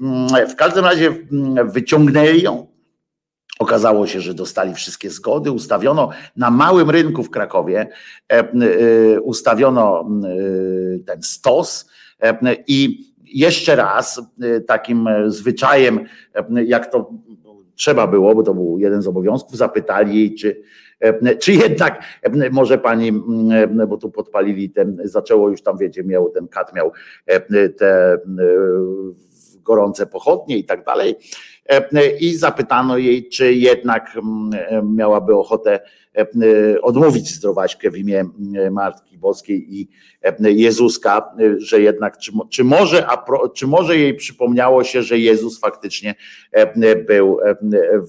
Mm, 0.01 0.48
W 0.48 0.56
każdym 0.56 0.84
razie 0.84 1.06
mm, 1.32 1.70
wyciągnęli 1.70 2.42
ją. 2.42 2.66
Okazało 3.59 4.06
się, 4.06 4.20
że 4.20 4.34
dostali 4.34 4.74
wszystkie 4.74 5.10
zgody, 5.10 5.51
ustawiono 5.51 6.10
na 6.36 6.51
małym 6.51 6.90
rynku 6.90 7.22
w 7.22 7.30
Krakowie, 7.30 7.88
e, 8.28 9.20
ustawiono 9.20 10.01
e, 10.01 10.98
ten 10.98 11.22
stos 11.22 11.90
i 12.66 13.09
jeszcze 13.35 13.77
raz 13.77 14.23
e, 14.43 14.61
takim 14.61 15.07
e, 15.07 15.31
zwyczajem, 15.31 16.01
e, 16.35 16.65
jak 16.65 16.93
to 16.93 17.11
trzeba 17.74 18.07
było, 18.07 18.35
bo 18.35 18.43
to 18.43 18.55
był 18.55 18.78
jeden 18.78 19.02
z 19.02 19.09
obowiązków, 19.09 19.57
zapytali 19.57 20.16
jej, 20.16 20.35
czy, 20.35 20.62
e, 21.01 21.36
czy 21.36 21.52
jednak 21.52 22.02
może 22.51 22.78
pani, 22.78 23.12
bo 23.89 23.97
tu 23.97 24.11
podpalili 24.11 24.70
ten, 24.70 25.01
zaczęło 25.05 25.48
już 25.48 25.62
tam, 25.62 25.78
wiecie, 25.78 26.05
miał 26.05 26.31
ten 26.31 26.48
kat 26.48 26.74
miał 26.74 26.93
te 27.78 28.19
gorące 29.62 30.07
pochodnie 30.07 30.59
i 30.59 30.65
tak 30.65 30.85
dalej. 30.85 31.16
I 32.20 32.36
zapytano 32.36 32.98
jej, 32.98 33.28
czy 33.28 33.55
jednak 33.55 34.19
miałaby 34.82 35.36
ochotę 35.36 35.81
odmówić 36.82 37.34
zdrowaśkę 37.34 37.90
w 37.90 37.96
imię 37.96 38.20
m, 38.20 38.72
Matki 38.72 39.18
Boskiej 39.18 39.74
i 39.74 39.88
e, 40.22 40.52
Jezuska, 40.52 41.34
e, 41.38 41.60
że 41.60 41.80
jednak, 41.80 42.18
czy, 42.18 42.32
czy, 42.50 42.64
może, 42.64 43.06
czy 43.54 43.66
może 43.66 43.96
jej 43.96 44.14
przypomniało 44.14 44.84
się, 44.84 45.02
że 45.02 45.18
Jezus 45.18 45.60
faktycznie 45.60 46.14
e, 46.52 46.96
był 46.96 47.40
e, 47.40 47.56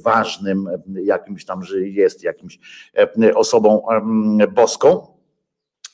ważnym 0.04 0.68
e, 0.68 0.82
jakimś 1.04 1.46
tam, 1.46 1.64
że 1.64 1.80
jest 1.80 2.24
jakimś 2.24 2.60
e, 2.98 3.36
osobą 3.36 3.90
em, 3.90 4.38
boską. 4.54 5.08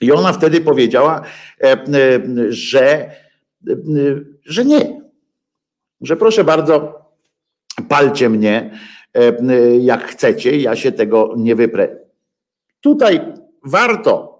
I 0.01 0.11
ona 0.11 0.33
wtedy 0.33 0.61
powiedziała, 0.61 1.21
e, 1.61 1.63
e, 1.63 1.85
że, 2.49 2.85
e, 2.89 3.11
że 4.45 4.65
nie, 4.65 5.01
że 6.01 6.17
proszę 6.17 6.43
bardzo, 6.43 7.07
palcie 7.89 8.29
mnie 8.29 8.71
e, 8.71 8.77
jak 9.79 10.03
chcecie, 10.03 10.57
ja 10.57 10.75
się 10.75 10.91
tego 10.91 11.33
nie 11.37 11.55
wyprę. 11.55 11.97
Tutaj 12.81 13.21
warto 13.63 14.37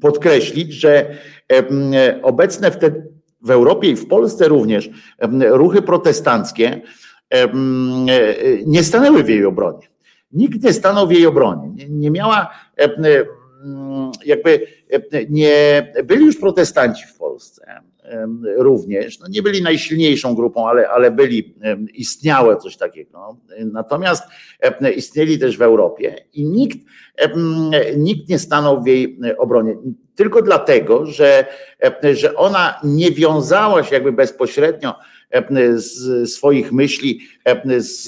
podkreślić, 0.00 0.72
że 0.72 1.16
e, 1.52 2.22
obecne 2.22 2.70
wtedy 2.70 3.12
w 3.40 3.50
Europie 3.50 3.88
i 3.90 3.96
w 3.96 4.08
Polsce 4.08 4.48
również 4.48 4.90
e, 5.18 5.48
ruchy 5.48 5.82
protestanckie 5.82 6.80
e, 7.34 7.48
nie 8.66 8.84
stanęły 8.84 9.22
w 9.22 9.28
jej 9.28 9.44
obronie. 9.44 9.92
Nikt 10.32 10.62
nie 10.62 10.72
stanął 10.72 11.06
w 11.06 11.12
jej 11.12 11.26
obronie. 11.26 11.88
Nie, 11.88 12.10
miała 12.10 12.50
e, 12.78 12.84
e, 12.84 13.24
jakby 14.24 14.66
e, 14.90 15.00
nie 15.30 15.92
byli 16.04 16.26
już 16.26 16.36
protestanci 16.36 17.06
w 17.06 17.18
Polsce 17.18 17.80
również, 18.56 19.20
no 19.20 19.26
nie 19.30 19.42
byli 19.42 19.62
najsilniejszą 19.62 20.34
grupą, 20.34 20.68
ale, 20.68 20.88
ale 20.88 21.10
byli, 21.10 21.54
em, 21.60 21.86
istniało 21.94 22.56
coś 22.56 22.76
takiego. 22.76 23.36
Natomiast 23.72 24.24
istnieli 24.96 25.38
też 25.38 25.58
w 25.58 25.62
Europie 25.62 26.24
i 26.32 26.44
nikt, 26.44 26.78
nikt 27.96 28.28
nie 28.28 28.38
stanął 28.38 28.82
w 28.82 28.86
jej 28.86 29.18
obronie. 29.38 29.76
Tylko 30.14 30.42
dlatego, 30.42 31.06
że, 31.06 31.46
że 32.12 32.34
ona 32.34 32.80
nie 32.84 33.10
wiązała 33.10 33.84
się 33.84 33.94
jakby 33.94 34.12
bezpośrednio 34.12 34.94
z 35.74 36.30
swoich 36.30 36.72
myśli 36.72 37.20
z, 37.76 38.04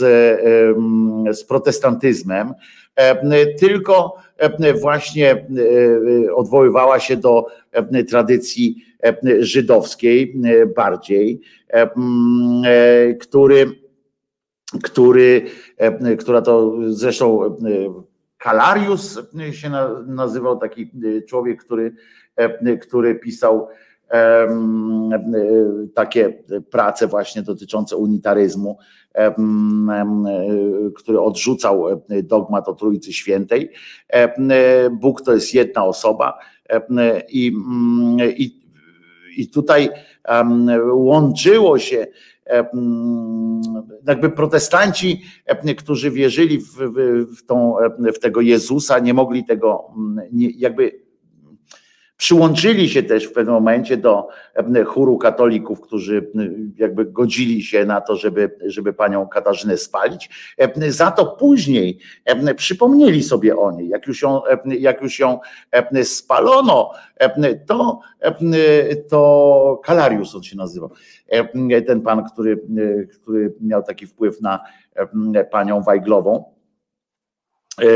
z 1.38 1.44
protestantyzmem, 1.44 2.52
em, 2.96 3.30
tylko 3.60 4.16
właśnie 4.80 5.46
odwoływała 6.34 7.00
się 7.00 7.16
do 7.16 7.46
tradycji 8.08 8.93
żydowskiej 9.40 10.40
e, 10.44 10.66
bardziej, 10.66 11.40
e, 11.68 13.14
który, 13.14 13.66
który, 14.82 15.42
em, 15.76 16.16
która 16.16 16.42
to 16.42 16.72
zresztą 16.88 17.56
Kalarius 18.38 19.18
się 19.52 19.70
na- 19.70 20.02
nazywał 20.06 20.58
taki 20.58 20.82
e, 20.82 21.22
człowiek, 21.22 21.64
który, 21.64 21.94
który 22.80 23.14
pisał 23.14 23.68
e, 24.10 24.48
takie 25.94 26.42
prace 26.70 27.06
właśnie 27.06 27.42
dotyczące 27.42 27.96
unitaryzmu, 27.96 28.78
em, 29.14 29.90
e, 29.90 30.46
który 30.96 31.20
odrzucał 31.20 31.88
e, 31.88 32.22
dogmat 32.22 32.68
o 32.68 32.74
Trójcy 32.74 33.12
Świętej. 33.12 33.70
E, 34.08 34.90
Bóg 34.90 35.22
to 35.22 35.32
jest 35.32 35.54
jedna 35.54 35.84
osoba 35.84 36.38
i, 37.28 37.48
mm, 37.48 38.18
i, 38.36 38.63
i 39.36 39.48
tutaj 39.48 39.90
łączyło 40.92 41.78
się 41.78 42.06
jakby 44.06 44.30
protestanci, 44.30 45.22
którzy 45.76 46.10
wierzyli 46.10 46.58
w, 46.58 46.64
w, 46.64 47.26
w, 47.36 47.46
tą, 47.46 47.76
w 48.14 48.18
tego 48.18 48.40
Jezusa, 48.40 48.98
nie 48.98 49.14
mogli 49.14 49.44
tego 49.44 49.84
mm, 49.96 50.26
jakby 50.56 51.03
Przyłączyli 52.24 52.88
się 52.88 53.02
też 53.02 53.24
w 53.24 53.32
pewnym 53.32 53.54
momencie 53.54 53.96
do 53.96 54.28
em, 54.54 54.84
chóru 54.84 55.18
katolików, 55.18 55.80
którzy 55.80 56.30
jakby 56.78 57.04
godzili 57.04 57.62
się 57.62 57.84
na 57.84 58.00
to, 58.00 58.16
żeby, 58.16 58.56
żeby 58.66 58.92
panią 58.92 59.28
Katarzynę 59.28 59.76
spalić. 59.76 60.30
Em, 60.58 60.92
Za 60.92 61.10
to 61.10 61.26
później 61.26 61.98
em, 62.24 62.54
przypomnieli 62.56 63.22
sobie 63.22 63.56
o 63.56 63.72
niej. 63.72 63.88
Jak 63.88 64.06
już 64.06 64.22
ją, 64.22 64.40
jak 64.64 65.02
już 65.02 65.18
ją 65.18 65.38
spalono, 66.04 66.90
to, 67.66 68.00
to 69.08 69.80
Kalarius 69.84 70.34
on 70.34 70.42
się 70.42 70.56
nazywał. 70.56 70.90
Ten 71.86 72.00
pan, 72.00 72.24
który, 72.24 72.60
który 73.20 73.54
miał 73.60 73.82
taki 73.82 74.06
wpływ 74.06 74.40
na 74.40 74.60
panią 75.50 75.82
Wajglową. 75.82 76.54
E, 77.80 77.86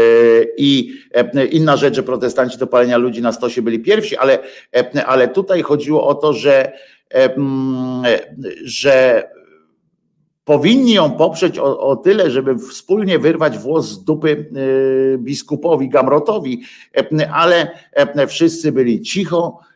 I 0.56 0.92
e, 1.14 1.46
inna 1.46 1.76
rzecz, 1.76 1.94
że 1.94 2.02
protestanci 2.02 2.58
do 2.58 2.66
palenia 2.66 2.96
ludzi 2.96 3.22
na 3.22 3.32
stosie 3.32 3.62
byli 3.62 3.80
pierwsi, 3.80 4.16
ale, 4.16 4.38
e, 4.76 5.06
ale 5.06 5.28
tutaj 5.28 5.62
chodziło 5.62 6.06
o 6.06 6.14
to, 6.14 6.32
że, 6.32 6.72
e, 7.14 7.34
że 8.64 9.28
powinni 10.48 10.92
ją 10.92 11.10
poprzeć 11.10 11.58
o, 11.58 11.80
o 11.80 11.96
tyle, 11.96 12.30
żeby 12.30 12.58
wspólnie 12.58 13.18
wyrwać 13.18 13.58
włos 13.58 13.88
z 13.88 14.04
dupy 14.04 14.50
biskupowi 15.18 15.88
Gamrotowi, 15.88 16.62
e, 16.96 17.30
ale 17.32 17.70
e, 17.92 18.26
wszyscy 18.26 18.72
byli 18.72 19.02
cicho 19.02 19.60
e, 19.62 19.67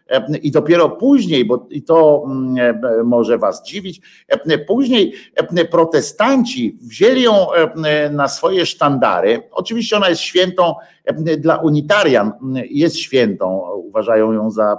i 0.43 0.51
dopiero 0.51 0.89
później, 0.89 1.45
bo 1.45 1.67
i 1.71 1.83
to 1.83 2.25
mm, 2.27 2.75
e, 2.85 3.03
może 3.05 3.39
was 3.39 3.63
dziwić, 3.67 4.01
e, 4.29 4.59
później 4.59 5.15
e, 5.35 5.65
protestanci 5.65 6.79
wzięli 6.83 7.23
ją 7.23 7.53
e, 7.53 8.11
na 8.11 8.29
swoje 8.29 8.67
sztandary. 8.67 9.43
Oczywiście 9.51 9.97
ona 9.97 10.09
jest 10.09 10.23
świętą 10.23 10.75
e, 11.05 11.37
dla 11.37 11.57
unitarian, 11.57 12.33
jest 12.71 12.97
świętą, 12.97 13.61
uważają 13.93 14.33
ją 14.33 14.51
za 14.51 14.79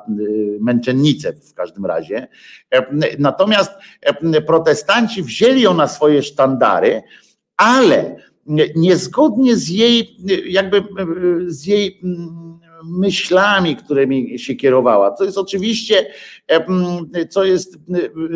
męczennicę 0.60 1.34
w 1.34 1.54
każdym 1.54 1.86
razie. 1.86 2.28
E, 2.72 2.86
Natomiast 3.20 3.72
e, 4.02 4.42
protestanci 4.42 5.24
wzięli 5.24 5.62
ją 5.62 5.74
na 5.74 5.88
swoje 5.88 6.24
sztandary, 6.24 7.02
ale 7.58 8.16
niezgodnie 8.76 9.56
z 9.56 9.70
jej, 9.70 10.18
jakby 10.46 10.78
e, 10.78 10.84
z 11.48 11.66
jej 11.66 12.02
myślami, 12.86 13.76
którymi 13.76 14.40
się 14.40 14.56
kierowała, 14.56 15.14
co 15.14 15.24
jest 15.24 15.38
oczywiście, 15.38 16.06
co 17.30 17.44
jest 17.44 17.78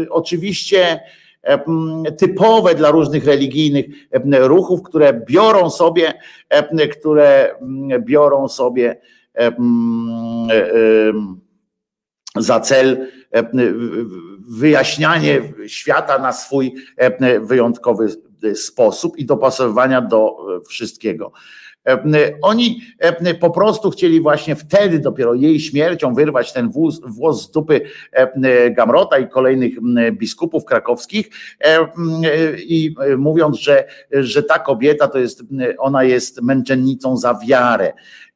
oczywiście 0.10 1.00
typowe 2.18 2.76
dla 2.76 2.92
różnych 2.92 3.26
religijnych 3.26 3.86
ruchów, 4.40 4.84
które 4.84 5.22
biorą 5.30 5.70
sobie, 5.70 6.14
które 7.00 7.56
biorą 8.00 8.48
sobie 8.48 9.02
za 12.36 12.60
cel 12.60 13.08
wyjaśnianie 14.50 15.54
świata 15.68 16.20
na 16.20 16.34
swój 16.34 16.76
wyjątkowy 17.42 18.08
sposób 18.56 19.18
i 19.18 19.26
dopasowywania 19.26 20.02
do 20.02 20.38
e, 20.58 20.62
wszystkiego. 20.70 21.32
E, 21.88 22.34
Oni 22.42 22.82
e, 23.00 23.34
po 23.34 23.50
prostu 23.50 23.90
chcieli 23.90 24.22
właśnie 24.22 24.56
wtedy 24.56 25.00
dopiero 25.00 25.34
jej 25.34 25.60
śmiercią 25.60 26.14
wyrwać 26.14 26.54
ten 26.54 26.70
wóz, 26.70 27.02
włos 27.06 27.44
z 27.44 27.52
dupy 27.52 27.82
e, 28.12 28.72
Gamrota 28.72 29.18
i 29.18 29.30
kolejnych 29.30 29.74
biskupów 30.12 30.66
krakowskich. 30.66 31.30
E, 31.62 31.88
i 32.58 32.96
e, 33.00 33.18
mówiąc, 33.18 33.60
że, 33.60 33.86
że 34.12 34.44
ta 34.44 34.60
kobieta 34.60 35.08
to 35.08 35.20
jest, 35.20 35.44
ona 35.78 36.04
jest 36.04 36.42
męczennicą 36.42 37.18
za 37.18 37.40
wiarę. 37.48 37.88
e, 37.88 38.27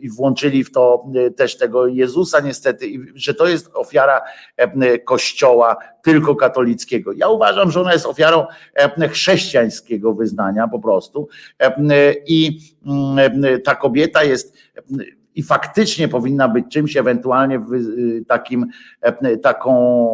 i 0.00 0.10
włączyli 0.10 0.64
w 0.64 0.72
to 0.72 1.04
e, 1.14 1.30
też 1.30 1.56
tego 1.56 1.86
Jezusa 1.86 2.40
niestety, 2.40 2.86
że 3.14 3.34
to 3.34 3.46
jest 3.46 3.70
ofiara 3.74 4.20
e, 4.56 4.98
kościoła 4.98 5.76
tylko 6.02 6.36
katolickiego. 6.36 7.12
Ja 7.12 7.28
uważam, 7.28 7.70
że 7.70 7.80
ona 7.80 7.92
jest 7.92 8.06
ofiarą 8.06 8.46
e, 8.74 9.08
chrześcijańskiego 9.08 10.14
wyznania 10.14 10.68
po 10.68 10.78
prostu 10.78 11.28
e, 11.58 12.14
i 12.26 12.60
mm, 12.86 13.62
ta 13.62 13.74
kobieta 13.74 14.24
jest 14.24 14.56
i 15.36 15.42
faktycznie 15.42 16.08
powinna 16.08 16.48
być 16.48 16.64
czymś 16.70 16.96
ewentualnie 16.96 17.58
wy- 17.58 18.24
takim, 18.28 18.66
e, 19.00 19.36
taką 19.36 19.72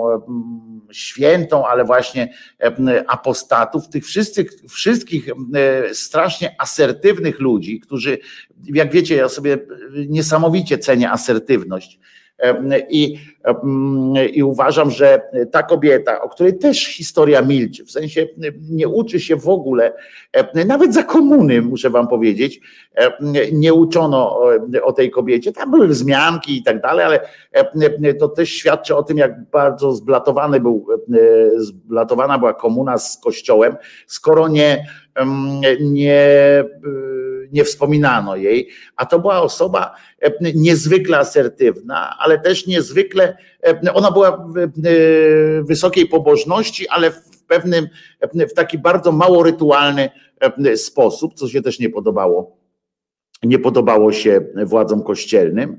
mm, 0.08 0.80
świętą, 0.92 1.66
ale 1.66 1.84
właśnie 1.84 2.34
e, 2.60 3.04
apostatów, 3.10 3.88
tych 3.88 4.04
wszystkich, 4.04 4.50
wszystkich 4.68 5.28
e, 5.28 5.94
strasznie 5.94 6.56
asertywnych 6.58 7.40
ludzi, 7.40 7.80
którzy, 7.80 8.18
jak 8.64 8.92
wiecie, 8.92 9.16
ja 9.16 9.28
sobie 9.28 9.58
niesamowicie 10.08 10.78
cenię 10.78 11.10
asertywność. 11.10 11.98
I, 12.90 13.18
I 14.32 14.42
uważam, 14.42 14.90
że 14.90 15.22
ta 15.52 15.62
kobieta, 15.62 16.20
o 16.20 16.28
której 16.28 16.58
też 16.58 16.86
historia 16.86 17.42
milczy, 17.42 17.84
w 17.84 17.90
sensie 17.90 18.26
nie 18.70 18.88
uczy 18.88 19.20
się 19.20 19.36
w 19.36 19.48
ogóle, 19.48 19.92
nawet 20.66 20.94
za 20.94 21.02
komuny, 21.02 21.62
muszę 21.62 21.90
wam 21.90 22.08
powiedzieć, 22.08 22.60
nie 23.52 23.74
uczono 23.74 24.40
o, 24.82 24.92
tej 24.92 25.10
kobiecie. 25.10 25.52
Tam 25.52 25.70
były 25.70 25.88
wzmianki 25.88 26.56
i 26.58 26.62
tak 26.62 26.80
dalej, 26.80 27.04
ale 27.04 27.20
to 28.18 28.28
też 28.28 28.50
świadczy 28.50 28.96
o 28.96 29.02
tym, 29.02 29.18
jak 29.18 29.50
bardzo 29.50 29.92
zblatowany 29.92 30.60
był, 30.60 30.86
zblatowana 31.56 32.38
była 32.38 32.54
komuna 32.54 32.98
z 32.98 33.20
kościołem, 33.20 33.76
skoro 34.06 34.48
nie, 34.48 34.86
nie, 35.80 36.24
nie 37.52 37.64
wspominano 37.64 38.36
jej, 38.36 38.68
a 38.96 39.06
to 39.06 39.18
była 39.18 39.42
osoba 39.42 39.94
e, 40.20 40.52
niezwykle 40.54 41.18
asertywna, 41.18 42.16
ale 42.18 42.38
też 42.38 42.66
niezwykle, 42.66 43.36
e, 43.66 43.92
ona 43.94 44.10
była 44.10 44.28
e, 44.28 45.62
wysokiej 45.62 46.06
pobożności, 46.06 46.88
ale 46.88 47.10
w 47.10 47.44
pewnym, 47.46 47.88
w 48.50 48.52
taki 48.52 48.78
bardzo 48.78 49.12
mało 49.12 49.42
rytualny 49.42 50.10
sposób, 50.76 51.34
co 51.34 51.48
się 51.48 51.62
też 51.62 51.78
nie 51.78 51.90
podobało 51.90 52.62
nie 53.42 53.58
podobało 53.58 54.12
się 54.12 54.40
władzom 54.64 55.02
kościelnym. 55.02 55.78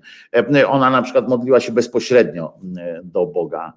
Ona 0.68 0.90
na 0.90 1.02
przykład 1.02 1.30
modliła 1.30 1.60
się 1.60 1.72
bezpośrednio 1.72 2.54
do 3.04 3.26
Boga 3.26 3.74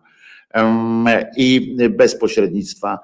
i 1.36 1.76
bez 1.90 2.18
pośrednictwa 2.18 2.98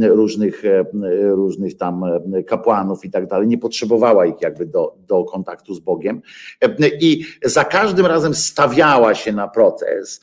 różnych, 0.00 0.64
e, 0.64 0.84
różnych 1.30 1.76
tam 1.76 2.04
e, 2.04 2.42
kapłanów 2.42 3.04
i 3.04 3.10
tak 3.10 3.26
dalej. 3.26 3.48
Nie 3.48 3.58
potrzebowała 3.58 4.26
ich 4.26 4.40
jakby 4.40 4.66
do, 4.66 4.94
do 5.06 5.24
kontaktu 5.24 5.74
z 5.74 5.80
Bogiem 5.80 6.22
E, 6.60 6.88
i 7.00 7.24
za 7.44 7.64
każdym 7.64 8.06
razem 8.06 8.34
stawiała 8.34 9.14
się 9.14 9.32
na 9.32 9.48
proces, 9.48 10.20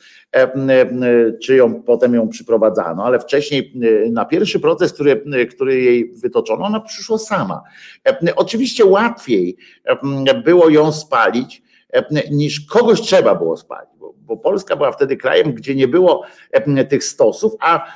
czy 1.42 1.56
ją 1.56 1.82
potem 1.82 2.14
ją 2.14 2.28
przyprowadzano, 2.28 3.04
ale 3.04 3.20
wcześniej 3.20 3.72
na 4.10 4.24
pierwszy 4.24 4.60
proces, 4.60 4.92
który, 4.92 5.22
który 5.50 5.80
jej 5.82 6.12
wytoczono, 6.14 6.64
ona 6.64 6.80
przyszła 6.80 7.18
sama. 7.18 7.62
Oczywiście 8.36 8.84
łatwiej 8.84 9.56
było 10.44 10.68
ją 10.68 10.92
spalić, 10.92 11.62
niż 12.30 12.60
kogoś 12.60 13.00
trzeba 13.00 13.34
było 13.34 13.56
spalić, 13.56 13.91
bo, 14.32 14.36
Polska 14.36 14.76
była 14.76 14.92
wtedy 14.92 15.16
krajem, 15.16 15.52
gdzie 15.52 15.74
nie 15.74 15.88
było 15.88 16.24
tych 16.88 17.04
stosów, 17.04 17.52
a 17.60 17.86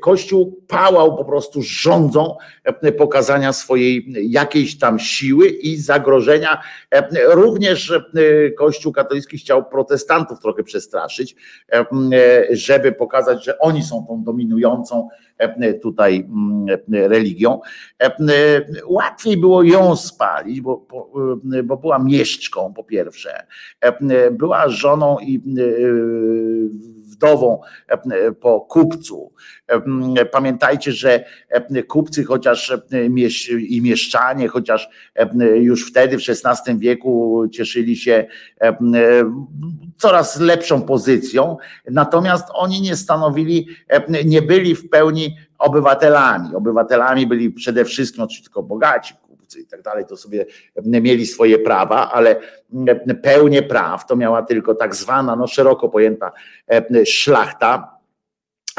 Kościół 0.00 0.62
pałał 0.68 1.16
po 1.16 1.24
prostu 1.24 1.62
rządzą 1.62 2.36
pokazania 2.98 3.52
swojej 3.52 4.06
jakiejś 4.30 4.78
tam 4.78 4.98
siły 4.98 5.48
i 5.48 5.76
zagrożenia. 5.76 6.62
Również 7.26 7.92
Kościół 8.58 8.92
katolicki 8.92 9.38
chciał 9.38 9.64
protestantów 9.64 10.40
trochę 10.40 10.62
przestraszyć, 10.62 11.36
e, 11.72 11.86
żeby 12.50 12.92
pokazać, 12.92 13.44
że 13.44 13.58
oni 13.58 13.82
są 13.82 14.06
tą 14.08 14.24
dominującą 14.24 15.08
tutaj 15.82 16.28
mm, 16.28 16.66
e, 16.94 17.08
religią. 17.08 17.60
E, 18.02 18.06
e, 18.06 18.12
Łatwiej 18.86 19.36
było 19.36 19.62
ją 19.62 19.96
spalić, 19.96 20.60
bo, 20.60 20.86
bo, 20.90 21.10
e, 21.58 21.62
była 21.62 21.98
mieszczką 21.98 22.72
po 22.74 22.84
pierwsze, 22.84 23.46
E, 23.82 24.30
była 24.30 24.68
żoną 24.68 25.18
i 25.18 25.36
e, 25.36 25.40
wdową 27.22 27.60
e, 27.88 28.32
po 28.32 28.60
kupcu. 28.60 29.32
E, 29.66 30.24
Pamiętajcie, 30.24 30.92
że 30.92 31.24
e, 31.48 31.82
kupcy 31.82 32.24
chociaż 32.24 32.70
e, 32.70 32.78
i 33.58 33.82
mieszczanie, 33.82 34.48
chociaż 34.48 34.88
e, 35.14 35.28
już 35.58 35.90
wtedy 35.90 36.18
w 36.18 36.22
XVI 36.28 36.78
wieku 36.78 37.44
cieszyli 37.52 37.96
się 37.96 38.26
e, 38.60 38.76
coraz 39.96 40.40
lepszą 40.40 40.82
pozycją, 40.82 41.56
natomiast 41.90 42.48
oni 42.54 42.80
nie 42.80 42.96
stanowili, 42.96 43.66
e, 43.88 44.24
nie 44.24 44.42
byli 44.42 44.74
w 44.74 44.88
pełni 44.90 45.36
obywatelami. 45.58 46.54
Obywatelami 46.54 47.26
byli 47.26 47.50
przede 47.50 47.84
wszystkim 47.84 48.24
oczywiście 48.24 48.44
tylko 48.44 48.62
bogaci, 48.62 49.14
kupcy 49.52 49.60
i 49.60 49.66
tak 49.66 49.82
dalej, 49.82 50.04
to 50.06 50.16
sobie 50.16 50.46
mieli 50.84 51.26
swoje 51.26 51.58
prawa, 51.58 52.10
ale 52.12 52.36
pełnię 53.22 53.62
praw 53.62 54.06
to 54.06 54.16
miała 54.16 54.42
tylko 54.42 54.74
tak 54.74 54.94
zwana, 54.94 55.36
no 55.36 55.46
szeroko 55.46 55.88
pojęta 55.88 56.32
e, 56.68 57.06
szlachta. 57.06 58.01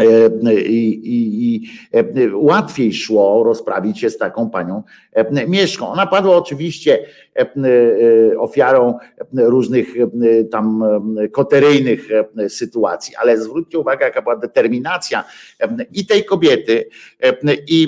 E, 0.02 0.06
I, 0.54 1.08
i, 1.08 1.56
i 1.56 1.70
e, 1.92 2.04
łatwiej 2.34 2.94
szło 2.94 3.44
rozprawić 3.44 4.00
się 4.00 4.10
z 4.10 4.18
taką 4.18 4.50
panią 4.50 4.84
e, 5.12 5.48
Mieszką. 5.48 5.88
Ona 5.88 6.08
padła 6.08 6.38
oczywiście 6.38 7.00
e, 7.36 7.42
e, 7.42 8.40
ofiarą 8.40 8.98
różnych 9.34 9.88
e, 9.98 10.44
tam 10.44 10.84
e, 11.18 11.28
koteryjnych 11.28 12.08
e, 12.38 12.50
sytuacji, 12.50 13.16
ale 13.16 13.38
zwróćcie 13.38 13.80
uwagę, 13.80 14.06
jaka 14.06 14.22
była 14.22 14.36
determinacja 14.36 15.24
e, 15.60 15.76
i 15.92 16.06
tej 16.06 16.26
kobiety, 16.26 16.90
e, 17.24 17.54
i 17.68 17.88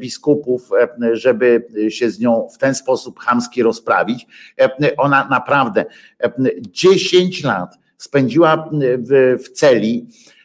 biskupów, 0.00 0.70
e, 1.02 1.16
żeby 1.16 1.66
się 1.88 2.10
z 2.10 2.20
nią 2.20 2.48
w 2.54 2.58
ten 2.58 2.74
sposób 2.74 3.18
chamski 3.18 3.62
rozprawić. 3.62 4.26
E, 4.60 4.96
Ona 4.96 5.28
naprawdę 5.30 5.84
e, 6.20 6.32
10 6.70 7.44
lat 7.44 7.78
spędziła 7.98 8.70
w, 8.98 9.38
w 9.44 9.48
celi, 9.48 10.06
e, 10.32 10.35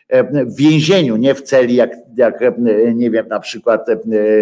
w 0.46 0.56
więzieniu, 0.56 1.16
nie 1.18 1.36
w 1.36 1.42
celi 1.42 1.76
jak 1.76 1.92
jak 2.18 2.42
e, 2.42 2.54
nie 2.96 3.12
wiem, 3.12 3.28
na 3.28 3.40
przykład 3.40 3.90
e, 3.90 3.98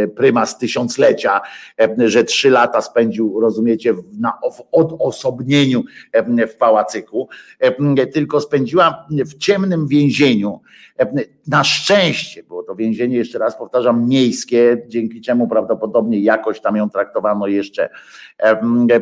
prymas 0.07 0.57
tysiąclecia, 0.57 1.41
e, 1.81 2.09
że 2.09 2.23
trzy 2.23 2.49
lata 2.49 2.81
spędził, 2.81 3.39
rozumiecie, 3.39 3.93
w- 3.93 4.19
na, 4.19 4.33
w 4.57 4.61
odosobnieniu 4.71 5.83
e, 6.11 6.47
w 6.47 6.55
pałacyku, 6.55 7.29
e, 7.59 8.07
tylko 8.07 8.41
spędziła 8.41 9.07
w 9.11 9.37
ciemnym 9.37 9.87
więzieniu. 9.87 10.61
E, 10.99 11.07
Na 11.47 11.63
szczęście 11.63 12.43
było 12.43 12.63
to 12.63 12.75
więzienie, 12.75 13.17
jeszcze 13.17 13.39
raz 13.39 13.57
powtarzam, 13.57 14.07
miejskie, 14.07 14.77
dzięki 14.87 15.21
czemu 15.21 15.47
prawdopodobnie 15.47 16.19
jakoś 16.19 16.61
tam 16.61 16.75
ją 16.75 16.89
traktowano 16.89 17.47
jeszcze 17.47 17.89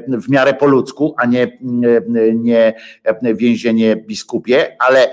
w 0.08 0.30
miarę 0.30 0.54
po 0.54 0.66
ludzku, 0.66 1.16
a 1.18 1.26
nie, 1.26 1.58
nie 2.36 2.74
więzienie 3.36 3.96
biskupie, 3.96 4.76
ale 4.80 5.08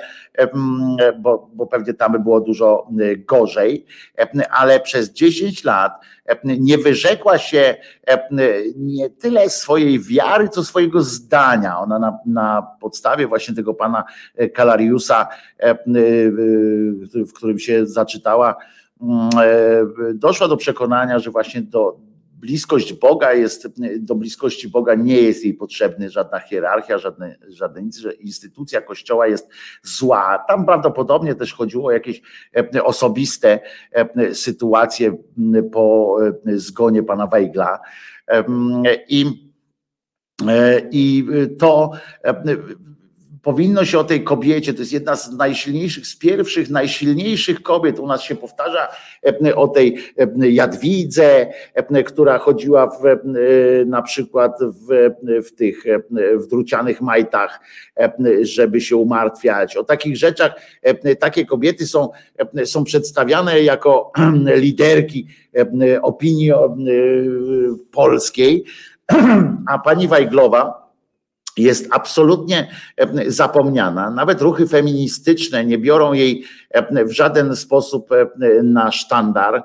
bo, 1.19 1.51
bo 1.55 1.67
pewnie 1.67 1.95
tam 1.95 2.13
by 2.13 2.19
było 2.19 2.41
dużo 2.41 2.89
y, 3.01 3.17
gorzej, 3.17 3.87
ale 4.51 4.81
przez 4.81 5.13
10 5.13 5.65
lat 5.65 5.93
nie 6.45 6.79
wyrzekła 6.79 7.39
się 7.39 7.77
nie 8.77 9.11
tyle 9.11 9.51
swojej 9.51 10.01
wiary, 10.01 10.49
co 10.49 10.65
swojego 10.65 11.03
zdania. 11.03 11.79
Ona 11.79 11.99
na, 11.99 12.19
na 12.27 12.67
podstawie 12.81 13.27
właśnie 13.27 13.55
tego 13.55 13.75
pana 13.75 14.05
e, 14.37 14.49
Kalariusa, 14.49 15.29
w 17.15 17.33
którym 17.35 17.59
się 17.59 17.87
zaczytała, 17.87 18.57
mm, 19.03 19.29
e, 19.41 20.15
doszła 20.15 20.49
do 20.49 20.57
przekonania, 20.57 21.19
że 21.19 21.31
właśnie 21.31 21.63
do, 21.63 21.97
bliskość 22.45 22.93
Boga 22.93 23.33
jest, 23.33 23.69
do 23.99 24.15
bliskości 24.15 24.69
Boga 24.69 24.95
nie 24.95 25.23
jest 25.23 25.45
jej 25.45 25.55
potrzebny 25.55 26.11
żadna 26.11 26.41
hierarchia, 26.41 26.99
żadne, 26.99 27.39
żadne 27.49 27.83
nic, 27.83 27.97
że 27.97 28.13
instytucja 28.13 28.81
kościoła 28.81 29.27
jest 29.27 29.49
zła. 29.83 30.45
Tam 30.49 30.67
prawdopodobnie 30.67 31.35
też 31.35 31.55
chodziło 31.55 31.87
o 31.87 31.91
jakieś 31.91 32.23
e, 32.57 32.85
osobiste 32.85 33.61
e, 33.93 34.35
sytuacje 34.35 35.17
po 35.73 36.17
e, 36.47 36.59
zgonie 36.59 37.03
pana 37.03 37.27
Wejgla. 37.27 37.81
I, 39.09 39.51
i 40.91 41.27
to 41.59 41.91
powinno 43.45 43.85
się 43.85 43.99
o 43.99 44.05
tej 44.05 44.25
kobiecie, 44.25 44.75
to 44.75 44.81
jest 44.81 44.93
jedna 44.93 45.17
z 45.17 45.33
najsilniejszych, 45.33 46.07
z 46.07 46.17
pierwszych, 46.17 46.71
najsilniejszych 46.71 47.63
kobiet. 47.63 47.99
U 47.99 48.07
nas 48.07 48.23
się 48.23 48.37
powtarza 48.37 48.89
e, 49.47 49.57
o 49.57 49.69
tej 49.69 49.97
e, 50.19 50.51
Jadwidze, 50.51 51.47
e, 51.75 52.03
która 52.03 52.39
chodziła 52.39 52.87
w, 52.87 53.03
na 53.87 54.03
przykład 54.03 54.53
w, 54.61 55.11
w 55.47 55.53
tych 55.55 55.85
w 56.35 56.47
drucianych 56.47 57.01
majtach, 57.01 57.61
żeby 58.43 58.81
się 58.81 58.97
umartwiać. 58.97 59.77
O 59.77 59.85
takich 59.85 60.17
rzeczach 60.17 60.61
takie 61.21 61.47
kobiety 61.47 61.87
są, 61.87 62.09
są 62.65 62.85
przedstawiane 62.85 63.63
jako 63.63 64.13
liderki 64.57 65.27
opinii 66.03 66.53
polskiej, 67.93 68.65
a 69.73 69.79
pani 69.79 70.09
Wajglowa 70.09 70.84
jest 71.57 71.89
absolutnie 71.91 72.69
e, 72.97 73.31
zapomniana. 73.31 74.11
Nawet 74.11 74.43
ruchy 74.43 74.67
feministyczne 74.67 75.65
nie 75.65 75.79
biorą 75.79 76.13
jej 76.13 76.45
e, 76.71 77.05
w 77.05 77.13
żaden 77.13 77.57
sposób 77.57 78.13
e, 78.13 78.27
na 78.63 78.93
sztandar. 78.93 79.63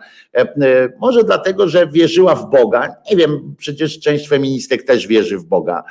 Może 0.99 1.23
dlatego, 1.23 1.67
że 1.67 1.87
wierzyła 1.87 2.35
w 2.35 2.49
Boga. 2.49 2.95
Nie 3.11 3.17
wiem, 3.17 3.55
przecież 3.57 3.99
część 3.99 4.29
feministek 4.29 4.83
też 4.83 5.07
wierzy 5.07 5.37
w 5.37 5.45
Boga. 5.45 5.83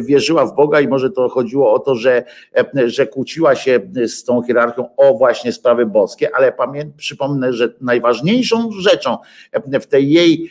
Wierzyła 0.00 0.46
w 0.46 0.54
Boga 0.54 0.80
i 0.80 0.88
może 0.88 1.10
to 1.10 1.28
chodziło 1.28 1.72
o 1.72 1.78
to, 1.78 1.94
że, 1.94 2.24
że 2.86 3.06
kłóciła 3.06 3.54
się 3.54 3.80
z 4.06 4.24
tą 4.24 4.42
hierarchią 4.42 4.96
o 4.96 5.14
właśnie 5.14 5.52
sprawy 5.52 5.86
boskie, 5.86 6.36
ale 6.36 6.52
pamię, 6.52 6.90
przypomnę, 6.96 7.52
że 7.52 7.74
najważniejszą 7.80 8.70
rzeczą 8.72 9.16
w 9.80 9.86
tej 9.86 10.10
jej, 10.10 10.50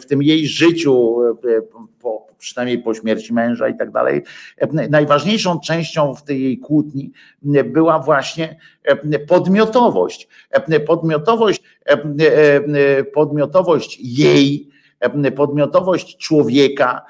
w 0.00 0.06
tym 0.06 0.22
jej 0.22 0.46
życiu, 0.46 1.16
po, 2.00 2.21
przynajmniej 2.42 2.78
po 2.78 2.94
śmierci 2.94 3.32
męża 3.32 3.68
i 3.68 3.76
tak 3.76 3.90
dalej. 3.90 4.22
Najważniejszą 4.90 5.60
częścią 5.60 6.14
w 6.14 6.22
tej 6.22 6.42
jej 6.42 6.58
kłótni 6.58 7.12
była 7.64 7.98
właśnie 7.98 8.56
podmiotowość. 9.28 10.28
Podmiotowość, 10.86 11.62
podmiotowość 13.14 13.98
jej, 14.00 14.71
podmiotowość 15.36 16.16
człowieka, 16.16 17.02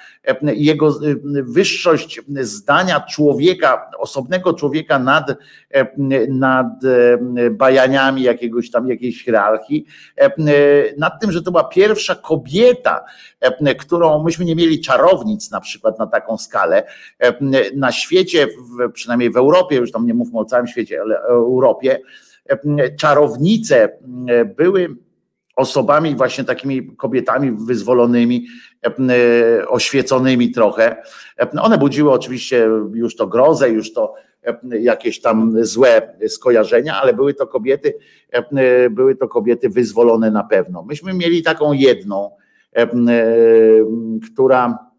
jego 0.42 0.98
wyższość 1.42 2.20
zdania 2.40 3.00
człowieka, 3.00 3.90
osobnego 3.98 4.54
człowieka 4.54 4.98
nad, 4.98 5.30
nad 6.28 6.66
bajaniami 7.50 8.22
jakiegoś 8.22 8.70
tam 8.70 8.88
jakiejś 8.88 9.24
hierarchii, 9.24 9.86
nad 10.98 11.20
tym, 11.20 11.32
że 11.32 11.42
to 11.42 11.50
była 11.50 11.64
pierwsza 11.64 12.14
kobieta, 12.14 13.04
którą 13.78 14.22
myśmy 14.22 14.44
nie 14.44 14.56
mieli 14.56 14.80
czarownic 14.80 15.50
na 15.50 15.60
przykład 15.60 15.98
na 15.98 16.06
taką 16.06 16.38
skalę 16.38 16.82
na 17.76 17.92
świecie, 17.92 18.46
przynajmniej 18.92 19.30
w 19.30 19.36
Europie, 19.36 19.76
już 19.76 19.92
tam 19.92 20.06
nie 20.06 20.14
mówmy 20.14 20.38
o 20.38 20.44
całym 20.44 20.66
świecie, 20.66 21.00
ale 21.00 21.20
Europie, 21.20 22.00
czarownice 22.98 23.98
były 24.56 24.96
osobami, 25.56 26.16
właśnie 26.16 26.44
takimi 26.44 26.96
kobietami 26.96 27.52
wyzwolonymi, 27.66 28.46
e, 28.82 29.68
oświeconymi 29.68 30.50
trochę. 30.50 30.96
E, 31.38 31.50
One 31.60 31.78
budziły 31.78 32.12
oczywiście 32.12 32.68
już 32.94 33.16
to 33.16 33.26
grozę, 33.26 33.70
już 33.70 33.92
to 33.92 34.14
e, 34.44 34.58
jakieś 34.78 35.20
tam 35.20 35.64
złe 35.64 36.16
skojarzenia, 36.28 37.00
ale 37.02 37.14
były 37.14 37.34
to 37.34 37.46
kobiety, 37.46 37.94
e, 38.30 38.90
były 38.90 39.16
to 39.16 39.28
kobiety 39.28 39.68
wyzwolone 39.68 40.30
na 40.30 40.44
pewno. 40.44 40.82
Myśmy 40.82 41.14
mieli 41.14 41.42
taką 41.42 41.72
jedną, 41.72 42.30
e, 42.76 42.82
e, 42.82 42.88
która 44.32 44.91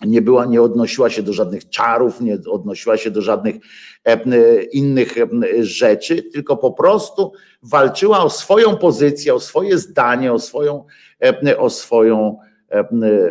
nie 0.00 0.22
była, 0.22 0.46
nie 0.46 0.62
odnosiła 0.62 1.10
się 1.10 1.22
do 1.22 1.32
żadnych 1.32 1.68
czarów, 1.68 2.20
nie 2.20 2.38
odnosiła 2.50 2.96
się 2.96 3.10
do 3.10 3.22
żadnych 3.22 3.56
e, 4.04 4.62
innych 4.62 5.14
rzeczy, 5.60 6.22
tylko 6.22 6.56
po 6.56 6.72
prostu 6.72 7.32
walczyła 7.62 8.24
o 8.24 8.30
swoją 8.30 8.76
pozycję, 8.76 9.34
o 9.34 9.40
swoje 9.40 9.78
zdanie, 9.78 10.32
o 10.32 10.38
swoją, 10.38 10.84
e, 11.22 11.58
o 11.58 11.70
swoją 11.70 12.38
e, 12.70 12.86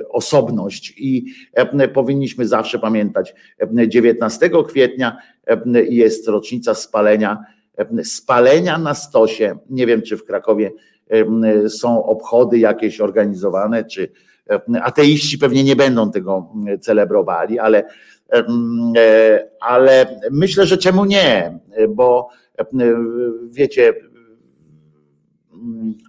osobność. 0.10 0.94
I 0.98 1.26
powinniśmy 1.94 2.48
zawsze 2.48 2.80
pamiętać, 2.80 3.36
e, 3.60 3.88
19 3.88 4.50
kwietnia 4.68 5.18
jest 5.90 6.28
rocznica 6.28 6.76
spalenia, 6.76 7.44
spalenia 8.04 8.78
na 8.78 8.94
stosie, 8.94 9.58
nie 9.70 9.88
wiem 9.88 10.02
czy 10.02 10.18
w 10.18 10.26
Krakowie 10.26 10.72
są 11.70 12.06
obchody 12.06 12.60
jakieś 12.60 13.02
organizowane, 13.02 13.86
czy 13.86 14.12
ateiści 14.82 15.38
pewnie 15.38 15.64
nie 15.64 15.76
będą 15.76 16.12
tego 16.12 16.54
celebrowali, 16.82 17.60
ale, 17.60 17.84
e, 18.34 19.48
ale 19.62 20.20
myślę, 20.32 20.66
że 20.66 20.78
czemu 20.78 21.06
nie, 21.06 21.60
bo 21.90 22.30
e, 22.60 22.66
wiecie, 23.50 23.94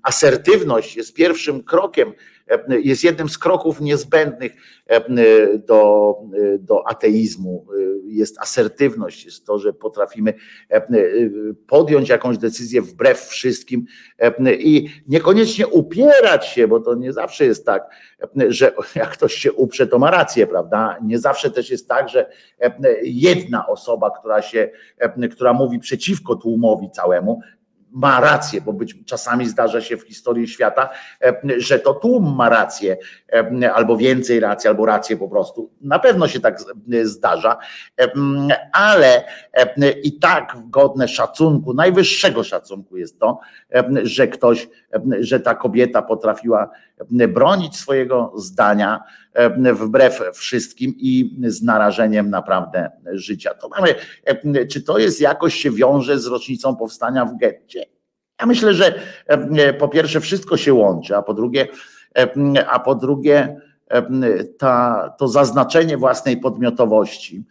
asertywność 0.03 0.97
jest 0.97 1.15
pierwszym 1.15 1.63
krokiem, 1.63 2.09
e, 2.09 2.13
jest 2.69 3.05
jednym 3.05 3.29
z 3.29 3.39
kroków 3.39 3.81
niezbędnych 3.81 4.53
e, 4.87 5.59
do, 5.59 6.15
do 6.59 6.89
ateizmu. 6.89 7.67
Jest 8.05 8.39
asertywność, 8.39 9.25
jest 9.25 9.47
to, 9.47 9.59
że 9.59 9.73
potrafimy 9.73 10.35
e, 10.71 10.87
podjąć 11.67 12.09
jakąś 12.09 12.39
decyzję 12.39 12.83
wbrew 12.83 13.21
wszystkim 13.21 13.85
e, 14.19 14.55
i 14.55 14.89
niekoniecznie 15.09 15.67
upierać 15.67 16.47
się, 16.47 16.69
bo 16.69 16.81
to 16.81 16.95
nie 16.95 17.13
zawsze 17.13 17.45
jest 17.45 17.67
tak, 17.67 17.91
e, 18.41 18.53
że 18.53 18.73
jak 18.95 19.11
ktoś 19.11 19.35
się 19.35 19.53
uprze, 19.53 19.87
to 19.87 19.99
ma 19.99 20.11
rację, 20.11 20.47
prawda? 20.47 20.99
Nie 21.03 21.19
zawsze 21.19 21.51
też 21.51 21.71
jest 21.71 21.89
tak, 21.89 22.09
że 22.09 22.31
e, 22.61 22.75
jedna 23.03 23.67
osoba, 23.67 24.11
która 24.11 24.43
się, 24.43 24.71
e, 24.99 25.29
która 25.29 25.53
mówi 25.53 25.79
przeciwko 25.79 26.37
tłumowi 26.37 26.91
całemu, 26.91 27.41
ma 27.95 28.21
rację, 28.21 28.61
bo 28.61 28.73
być 28.73 29.05
czasami 29.07 29.47
zdarza 29.47 29.81
się 29.81 29.97
w 29.97 30.03
historii 30.03 30.49
świata, 30.49 30.89
e, 31.25 31.41
że 31.57 31.79
to 31.79 31.95
tłum 31.95 32.35
ma 32.37 32.49
rację, 32.49 32.97
e, 33.33 33.73
albo 33.73 33.97
więcej 33.97 34.41
racji, 34.41 34.69
albo 34.69 34.87
rację 34.87 35.17
po 35.17 35.29
prostu. 35.29 35.71
Na 35.81 35.99
pewno 35.99 36.29
się 36.29 36.41
tak 36.41 36.61
z- 36.61 36.67
zdarza, 37.03 37.57
e, 38.01 38.09
ale 38.73 39.25
e, 39.53 39.91
i 39.91 40.19
tak 40.19 40.57
godne 40.65 41.09
szacunku, 41.09 41.75
najwyższego 41.75 42.45
szacunku 42.45 42.97
jest 42.97 43.19
to, 43.21 43.39
e, 43.75 43.85
że 44.03 44.29
ktoś, 44.29 44.69
e, 44.95 45.01
że 45.21 45.41
ta 45.41 45.55
kobieta 45.55 46.03
potrafiła 46.03 46.65
e, 46.65 46.94
bronić 47.29 47.77
swojego 47.77 48.33
zdania 48.37 49.01
e, 49.33 49.75
wbrew 49.75 50.23
wszystkim 50.35 50.95
i 50.97 51.37
z 51.47 51.63
narażeniem 51.63 52.31
naprawdę 52.31 52.91
życia. 53.13 53.55
To 53.55 53.69
mamy, 53.69 53.95
e, 54.25 54.67
czy 54.67 54.83
to 54.83 54.99
jest 54.99 55.21
jakoś 55.21 55.55
się 55.55 55.71
wiąże 55.71 56.19
z 56.19 56.27
rocznicą 56.27 56.77
powstania 56.77 57.25
w 57.25 57.37
getcie? 57.37 57.87
Ja 58.41 58.47
myślę, 58.47 58.75
że 58.75 58.95
e, 59.27 59.73
po 59.73 59.89
pierwsze 59.89 60.21
wszystko 60.21 60.57
się 60.57 60.75
łączy, 60.75 61.17
a 61.17 61.23
po 61.23 61.35
drugie, 61.35 61.69
a 62.69 62.81
po 62.81 62.95
drugie 62.95 63.61
ta, 64.59 65.15
to 65.19 65.29
zaznaczenie 65.29 65.97
własnej 65.97 66.37
podmiotowości. 66.37 67.45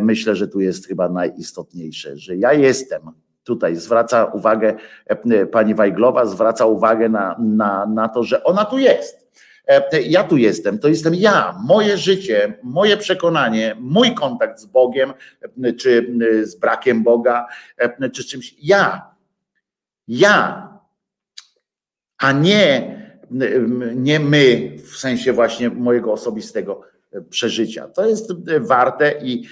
Myślę, 0.00 0.36
że 0.36 0.48
tu 0.48 0.60
jest 0.60 0.86
chyba 0.86 1.08
najistotniejsze, 1.08 2.16
że 2.16 2.36
ja 2.36 2.52
jestem 2.52 3.02
tutaj 3.50 3.76
zwraca 3.76 4.24
uwagę 4.24 4.74
e, 5.06 5.46
pani 5.46 5.74
Wajglowa, 5.74 6.26
zwraca 6.26 6.66
uwagę 6.66 7.08
na, 7.08 7.36
na, 7.38 7.86
na 7.86 8.08
to, 8.08 8.22
że 8.22 8.44
ona 8.44 8.64
tu 8.64 8.78
jest. 8.78 9.30
E, 9.68 10.02
Ja 10.02 10.24
tu 10.24 10.36
jestem, 10.36 10.78
to 10.78 10.88
jestem 10.88 11.14
ja, 11.14 11.54
moje 11.64 11.96
życie, 11.96 12.58
moje 12.62 12.96
przekonanie, 12.96 13.76
mój 13.80 14.14
kontakt 14.14 14.58
z 14.58 14.66
Bogiem, 14.66 15.12
e, 15.64 15.72
czy 15.72 16.14
z 16.42 16.56
brakiem 16.56 17.02
Boga, 17.02 17.46
czy 18.12 18.24
czymś. 18.24 18.54
Ja, 18.62 19.10
ja, 20.08 20.68
a 22.18 22.32
nie, 22.32 22.96
nie 23.94 24.20
my, 24.20 24.76
w 24.92 24.96
sensie 24.96 25.32
właśnie 25.32 25.70
mojego 25.70 26.12
osobistego 26.12 26.90
przeżycia. 27.30 27.88
To 27.88 28.06
jest 28.06 28.32
warte 28.60 29.14
i 29.22 29.46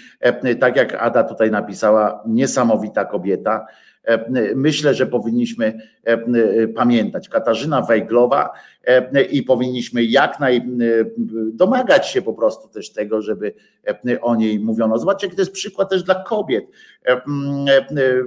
tak 0.61 0.77
jak 0.77 0.95
Ada 0.95 1.25
tutaj 1.25 1.51
napisała, 1.51 2.23
niesamowita 2.27 3.05
kobieta. 3.05 3.67
E, 4.09 4.55
Myślę, 4.55 4.95
że 4.95 5.07
powinniśmy 5.07 5.79
e, 6.05 6.69
pamiętać 6.69 7.29
Katarzyna 7.29 7.83
Wejglowa 7.83 8.51
i 9.31 9.43
powinniśmy 9.43 10.05
jak 10.05 10.41
naj 10.41 10.63
domagać 11.53 12.09
się 12.09 12.23
po 12.23 12.33
prostu 12.33 12.69
też 12.69 12.93
tego, 12.93 13.23
żeby 13.23 13.55
o 14.21 14.37
niej 14.37 14.61
mówiono. 14.61 14.99
Zobaczcie, 14.99 15.27
jaki 15.27 15.37
to 15.37 15.43
jest 15.43 15.53
przykład 15.53 15.91
też 15.91 16.03
dla 16.03 16.15
kobiet. 16.15 16.65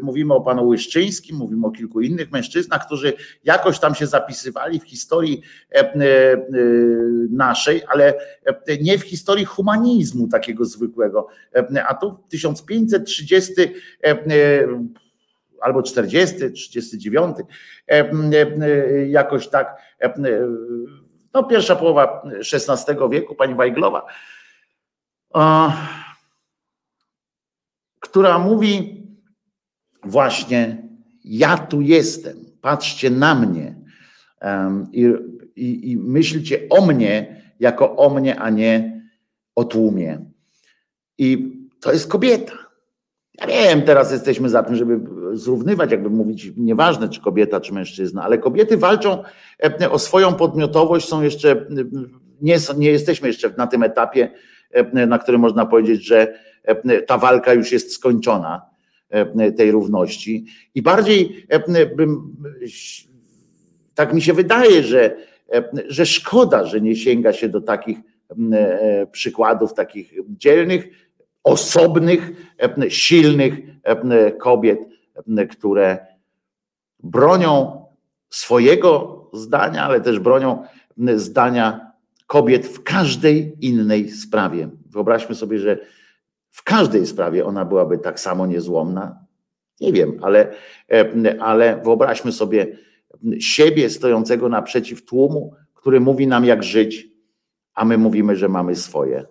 Mówimy 0.02 0.34
o 0.34 0.41
panu 0.41 0.68
Łyszczyńskim, 0.68 1.36
mówimy 1.36 1.68
o 1.68 1.72
kilku 1.72 2.02
innych 2.02 2.32
mężczyznach, 2.32 2.86
którzy 2.86 3.14
jakoś 3.44 3.80
tam 3.80 3.95
się 3.95 4.08
zapisywali 4.08 4.80
w 4.80 4.84
historii 4.84 5.41
naszej, 7.30 7.82
ale 7.88 8.14
nie 8.82 8.98
w 8.98 9.03
historii 9.03 9.45
humanizmu 9.45 10.28
takiego 10.28 10.66
zwykłego. 10.66 11.28
A 11.88 11.94
tu 11.94 12.12
w 12.28 12.32
1530 12.32 13.53
albo 15.62 15.84
40, 15.84 16.52
39, 16.52 17.38
jakoś 19.08 19.48
tak, 19.48 19.82
no 21.34 21.44
pierwsza 21.44 21.76
połowa 21.76 22.24
XVI 22.54 22.96
wieku, 23.12 23.36
pani 23.36 23.56
Wajglowa, 23.56 24.06
która 28.00 28.40
mówi 28.40 29.04
właśnie, 30.04 30.88
ja 31.24 31.58
tu 31.58 31.82
jestem, 31.82 32.38
patrzcie 32.62 33.10
na 33.10 33.36
mnie 33.36 33.76
i, 34.92 35.08
i, 35.56 35.92
i 35.92 35.98
myślcie 35.98 36.60
o 36.70 36.86
mnie 36.86 37.42
jako 37.60 37.96
o 37.96 38.10
mnie, 38.10 38.40
a 38.40 38.50
nie 38.50 39.02
o 39.56 39.64
tłumie. 39.64 40.26
I 41.18 41.58
to 41.80 41.92
jest 41.92 42.08
kobieta. 42.08 42.54
Ja 43.34 43.48
wiem, 43.48 43.82
teraz 43.82 44.12
jesteśmy 44.12 44.50
za 44.50 44.64
tym, 44.64 44.76
żeby 44.76 45.00
zrównywać, 45.34 45.91
jakby 45.91 46.10
mówić, 46.10 46.52
nieważne 46.58 47.10
czy 47.10 47.22
kobieta, 47.22 47.62
czy 47.62 47.74
mężczyzna, 47.74 48.24
ale 48.24 48.38
kobiety 48.38 48.78
walczą 48.78 49.24
e, 49.64 49.91
o 49.91 49.99
swoją 49.99 50.34
podmiotowość, 50.34 51.08
są 51.08 51.22
jeszcze, 51.22 51.66
nie, 52.41 52.58
nie 52.78 52.91
jesteśmy 52.91 53.28
jeszcze 53.28 53.53
na 53.58 53.68
tym 53.68 53.84
etapie, 53.84 54.32
e, 54.72 55.08
na 55.08 55.20
którym 55.20 55.41
można 55.41 55.66
powiedzieć, 55.66 56.06
że 56.06 56.34
e, 56.64 57.02
ta 57.02 57.18
walka 57.18 57.53
już 57.53 57.72
jest 57.72 57.94
skończona, 57.94 58.72
tej 59.58 59.72
równości. 59.72 60.45
I 60.76 60.82
bardziej 60.82 61.45
bym, 61.95 62.36
tak 63.95 64.14
mi 64.14 64.22
się 64.22 64.34
wydaje, 64.34 64.84
że, 64.84 65.16
że 65.88 66.06
szkoda, 66.06 66.66
że 66.66 66.82
nie 66.82 66.95
sięga 66.95 67.34
się 67.34 67.49
do 67.49 67.62
takich 67.62 67.98
przykładów, 69.12 69.74
takich 69.74 70.14
dzielnych, 70.30 70.88
osobnych, 71.44 72.32
silnych 72.90 73.53
kobiet, 74.40 74.80
które 75.50 76.06
bronią 77.04 77.86
swojego 78.30 79.22
zdania, 79.34 79.84
ale 79.84 80.02
też 80.02 80.20
bronią 80.20 80.64
zdania 81.16 81.92
kobiet 82.28 82.68
w 82.68 82.84
każdej 82.84 83.66
innej 83.66 84.10
sprawie. 84.10 84.70
Wyobraźmy 84.90 85.36
sobie, 85.36 85.60
że 85.60 85.78
w 86.50 86.64
każdej 86.64 87.08
sprawie 87.08 87.46
ona 87.46 87.66
byłaby 87.66 87.98
tak 87.98 88.20
samo 88.20 88.48
niezłomna. 88.48 89.26
Nie 89.80 89.94
wiem, 89.94 90.20
ale, 90.22 90.54
ale 91.40 91.82
wyobraźmy 91.84 92.32
sobie 92.32 92.78
siebie 93.40 93.90
stojącego 93.90 94.50
naprzeciw 94.50 95.06
tłumu, 95.06 95.56
który 95.74 96.00
mówi 96.00 96.28
nam, 96.28 96.46
jak 96.46 96.64
żyć, 96.64 97.08
a 97.74 97.86
my 97.86 97.98
mówimy, 97.98 98.36
że 98.36 98.50
mamy 98.50 98.76
swoje, 98.76 99.26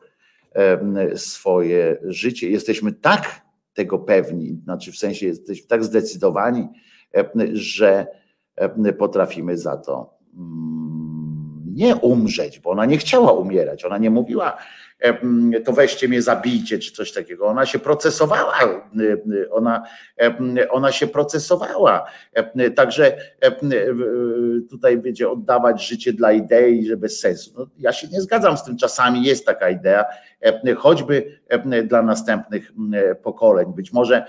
swoje 1.15 1.97
życie. 2.05 2.51
Jesteśmy 2.51 2.93
tak 2.93 3.43
tego 3.81 3.99
pewni, 3.99 4.61
znaczy 4.65 4.93
w 4.93 4.97
sensie 4.97 5.27
jesteśmy 5.27 5.69
tak 5.69 5.85
zdecydowani, 5.85 6.69
że 7.53 8.07
potrafimy 8.99 9.59
za 9.59 9.77
to 9.77 10.15
mm, 10.35 11.65
nie 11.75 11.97
umrzeć, 11.97 12.61
bo 12.61 12.71
ona 12.71 12.85
nie 12.87 12.99
chciała 12.99 13.33
umierać. 13.33 13.85
Ona 13.85 13.99
nie 13.99 14.11
mówiła, 14.11 14.57
to 15.65 15.73
weźcie 15.73 16.09
mnie, 16.09 16.23
zabijcie, 16.23 16.79
czy 16.79 16.93
coś 16.93 17.13
takiego. 17.13 17.47
Ona 17.47 17.67
się 17.67 17.79
procesowała, 17.79 18.55
ona, 19.51 19.83
ona 20.71 20.93
się 20.93 21.07
procesowała. 21.07 22.07
Także 22.77 23.17
tutaj 24.71 24.99
będzie 24.99 25.31
oddawać 25.31 25.87
życie 25.87 26.13
dla 26.13 26.33
idei, 26.33 26.87
że 26.87 26.97
bez 26.97 27.21
sensu. 27.21 27.51
No, 27.59 27.67
ja 27.79 27.93
się 27.93 28.09
nie 28.09 28.21
zgadzam 28.21 28.57
z 28.57 28.65
tym, 28.65 28.77
czasami 28.77 29.25
jest 29.25 29.47
taka 29.47 29.71
idea, 29.71 30.05
choćby 30.77 31.41
dla 31.85 32.03
następnych 32.03 32.73
pokoleń. 33.23 33.67
Być 33.77 33.93
może, 33.93 34.27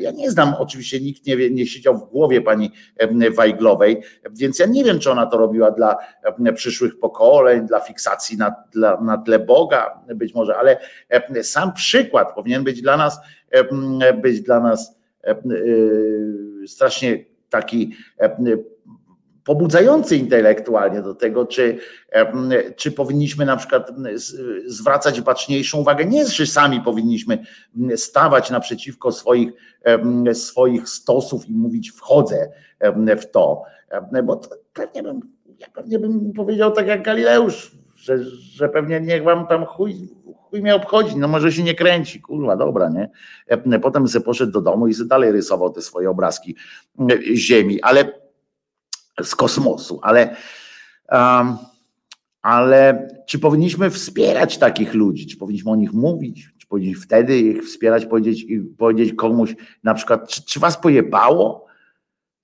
ja 0.00 0.10
nie 0.10 0.30
znam, 0.30 0.54
oczywiście 0.58 1.00
nikt 1.00 1.26
nie, 1.26 1.50
nie 1.50 1.66
siedział 1.66 1.98
w 1.98 2.10
głowie 2.10 2.40
pani 2.40 2.70
Wajglowej, 3.36 4.02
więc 4.30 4.58
ja 4.58 4.66
nie 4.66 4.84
wiem, 4.84 4.98
czy 4.98 5.10
ona 5.10 5.26
to 5.26 5.38
robiła 5.38 5.70
dla 5.70 5.96
przyszłych 6.54 6.98
pokoleń, 6.98 7.66
dla 7.66 7.80
fiksacji 7.80 8.38
na, 8.38 8.54
dla, 8.72 9.00
na 9.00 9.18
tle 9.18 9.38
Boga, 9.38 10.00
być 10.14 10.34
może, 10.34 10.56
ale 10.56 10.78
sam 11.42 11.72
przykład 11.72 12.34
powinien 12.34 12.64
być 12.64 12.82
dla 12.82 12.96
nas, 12.96 13.20
być 14.22 14.40
dla 14.40 14.60
nas 14.60 14.98
strasznie 16.66 17.24
taki 17.50 17.96
pobudzający 19.44 20.16
intelektualnie 20.16 21.02
do 21.02 21.14
tego, 21.14 21.46
czy, 21.46 21.78
czy 22.76 22.92
powinniśmy 22.92 23.46
na 23.46 23.56
przykład 23.56 23.90
zwracać 24.66 25.20
baczniejszą 25.20 25.78
uwagę. 25.78 26.04
Nie, 26.04 26.26
że 26.26 26.46
sami 26.46 26.80
powinniśmy 26.80 27.38
stawać 27.96 28.50
naprzeciwko 28.50 29.12
swoich, 29.12 29.50
swoich 30.32 30.88
stosów 30.88 31.48
i 31.48 31.52
mówić 31.52 31.90
wchodzę 31.90 32.50
w 33.20 33.26
to, 33.26 33.62
bo 34.24 34.36
to 34.36 34.48
pewnie 34.72 35.02
bym, 35.02 35.20
ja 35.58 35.66
pewnie 35.74 35.98
bym 35.98 36.32
powiedział 36.32 36.72
tak 36.72 36.86
jak 36.86 37.02
Galileusz, 37.02 37.72
że, 37.96 38.24
że 38.24 38.68
pewnie 38.68 39.00
niech 39.00 39.22
wam 39.22 39.46
tam 39.46 39.64
chuj, 39.64 40.08
chuj 40.50 40.62
mnie 40.62 40.74
obchodzi, 40.74 41.16
no 41.16 41.28
może 41.28 41.52
się 41.52 41.62
nie 41.62 41.74
kręci, 41.74 42.20
kurwa, 42.20 42.56
dobra, 42.56 42.88
nie? 42.88 43.10
Potem 43.80 44.08
sobie 44.08 44.24
poszedł 44.24 44.52
do 44.52 44.60
domu 44.60 44.88
i 44.88 44.94
sobie 44.94 45.08
dalej 45.08 45.32
rysował 45.32 45.70
te 45.70 45.82
swoje 45.82 46.10
obrazki 46.10 46.56
ziemi, 47.34 47.82
ale 47.82 48.19
z 49.24 49.34
kosmosu, 49.34 50.00
ale, 50.02 50.36
um, 51.12 51.56
ale 52.42 53.08
czy 53.26 53.38
powinniśmy 53.38 53.90
wspierać 53.90 54.58
takich 54.58 54.94
ludzi? 54.94 55.26
Czy 55.26 55.36
powinniśmy 55.36 55.70
o 55.70 55.76
nich 55.76 55.92
mówić? 55.92 56.48
Czy 56.58 56.66
powinniśmy 56.66 57.02
wtedy 57.02 57.38
ich 57.38 57.64
wspierać, 57.64 58.06
powiedzieć, 58.06 58.46
powiedzieć 58.78 59.14
komuś 59.14 59.54
na 59.84 59.94
przykład, 59.94 60.28
czy, 60.28 60.44
czy 60.44 60.60
was 60.60 60.76
pojebało? 60.76 61.66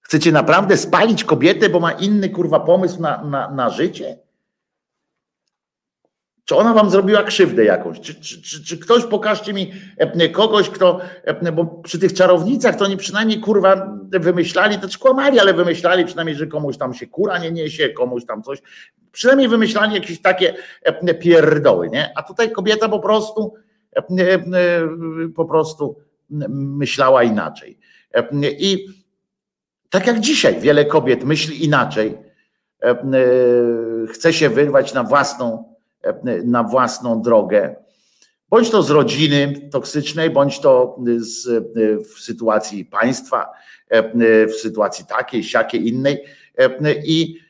Chcecie 0.01 0.33
naprawdę 0.33 0.77
spalić 0.77 1.25
kobietę, 1.25 1.69
bo 1.69 1.81
ma 1.81 1.93
inny 1.93 2.31
kurwa 2.31 2.61
pomysł 2.61 3.03
na, 3.03 3.25
na, 3.25 3.51
na 3.51 3.71
życie? 3.71 4.19
Czy 6.47 6.57
ona 6.57 6.75
wam 6.75 6.91
zrobiła 6.91 7.23
krzywdę 7.23 7.65
jakąś? 7.65 8.01
Czy, 8.01 8.15
czy, 8.15 8.43
czy, 8.43 8.65
czy, 8.65 8.79
ktoś 8.79 9.05
pokażcie 9.05 9.53
mi 9.53 9.73
kogoś, 10.33 10.71
kto, 10.71 11.01
bo 11.53 11.67
przy 11.67 11.99
tych 11.99 12.13
czarownicach 12.13 12.77
to 12.77 12.85
oni 12.85 12.97
przynajmniej 12.97 13.41
kurwa 13.41 13.97
wymyślali, 14.03 14.79
to 14.79 14.89
kłamali, 15.01 15.41
ale 15.41 15.55
wymyślali 15.55 16.05
przynajmniej, 16.05 16.37
że 16.37 16.47
komuś 16.47 16.77
tam 16.77 16.95
się 16.95 17.07
kura 17.07 17.39
nie 17.39 17.53
niesie, 17.53 17.89
komuś 17.89 18.25
tam 18.27 18.43
coś. 18.43 18.63
Przynajmniej 19.13 19.49
wymyślali 19.49 19.95
jakieś 19.95 20.23
takie 20.23 20.55
pierdoły, 21.21 21.91
nie? 21.91 22.13
A 22.19 22.23
tutaj 22.23 22.51
kobieta 22.53 22.89
po 22.89 23.01
prostu 23.01 23.55
po 25.37 25.45
prostu 25.45 25.97
myślała 26.49 27.23
inaczej. 27.23 27.79
I 28.59 28.87
tak 29.91 30.07
jak 30.07 30.21
dzisiaj 30.21 30.61
wiele 30.61 30.85
kobiet 30.85 31.25
myśli 31.25 31.65
inaczej, 31.65 32.19
chce 34.09 34.33
się 34.33 34.49
wyrwać 34.49 34.95
na 34.95 35.03
własną 35.03 35.76
E, 36.07 36.43
na 36.45 36.63
własną 36.63 37.23
drogę, 37.23 37.77
bądź 38.51 38.71
to 38.71 38.83
z 38.83 38.91
rodziny 38.91 39.69
toksycznej, 39.73 40.31
bądź 40.31 40.61
to 40.61 40.99
y, 41.09 41.25
z, 41.25 41.47
y, 41.47 41.99
w 41.99 42.21
sytuacji 42.21 42.85
państwa, 42.85 43.53
e, 43.91 44.15
y, 44.15 44.47
w 44.47 44.55
sytuacji 44.55 45.07
takiej, 45.07 45.45
siakiej, 45.45 45.89
innej. 45.89 46.25
E, 46.59 46.95
I 47.05 47.41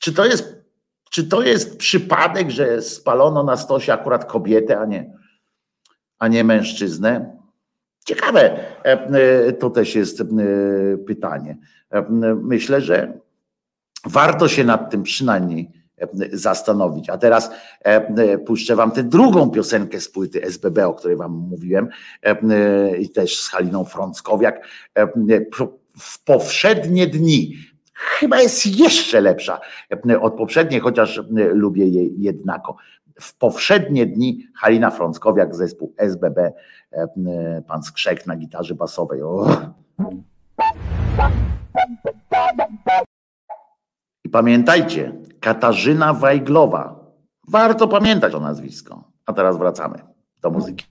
czy 0.00 0.12
to 0.12 0.24
jest, 0.24 0.64
czy 1.10 1.24
to 1.24 1.42
jest 1.42 1.76
przypadek, 1.76 2.50
że 2.50 2.82
spalono 2.82 3.42
na 3.42 3.56
stosie 3.56 3.92
akurat 3.92 4.24
kobietę, 4.24 4.78
a 4.78 4.86
nie, 4.86 5.12
a 6.18 6.28
nie 6.28 6.44
mężczyznę? 6.44 7.36
Ciekawe, 8.06 8.58
to 9.58 9.70
też 9.70 9.94
jest 9.94 10.22
pytanie. 11.06 11.56
Myślę, 12.42 12.80
że 12.80 13.20
warto 14.04 14.48
się 14.48 14.64
nad 14.64 14.90
tym 14.90 15.02
przynajmniej 15.02 15.83
E, 15.98 16.08
zastanowić. 16.32 17.10
A 17.10 17.18
teraz 17.18 17.50
e, 17.50 17.86
e, 17.86 18.38
puszczę 18.38 18.76
wam 18.76 18.90
tę 18.90 19.02
drugą 19.02 19.50
piosenkę 19.50 20.00
z 20.00 20.08
płyty 20.08 20.42
SBB, 20.42 20.86
o 20.86 20.94
której 20.94 21.16
wam 21.16 21.32
mówiłem, 21.32 21.88
i 23.00 23.10
też 23.10 23.40
z 23.40 23.48
Haliną 23.48 23.84
Frąckowiak, 23.84 24.66
w 25.98 26.24
powszednie 26.24 27.06
dni. 27.06 27.54
Chyba 27.94 28.40
jest 28.40 28.66
jeszcze 28.66 29.20
lepsza 29.20 29.60
od 30.20 30.34
poprzedniej, 30.34 30.80
chociaż 30.80 31.20
lubię 31.52 31.88
jej 31.88 32.14
jednako. 32.18 32.76
W 33.20 33.38
powszednie 33.38 34.06
dni 34.06 34.46
Halina 34.56 34.90
Frąckowiak, 34.90 35.54
zespół 35.54 35.94
SBB, 35.96 36.52
pan 37.66 37.82
Skrzek 37.82 38.26
na 38.26 38.36
gitarze 38.36 38.74
basowej. 38.74 39.22
O. 39.22 39.46
Pamiętajcie, 44.34 45.12
Katarzyna 45.40 46.12
Wajglowa. 46.12 46.94
Warto 47.48 47.88
pamiętać 47.88 48.32
to 48.32 48.40
nazwisko. 48.40 49.04
A 49.26 49.32
teraz 49.32 49.58
wracamy 49.58 49.98
do 50.42 50.50
muzyki. 50.50 50.86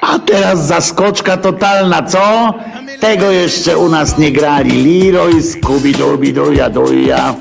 A 0.00 0.18
teraz 0.18 0.66
zaskoczka 0.66 1.36
totalna, 1.36 2.02
co? 2.02 2.54
Tego 3.00 3.30
jeszcze 3.30 3.78
u 3.78 3.88
nas 3.88 4.18
nie 4.18 4.32
grali. 4.32 5.02
Leroy, 5.02 5.42
Scooby-Dooby-Dooja, 5.42 6.70
Dooja. 6.70 7.34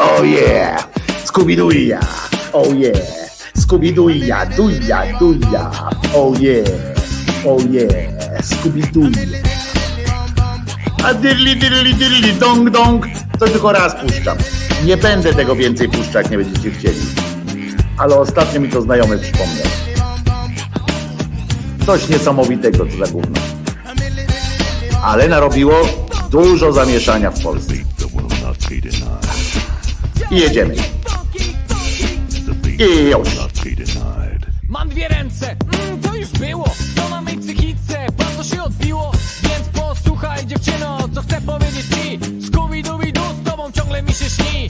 Oh 0.00 0.26
yeah, 0.26 0.88
Scooby-Dooja, 1.24 2.00
oh 2.52 2.74
yeah. 2.74 2.96
Scooby-Dooja, 3.58 4.46
Dooja, 4.56 5.18
Dooja, 5.20 5.70
oh 6.14 6.40
yeah, 6.40 6.64
oh 7.46 7.62
yeah. 7.70 8.42
Scooby-Dooja. 8.42 9.50
A 11.04 11.14
dyrli, 11.14 11.56
dyrli, 11.56 11.94
dyrli, 11.94 12.32
dong, 12.32 12.70
dong. 12.70 13.06
To 13.38 13.46
tylko 13.48 13.72
raz 13.72 13.94
puszczam. 13.94 14.38
Nie 14.84 14.96
będę 14.96 15.34
tego 15.34 15.56
więcej 15.56 15.88
puszczać, 15.88 16.30
nie 16.30 16.38
będziecie 16.38 16.70
chcieli. 16.70 17.19
Ale 18.00 18.16
ostatnio 18.16 18.60
mi 18.60 18.68
to 18.68 18.82
znajomy 18.82 19.18
przypomniał. 19.18 19.66
Coś 21.86 22.08
niesamowitego 22.08 22.86
co 22.86 23.06
za 23.06 23.12
gówno. 23.12 23.40
Ale 25.02 25.28
narobiło 25.28 25.74
dużo 26.30 26.72
zamieszania 26.72 27.30
w 27.30 27.42
Polsce. 27.42 27.74
I 30.30 30.36
jedziemy. 30.36 30.74
I 32.78 33.10
już. 33.10 33.28
Mam 34.68 34.88
dwie 34.88 35.08
ręce, 35.08 35.46
mm, 35.50 36.00
to 36.00 36.16
już 36.16 36.28
było 36.28 36.74
To 36.96 37.08
na 37.08 37.20
mej 37.20 37.36
psychice 37.36 38.06
bardzo 38.18 38.44
się 38.44 38.62
odbiło 38.62 39.12
Więc 39.42 39.68
posłuchaj 39.68 40.46
dziewczyno, 40.46 40.98
co 41.14 41.22
chcę 41.22 41.40
powiedzieć 41.40 41.86
ci 41.86 42.18
Scooby-Dooby-Doo, 42.18 43.34
z 43.42 43.50
tobą 43.50 43.72
ciągle 43.72 44.02
mi 44.02 44.12
się 44.12 44.30
śni 44.30 44.68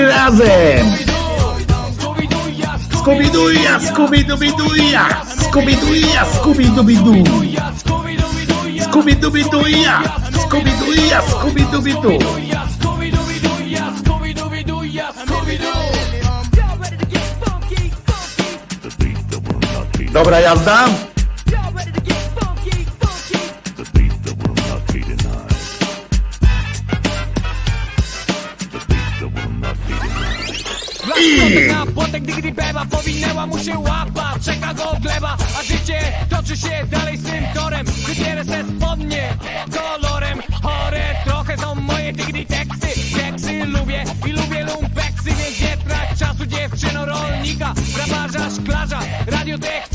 Razem! 0.00 0.86
Skubiduja, 2.98 3.80
skubidubiduja, 3.88 5.04
skubiduja, 5.42 6.24
skubidubidu. 6.34 7.14
Skubidubiduja, 8.84 10.02
skubiduja, 10.42 11.20
skubidubidu. 11.30 12.18
Dobra 20.12 20.38
jazda? 20.38 21.13
respect. 49.64 49.93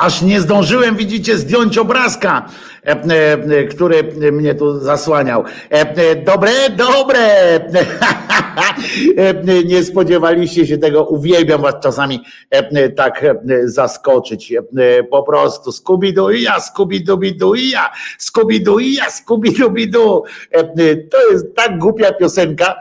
Aż 0.00 0.22
nie 0.22 0.40
zdążyłem, 0.40 0.96
widzicie, 0.96 1.38
zdjąć 1.38 1.78
obrazka, 1.78 2.46
e, 2.86 2.90
e, 2.90 3.64
który 3.64 4.02
mnie 4.32 4.54
tu 4.54 4.78
zasłaniał. 4.80 5.44
E, 5.70 6.16
Dobre, 6.16 6.52
dobre. 6.76 7.20
E, 9.16 9.64
Nie 9.64 9.84
spodziewaliście 9.84 10.66
się 10.66 10.78
tego. 10.78 11.04
Uwielbiam 11.04 11.62
was 11.62 11.74
czasami 11.82 12.20
e, 12.50 12.88
tak 12.88 13.24
e, 13.24 13.34
zaskoczyć. 13.64 14.52
E, 14.52 15.02
Po 15.10 15.22
prostu 15.22 15.70
Scooby-Doo, 15.70 16.30
Scooby-Dooby-Doo, 16.60 17.54
Scooby-Doo, 18.18 18.78
Scooby-Dooby-Doo. 19.10 20.22
E, 20.50 20.64
To 20.96 21.30
jest 21.32 21.54
tak 21.56 21.78
głupia 21.78 22.12
piosenka, 22.12 22.74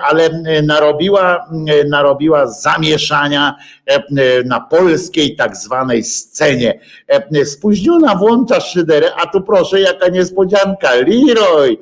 ale 0.00 0.30
narobiła, 0.62 1.46
narobiła 1.88 2.46
zamieszania 2.46 3.54
na 4.44 4.60
polskiej 4.60 5.36
tak 5.36 5.56
zwanej 5.56 6.04
scenie. 6.04 6.80
Spóźniona 7.44 8.14
włącza 8.14 8.60
szyderę, 8.60 9.14
a 9.14 9.26
tu 9.26 9.40
proszę, 9.40 9.80
jaka 9.80 10.08
niespodzianka, 10.08 10.90
Leroy, 10.94 11.76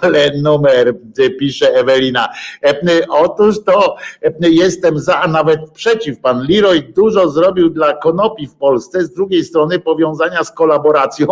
ale 0.00 0.30
numer, 0.42 0.94
pisze 1.38 1.74
Ewelina. 1.74 2.28
E, 2.64 3.08
Otóż 3.08 3.64
to 3.64 3.96
e, 4.22 4.32
jestem 4.40 4.98
za, 4.98 5.20
a 5.20 5.28
nawet 5.28 5.70
przeciw. 5.70 6.20
Pan 6.20 6.46
Leroy 6.48 6.82
dużo 6.96 7.28
zrobił 7.28 7.70
dla 7.70 7.92
konopi 7.92 8.46
w 8.46 8.54
Polsce, 8.54 9.04
z 9.04 9.14
drugiej 9.14 9.44
strony 9.44 9.78
powiązania 9.78 10.44
z 10.44 10.52
kolaboracją, 10.52 11.26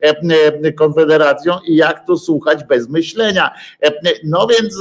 e, 0.00 0.72
konfederacją 0.72 1.54
i 1.66 1.76
jak 1.76 2.06
to 2.06 2.16
słuchać 2.16 2.64
bez 2.64 2.88
myślenia. 2.88 3.50
No 4.24 4.46
więc, 4.46 4.78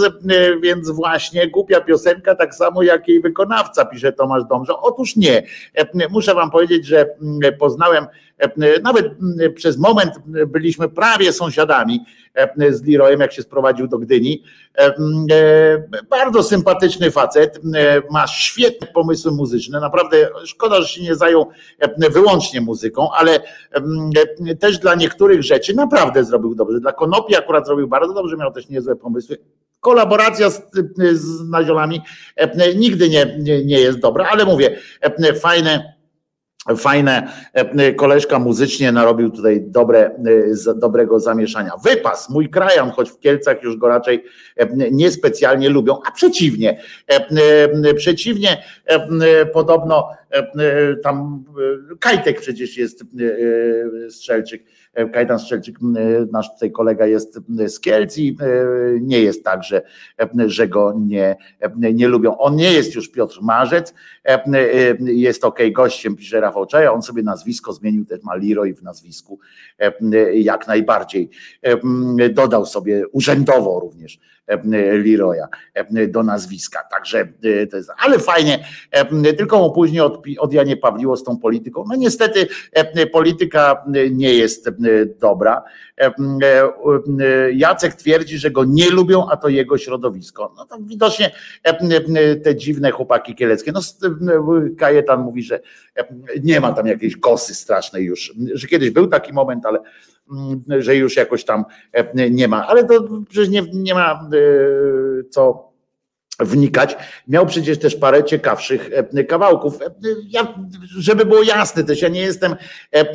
więc 0.61 0.90
właśnie 0.90 1.48
głupia 1.48 1.82
piosenka, 1.82 2.35
tak 2.35 2.56
samo 2.56 2.84
jak 2.84 3.08
jej 3.08 3.22
wykonawca, 3.22 3.85
pisze 3.85 4.14
Tomasz 4.14 4.43
Domżo. 4.45 4.82
Otóż 4.82 5.16
nie. 5.16 5.43
Muszę 6.10 6.34
wam 6.34 6.52
powiedzieć, 6.52 6.85
że 6.85 7.06
mm, 7.22 7.58
poznałem 7.60 8.08
nawet 8.84 9.06
mm, 9.06 9.53
przez 9.53 9.78
moment 9.78 10.14
byliśmy 10.48 10.90
prawie 10.90 11.34
sąsiadami 11.34 12.06
e, 12.34 12.74
z 12.74 12.88
Leroyem, 12.88 13.20
jak 13.20 13.34
się 13.34 13.42
sprowadził 13.42 13.88
do 13.88 13.98
Gdyni. 13.98 14.44
E, 14.78 14.94
e, 15.32 15.84
Bardzo 16.10 16.44
sympatyczny 16.44 17.12
facet, 17.12 17.60
e, 17.76 18.02
ma 18.12 18.28
świetne 18.28 18.88
pomysły 18.88 19.32
muzyczne. 19.32 19.80
Naprawdę 19.80 20.30
szkoda, 20.45 20.82
że 20.82 20.88
się 20.88 21.02
nie 21.02 21.16
zajął 21.16 21.50
e, 21.80 22.10
wyłącznie 22.10 22.62
muzyką, 22.62 23.12
ale 23.12 23.40
e, 24.48 24.56
też 24.56 24.80
dla 24.80 24.95
niektórych 24.95 25.44
rzeczy 25.44 25.76
naprawdę 25.76 26.24
zrobił 26.24 26.56
dobrze. 26.56 26.80
Dla 26.80 26.92
Konopi 26.92 27.36
akurat 27.36 27.66
zrobił 27.68 27.88
bardzo 27.88 28.14
dobrze, 28.14 28.38
miał 28.38 28.53
też 28.53 28.70
niezłe 28.70 28.95
pomysły. 28.95 29.38
Kolaboracja 29.80 30.50
z, 30.50 30.62
z 31.14 31.50
naziolami 31.50 32.02
e, 32.36 32.76
nigdy 32.76 33.10
nie, 33.10 33.38
nie, 33.40 33.66
nie 33.66 33.80
jest 33.80 34.00
dobra, 34.00 34.28
ale 34.32 34.45
mówię, 34.45 34.78
e, 35.02 35.34
fajne 35.34 35.94
Fajne, 36.77 37.27
e, 37.53 37.93
koleżka 37.93 38.40
muzycznie 38.40 38.92
narobił 38.92 39.30
tutaj 39.30 39.61
dobre, 39.61 40.11
e, 40.67 40.75
dobrego 40.75 41.19
zamieszania. 41.19 41.72
Wypas, 41.83 42.30
mój 42.30 42.50
krajan, 42.50 42.92
choć 42.92 43.09
w 43.09 43.19
Kielcach 43.19 43.64
już 43.64 43.77
go 43.77 43.88
raczej 43.88 44.24
e, 44.58 44.67
niespecjalnie 44.92 45.69
lubią, 45.69 46.00
a 46.08 46.11
przeciwnie, 46.11 46.82
e, 47.11 47.27
e, 47.90 47.93
przeciwnie, 47.93 48.64
e, 48.88 48.95
e, 48.95 49.45
podobno 49.45 50.09
e, 50.32 50.38
e, 50.38 50.95
tam 50.95 51.43
e, 51.92 51.95
Kajtek 52.00 52.42
przecież 52.42 52.77
jest 52.77 53.01
e, 53.01 53.06
e, 54.06 54.09
Strzelczyk, 54.09 54.64
e, 54.93 55.09
Kajtan 55.09 55.40
Strzelczyk, 55.40 55.75
e, 55.77 55.82
nasz 56.32 56.53
tutaj 56.53 56.72
kolega 56.72 57.06
jest 57.06 57.40
e, 57.59 57.69
z 57.69 57.80
Kielc 57.80 58.17
i 58.17 58.38
e, 58.42 58.56
nie 59.01 59.22
jest 59.22 59.43
tak, 59.43 59.64
że, 59.64 59.82
e, 60.19 60.30
że 60.45 60.67
go 60.67 60.93
nie, 61.00 61.35
e, 61.59 61.93
nie 61.93 62.08
lubią. 62.08 62.38
On 62.38 62.56
nie 62.56 62.74
jest 62.74 62.95
już 62.95 63.11
Piotr 63.11 63.40
Marzec, 63.42 63.90
e, 63.90 63.93
e, 63.93 64.12
jest 65.00 65.45
ok 65.45 65.60
gościem, 65.72 66.16
pisze 66.16 66.42
Rafał 66.42 66.66
Czaja, 66.66 66.93
on 66.93 67.02
sobie 67.02 67.24
nazwisko 67.24 67.74
zmienił, 67.74 68.06
też 68.06 68.24
ma 68.24 68.35
Leroy 68.35 68.74
w 68.74 68.84
nazwisku, 68.84 69.40
jak 70.34 70.68
najbardziej. 70.68 71.30
Dodał 72.34 72.66
sobie 72.66 73.08
urzędowo 73.08 73.80
również 73.80 74.19
Leroya 75.06 75.48
do 76.08 76.24
nazwiska, 76.24 76.80
także 76.92 77.19
e, 77.43 77.68
to 77.68 77.77
jest, 77.77 77.90
ale 77.98 78.19
fajnie, 78.19 78.66
tylko 79.38 79.60
mu 79.60 79.72
później 79.72 80.02
od, 80.02 80.24
od 80.38 80.53
Janie 80.53 80.77
Pawliło 80.77 81.18
z 81.18 81.24
tą 81.24 81.38
polityką. 81.38 81.85
No 81.90 81.95
niestety 81.95 82.48
polityka 83.11 83.84
nie 84.11 84.34
jest 84.34 84.69
dobra. 85.19 85.64
E, 86.02 86.06
e, 86.06 86.64
e, 87.20 87.52
Jacek 87.52 87.94
twierdzi, 87.94 88.38
że 88.38 88.52
go 88.52 88.64
nie 88.66 88.90
lubią, 88.90 89.28
a 89.30 89.38
to 89.38 89.50
jego 89.50 89.78
środowisko. 89.78 90.54
No 90.58 90.66
to 90.66 90.78
widocznie 90.82 91.32
te 92.44 92.56
dziwne 92.56 92.92
chłopaki 92.92 93.36
kieleckie. 93.36 93.72
No 93.72 93.82
Kajetan 94.78 95.22
mówi, 95.22 95.44
że 95.44 95.60
nie 96.44 96.60
ma 96.60 96.74
tam 96.74 96.88
jakiejś 96.88 97.18
kosy 97.18 97.56
strasznej 97.56 98.06
już, 98.06 98.34
że 98.54 98.68
kiedyś 98.68 98.90
był 98.90 99.08
taki 99.08 99.34
moment, 99.34 99.66
ale 99.66 99.80
że 100.68 100.96
już 100.96 101.16
jakoś 101.16 101.46
tam 101.46 101.64
nie 102.32 102.48
ma. 102.48 102.68
Ale 102.68 102.84
to 102.84 103.08
przecież 103.30 103.50
nie, 103.50 103.62
nie 103.74 103.94
ma 103.94 104.30
co 105.30 105.73
wnikać. 106.40 106.98
Miał 107.28 107.45
przecież 107.45 107.80
też 107.80 107.95
parę 107.95 108.24
ciekawszych 108.24 108.90
e, 109.14 109.24
kawałków. 109.24 109.82
E, 109.82 109.86
Ja, 110.30 110.53
żeby 110.98 111.26
było 111.26 111.44
jasne 111.44 111.84
też, 111.84 112.02
ja 112.02 112.10
nie 112.10 112.22
jestem 112.22 112.52
e, 112.52 113.00
e, 113.00 113.06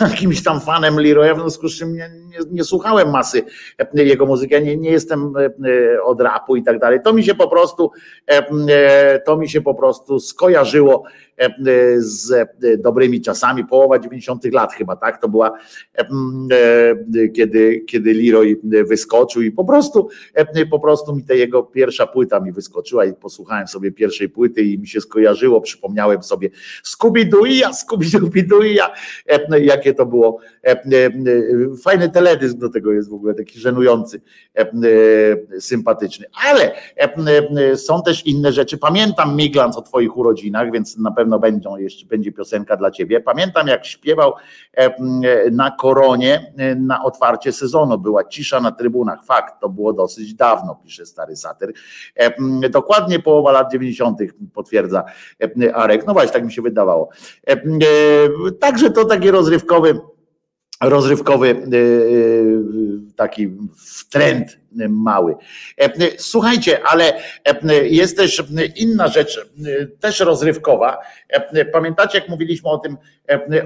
jakimś 0.10 0.42
tam 0.42 0.60
fanem 0.60 0.96
Leroya, 1.00 1.34
w 1.34 1.38
związku 1.38 1.68
z 1.68 1.78
czym 1.78 1.92
nie, 1.92 2.10
nie, 2.28 2.38
nie 2.50 2.64
słuchałem 2.64 3.10
masy 3.10 3.42
e, 3.78 4.04
jego 4.04 4.26
muzyki, 4.26 4.54
ja 4.54 4.60
nie, 4.60 4.76
nie 4.76 4.90
jestem 4.90 5.34
e, 5.36 5.44
e, 5.94 6.02
od 6.02 6.20
rapu 6.20 6.56
i 6.56 6.62
tak 6.62 6.78
dalej. 6.78 6.98
To 7.04 7.12
mi 7.12 7.24
się 7.24 7.34
po 7.34 7.48
prostu 7.48 7.90
e, 8.30 8.48
e, 8.68 9.20
to 9.20 9.36
mi 9.36 9.48
się 9.48 9.60
po 9.60 9.74
prostu 9.74 10.20
skojarzyło 10.20 11.04
e, 11.04 11.10
e, 11.10 11.31
z 11.98 12.32
e, 12.32 12.46
dobrymi 12.78 13.20
czasami, 13.20 13.66
połowa 13.66 13.98
90 13.98 14.44
lat 14.44 14.72
chyba, 14.72 14.96
tak? 14.96 15.20
To 15.20 15.28
była 15.28 15.58
e, 15.94 16.00
m, 16.00 16.48
e, 17.14 17.28
kiedy, 17.28 17.80
kiedy 17.80 18.14
Leroy 18.14 18.60
wyskoczył 18.88 19.42
i 19.42 19.50
po 19.50 19.64
prostu 19.64 20.08
e, 20.34 20.66
po 20.66 20.80
prostu 20.80 21.16
mi 21.16 21.24
ta 21.24 21.34
jego 21.34 21.62
pierwsza 21.62 22.06
płyta 22.06 22.40
mi 22.40 22.52
wyskoczyła 22.52 23.04
i 23.04 23.14
posłuchałem 23.14 23.68
sobie 23.68 23.92
pierwszej 23.92 24.28
płyty 24.28 24.62
i 24.62 24.78
mi 24.78 24.86
się 24.86 25.00
skojarzyło, 25.00 25.60
przypomniałem 25.60 26.22
sobie 26.22 26.50
Scooby-Doo, 26.84 27.70
Scooby-Doo, 27.72 28.88
e, 29.26 29.60
jakie 29.60 29.94
to 29.94 30.06
było 30.06 30.38
e, 30.64 30.70
e, 30.70 30.80
fajny 31.82 32.10
teledysk 32.10 32.56
do 32.56 32.68
tego 32.68 32.92
jest 32.92 33.10
w 33.10 33.14
ogóle 33.14 33.34
taki 33.34 33.60
żenujący, 33.60 34.20
e, 34.56 34.60
e, 34.60 35.60
sympatyczny, 35.60 36.26
ale 36.48 36.72
e, 36.96 37.14
e, 37.56 37.76
są 37.76 38.02
też 38.02 38.26
inne 38.26 38.52
rzeczy. 38.52 38.78
Pamiętam 38.78 39.36
Miglans 39.36 39.76
o 39.76 39.82
twoich 39.82 40.16
urodzinach, 40.16 40.72
więc 40.72 40.98
na 40.98 41.10
pewno 41.10 41.21
będą 41.24 41.76
jeszcze 41.76 42.06
będzie 42.06 42.32
piosenka 42.32 42.76
dla 42.76 42.90
ciebie. 42.90 43.20
Pamiętam 43.20 43.66
jak 43.66 43.86
śpiewał 43.86 44.32
e, 44.76 45.50
na 45.50 45.70
koronie 45.70 46.52
e, 46.56 46.74
na 46.74 47.04
otwarcie 47.04 47.52
sezonu 47.52 47.98
była 47.98 48.24
cisza 48.24 48.60
na 48.60 48.72
trybunach. 48.72 49.24
Fakt, 49.24 49.60
to 49.60 49.68
było 49.68 49.92
dosyć 49.92 50.34
dawno, 50.34 50.80
pisze 50.84 51.06
stary 51.06 51.36
satyr. 51.36 51.72
E, 52.16 52.70
Dokładnie 52.70 53.18
połowa 53.18 53.52
lat 53.52 53.72
90. 53.72 54.18
potwierdza 54.54 55.04
e, 55.62 55.76
Arek. 55.76 56.06
No 56.06 56.12
właśnie, 56.12 56.32
tak 56.32 56.44
mi 56.44 56.52
się 56.52 56.62
wydawało. 56.62 57.08
E, 57.48 57.52
e, 57.52 57.58
Także 58.60 58.90
to 58.90 59.04
taki 59.04 59.30
rozrywkowy 59.30 60.00
rozrywkowy 60.82 61.48
e, 61.48 61.52
e, 61.52 61.58
taki 63.16 63.50
trend 64.10 64.62
mały. 64.88 65.36
E, 65.80 65.90
Słuchajcie, 66.18 66.80
ale 66.86 67.12
e, 67.44 67.88
jest 67.88 68.16
też 68.16 68.42
inna 68.76 69.08
rzecz, 69.08 69.50
też 70.00 70.20
rozrywkowa. 70.20 70.98
E, 71.28 71.64
Pamiętacie, 71.64 72.18
jak 72.18 72.28
mówiliśmy 72.28 72.70
o 72.70 72.78
tym, 72.78 72.96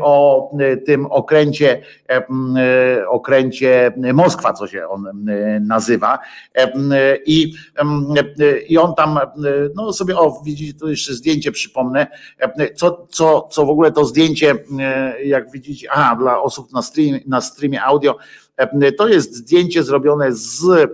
o 0.01 0.51
tym 0.87 1.07
okręcie, 1.07 1.83
okręcie 3.09 3.93
Moskwa, 4.15 4.53
co 4.53 4.67
się 4.67 4.89
on 4.89 5.05
nazywa. 5.61 6.19
I, 7.27 7.53
i 8.69 8.79
on 8.79 8.95
tam, 8.95 9.19
no 9.75 9.93
sobie, 9.93 10.19
o, 10.19 10.43
widzicie, 10.45 10.79
tu 10.79 10.91
jeszcze 10.91 11.15
zdjęcie 11.15 11.53
przypomnę, 11.53 12.07
co, 12.75 13.07
co, 13.11 13.49
co 13.51 13.67
w 13.67 13.71
ogóle 13.71 13.93
to 13.93 14.05
zdjęcie, 14.05 14.55
jak 15.25 15.51
widzicie, 15.51 15.89
aha, 15.91 16.17
dla 16.19 16.43
osób 16.43 16.73
na, 16.73 16.83
stream, 16.83 17.21
na 17.27 17.41
streamie 17.41 17.83
audio, 17.83 18.17
to 18.97 19.09
jest 19.09 19.35
zdjęcie 19.35 19.83
zrobione 19.83 20.33
z 20.33 20.65
e, 20.71 20.89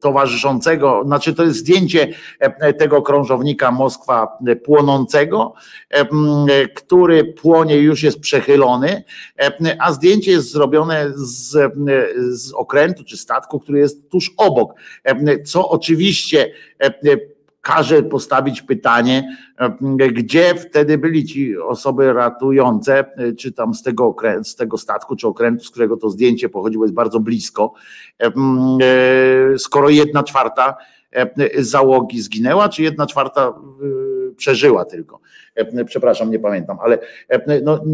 towarzyszącego, 0.00 1.02
znaczy 1.06 1.34
to 1.34 1.44
jest 1.44 1.58
zdjęcie 1.58 2.08
e, 2.38 2.72
tego 2.72 3.02
krążownika 3.02 3.70
Moskwa 3.70 4.38
płonącego, 4.64 5.54
e, 5.90 6.06
który 6.68 7.24
płonie, 7.24 7.76
już 7.76 8.02
jest 8.02 8.20
przechylony, 8.20 9.04
e, 9.40 9.76
a 9.80 9.92
zdjęcie 9.92 10.30
jest 10.30 10.52
zrobione 10.52 11.12
z, 11.14 11.72
z 12.30 12.52
okrętu 12.52 13.04
czy 13.04 13.16
statku, 13.16 13.60
który 13.60 13.78
jest 13.78 14.10
tuż 14.10 14.34
obok, 14.36 14.74
e, 15.04 15.42
co 15.42 15.68
oczywiście 15.68 16.52
e, 16.78 17.16
każe 17.60 18.02
postawić 18.02 18.62
pytanie, 18.62 19.36
e, 19.58 19.68
gdzie 20.12 20.54
wtedy 20.54 20.98
byli 20.98 21.24
ci 21.24 21.58
osoby 21.58 22.12
ratujące, 22.12 22.98
e, 22.98 23.32
czy 23.32 23.52
tam 23.52 23.74
z 23.74 23.82
tego, 23.82 24.04
okrę- 24.10 24.44
z 24.44 24.56
tego 24.56 24.78
statku, 24.78 25.16
czy 25.16 25.28
okrętu, 25.28 25.64
z 25.64 25.70
którego 25.70 25.96
to 25.96 26.10
zdjęcie 26.10 26.48
pochodziło, 26.48 26.84
jest 26.84 26.94
bardzo 26.94 27.20
blisko. 27.20 27.72
E, 28.18 28.26
m, 28.26 28.78
e, 29.54 29.58
Skoro 29.58 29.88
jedna 29.88 30.22
czwarta 30.22 30.76
e, 31.12 31.62
załogi 31.62 32.20
zginęła, 32.20 32.68
czy 32.68 32.82
jedna 32.82 33.06
czwarta 33.06 33.54
przeżyła 34.36 34.84
tylko. 34.84 35.20
Przepraszam, 35.86 36.30
nie 36.30 36.38
pamiętam, 36.38 36.78
ale 36.82 36.98
no, 37.62 37.84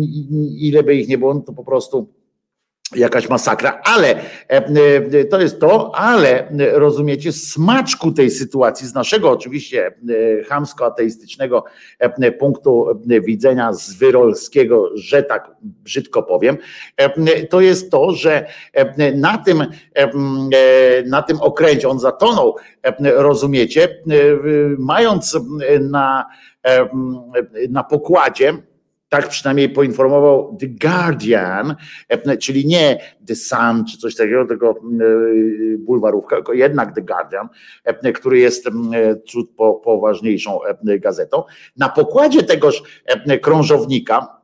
ile 0.59 0.83
by 0.83 0.95
ich 0.95 1.09
nie 1.09 1.19
było, 1.19 1.35
no 1.35 1.41
to 1.41 1.53
po 1.53 1.65
prostu 1.65 2.09
jakaś 2.97 3.29
masakra, 3.29 3.81
ale 3.85 4.09
e, 4.09 4.23
e, 4.49 5.25
to 5.25 5.41
jest 5.41 5.61
to, 5.61 5.95
ale 5.95 6.49
e, 6.49 6.79
rozumiecie, 6.79 7.33
smaczku 7.33 8.13
tej 8.13 8.31
sytuacji, 8.31 8.87
z 8.87 8.95
naszego 8.95 9.31
oczywiście 9.31 9.95
chamsko-ateistycznego 10.49 11.65
punktu 12.39 13.01
widzenia 13.07 13.73
z 13.73 13.93
wyrolskiego, 13.93 14.91
że 14.95 15.23
tak 15.23 15.51
brzydko 15.63 16.23
powiem, 16.23 16.57
to 17.51 17.61
jest 17.61 17.91
to, 17.91 18.13
że 18.13 18.47
na 19.15 19.39
tym, 19.39 19.67
na 21.07 21.23
tym 21.23 21.41
okręcie, 21.41 21.89
on 21.89 21.99
zatonął, 21.99 22.57
rozumiecie, 23.03 23.89
mając 24.79 25.39
na, 25.81 26.27
na 27.69 27.85
pokładzie, 27.85 28.55
tak 29.09 29.29
przynajmniej 29.29 29.69
poinformował 29.69 30.57
The 30.61 30.67
Guardian, 30.67 31.75
e, 32.09 32.37
czyli 32.37 32.67
nie 32.67 33.01
The 33.27 33.35
Sun 33.35 33.85
czy 33.91 33.99
coś 33.99 34.17
takiego, 34.17 34.47
tylko 34.47 34.71
e, 34.71 34.75
bulwarówka, 35.79 36.37
tylko 36.37 36.53
jednak 36.53 36.95
The 36.95 37.03
Guardian, 37.03 37.49
e, 37.85 38.13
który 38.13 38.39
jest 38.39 38.69
po, 39.57 39.75
poważniejszą 39.75 40.59
gazetą. 40.85 41.43
Na 41.77 41.89
pokładzie 41.89 42.43
tegoż 42.43 42.83
krążownika 43.43 44.44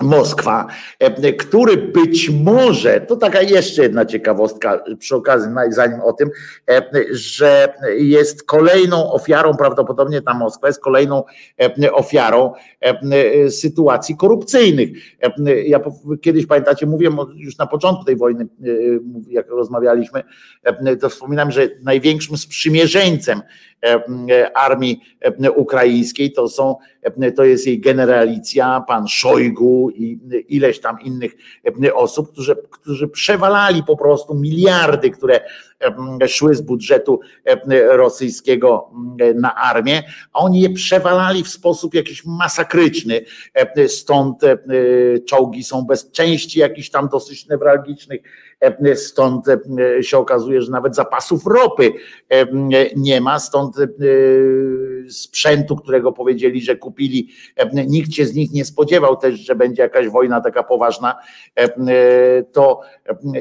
Moskwa, 0.00 0.66
e, 0.98 1.32
który 1.32 1.76
być 1.76 2.30
może, 2.30 3.00
to 3.00 3.16
taka 3.16 3.42
jeszcze 3.42 3.82
jedna 3.82 4.06
ciekawostka 4.06 4.84
przy 4.98 5.16
okazji, 5.16 5.50
zanim 5.70 6.00
o 6.00 6.12
tym, 6.12 6.30
e, 6.70 6.82
że 7.10 7.74
jest 7.98 8.44
kolejną 8.44 9.12
ofiarą, 9.12 9.54
prawdopodobnie 9.54 10.22
ta 10.22 10.34
Moskwa 10.34 10.66
jest 10.66 10.80
kolejną 10.80 11.24
e, 11.82 11.92
ofiarą 11.92 12.52
sytuacji 13.50 14.16
korupcyjnych. 14.16 14.90
Ja 15.66 15.80
kiedyś 16.20 16.46
pamiętacie, 16.46 16.86
mówiłem 16.86 17.16
już 17.34 17.58
na 17.58 17.66
początku 17.66 18.04
tej 18.04 18.16
wojny, 18.16 18.46
jak 19.28 19.48
rozmawialiśmy, 19.48 20.22
to 21.00 21.08
wspominam, 21.08 21.50
że 21.50 21.68
największym 21.82 22.36
sprzymierzeńcem 22.36 23.42
armii 24.54 25.00
e, 25.20 25.50
ukraińskiej 25.50 26.32
to 26.32 26.48
są, 26.48 26.76
e, 27.02 27.32
to 27.32 27.44
jest 27.44 27.66
jej 27.66 27.80
generalicja, 27.80 28.84
pan 28.88 29.08
Szojgu 29.08 29.90
i 29.90 30.18
ileś 30.48 30.80
tam 30.80 31.00
innych 31.00 31.36
e, 31.84 31.94
osób, 31.94 32.32
którzy, 32.32 32.56
którzy 32.70 33.08
przewalali 33.08 33.82
po 33.82 33.96
prostu 33.96 34.34
miliardy, 34.34 35.10
które 35.10 35.40
e, 36.20 36.28
szły 36.28 36.54
z 36.54 36.60
budżetu 36.60 37.20
e, 37.44 37.96
rosyjskiego 37.96 38.90
e, 39.20 39.34
na 39.34 39.54
armię, 39.54 40.02
a 40.32 40.38
oni 40.38 40.60
je 40.60 40.70
przewalali 40.70 41.44
w 41.44 41.48
sposób 41.48 41.94
jakiś 41.94 42.24
masakryczny. 42.24 43.20
E, 43.54 43.88
Stąd 43.88 44.44
e, 44.44 44.58
czołgi 45.26 45.64
są 45.64 45.82
bez 45.82 46.10
części 46.10 46.58
jakichś 46.58 46.90
tam 46.90 47.08
dosyć 47.08 47.48
newralgicznych, 47.48 48.20
e, 48.20 48.51
stąd 48.94 49.46
e, 49.48 49.58
się 50.02 50.18
okazuje, 50.18 50.62
że 50.62 50.72
nawet 50.72 50.94
zapasów 50.94 51.46
ropy 51.46 51.92
e, 52.28 52.46
nie 52.96 53.20
ma, 53.20 53.38
stąd 53.38 53.78
e, 53.78 53.86
sprzętu, 55.08 55.76
którego 55.76 56.12
powiedzieli, 56.12 56.62
że 56.62 56.76
kupili, 56.76 57.28
e, 57.56 57.86
nikt 57.86 58.12
się 58.12 58.26
z 58.26 58.34
nich 58.34 58.52
nie 58.52 58.64
spodziewał 58.64 59.16
też, 59.16 59.40
że 59.40 59.54
będzie 59.54 59.82
jakaś 59.82 60.08
wojna 60.08 60.40
taka 60.40 60.62
poważna, 60.62 61.14
e, 61.56 62.42
to 62.42 62.80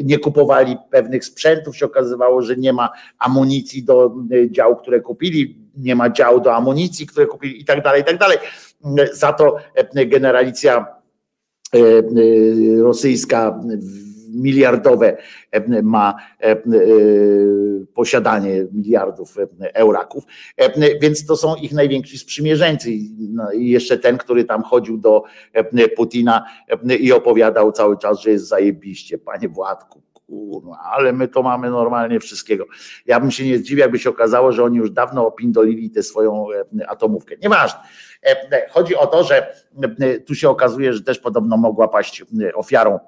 nie 0.04 0.18
kupowali 0.18 0.78
pewnych 0.92 1.26
sprzętów, 1.26 1.78
się 1.78 1.86
okazywało, 1.86 2.42
że 2.42 2.56
nie 2.56 2.74
ma 2.74 2.90
amunicji 3.20 3.84
do 3.84 4.16
e, 4.32 4.52
dział, 4.52 4.76
które 4.76 5.00
kupili, 5.00 5.62
nie 5.78 5.96
ma 5.96 6.10
dział 6.10 6.40
do 6.40 6.56
amunicji, 6.56 7.08
które 7.08 7.26
kupili 7.26 7.62
i 7.62 7.66
tak 7.66 7.84
dalej, 7.84 8.02
i 8.02 8.06
tak 8.06 8.18
dalej. 8.18 8.38
Za 9.14 9.34
to 9.34 9.58
e, 9.76 10.06
generalicja 10.06 10.86
e, 11.76 11.80
e, 11.80 12.82
rosyjska 12.82 13.60
miliardowe 14.36 15.18
e, 15.52 15.82
ma 15.82 16.16
e, 16.40 16.52
e, 16.52 16.58
posiadanie 17.94 18.68
miliardów 18.72 19.36
euraków, 19.74 20.24
więc 21.02 21.26
to 21.26 21.38
są 21.38 21.56
ich 21.56 21.72
najwięksi 21.72 22.18
sprzymierzeńcy. 22.18 22.92
I, 22.92 23.30
no, 23.30 23.52
jeszcze 23.52 23.98
ten, 23.98 24.18
który 24.18 24.46
tam 24.46 24.64
chodził 24.64 24.98
do 24.98 25.24
Putina 25.96 26.46
i 27.00 27.12
opowiadał 27.12 27.72
cały 27.72 27.98
czas, 27.98 28.20
że 28.20 28.32
jest 28.32 28.48
zajebiście, 28.48 29.18
panie 29.18 29.50
Władku. 29.50 30.02
Kurwa, 30.28 30.80
ale 30.92 31.14
my 31.14 31.28
to 31.28 31.44
mamy 31.44 31.70
normalnie 31.70 32.20
wszystkiego. 32.20 32.66
Ja 33.06 33.20
bym 33.20 33.32
się 33.32 33.46
nie 33.46 33.58
zdziwił, 33.58 33.80
jakby 33.80 34.00
się 34.00 34.10
okazało, 34.10 34.52
że 34.52 34.64
oni 34.64 34.78
już 34.78 34.92
dawno 34.92 35.28
opindolili 35.28 35.90
tę 35.90 36.04
swoją 36.04 36.48
atomówkę. 36.88 37.36
Nieważne. 37.44 37.80
Chodzi 38.70 38.96
o 38.96 39.08
to, 39.08 39.24
że 39.24 39.54
tu 40.26 40.36
się 40.36 40.50
okazuje, 40.50 40.94
że 40.94 41.04
też 41.04 41.20
podobno 41.20 41.58
mogła 41.58 41.88
paść 41.88 42.24
ofiarą 42.56 43.00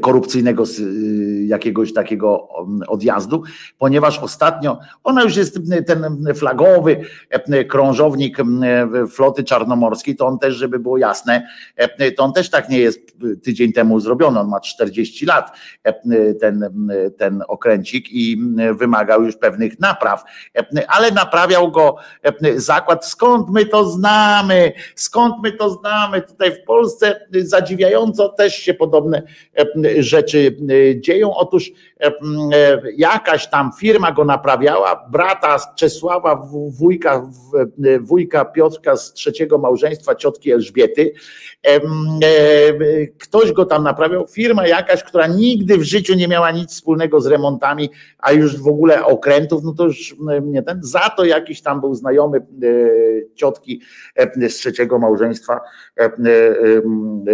korupcyjnego 0.00 0.62
s- 0.62 0.78
y, 0.78 1.44
jakiegoś 1.46 1.92
takiego 1.92 2.38
um, 2.38 2.80
odjazdu, 2.88 3.42
ponieważ 3.78 4.18
ostatnio 4.18 4.78
ona 5.04 5.22
już 5.22 5.36
jest 5.36 5.56
m, 5.56 5.84
ten 5.84 6.24
flagowy 6.34 7.00
e, 7.30 7.64
krążownik 7.64 8.40
m, 8.40 8.62
e, 8.62 9.06
floty 9.06 9.44
czarnomorskiej, 9.44 10.16
to 10.16 10.26
on 10.26 10.38
też, 10.38 10.54
żeby 10.54 10.78
było 10.78 10.98
jasne, 10.98 11.46
e, 11.76 12.12
to 12.12 12.24
on 12.24 12.32
też 12.32 12.50
tak 12.50 12.68
nie 12.68 12.78
jest 12.78 12.98
y, 13.24 13.36
tydzień 13.36 13.72
temu 13.72 14.00
zrobiony, 14.00 14.40
on 14.40 14.48
ma 14.48 14.60
40 14.60 15.26
lat 15.26 15.56
e, 15.84 15.94
ten, 16.34 16.62
m, 16.64 16.88
ten 17.18 17.42
okręcik 17.48 18.06
i 18.12 18.42
wymagał 18.78 19.24
już 19.24 19.36
pewnych 19.36 19.80
napraw, 19.80 20.24
e, 20.58 20.90
ale 20.90 21.10
naprawiał 21.10 21.70
go 21.70 21.96
e, 22.22 22.60
zakład, 22.60 23.06
skąd 23.06 23.50
my 23.50 23.66
to 23.66 23.84
znamy, 23.90 24.72
skąd 24.94 25.34
my 25.42 25.52
to 25.52 25.70
znamy, 25.70 26.22
tutaj 26.22 26.52
w 26.52 26.64
Polsce 26.66 27.20
zadziwiająco 27.32 28.28
też 28.28 28.54
się 28.54 28.74
podobne 28.74 29.21
e, 29.58 30.02
rzeczy 30.02 30.56
e, 30.70 31.00
dzieją. 31.00 31.34
Otóż 31.34 31.72
e, 32.00 32.12
jakaś 32.96 33.50
tam 33.50 33.70
firma 33.78 34.12
go 34.12 34.24
naprawiała, 34.24 35.08
brata 35.10 35.56
Czesława, 35.76 36.48
wujka, 36.68 37.30
wujka 38.00 38.44
Piotrka 38.44 38.96
z 38.96 39.12
trzeciego 39.12 39.58
małżeństwa 39.58 40.14
ciotki 40.14 40.52
Elżbiety. 40.52 41.12
Ktoś 43.18 43.52
go 43.52 43.64
tam 43.64 43.84
naprawiał, 43.84 44.26
firma 44.26 44.66
jakaś, 44.66 45.02
która 45.02 45.26
nigdy 45.26 45.78
w 45.78 45.82
życiu 45.82 46.14
nie 46.14 46.28
miała 46.28 46.50
nic 46.50 46.70
wspólnego 46.70 47.20
z 47.20 47.26
remontami, 47.26 47.90
a 48.18 48.32
już 48.32 48.56
w 48.56 48.68
ogóle 48.68 49.04
okrętów, 49.04 49.64
no 49.64 49.72
to 49.72 49.84
już 49.84 50.16
nie 50.42 50.62
ten. 50.62 50.80
Za 50.82 51.10
to 51.16 51.24
jakiś 51.24 51.62
tam 51.62 51.80
był 51.80 51.94
znajomy 51.94 52.46
ciotki 53.34 53.80
z 54.48 54.54
trzeciego 54.54 54.98
małżeństwa 54.98 55.60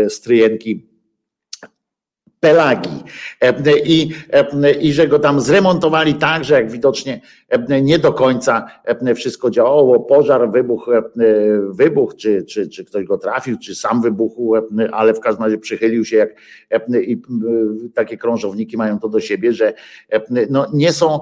stryjenki 0.09 0.89
Pelagi. 2.41 3.05
E, 3.41 3.79
i, 3.85 4.11
e, 4.33 4.71
i 4.73 4.93
że 4.93 5.09
go 5.09 5.19
tam 5.19 5.41
zremontowali 5.41 6.15
tak, 6.15 6.45
że 6.45 6.55
jak 6.55 6.71
widocznie 6.71 7.21
e, 7.49 7.83
nie 7.83 7.99
do 7.99 8.13
końca 8.13 8.67
wszystko 9.15 9.51
działało, 9.51 10.01
pożar, 10.01 10.51
wybuch, 10.51 10.91
wybuch 11.71 12.17
czy, 12.17 12.45
czy, 12.45 12.69
czy 12.69 12.85
ktoś 12.85 13.05
go 13.05 13.19
trafił, 13.19 13.59
czy 13.59 13.75
sam 13.75 14.03
wybuchł, 14.03 14.55
ale 14.93 15.15
w 15.15 15.21
każdym 15.21 15.45
razie 15.45 15.59
przychylił 15.59 16.05
się 16.05 16.17
jak 16.17 16.31
i 17.03 17.23
takie 17.95 18.17
krążowniki 18.17 18.77
mają 18.77 18.99
to 18.99 19.09
do 19.09 19.21
siebie, 19.21 19.53
że 19.53 19.75
no, 20.51 20.67
nie 20.73 20.93
są 20.93 21.21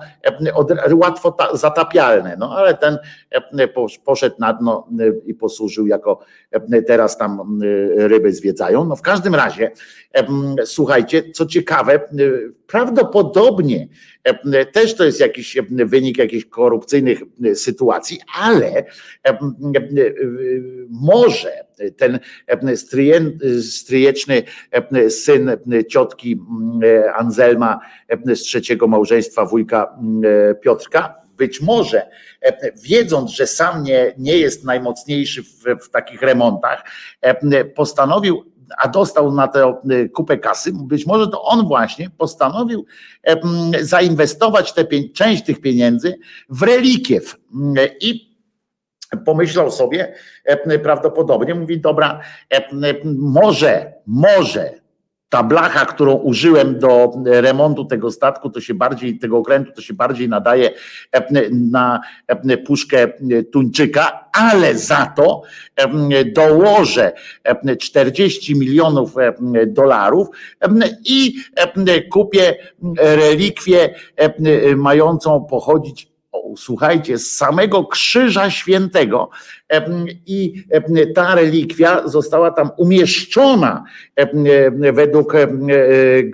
od, 0.55 0.73
łatwo 0.93 1.33
ta, 1.33 1.57
zatapialne, 1.57 2.37
no 2.39 2.57
ale 2.57 2.75
ten 2.75 2.99
posz- 3.75 3.99
poszedł 4.05 4.37
na 4.39 4.53
dno 4.53 4.89
i 5.27 5.35
posłużył 5.35 5.87
jako 5.87 6.21
teraz 6.87 7.19
tam 7.19 7.61
ryby 7.97 8.33
zwiedzają. 8.33 8.85
No 8.85 8.97
w 8.97 9.03
każdym 9.03 9.35
razie 9.35 9.71
Em, 10.17 10.57
Słuchajcie, 11.07 11.33
co 11.33 11.47
ciekawe, 11.47 11.95
e, 11.95 12.01
prawdopodobnie 12.67 13.89
e, 14.25 14.67
też 14.67 14.95
to 14.95 15.05
jest 15.05 15.21
jakiś 15.21 15.57
e, 15.57 15.63
wynik 15.71 16.19
jakichś 16.19 16.45
korupcyjnych 16.45 17.23
sytuacji, 17.55 18.19
ale 18.39 18.85
może 20.91 21.67
ten 21.97 22.19
stryjeczny 23.67 24.43
syn 25.09 25.51
ciotki 25.89 26.41
Anselma 27.15 27.81
z 28.27 28.41
trzeciego 28.41 28.87
małżeństwa 28.87 29.47
wujka 29.47 29.99
Piotrka, 30.63 31.15
być 31.37 31.61
może 31.61 32.03
wiedząc, 32.83 33.31
że 33.31 33.47
sam 33.47 33.83
nie, 33.83 34.15
nie 34.19 34.39
jest 34.39 34.65
najmocniejszy 34.65 35.43
w, 35.43 35.65
w 35.85 35.91
takich 35.91 36.23
remontach, 36.23 36.85
postanowił 37.75 38.56
a 38.79 38.89
dostał 38.89 39.33
na 39.33 39.49
tę 39.49 39.75
y, 39.91 40.09
kupę 40.09 40.39
kasy, 40.39 40.73
być 40.75 41.07
może 41.07 41.29
to 41.29 41.43
on 41.43 41.69
właśnie 41.69 42.11
postanowił 42.11 42.87
em, 43.23 43.41
zainwestować 43.81 44.73
tę 44.73 44.85
część 45.15 45.45
tych 45.45 45.61
pieniędzy 45.61 46.19
w 46.49 46.63
relikiew. 46.63 47.37
Mm, 47.55 47.75
i 48.01 48.37
pomyślał 49.25 49.71
sobie 49.71 50.15
em, 50.45 50.81
prawdopodobnie, 50.81 51.55
mówi 51.55 51.81
dobra, 51.81 52.21
em, 52.51 53.19
może, 53.19 53.93
może 54.07 54.86
ta 55.29 55.43
blacha, 55.43 55.87
którą 55.87 56.15
użyłem 56.15 56.79
do 56.79 57.13
remontu 57.25 57.85
tego 57.85 58.11
statku, 58.11 58.51
to 58.51 58.61
się 58.61 58.75
bardziej, 58.75 59.19
tego 59.19 59.39
okrętu, 59.39 59.73
to 59.73 59.83
się 59.83 59.95
bardziej 59.95 60.29
nadaje 60.29 60.71
em, 61.13 61.25
na 61.71 62.01
em, 62.27 62.59
puszkę 62.67 63.09
tuńczyka, 63.53 64.29
ale 64.33 64.75
za 64.75 65.13
to 65.17 65.43
dołożę 66.35 67.13
em, 67.45 67.77
40 67.77 68.59
milionów 68.59 69.15
dolarów 69.67 70.29
i 71.05 71.35
kupię 72.11 72.57
relikwię 72.99 73.95
mającą 74.77 75.45
pochodzić 75.45 76.16
słuchajcie, 76.57 77.19
z 77.19 77.37
samego 77.37 77.85
Krzyża 77.85 78.51
Świętego 78.51 79.31
i 80.27 80.65
ta 81.15 81.35
relikwia 81.35 82.09
została 82.09 82.51
tam 82.51 82.71
umieszczona 82.77 83.85
według 84.93 85.33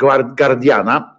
Guard- 0.01 0.37
Guardiana. 0.37 1.13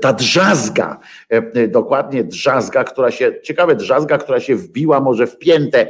Ta 0.00 0.12
drzazga, 0.12 1.00
e, 1.28 1.68
dokładnie 1.68 2.24
drzazga, 2.24 2.84
która 2.84 3.10
się, 3.10 3.32
ciekawe 3.42 3.76
drzazga, 3.76 4.18
która 4.18 4.40
się 4.40 4.56
wbiła 4.56 5.00
może 5.00 5.26
w 5.26 5.38
piętę 5.38 5.86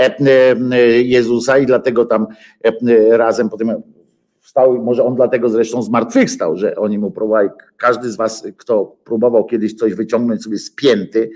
e, 0.00 0.16
e, 0.26 0.78
Jezusa 1.02 1.58
i 1.58 1.66
dlatego 1.66 2.04
tam 2.04 2.26
e, 2.64 3.16
razem 3.16 3.48
potem 3.48 3.82
wstał, 4.52 4.82
może 4.82 5.04
on 5.04 5.14
dlatego 5.14 5.48
zresztą 5.48 5.82
zmartwychwstał, 5.82 6.56
że 6.56 6.76
oni 6.76 6.98
mu 6.98 7.10
próbowali, 7.10 7.48
każdy 7.76 8.10
z 8.10 8.16
was, 8.16 8.48
kto 8.56 8.96
próbował 9.04 9.44
kiedyś 9.44 9.74
coś 9.74 9.94
wyciągnąć 9.94 10.42
sobie 10.42 10.58
z 10.58 10.74
pięty, 10.74 11.30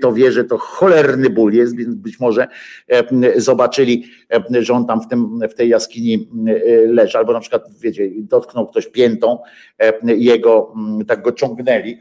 to 0.00 0.12
wie, 0.12 0.32
że 0.32 0.44
to 0.44 0.58
cholerny 0.58 1.30
ból 1.30 1.52
jest, 1.52 1.76
więc 1.76 1.94
być 1.94 2.20
może 2.20 2.48
zobaczyli, 3.36 4.04
że 4.60 4.74
on 4.74 4.86
tam 4.86 5.00
w, 5.00 5.08
tym, 5.08 5.40
w 5.50 5.54
tej 5.54 5.68
jaskini 5.68 6.28
e, 6.46 6.86
leży, 6.86 7.18
albo 7.18 7.32
na 7.32 7.40
przykład, 7.40 7.62
wiecie, 7.80 8.10
dotknął 8.16 8.66
ktoś 8.66 8.86
piętą 8.86 9.38
jego, 10.02 10.74
m, 10.76 11.04
tak 11.06 11.22
go 11.22 11.32
ciągnęli 11.32 11.98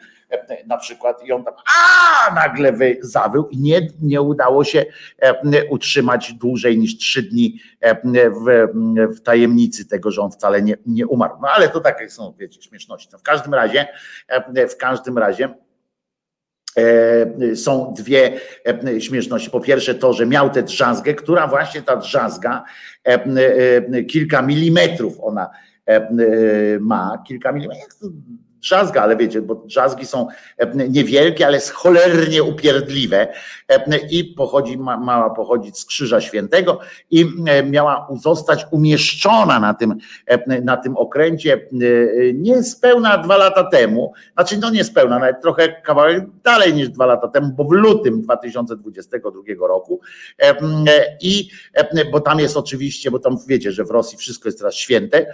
na 0.68 0.78
przykład 0.78 1.24
i 1.24 1.32
on 1.32 1.44
tam 1.44 1.54
a 1.54 2.34
nagle 2.34 2.72
wy, 2.72 2.98
zawył 3.02 3.48
i 3.50 3.58
nie, 3.58 3.88
nie 4.02 4.22
udało 4.22 4.64
się 4.64 4.86
e, 5.20 5.66
utrzymać 5.70 6.34
dłużej 6.34 6.78
niż 6.78 6.98
trzy 6.98 7.24
dni 7.24 7.60
e, 7.82 7.96
w, 8.30 8.68
w 9.16 9.22
tajemnicy 9.22 9.88
tego, 9.88 10.12
że 10.12 10.22
on 10.22 10.32
wcale 10.32 10.62
nie, 10.62 10.78
nie 10.86 11.08
umarł. 11.08 11.34
No 11.42 11.48
ale 11.48 11.70
to 11.70 11.80
takie 11.80 12.10
są, 12.10 12.34
wiecie, 12.40 12.62
śmieszności. 12.62 13.10
No, 13.12 13.18
w 13.20 13.24
każdym 13.24 13.54
razie, 13.54 13.88
e, 14.28 14.68
w 14.68 14.78
każdym 14.78 15.18
razie 15.18 15.54
e, 16.78 17.56
są 17.56 17.94
dwie 17.98 18.40
e, 18.68 19.02
śmieszności. 19.02 19.50
Po 19.50 19.60
pierwsze 19.60 19.96
to, 19.96 20.14
że 20.14 20.26
miał 20.26 20.50
tę 20.50 20.64
drzazgę, 20.64 21.14
która 21.14 21.48
właśnie 21.48 21.82
ta 21.82 21.96
drzazga 21.96 22.64
e, 23.08 23.26
e, 23.94 24.04
kilka 24.04 24.42
milimetrów 24.42 25.18
ona 25.22 25.50
e, 25.88 25.96
e, 25.96 26.10
ma, 26.80 27.24
kilka 27.28 27.52
milimetrów. 27.52 28.12
Drzazga, 28.66 29.02
ale 29.02 29.18
wiecie, 29.18 29.42
bo 29.42 29.56
drzazgi 29.56 30.06
są 30.06 30.28
e, 30.58 30.90
niewielkie, 30.90 31.48
ale 31.48 31.60
cholernie 31.74 32.44
upierdliwe. 32.44 33.28
E, 33.70 33.98
i 34.10 34.24
pochodzi, 34.24 34.78
ma, 34.78 34.98
mała 34.98 35.30
pochodzić 35.30 35.80
z 35.80 35.86
Krzyża 35.86 36.22
Świętego 36.22 36.80
i 37.12 37.26
e, 37.48 37.64
miała 37.64 38.08
zostać 38.22 38.66
umieszczona 38.72 39.60
na 39.60 39.74
tym, 39.74 39.96
na 40.64 40.78
tym 40.78 40.98
okręcie 40.98 41.68
niespełna 42.34 43.18
dwa 43.18 43.38
lata 43.38 43.64
temu, 43.64 44.14
znaczy 44.34 44.58
no 44.58 44.70
niespełna, 44.70 45.20
nawet 45.20 45.42
trochę 45.42 45.82
kawałek 45.82 46.24
dalej 46.44 46.74
niż 46.74 46.90
dwa 46.90 47.06
lata 47.06 47.28
temu, 47.28 47.54
bo 47.54 47.64
w 47.64 47.72
lutym 47.72 48.22
2022 48.22 49.68
roku. 49.68 50.00
I 51.22 51.50
bo 52.12 52.22
tam 52.22 52.40
jest 52.40 52.58
oczywiście, 52.58 53.12
bo 53.12 53.20
tam 53.20 53.38
wiecie, 53.48 53.72
że 53.72 53.84
w 53.84 53.92
Rosji 53.92 54.18
wszystko 54.18 54.48
jest 54.48 54.58
teraz 54.58 54.76
święte, 54.76 55.34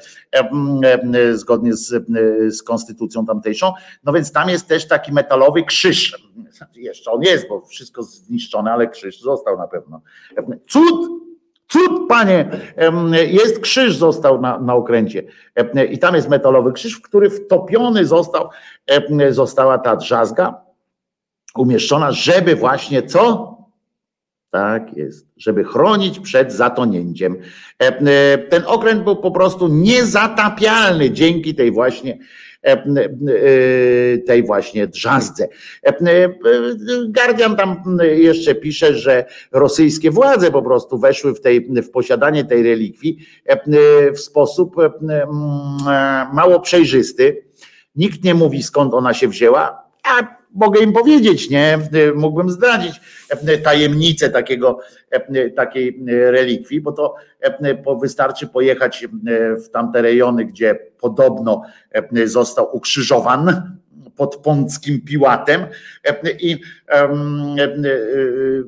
zgodnie 1.33 1.73
z, 1.73 2.07
z 2.49 2.63
konstytucją 2.63 3.20
tamtejszą, 3.25 3.73
no 4.03 4.13
więc 4.13 4.31
tam 4.31 4.49
jest 4.49 4.67
też 4.67 4.87
taki 4.87 5.13
metalowy 5.13 5.63
krzyż, 5.63 6.29
jeszcze 6.75 7.11
on 7.11 7.21
jest, 7.21 7.47
bo 7.49 7.61
wszystko 7.61 8.03
zniszczone, 8.03 8.71
ale 8.71 8.87
krzyż 8.87 9.21
został 9.21 9.57
na 9.57 9.67
pewno. 9.67 10.01
Cud, 10.69 11.09
cud 11.67 12.07
panie, 12.09 12.49
jest 13.27 13.59
krzyż 13.59 13.97
został 13.97 14.41
na, 14.41 14.59
na 14.59 14.73
okręcie 14.73 15.23
i 15.91 15.99
tam 15.99 16.15
jest 16.15 16.29
metalowy 16.29 16.73
krzyż, 16.73 16.93
w 16.93 17.01
który 17.01 17.29
wtopiony 17.29 18.05
został, 18.05 18.49
została 19.29 19.77
ta 19.77 19.95
drzazga 19.95 20.61
umieszczona, 21.55 22.11
żeby 22.11 22.55
właśnie 22.55 23.03
co? 23.03 23.51
Tak 24.49 24.97
jest, 24.97 25.27
żeby 25.37 25.63
chronić 25.63 26.19
przed 26.19 26.53
zatonięciem. 26.53 27.37
E, 27.79 28.37
Ten 28.37 28.63
okręt 28.65 29.03
był 29.03 29.15
po 29.15 29.31
prostu 29.31 29.67
niezatapialny 29.67 31.11
dzięki 31.11 31.55
tej 31.55 31.71
właśnie 31.71 32.17
tej 34.27 34.43
właśnie 34.43 34.87
drzazdze. 34.87 35.47
Guardian 37.07 37.55
tam 37.55 37.97
jeszcze 38.13 38.55
pisze, 38.55 38.93
że 38.93 39.25
rosyjskie 39.51 40.11
władze 40.11 40.51
po 40.51 40.61
prostu 40.61 40.97
weszły 40.97 41.33
w, 41.33 41.41
tej, 41.41 41.61
w 41.61 41.89
posiadanie 41.89 42.45
tej 42.45 42.63
relikwii 42.63 43.17
w 44.13 44.19
sposób 44.19 44.75
mało 46.33 46.59
przejrzysty. 46.59 47.45
Nikt 47.95 48.23
nie 48.23 48.33
mówi 48.33 48.63
skąd 48.63 48.93
ona 48.93 49.13
się 49.13 49.27
wzięła, 49.27 49.83
a 50.03 50.40
mogę 50.53 50.81
im 50.83 50.93
powiedzieć, 50.93 51.49
nie? 51.49 51.79
Mógłbym 52.15 52.49
zdradzić 52.49 53.01
tajemnicę 53.63 54.29
takiego, 54.29 54.79
takiej 55.55 56.03
relikwii, 56.07 56.81
bo 56.81 56.91
to 56.91 57.15
wystarczy 58.01 58.47
pojechać 58.47 59.07
w 59.65 59.69
tamte 59.69 60.01
rejony, 60.01 60.45
gdzie 60.45 60.79
podobno 60.99 61.61
został 62.25 62.75
ukrzyżowan 62.75 63.71
pod 64.15 64.35
Pąckim 64.35 65.01
Piłatem 65.01 65.65
i 66.39 66.57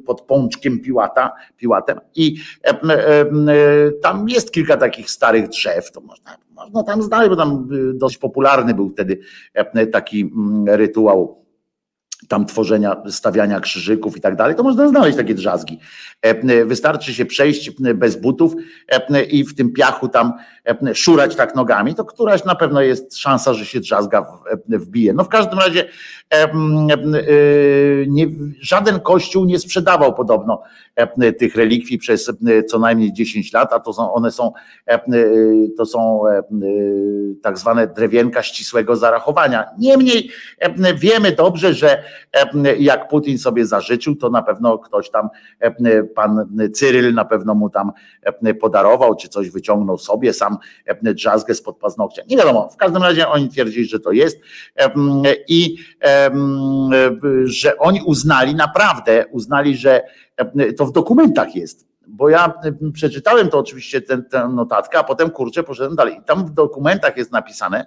pod 0.05 0.21
Pączkiem 0.21 0.79
Piłata, 0.79 1.33
Piłatem 1.57 1.99
i 2.15 2.35
tam 4.01 4.29
jest 4.29 4.51
kilka 4.51 4.77
takich 4.77 5.09
starych 5.09 5.47
drzew, 5.47 5.91
to 5.91 6.01
można, 6.01 6.37
można 6.55 6.83
tam 6.83 7.03
znaleźć, 7.03 7.29
bo 7.29 7.35
tam 7.35 7.69
dość 7.93 8.17
popularny 8.17 8.73
był 8.73 8.89
wtedy 8.89 9.19
taki 9.91 10.31
rytuał 10.65 11.42
tam 12.27 12.45
tworzenia, 12.45 12.95
stawiania 13.09 13.59
krzyżyków 13.59 14.17
i 14.17 14.21
tak 14.21 14.35
dalej, 14.35 14.55
to 14.55 14.63
można 14.63 14.87
znaleźć 14.87 15.17
takie 15.17 15.35
drzazgi. 15.35 15.79
Wystarczy 16.65 17.13
się 17.13 17.25
przejść 17.25 17.71
bez 17.95 18.15
butów 18.15 18.53
i 19.31 19.43
w 19.43 19.55
tym 19.55 19.73
piachu 19.73 20.07
tam 20.07 20.33
szurać 20.93 21.35
tak 21.35 21.55
nogami, 21.55 21.95
to 21.95 22.05
któraś 22.05 22.45
na 22.45 22.55
pewno 22.55 22.81
jest 22.81 23.17
szansa, 23.17 23.53
że 23.53 23.65
się 23.65 23.79
drzazga 23.79 24.25
wbije. 24.67 25.13
No 25.13 25.23
w 25.23 25.29
każdym 25.29 25.59
razie 25.59 25.85
nie, 28.07 28.27
żaden 28.59 28.99
kościół 28.99 29.45
nie 29.45 29.59
sprzedawał 29.59 30.13
podobno 30.13 30.61
tych 31.39 31.55
relikwii 31.55 31.97
przez 31.97 32.31
co 32.69 32.79
najmniej 32.79 33.13
10 33.13 33.53
lat, 33.53 33.73
a 33.73 33.79
to 33.79 33.93
są, 33.93 34.13
one 34.13 34.31
są, 34.31 34.51
to 35.77 35.85
są 35.85 36.21
tak 37.43 37.57
zwane 37.57 37.87
drewienka 37.87 38.43
ścisłego 38.43 38.95
zarachowania. 38.95 39.65
Niemniej 39.79 40.29
wiemy 40.95 41.31
dobrze, 41.31 41.73
że 41.73 42.03
jak 42.79 43.07
Putin 43.07 43.37
sobie 43.37 43.65
zażyczył, 43.65 44.15
to 44.15 44.29
na 44.29 44.41
pewno 44.41 44.77
ktoś 44.77 45.09
tam, 45.09 45.29
pan 46.15 46.45
Cyryl 46.73 47.13
na 47.13 47.25
pewno 47.25 47.55
mu 47.55 47.69
tam 47.69 47.91
podarował, 48.61 49.15
czy 49.15 49.29
coś 49.29 49.49
wyciągnął 49.49 49.97
sobie, 49.97 50.33
sam 50.33 50.52
drzazgę 51.01 51.55
spod 51.55 51.77
paznokcia. 51.77 52.21
Nie 52.29 52.37
wiadomo, 52.37 52.69
w 52.69 52.77
każdym 52.77 53.03
razie 53.03 53.27
oni 53.27 53.49
twierdzili, 53.49 53.85
że 53.85 53.99
to 53.99 54.11
jest 54.11 54.39
i 55.47 55.77
że 57.45 57.77
oni 57.77 58.01
uznali, 58.05 58.55
naprawdę 58.55 59.25
uznali, 59.31 59.77
że 59.77 60.01
to 60.77 60.85
w 60.85 60.91
dokumentach 60.91 61.55
jest, 61.55 61.87
bo 62.07 62.29
ja 62.29 62.53
przeczytałem 62.93 63.49
to 63.49 63.59
oczywiście 63.59 64.01
tę 64.01 64.49
notatkę, 64.49 64.99
a 64.99 65.03
potem 65.03 65.29
kurczę 65.29 65.63
poszedłem 65.63 65.95
dalej. 65.95 66.17
I 66.17 66.23
tam 66.23 66.45
w 66.45 66.51
dokumentach 66.51 67.17
jest 67.17 67.31
napisane, 67.31 67.85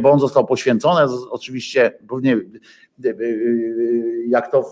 bo 0.00 0.10
on 0.10 0.20
został 0.20 0.46
poświęcony, 0.46 1.00
oczywiście 1.30 1.92
pewnie 2.08 2.36
jak 4.28 4.50
to 4.50 4.64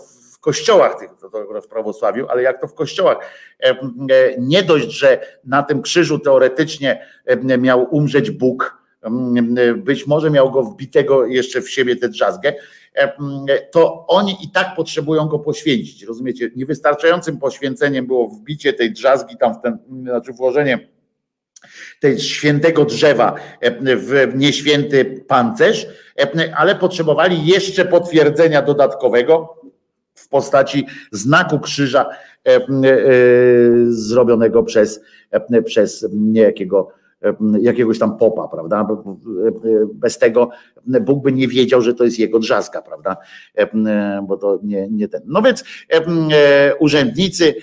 kościołach, 0.45 0.99
tych, 0.99 1.09
to, 1.21 1.29
to 1.29 1.61
w 1.61 1.67
prawosławiu, 1.67 2.27
ale 2.29 2.41
jak 2.41 2.61
to 2.61 2.67
w 2.67 2.73
kościołach. 2.73 3.17
Nie 4.37 4.63
dość, 4.63 4.91
że 4.91 5.19
na 5.43 5.63
tym 5.63 5.81
krzyżu 5.81 6.19
teoretycznie 6.19 7.07
miał 7.57 7.87
umrzeć 7.95 8.31
Bóg, 8.31 8.77
być 9.77 10.07
może 10.07 10.29
miał 10.31 10.51
go 10.51 10.63
wbitego 10.63 11.25
jeszcze 11.25 11.61
w 11.61 11.69
siebie 11.69 11.95
tę 11.95 12.09
drzazgę, 12.09 12.53
to 13.71 14.07
oni 14.07 14.37
i 14.43 14.51
tak 14.51 14.75
potrzebują 14.75 15.27
go 15.27 15.39
poświęcić. 15.39 16.03
Rozumiecie? 16.03 16.51
Niewystarczającym 16.55 17.37
poświęceniem 17.39 18.07
było 18.07 18.27
wbicie 18.27 18.73
tej 18.73 18.91
drzazgi 18.91 19.37
tam 19.37 19.53
w 19.53 19.61
ten, 19.61 19.77
znaczy 20.03 20.33
włożenie 20.33 20.89
tej 21.99 22.19
świętego 22.19 22.85
drzewa 22.85 23.35
w 23.81 24.31
nieświęty 24.35 25.25
pancerz, 25.27 25.87
ale 26.57 26.75
potrzebowali 26.75 27.45
jeszcze 27.45 27.85
potwierdzenia 27.85 28.61
dodatkowego 28.61 29.64
w 30.15 30.27
postaci 30.29 30.87
znaku 31.11 31.59
krzyża 31.59 32.05
zrobionego 33.87 34.63
przez, 34.63 35.01
przez 35.65 36.07
niejakiego 36.13 36.87
jakiegoś 37.59 37.99
tam 37.99 38.17
popa, 38.17 38.47
prawda? 38.47 38.87
Bez 39.93 40.17
tego 40.17 40.49
Bóg 40.85 41.23
by 41.23 41.31
nie 41.31 41.47
wiedział, 41.47 41.81
że 41.81 41.93
to 41.93 42.03
jest 42.03 42.19
jego 42.19 42.39
drzazga, 42.39 42.81
prawda? 42.81 43.17
Bo 44.27 44.37
to 44.37 44.59
nie, 44.63 44.87
nie 44.91 45.07
ten. 45.07 45.21
No 45.25 45.41
więc 45.41 45.63
urzędnicy 46.79 47.55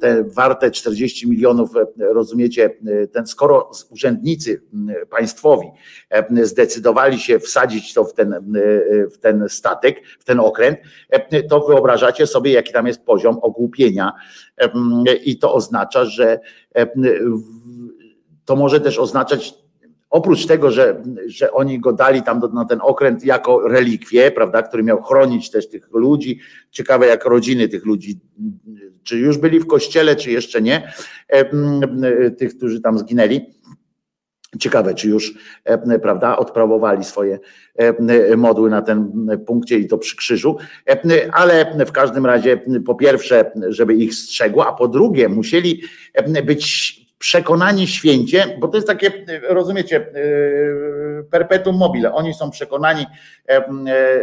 te 0.00 0.24
warte 0.24 0.70
40 0.70 1.28
milionów, 1.30 1.70
rozumiecie, 1.98 2.70
ten, 3.12 3.26
skoro 3.26 3.70
urzędnicy 3.90 4.62
państwowi 5.10 5.66
zdecydowali 6.42 7.18
się 7.18 7.38
wsadzić 7.38 7.94
to 7.94 8.04
w 8.04 8.14
ten, 8.14 8.34
w 9.12 9.18
ten 9.18 9.44
statek, 9.48 10.02
w 10.18 10.24
ten 10.24 10.40
okręt, 10.40 10.78
to 11.50 11.60
wyobrażacie 11.60 12.26
sobie, 12.26 12.52
jaki 12.52 12.72
tam 12.72 12.86
jest 12.86 13.04
poziom 13.04 13.38
ogłupienia 13.42 14.12
i 15.24 15.38
to 15.38 15.54
oznacza, 15.54 16.04
że 16.04 16.40
to 18.44 18.56
może 18.56 18.80
też 18.80 18.98
oznaczać, 18.98 19.54
oprócz 20.10 20.46
tego, 20.46 20.70
że, 20.70 21.02
że 21.26 21.52
oni 21.52 21.80
go 21.80 21.92
dali 21.92 22.22
tam 22.22 22.40
do, 22.40 22.48
na 22.48 22.64
ten 22.64 22.78
okręt 22.82 23.24
jako 23.24 23.68
relikwie, 23.68 24.30
prawda, 24.30 24.62
który 24.62 24.82
miał 24.82 25.02
chronić 25.02 25.50
też 25.50 25.68
tych 25.68 25.88
ludzi, 25.92 26.40
ciekawe 26.70 27.06
jak 27.06 27.24
rodziny 27.24 27.68
tych 27.68 27.86
ludzi, 27.86 28.20
czy 29.02 29.18
już 29.18 29.38
byli 29.38 29.60
w 29.60 29.66
kościele, 29.66 30.16
czy 30.16 30.30
jeszcze 30.30 30.62
nie, 30.62 30.92
tych, 32.38 32.56
którzy 32.56 32.80
tam 32.80 32.98
zginęli. 32.98 33.40
Ciekawe, 34.58 34.94
czy 34.94 35.08
już 35.08 35.34
prawda, 36.02 36.36
odprawowali 36.36 37.04
swoje 37.04 37.38
modły 38.36 38.70
na 38.70 38.82
tym 38.82 39.26
punkcie 39.46 39.78
i 39.78 39.88
to 39.88 39.98
przy 39.98 40.16
krzyżu, 40.16 40.56
ale 41.32 41.84
w 41.86 41.92
każdym 41.92 42.26
razie 42.26 42.60
po 42.86 42.94
pierwsze, 42.94 43.52
żeby 43.68 43.94
ich 43.94 44.14
strzegło, 44.14 44.66
a 44.66 44.72
po 44.72 44.88
drugie 44.88 45.28
musieli 45.28 45.82
być 46.44 47.07
przekonani 47.18 47.86
święcie, 47.86 48.56
bo 48.60 48.68
to 48.68 48.76
jest 48.76 48.86
takie, 48.86 49.24
rozumiecie, 49.48 49.96
e, 49.96 51.22
perpetuum 51.30 51.76
mobile. 51.76 52.12
Oni 52.12 52.34
są 52.34 52.50
przekonani, 52.50 53.06
e, 53.48 53.64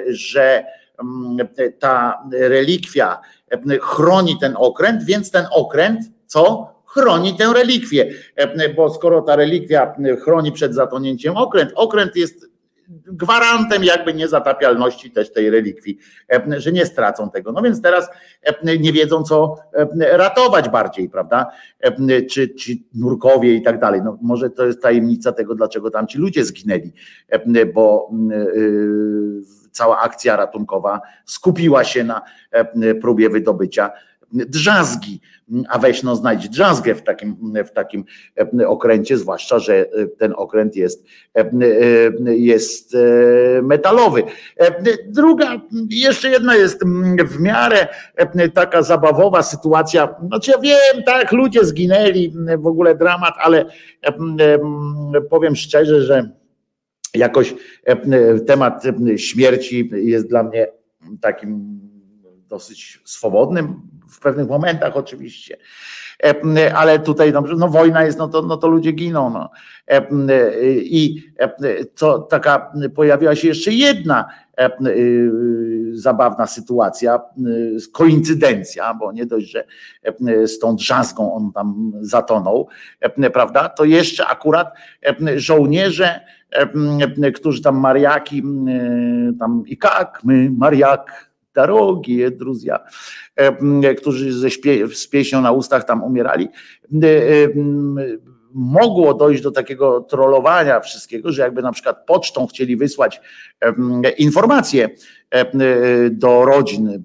że 0.07 0.63
ta 1.79 2.23
relikwia 2.31 3.21
chroni 3.81 4.39
ten 4.39 4.53
okręt, 4.57 5.03
więc 5.03 5.31
ten 5.31 5.45
okręt 5.51 5.99
co? 6.25 6.75
Chroni 6.85 7.33
tę 7.33 7.53
relikwię, 7.53 8.09
bo 8.75 8.93
skoro 8.93 9.21
ta 9.21 9.35
relikwia 9.35 9.95
chroni 10.23 10.51
przed 10.51 10.75
zatonięciem 10.75 11.37
okręt, 11.37 11.71
okręt 11.75 12.15
jest 12.15 12.54
gwarantem 12.89 13.83
jakby 13.83 14.13
niezatapialności 14.13 15.11
też 15.11 15.31
tej 15.33 15.49
relikwii, 15.49 15.97
e, 16.33 16.61
że 16.61 16.71
nie 16.71 16.85
stracą 16.85 17.29
tego. 17.29 17.51
No 17.51 17.61
więc 17.61 17.81
teraz 17.81 18.09
e, 18.43 18.77
nie 18.77 18.93
wiedzą, 18.93 19.23
co 19.23 19.55
e, 19.73 20.17
ratować 20.17 20.69
bardziej, 20.69 21.09
prawda? 21.09 21.47
Czy, 22.29 22.49
czy 22.49 22.71
nurkowie 22.93 23.53
i 23.53 23.61
tak 23.61 23.79
dalej. 23.79 24.01
No 24.03 24.17
może 24.21 24.49
to 24.49 24.65
jest 24.65 24.81
tajemnica 24.81 25.31
tego, 25.31 25.55
dlaczego 25.55 25.91
tam 25.91 26.07
ci 26.07 26.17
ludzie 26.17 26.45
zginęli, 26.45 26.93
bo 27.73 28.11
cała 29.71 29.99
akcja 29.99 30.35
ratunkowa 30.35 31.01
skupiła 31.25 31.83
się 31.83 32.03
na 32.03 32.21
próbie 33.01 33.29
wydobycia 33.29 33.91
drzazgi, 34.31 35.21
a 35.69 35.79
weź 35.79 36.03
no 36.03 36.15
znajdź 36.15 36.49
drzazgę 36.49 36.95
w 36.95 37.03
takim, 37.03 37.53
w 37.65 37.71
takim 37.71 38.05
e, 38.59 38.67
okręcie, 38.67 39.17
zwłaszcza, 39.17 39.59
że 39.59 39.75
e, 39.75 40.07
ten 40.07 40.33
okręt 40.37 40.75
jest, 40.75 41.05
e, 41.35 41.49
jest 42.35 42.97
metalowy. 43.63 44.23
Druga, 45.07 45.61
jeszcze 45.89 46.29
jedna 46.29 46.55
jest 46.55 46.83
w 47.27 47.39
miarę 47.39 47.87
taka 48.53 48.81
zabawowa 48.81 49.43
sytuacja, 49.43 50.15
znaczy 50.27 50.51
ja 50.51 50.57
wiem, 50.59 51.03
tak, 51.03 51.31
ludzie 51.31 51.65
zginęli, 51.65 52.33
w 52.57 52.67
ogóle 52.67 52.95
dramat, 52.95 53.33
ale 53.37 53.65
powiem 55.29 55.55
szczerze, 55.55 56.01
że 56.01 56.31
jakoś 57.13 57.55
temat 58.47 58.83
śmierci 59.17 59.89
jest 59.93 60.29
dla 60.29 60.43
mnie 60.43 60.67
takim 61.21 61.79
dosyć 62.49 63.01
swobodnym 63.05 63.81
w 64.09 64.19
pewnych 64.19 64.47
momentach 64.47 64.97
oczywiście. 64.97 65.57
E, 66.23 66.75
ale 66.75 66.99
tutaj 66.99 67.33
no, 67.33 67.41
no 67.41 67.67
wojna 67.67 68.03
jest, 68.03 68.17
no 68.17 68.27
to, 68.27 68.41
no 68.41 68.57
to 68.57 68.67
ludzie 68.67 68.91
giną. 68.91 69.29
No. 69.29 69.49
E, 69.87 70.07
I 70.73 71.23
co 71.95 72.19
taka 72.19 72.71
pojawiła 72.95 73.35
się 73.35 73.47
jeszcze 73.47 73.71
jedna 73.71 74.25
zabawna 75.93 76.47
sytuacja, 76.47 77.19
koincydencja, 77.93 78.93
bo 78.93 79.11
nie 79.11 79.25
dość, 79.25 79.51
że 79.51 79.65
z 80.47 80.59
tą 80.59 80.75
drzazgą 80.75 81.33
on 81.33 81.51
tam 81.51 81.91
zatonął, 82.01 82.67
prawda? 83.33 83.69
To 83.69 83.85
jeszcze 83.85 84.27
akurat 84.27 84.73
żołnierze, 85.35 86.19
którzy 87.35 87.61
tam 87.61 87.77
mariaki, 87.77 88.43
tam 89.39 89.63
i 89.67 89.77
jak 89.83 90.21
my, 90.23 90.51
mariak, 90.51 91.31
drogie 91.55 92.31
Druzja, 92.31 92.79
którzy 93.97 94.33
ze 94.33 94.51
śpie, 94.51 94.87
z 94.87 95.07
pieśnią 95.07 95.41
na 95.41 95.51
ustach 95.51 95.83
tam 95.83 96.03
umierali, 96.03 96.47
mogło 98.53 99.13
dojść 99.13 99.43
do 99.43 99.51
takiego 99.51 100.01
trollowania 100.01 100.79
wszystkiego, 100.79 101.31
że 101.31 101.41
jakby 101.41 101.61
na 101.61 101.71
przykład 101.71 102.05
pocztą 102.05 102.47
chcieli 102.47 102.77
wysłać 102.77 103.21
informacje 104.17 104.89
do 106.11 106.45
rodzin, 106.45 107.03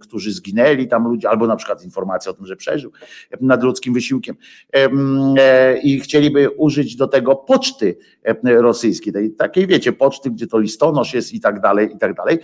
którzy 0.00 0.32
zginęli 0.32 0.88
tam 0.88 1.08
ludzie, 1.08 1.30
albo 1.30 1.46
na 1.46 1.56
przykład 1.56 1.84
informacje 1.84 2.30
o 2.30 2.34
tym, 2.34 2.46
że 2.46 2.56
przeżył 2.56 2.92
nad 3.40 3.62
ludzkim 3.62 3.94
wysiłkiem. 3.94 4.36
E, 4.74 5.78
i 5.78 6.00
chcieliby 6.00 6.50
użyć 6.50 6.96
do 6.96 7.08
tego 7.08 7.36
poczty 7.36 7.96
rosyjskiej, 8.44 9.12
tej 9.12 9.34
takiej 9.34 9.66
wiecie, 9.66 9.92
poczty, 9.92 10.30
gdzie 10.30 10.46
to 10.46 10.58
listonosz 10.58 11.14
jest 11.14 11.34
i 11.34 11.40
tak 11.40 11.60
dalej, 11.60 11.94
i 11.94 11.98
tak 11.98 12.14
dalej, 12.14 12.38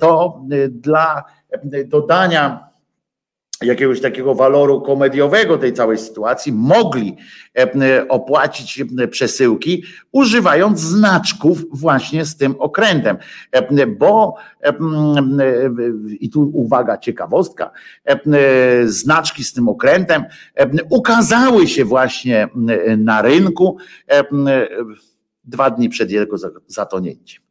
to 0.00 0.42
dla 0.70 1.24
dodania 1.86 2.67
jakiegoś 3.62 4.00
takiego 4.00 4.34
waloru 4.34 4.80
komediowego 4.80 5.58
tej 5.58 5.72
całej 5.72 5.98
sytuacji, 5.98 6.52
mogli 6.52 7.16
e, 7.58 8.08
opłacić 8.08 8.84
e, 8.98 9.08
przesyłki, 9.08 9.84
używając 10.12 10.80
znaczków 10.80 11.64
właśnie 11.72 12.24
z 12.24 12.36
tym 12.36 12.54
okrętem. 12.58 13.16
E, 13.52 13.86
bo 13.86 14.34
i 16.20 16.30
tu 16.30 16.50
uwaga, 16.54 16.98
ciekawostka, 16.98 17.70
znaczki 18.84 19.44
z 19.44 19.52
tym 19.52 19.68
okrętem 19.68 20.24
ukazały 20.90 21.68
się 21.68 21.84
właśnie 21.84 22.48
na 22.98 23.22
rynku 23.22 23.76
dwa 25.44 25.70
dni 25.70 25.88
przed 25.88 26.10
jego 26.10 26.36
zatonięciem. 26.66 27.42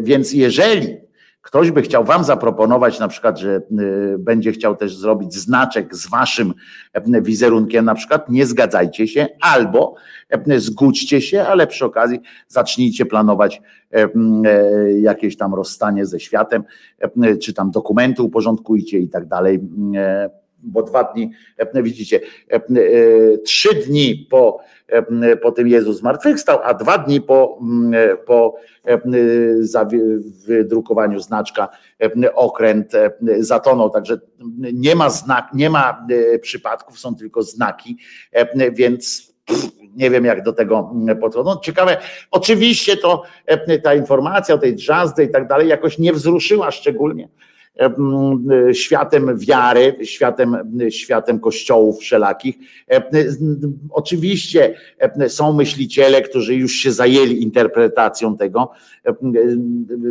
Więc 0.00 0.32
jeżeli 0.32 0.96
Ktoś 1.42 1.70
by 1.70 1.82
chciał 1.82 2.04
Wam 2.04 2.24
zaproponować, 2.24 2.98
na 2.98 3.08
przykład, 3.08 3.38
że 3.38 3.60
y, 3.80 4.18
będzie 4.18 4.52
chciał 4.52 4.76
też 4.76 4.96
zrobić 4.96 5.34
znaczek 5.34 5.94
z 5.94 6.10
Waszym 6.10 6.54
y, 7.14 7.22
wizerunkiem, 7.22 7.84
na 7.84 7.94
przykład, 7.94 8.28
nie 8.28 8.46
zgadzajcie 8.46 9.08
się, 9.08 9.26
albo 9.40 9.94
y, 10.48 10.60
zgódźcie 10.60 11.20
się, 11.20 11.42
ale 11.42 11.66
przy 11.66 11.84
okazji 11.84 12.20
zacznijcie 12.48 13.06
planować 13.06 13.62
jakieś 15.00 15.36
tam 15.36 15.54
rozstanie 15.54 16.06
ze 16.06 16.20
światem, 16.20 16.64
czy 17.42 17.54
tam 17.54 17.70
dokumenty 17.70 18.22
uporządkujcie 18.22 18.98
i 18.98 19.08
tak 19.08 19.26
dalej 19.26 19.60
bo 20.62 20.82
dwa 20.82 21.04
dni, 21.04 21.30
widzicie, 21.74 22.20
trzy 23.44 23.74
dni 23.74 24.26
po, 24.30 24.60
po 25.42 25.52
tym 25.52 25.68
Jezus 25.68 25.98
zmartwychwstał, 25.98 26.58
a 26.62 26.74
dwa 26.74 26.98
dni 26.98 27.20
po, 27.20 27.58
po 28.26 28.54
wydrukowaniu 30.46 31.20
znaczka 31.20 31.68
okręt 32.34 32.92
zatonął. 33.38 33.90
Także 33.90 34.20
nie 34.72 34.94
ma 34.94 35.10
znak, 35.10 35.48
nie 35.54 35.70
ma 35.70 36.06
przypadków, 36.40 36.98
są 36.98 37.14
tylko 37.14 37.42
znaki, 37.42 37.98
więc 38.72 39.30
nie 39.96 40.10
wiem, 40.10 40.24
jak 40.24 40.42
do 40.42 40.52
tego 40.52 40.94
podchodzą. 41.20 41.50
No, 41.50 41.60
ciekawe, 41.62 41.96
oczywiście 42.30 42.96
to 42.96 43.22
ta 43.82 43.94
informacja 43.94 44.54
o 44.54 44.58
tej 44.58 44.74
drzazdze 44.74 45.24
i 45.24 45.30
tak 45.30 45.48
dalej 45.48 45.68
jakoś 45.68 45.98
nie 45.98 46.12
wzruszyła 46.12 46.70
szczególnie 46.70 47.28
światem 48.72 49.38
wiary, 49.38 49.96
światem, 50.02 50.56
światem 50.90 51.40
kościołów 51.40 52.00
wszelakich. 52.00 52.58
Oczywiście 53.90 54.74
są 55.28 55.52
myśliciele, 55.52 56.22
którzy 56.22 56.54
już 56.54 56.72
się 56.72 56.92
zajęli 56.92 57.42
interpretacją 57.42 58.36
tego, 58.36 58.70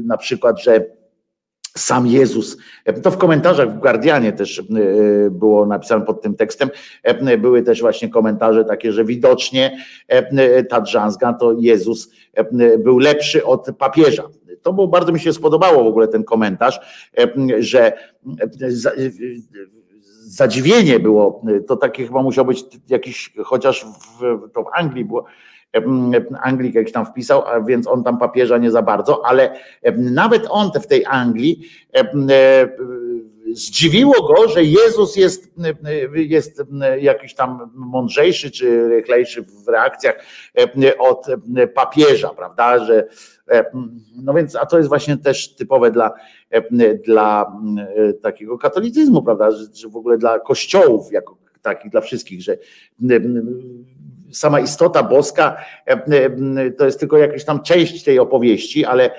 na 0.04 0.18
przykład, 0.18 0.64
że 0.64 0.86
sam 1.78 2.08
Jezus. 2.08 2.58
To 3.04 3.12
w 3.12 3.18
komentarzach 3.18 3.76
w 3.76 3.80
Guardianie 3.80 4.34
też 4.34 4.64
było 5.32 5.66
napisane 5.66 6.06
pod 6.06 6.22
tym 6.22 6.36
tekstem. 6.36 6.70
Były 7.38 7.64
też 7.64 7.82
właśnie 7.82 8.10
komentarze 8.10 8.66
takie, 8.66 8.92
że 8.92 9.06
widocznie 9.06 9.78
ta 10.70 10.82
drzazga 10.82 11.34
to 11.34 11.56
Jezus 11.60 12.12
był 12.80 13.00
lepszy 13.00 13.46
od 13.46 13.68
papieża 13.78 14.24
to 14.62 14.74
było, 14.74 14.88
bardzo 14.88 15.12
mi 15.12 15.20
się 15.20 15.34
spodobało 15.34 15.84
w 15.84 15.88
ogóle 15.88 16.08
ten 16.08 16.24
komentarz, 16.24 16.80
e, 17.18 17.28
że 17.60 17.82
e, 17.88 17.94
e, 18.44 18.48
zadziwienie 20.22 21.00
było, 21.00 21.42
to 21.68 21.76
takie 21.76 22.06
chyba 22.06 22.24
musiał 22.24 22.46
być 22.46 22.64
jakiś, 22.90 23.34
chociaż 23.44 23.86
w, 23.86 24.52
to 24.54 24.64
w 24.64 24.68
Anglii 24.74 25.06
było, 25.06 25.26
Anglik 26.42 26.76
jakiś 26.76 26.94
tam 26.94 27.06
wpisał, 27.06 27.46
a 27.48 27.62
więc 27.62 27.88
on 27.88 28.04
tam 28.04 28.18
papieża 28.18 28.58
nie 28.58 28.72
za 28.72 28.82
bardzo, 28.82 29.26
ale 29.26 29.60
nawet 29.98 30.48
on 30.50 30.72
w 30.82 30.88
tej 30.88 31.06
Anglii 31.06 31.70
zdziwiło 33.54 34.28
go, 34.28 34.48
że 34.48 34.64
Jezus 34.64 35.16
jest, 35.16 35.54
jest 36.14 36.64
jakiś 37.00 37.36
tam 37.36 37.72
mądrzejszy 37.76 38.52
czy 38.52 38.90
rychlejszy 38.90 39.42
w 39.42 39.68
reakcjach 39.68 40.26
od 41.00 41.28
papieża, 41.74 42.30
prawda? 42.30 42.86
Że, 42.86 43.08
no 44.24 44.34
więc, 44.34 44.56
a 44.56 44.66
to 44.66 44.78
jest 44.78 44.90
właśnie 44.90 45.18
też 45.18 45.56
typowe 45.56 45.92
dla, 45.92 46.14
dla 47.06 47.58
takiego 48.22 48.58
katolicyzmu, 48.58 49.24
prawda? 49.24 49.52
Że, 49.52 49.66
że 49.74 49.90
w 49.90 49.96
ogóle 49.96 50.18
dla 50.18 50.40
kościołów, 50.40 51.12
jako 51.12 51.38
takich, 51.62 51.92
dla 51.92 52.02
wszystkich, 52.02 52.42
że 52.42 52.58
sama 54.32 54.60
istota 54.60 55.04
boska 55.04 55.58
to 56.78 56.86
jest 56.86 57.00
tylko 57.00 57.18
jakaś 57.18 57.46
tam 57.46 57.62
część 57.62 58.04
tej 58.04 58.20
opowieści, 58.20 58.86
ale 58.86 59.12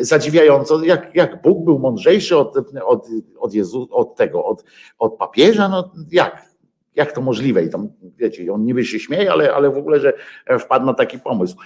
zadziwiająco, 0.00 0.84
jak, 0.84 1.14
jak 1.14 1.42
Bóg 1.42 1.64
był 1.64 1.78
mądrzejszy 1.78 2.36
od, 2.36 2.56
od, 2.84 3.06
od 3.38 3.54
Jezu, 3.54 3.88
od 3.90 4.16
tego, 4.16 4.44
od, 4.44 4.64
od 4.98 5.16
papieża, 5.16 5.68
no 5.68 5.92
jak? 6.12 6.52
Jak 6.94 7.12
to 7.12 7.20
możliwe? 7.20 7.64
I 7.64 7.70
tam, 7.70 7.88
wiecie, 8.16 8.52
on 8.52 8.64
niby 8.64 8.84
się 8.84 8.98
śmieje, 8.98 9.32
ale, 9.32 9.54
ale 9.54 9.70
w 9.70 9.76
ogóle, 9.76 10.00
że 10.00 10.12
wpadł 10.58 10.86
na 10.86 10.94
taki 10.94 11.18
pomysł. 11.18 11.56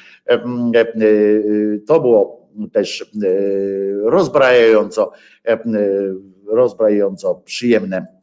To 1.86 2.00
było 2.00 2.49
też 2.73 3.12
rozbrajająco, 4.05 5.12
rozbrajająco 6.47 7.34
przyjemne 7.34 8.07
E, 8.07 8.16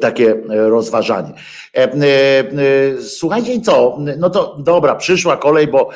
takie 0.00 0.36
rozważanie. 0.48 1.32
E, 1.76 1.92
e, 1.92 1.92
słuchajcie, 3.02 3.60
co? 3.60 3.98
No 4.18 4.30
to 4.30 4.56
dobra, 4.58 4.94
przyszła 4.94 5.36
kolej, 5.36 5.66
bo 5.66 5.90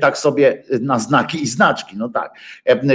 tak 0.00 0.18
sobie 0.18 0.62
na 0.80 0.98
znaki 0.98 1.42
i 1.42 1.46
znaczki, 1.46 1.96
no 1.96 2.08
tak, 2.08 2.34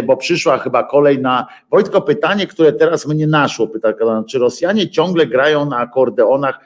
bo 0.03 0.17
przyszła 0.17 0.57
chyba 0.57 0.83
kolej 0.83 1.19
na. 1.19 1.47
Wojtko, 1.71 2.01
pytanie, 2.01 2.47
które 2.47 2.73
teraz 2.73 3.07
mnie 3.07 3.27
naszło, 3.27 3.67
pyta, 3.67 3.89
czy 4.27 4.39
Rosjanie 4.39 4.89
ciągle 4.89 5.25
grają 5.25 5.65
na 5.65 5.77
akordeonach 5.77 6.59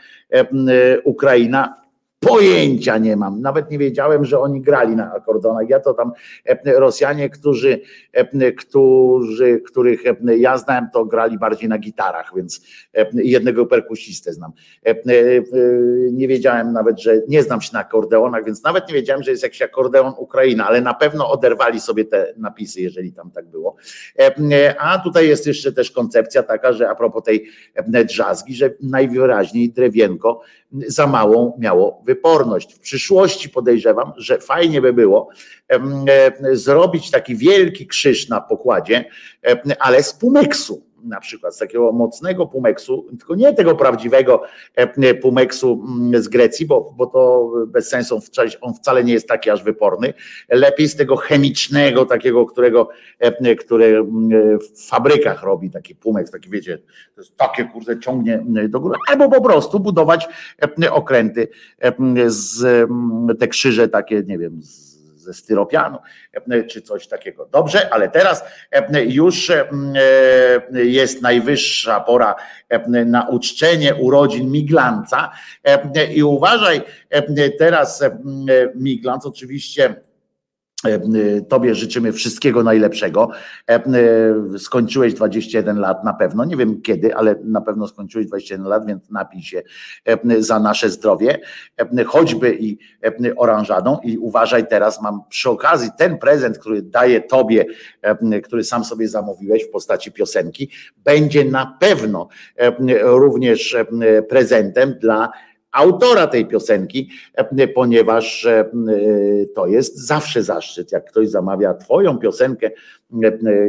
Ukraina? 1.03 1.82
Pojęcia 2.23 2.97
nie 2.97 3.15
mam. 3.15 3.41
Nawet 3.41 3.71
nie 3.71 3.77
wiedziałem, 3.77 4.25
że 4.25 4.39
oni 4.39 4.61
grali 4.61 4.95
na 4.95 5.13
akordonach. 5.13 5.69
Ja 5.69 5.79
to 5.79 5.93
tam 5.93 6.11
e, 6.45 6.79
Rosjanie, 6.79 7.29
którzy, 7.29 7.81
e, 8.13 8.51
którzy, 8.51 9.59
których 9.59 10.05
e, 10.05 10.37
ja 10.37 10.57
znałem, 10.57 10.87
to 10.93 11.05
grali 11.05 11.37
bardziej 11.39 11.69
na 11.69 11.77
gitarach, 11.77 12.31
więc 12.35 12.61
jednego 13.13 13.65
perkusistę 13.65 14.33
znam. 14.33 14.51
Nie 16.11 16.27
wiedziałem 16.27 16.73
nawet, 16.73 17.01
że 17.01 17.21
nie 17.27 17.43
znam 17.43 17.61
się 17.61 17.69
na 17.73 17.79
akordeonach, 17.79 18.45
więc 18.45 18.63
nawet 18.63 18.87
nie 18.87 18.93
wiedziałem, 18.93 19.23
że 19.23 19.31
jest 19.31 19.43
jakiś 19.43 19.61
akordeon 19.61 20.13
Ukraina, 20.17 20.67
ale 20.67 20.81
na 20.81 20.93
pewno 20.93 21.31
oderwali 21.31 21.79
sobie 21.79 22.05
te 22.05 22.33
napisy, 22.37 22.81
jeżeli 22.81 23.13
tam 23.13 23.31
tak 23.31 23.47
było. 23.47 23.75
A 24.79 24.99
tutaj 24.99 25.27
jest 25.27 25.47
jeszcze 25.47 25.71
też 25.71 25.91
koncepcja 25.91 26.43
taka, 26.43 26.73
że 26.73 26.89
a 26.89 26.95
propos 26.95 27.23
tej 27.23 27.47
drzazgi, 28.05 28.55
że 28.55 28.69
najwyraźniej 28.81 29.69
drewienko 29.69 30.41
za 30.87 31.07
małą 31.07 31.57
miało 31.59 32.01
wyporność. 32.05 32.73
W 32.73 32.79
przyszłości 32.79 33.49
podejrzewam, 33.49 34.13
że 34.17 34.39
fajnie 34.39 34.81
by 34.81 34.93
było 34.93 35.29
e, 35.69 36.55
zrobić 36.55 37.11
taki 37.11 37.35
wielki 37.35 37.87
krzyż 37.87 38.29
na 38.29 38.41
pokładzie, 38.41 39.05
ale 39.79 40.03
z 40.03 40.13
pumeksu 40.13 40.92
na 41.03 41.19
przykład 41.19 41.55
z 41.55 41.57
takiego 41.57 41.91
mocnego 41.91 42.45
pumeksu, 42.45 43.07
tylko 43.19 43.35
nie 43.35 43.53
tego 43.53 43.75
prawdziwego 43.75 44.41
e, 44.75 45.13
pumeksu 45.13 45.83
mm, 45.87 46.23
z 46.23 46.27
Grecji, 46.27 46.65
bo, 46.65 46.93
bo 46.97 47.05
to 47.05 47.51
bez 47.67 47.89
sensu, 47.89 48.19
on 48.61 48.73
wcale 48.73 49.03
nie 49.03 49.13
jest 49.13 49.27
taki 49.27 49.49
aż 49.49 49.63
wyporny. 49.63 50.13
Lepiej 50.49 50.87
z 50.87 50.95
tego 50.95 51.15
chemicznego, 51.15 52.05
takiego, 52.05 52.45
którego, 52.45 52.89
e, 53.19 53.55
które 53.55 53.85
mm, 53.85 54.59
w 54.59 54.87
fabrykach 54.87 55.43
robi 55.43 55.69
taki 55.69 55.95
pumeks, 55.95 56.31
taki 56.31 56.49
wiecie, 56.49 56.77
to 57.15 57.21
jest 57.21 57.37
takie 57.37 57.65
kurde 57.65 57.99
ciągnie 57.99 58.43
do 58.69 58.79
góry, 58.79 58.97
albo 59.09 59.29
po 59.29 59.41
prostu 59.41 59.79
budować 59.79 60.27
okręty 60.91 61.47
z 62.27 62.89
te 63.39 63.47
krzyże 63.47 63.87
takie, 63.87 64.23
nie 64.27 64.37
wiem, 64.37 64.63
z 64.63 64.92
ze 65.23 65.33
styropianu 65.33 65.97
czy 66.69 66.81
coś 66.81 67.07
takiego. 67.07 67.45
Dobrze, 67.45 67.93
ale 67.93 68.09
teraz 68.09 68.43
już 69.05 69.51
jest 70.73 71.21
najwyższa 71.21 71.99
pora 71.99 72.35
na 73.05 73.27
uczczenie 73.27 73.95
urodzin 73.95 74.51
Miglanca 74.51 75.31
i 76.15 76.23
uważaj, 76.23 76.81
teraz 77.57 78.03
Miglanc 78.75 79.25
oczywiście 79.25 79.83
E, 79.83 80.02
tobie 81.49 81.75
życzymy 81.75 82.11
wszystkiego 82.11 82.63
najlepszego. 82.63 83.29
E, 83.69 83.73
e, 83.73 84.59
skończyłeś 84.59 85.13
21 85.13 85.79
lat 85.79 86.03
na 86.03 86.13
pewno, 86.13 86.45
nie 86.45 86.57
wiem 86.57 86.81
kiedy, 86.81 87.15
ale 87.15 87.35
na 87.43 87.61
pewno 87.61 87.87
skończyłeś 87.87 88.27
21 88.27 88.67
lat, 88.67 88.85
więc 88.87 89.09
napij 89.09 89.41
się 89.41 89.61
za 90.39 90.59
nasze 90.59 90.89
zdrowie, 90.89 91.39
choćby 92.05 92.57
i 92.59 92.77
oranżadą. 93.35 93.97
I 94.03 94.17
uważaj 94.17 94.67
teraz, 94.67 95.01
mam 95.01 95.21
przy 95.29 95.49
okazji 95.49 95.89
ten 95.97 96.17
prezent, 96.17 96.57
który 96.57 96.81
daję 96.81 97.21
tobie, 97.21 97.65
który 98.43 98.63
sam 98.63 98.85
sobie 98.85 99.07
zamówiłeś 99.07 99.63
w 99.63 99.69
postaci 99.69 100.11
piosenki, 100.11 100.69
będzie 100.97 101.45
na 101.45 101.77
pewno 101.79 102.27
również 103.01 103.77
prezentem 104.29 104.95
dla 105.01 105.31
autora 105.73 106.27
tej 106.27 106.45
piosenki, 106.45 107.09
e, 107.33 107.67
ponieważ 107.67 108.45
e, 108.45 108.65
to 109.55 109.67
jest 109.67 110.07
zawsze 110.07 110.43
zaszczyt, 110.43 110.91
jak 110.91 111.11
ktoś 111.11 111.29
zamawia 111.29 111.73
Twoją 111.73 112.17
piosenkę, 112.17 112.67
e, 112.67 112.71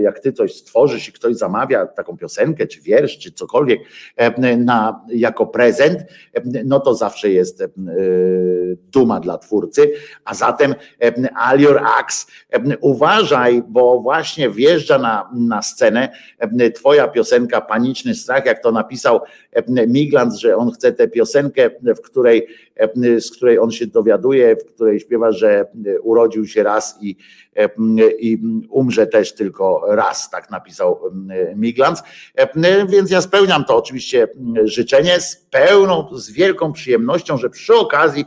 jak 0.03 0.21
Ty 0.21 0.33
coś 0.33 0.55
stworzysz 0.55 1.09
i 1.09 1.13
ktoś 1.13 1.37
zamawia 1.37 1.87
taką 1.87 2.17
piosenkę, 2.17 2.67
czy 2.67 2.81
wiersz, 2.81 3.19
czy 3.19 3.33
cokolwiek 3.33 3.81
na, 4.59 5.05
jako 5.09 5.47
prezent, 5.47 5.99
no 6.65 6.81
to 6.81 6.95
zawsze 6.95 7.31
jest 7.31 7.65
duma 8.93 9.21
dla 9.21 9.39
twórcy. 9.39 9.93
A 10.25 10.35
zatem 10.35 10.75
Alior 11.35 11.81
Axe, 11.99 12.27
uważaj, 12.81 13.63
bo 13.69 14.01
właśnie 14.01 14.51
wjeżdża 14.51 14.99
na, 14.99 15.31
na 15.35 15.63
scenę 15.63 16.09
Twoja 16.75 17.09
piosenka 17.09 17.61
Paniczny 17.61 18.15
Strach, 18.15 18.47
jak 18.47 18.63
to 18.63 18.73
napisał 18.73 19.21
Miglans, 19.89 20.37
że 20.37 20.57
on 20.57 20.71
chce 20.71 20.93
tę 20.93 21.09
piosenkę 21.09 21.71
w 21.97 22.01
której, 22.01 22.47
e, 22.77 23.21
z 23.21 23.31
której 23.31 23.59
on 23.59 23.71
się 23.71 23.87
dowiaduje, 23.87 24.57
w 24.57 24.65
której 24.65 25.01
śpiewa, 25.01 25.33
że 25.33 25.67
urodził 26.03 26.47
się 26.47 26.63
raz 26.63 26.99
i, 27.01 27.11
e, 27.11 27.17
i 28.19 28.39
umrze 28.71 29.07
też 29.07 29.35
tylko 29.35 29.85
raz, 29.89 30.31
tak 30.31 30.51
napisał 30.51 31.01
Miglans. 31.57 32.03
E, 32.35 32.87
więc 32.87 33.11
ja 33.11 33.21
spełniam 33.21 33.65
to 33.65 33.77
oczywiście 33.77 34.29
życzenie 34.65 35.21
z 35.21 35.37
pełną, 35.37 36.09
z 36.13 36.31
wielką 36.31 36.73
przyjemnością, 36.73 37.37
że 37.37 37.51
przy 37.51 37.75
okazji 37.75 38.25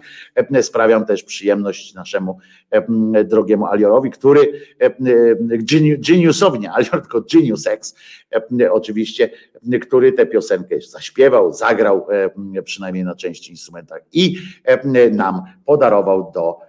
sprawiam 0.61 1.05
też 1.05 1.23
przyjemność 1.23 1.93
naszemu 1.93 2.37
drogiemu 3.25 3.65
Aliorowi, 3.65 4.11
który 4.11 4.61
geniusowi, 5.99 6.59
nie 6.59 6.71
Alior, 6.71 7.01
tylko 7.01 7.21
Genius 7.33 7.67
X, 7.67 7.95
oczywiście, 8.71 9.29
który 9.81 10.11
tę 10.11 10.25
piosenkę 10.25 10.75
zaśpiewał, 10.81 11.53
zagrał 11.53 12.07
przynajmniej 12.63 13.03
na 13.03 13.15
części 13.15 13.51
instrumentach 13.51 14.01
i 14.13 14.37
nam 15.11 15.41
podarował 15.65 16.31
do 16.33 16.66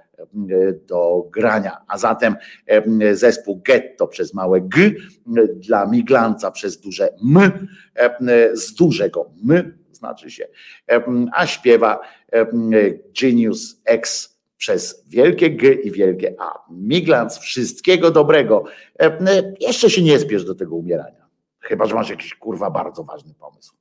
do 0.86 1.28
grania. 1.30 1.84
A 1.88 1.98
zatem 1.98 2.36
zespół 3.12 3.62
Getto 3.64 4.06
przez 4.06 4.34
małe 4.34 4.60
G, 4.60 4.90
dla 5.54 5.86
Miglanca 5.86 6.50
przez 6.50 6.80
duże 6.80 7.08
M, 7.36 7.68
z 8.52 8.74
dużego 8.74 9.30
M 9.50 9.78
znaczy 9.92 10.30
się, 10.30 10.48
a 11.32 11.46
śpiewa 11.46 12.00
Genius 13.20 13.80
X 13.84 14.36
przez 14.56 15.04
wielkie 15.08 15.50
G 15.50 15.72
i 15.72 15.90
wielkie 15.90 16.34
A. 16.38 16.64
Miglans, 16.70 17.38
wszystkiego 17.38 18.10
dobrego. 18.10 18.64
Jeszcze 19.60 19.90
się 19.90 20.02
nie 20.02 20.18
spiesz 20.18 20.44
do 20.44 20.54
tego 20.54 20.76
umierania. 20.76 21.28
Chyba, 21.60 21.86
że 21.86 21.94
masz 21.94 22.10
jakiś 22.10 22.34
kurwa 22.34 22.70
bardzo 22.70 23.04
ważny 23.04 23.34
pomysł. 23.34 23.74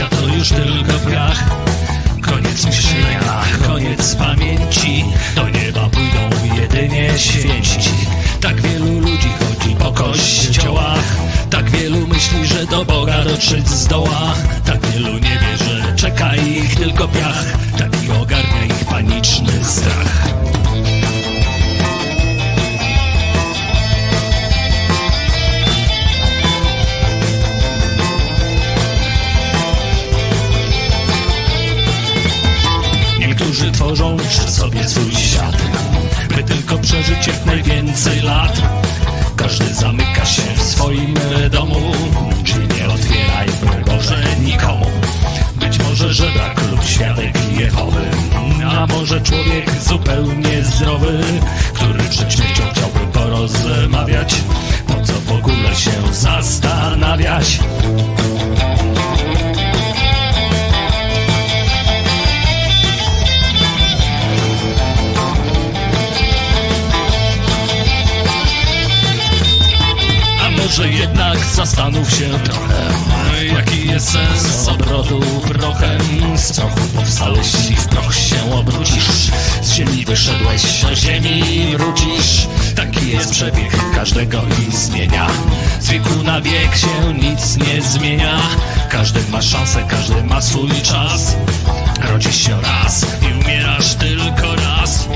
Życia 0.00 0.16
to 0.16 0.34
już 0.34 0.48
tylko 0.48 1.10
piach. 1.10 1.44
Koniec 2.22 2.66
myślenia, 2.66 3.42
koniec 3.66 4.14
pamięci. 4.14 5.04
Do 5.36 5.48
nieba 5.48 5.88
pójdą 5.88 6.46
jedynie 6.60 7.18
święci. 7.18 7.90
Tak 8.40 8.60
wielu 8.60 9.00
ludzi 9.00 9.28
chodzi 9.38 9.76
po 9.76 9.92
kościołach. 9.92 11.16
Tak 11.50 11.70
wielu 11.70 12.06
myśli, 12.06 12.46
że 12.46 12.66
do 12.66 12.84
Boga 12.84 13.24
dotrzeć 13.24 13.68
zdoła. 13.68 14.34
Tak 14.66 14.86
wielu 14.86 15.12
nie 15.12 15.38
wie, 15.38 15.56
że 15.58 15.96
czeka 15.96 16.36
ich 16.36 16.76
tylko 16.76 17.08
piach. 17.08 17.44
Taki 17.78 18.10
ogarnia 18.22 18.64
ich 18.64 18.84
paniczny 18.84 19.64
strach 19.64 20.29
tworzą 33.80 34.16
sobie 34.48 34.88
swój 34.88 35.14
świat. 35.14 35.56
By 36.36 36.42
tylko 36.42 36.78
przeżyć 36.78 37.26
jak 37.26 37.46
najwięcej 37.46 38.22
lat. 38.22 38.62
Każdy 39.36 39.74
zamyka 39.74 40.24
się 40.24 40.42
w 40.56 40.62
swoim 40.62 41.14
domu. 41.50 41.92
Drzwi 42.42 42.68
nie 42.76 42.88
otwieraj, 42.88 43.48
Boże, 43.86 44.22
nikomu? 44.44 44.86
Być 45.56 45.78
może 45.78 46.14
żebrak 46.14 46.70
lub 46.70 46.84
świadek 46.84 47.38
Jehowy. 47.58 48.06
A 48.70 48.86
może 48.86 49.20
człowiek 49.20 49.70
zupełnie 49.88 50.62
zdrowy 50.62 51.20
Który 51.74 52.02
przed 52.04 52.32
śmiercią 52.32 52.62
chciałby 52.72 53.12
porozmawiać? 53.12 54.34
Po 54.86 55.06
co 55.06 55.12
w 55.12 55.32
ogóle 55.32 55.76
się 55.76 55.92
zastanawiać 56.12 57.60
może 70.80 70.92
jednak 70.92 71.38
zastanów 71.38 72.10
się 72.10 72.28
trochę 72.44 72.90
Jaki 73.54 73.86
jest 73.86 74.10
sens 74.10 74.68
obrotu 74.68 75.20
prochem. 75.48 76.38
Z 76.38 76.52
prochu 76.52 76.80
powstałeś 76.96 77.70
i 77.70 77.76
w 77.76 77.86
proch 77.86 78.14
się 78.14 78.52
obrócisz 78.52 79.30
Z 79.62 79.72
ziemi 79.72 80.04
wyszedłeś, 80.04 80.82
do 80.82 80.96
ziemi 80.96 81.76
wrócisz. 81.78 82.46
Taki 82.76 83.10
jest 83.10 83.30
przebieg 83.30 83.94
każdego 83.94 84.42
istnienia. 84.68 85.26
Z 85.80 85.88
wieku 85.88 86.22
na 86.24 86.40
wiek 86.40 86.76
się 86.76 87.14
nic 87.14 87.56
nie 87.56 87.82
zmienia. 87.82 88.38
Każdy 88.88 89.20
ma 89.30 89.42
szansę, 89.42 89.84
każdy 89.88 90.22
ma 90.24 90.40
swój 90.40 90.70
czas. 90.82 91.36
Rodzisz 92.10 92.36
się 92.36 92.60
raz 92.60 93.06
i 93.22 93.44
umierasz 93.44 93.94
tylko 93.94 94.54
raz 94.54 95.08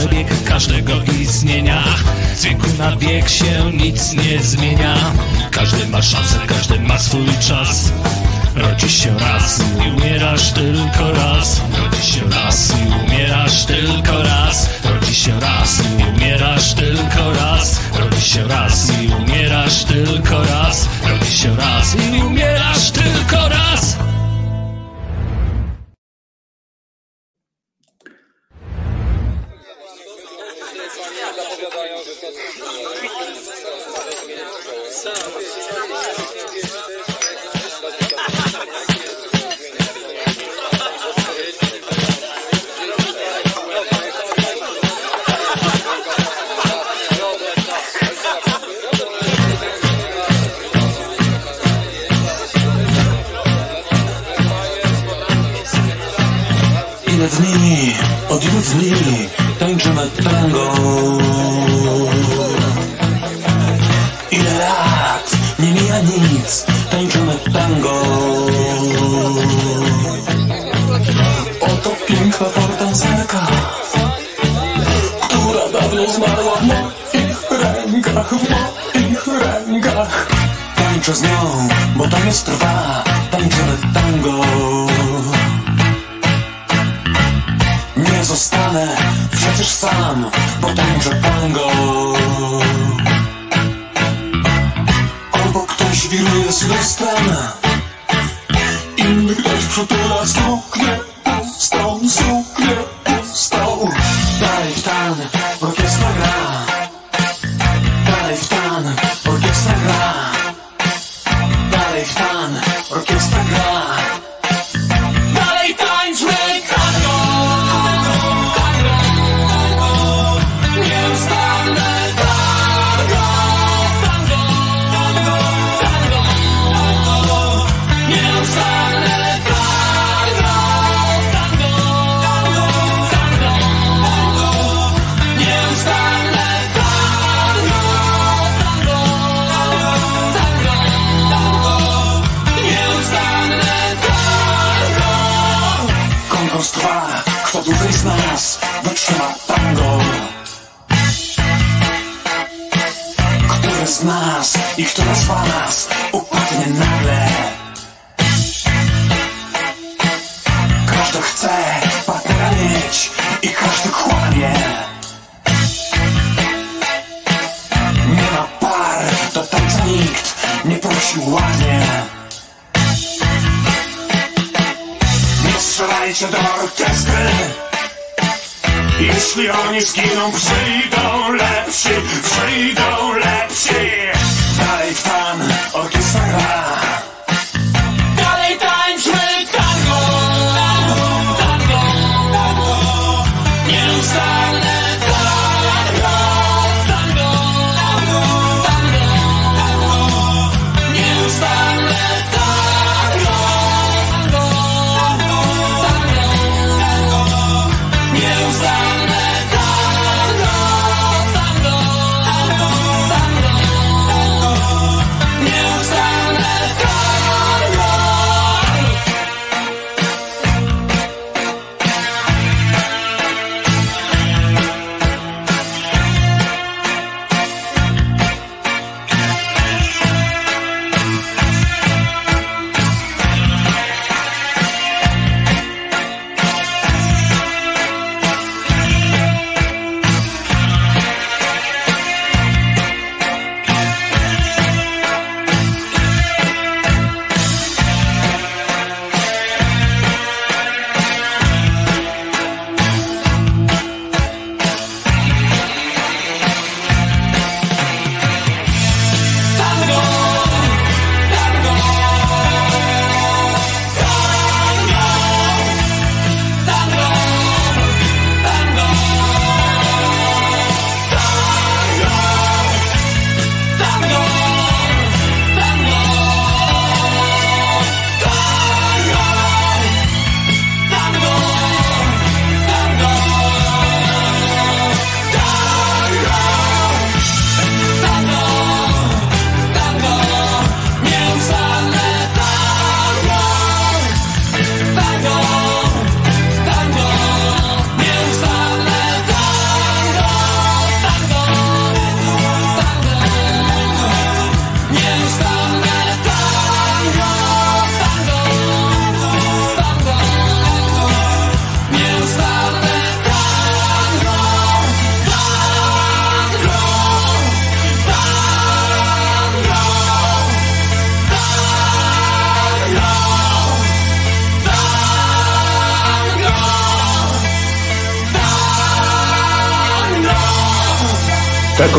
przebieg 0.00 0.44
każdego 0.44 0.92
istnienia. 1.20 1.84
Z 2.36 2.44
wieku 2.44 2.66
na 2.78 2.96
wiek 2.96 3.28
się 3.28 3.72
nic 3.72 4.12
nie 4.12 4.38
zmienia. 4.38 4.96
Każdy 5.50 5.86
ma 5.86 6.02
szansę, 6.02 6.38
każdy 6.46 6.80
ma 6.80 6.98
swój 6.98 7.26
czas. 7.40 7.92
Rodzisz 8.56 9.02
się 9.02 9.18
raz 9.18 9.60
i 9.60 9.90
umierasz 9.90 10.52
tylko 10.52 10.79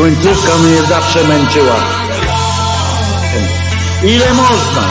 końcówka 0.02 0.58
mnie 0.58 0.82
zawsze 0.82 1.24
męczyła. 1.28 1.76
Ile 4.04 4.34
można? 4.34 4.82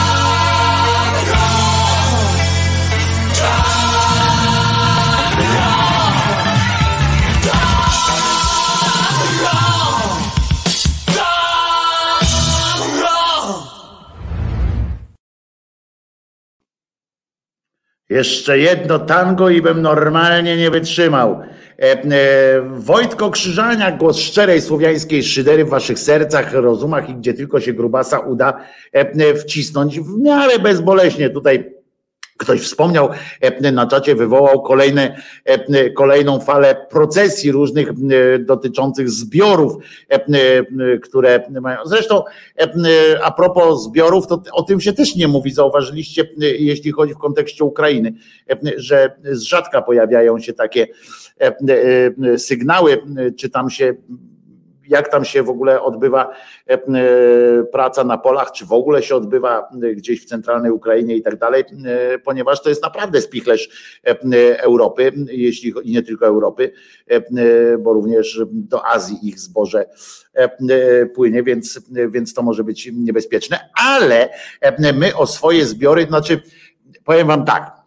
Jeszcze 18.08 18.58
jedno 18.58 18.98
tango 18.98 19.48
i 19.48 19.62
bym 19.62 19.82
normalnie 19.82 20.56
nie 20.56 20.70
wytrzymał. 20.70 21.41
E, 21.82 21.84
e, 21.84 22.62
Wojtko 22.76 23.30
Krzyżania, 23.30 23.92
głos 23.92 24.18
szczerej 24.18 24.60
słowiańskiej 24.60 25.22
szydery 25.22 25.64
w 25.64 25.68
waszych 25.68 25.98
sercach, 25.98 26.52
rozumach 26.52 27.10
i 27.10 27.14
gdzie 27.14 27.34
tylko 27.34 27.60
się 27.60 27.72
grubasa 27.72 28.18
uda 28.18 28.64
e, 28.92 29.34
wcisnąć 29.34 30.00
w 30.00 30.18
miarę 30.18 30.58
bezboleśnie. 30.58 31.30
Tutaj 31.30 31.71
Ktoś 32.52 32.62
wspomniał 32.62 33.08
e, 33.40 33.72
na 33.72 33.86
czacie, 33.86 34.14
wywołał 34.14 34.62
kolejne, 34.62 35.16
e, 35.44 35.90
kolejną 35.90 36.40
falę 36.40 36.86
procesji 36.90 37.52
różnych 37.52 37.88
e, 37.88 38.38
dotyczących 38.38 39.10
zbiorów, 39.10 39.72
które 41.02 41.44
mają. 41.60 41.78
Zresztą, 41.84 42.22
a 43.22 43.30
propos 43.30 43.84
zbiorów, 43.84 44.26
to 44.26 44.42
o 44.52 44.62
tym 44.62 44.80
się 44.80 44.92
też 44.92 45.16
nie 45.16 45.28
mówi. 45.28 45.52
Zauważyliście, 45.52 46.28
jeśli 46.38 46.90
chodzi 46.90 47.14
w 47.14 47.18
kontekście 47.18 47.64
Ukrainy, 47.64 48.14
że 48.76 49.16
z 49.24 49.40
rzadka 49.42 49.82
pojawiają 49.82 50.38
się 50.38 50.52
takie 50.52 50.86
sygnały, 52.36 53.02
czy 53.38 53.50
tam 53.50 53.70
się 53.70 53.94
jak 54.88 55.08
tam 55.08 55.24
się 55.24 55.42
w 55.42 55.50
ogóle 55.50 55.82
odbywa 55.82 56.30
e, 56.70 56.72
e, 56.72 56.78
praca 57.64 58.04
na 58.04 58.18
polach, 58.18 58.52
czy 58.52 58.66
w 58.66 58.72
ogóle 58.72 59.02
się 59.02 59.16
odbywa 59.16 59.68
e, 59.82 59.94
gdzieś 59.94 60.22
w 60.22 60.28
centralnej 60.28 60.70
Ukrainie 60.70 61.16
i 61.16 61.22
tak 61.22 61.36
dalej, 61.36 61.64
ponieważ 62.24 62.62
to 62.62 62.68
jest 62.68 62.82
naprawdę 62.82 63.20
spichlerz 63.20 63.68
Europy, 64.58 65.12
jeśli 65.30 65.72
i 65.82 65.92
nie 65.92 66.02
tylko 66.02 66.26
Europy, 66.26 66.72
bo 67.78 67.92
również 67.92 68.40
do 68.52 68.86
Azji 68.86 69.28
ich 69.28 69.40
zboże 69.40 69.84
płynie, 71.14 71.42
więc, 71.42 71.80
więc 72.08 72.34
to 72.34 72.42
może 72.42 72.64
być 72.64 72.90
niebezpieczne, 72.92 73.70
ale 73.74 74.28
my 74.94 75.16
o 75.16 75.26
swoje 75.26 75.66
zbiory, 75.66 76.06
znaczy 76.06 76.40
powiem 77.04 77.26
wam 77.26 77.44
tak, 77.44 77.81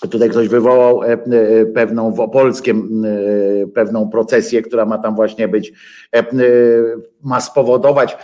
Tutaj 0.00 0.30
ktoś 0.30 0.48
wywołał 0.48 1.02
e, 1.02 1.06
e, 1.06 1.18
pewną 1.66 2.12
w 2.12 2.20
Opolskiem 2.20 3.04
e, 3.04 3.66
pewną 3.66 4.10
procesję, 4.10 4.62
która 4.62 4.86
ma 4.86 4.98
tam 4.98 5.16
właśnie 5.16 5.48
być, 5.48 5.72
ma 7.22 7.40
spowodować 7.40 8.16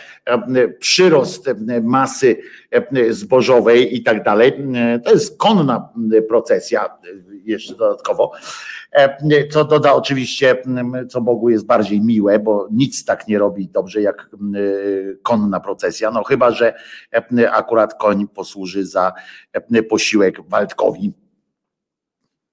przyrost 0.79 1.51
masy 1.83 2.37
zbożowej 3.11 3.97
i 3.97 4.03
tak 4.03 4.25
dalej. 4.25 4.53
To 5.05 5.13
jest 5.13 5.39
konna 5.39 5.89
procesja 6.29 6.99
jeszcze 7.45 7.75
dodatkowo, 7.75 8.33
co 9.51 9.65
doda 9.65 9.93
oczywiście, 9.93 10.63
co 11.09 11.21
Bogu 11.21 11.51
jest 11.51 11.67
bardziej 11.67 12.01
miłe, 12.01 12.39
bo 12.39 12.69
nic 12.73 13.05
tak 13.05 13.29
nie 13.29 13.39
robi 13.39 13.69
dobrze 13.69 14.03
jak 14.03 14.31
konna 15.23 15.61
procesja, 15.61 16.11
no 16.11 16.25
chyba, 16.25 16.51
że 16.51 16.75
akurat 17.53 17.95
koń 17.95 18.29
posłuży 18.29 18.87
za 18.87 19.13
posiłek 19.89 20.49
Waldkowi 20.49 21.24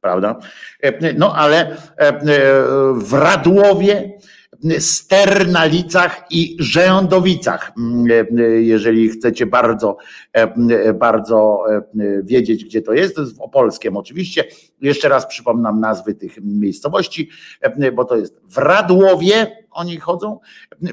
prawda? 0.01 0.39
E, 0.83 1.13
no 1.13 1.35
ale 1.35 1.71
e, 1.71 1.75
e, 1.99 2.21
w 2.93 3.13
Radłowie, 3.13 4.17
Sternalicach 4.79 6.25
i 6.29 6.57
Żeądowicach, 6.59 7.71
jeżeli 8.59 9.09
chcecie 9.09 9.45
bardzo, 9.45 9.97
bardzo 10.93 11.63
wiedzieć, 12.23 12.65
gdzie 12.65 12.81
to 12.81 12.93
jest, 12.93 13.15
to 13.15 13.21
jest 13.21 13.37
w 13.37 13.41
Opolskiem 13.41 13.97
oczywiście. 13.97 14.43
Jeszcze 14.81 15.09
raz 15.09 15.25
przypominam 15.25 15.79
nazwy 15.79 16.13
tych 16.13 16.37
miejscowości, 16.43 17.29
bo 17.93 18.05
to 18.05 18.17
jest 18.17 18.41
w 18.49 18.57
Radłowie, 18.57 19.47
oni 19.71 19.97
chodzą, 19.97 20.39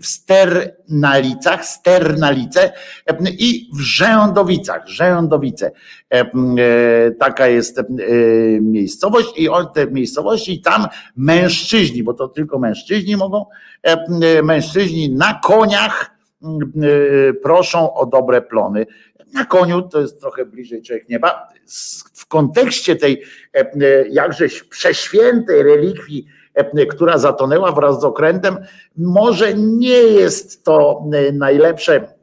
w 0.02 0.06
Sternalicach, 0.06 1.66
Sternalice 1.66 2.72
i 3.38 3.70
w 3.74 3.80
Żędowicach, 3.80 4.88
Żędowice. 4.88 5.70
E, 6.10 6.30
taka 7.10 7.46
jest 7.46 7.78
e, 7.78 7.84
miejscowość 8.60 9.28
i 9.36 9.48
te 9.74 9.86
miejscowości 9.86 10.52
i 10.52 10.62
tam 10.62 10.86
mężczyźni, 11.16 12.02
bo 12.02 12.14
to 12.14 12.28
tylko 12.28 12.58
mężczyźni 12.58 13.16
mogą, 13.16 13.46
mężczyźni 14.42 15.10
na 15.10 15.40
koniach 15.44 16.18
proszą 17.42 17.94
o 17.94 18.06
dobre 18.06 18.42
plony. 18.42 18.86
Na 19.34 19.44
koniu 19.44 19.82
to 19.82 20.00
jest 20.00 20.20
trochę 20.20 20.44
bliżej 20.46 20.82
człowiek 20.82 21.08
nieba. 21.08 21.48
W 22.14 22.26
kontekście 22.26 22.96
tej 22.96 23.22
jakżeś 24.10 24.62
przeświętej 24.62 25.62
relikwii 25.62 26.26
E, 26.26 26.37
która 26.90 27.18
zatonęła 27.18 27.72
wraz 27.72 28.00
z 28.00 28.04
okrętem. 28.04 28.56
Może 28.96 29.54
nie 29.54 29.98
jest 29.98 30.64
to 30.64 31.04
e, 31.12 31.32
najlepsze 31.32 32.18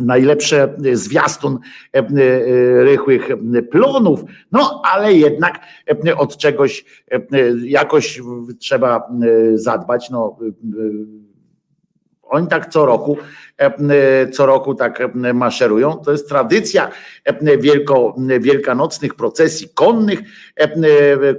najlepsze 0.00 0.74
zwiastun 0.92 1.58
e, 1.92 2.02
rychłych 2.84 3.28
plonów, 3.70 4.24
no 4.52 4.82
ale 4.84 5.14
jednak 5.14 5.60
od 6.16 6.36
czegoś 6.36 7.04
jakoś 7.62 8.22
trzeba 8.58 9.08
zadbać. 9.54 10.10
No, 10.10 10.38
oni 12.28 12.48
tak 12.48 12.68
co 12.68 12.86
roku, 12.86 13.16
e, 13.58 14.30
co 14.30 14.46
roku 14.46 14.74
tak 14.74 15.02
maszerują. 15.34 16.00
To 16.04 16.12
jest 16.12 16.28
tradycja 16.28 16.90
wielko, 17.58 18.14
wielkanocnych 18.40 19.14
procesji 19.14 19.68
konnych. 19.74 20.18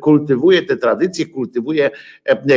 Kultywuje 0.02 0.62
te 0.62 0.78
tradycje, 0.78 1.26
kultywuje 1.26 1.92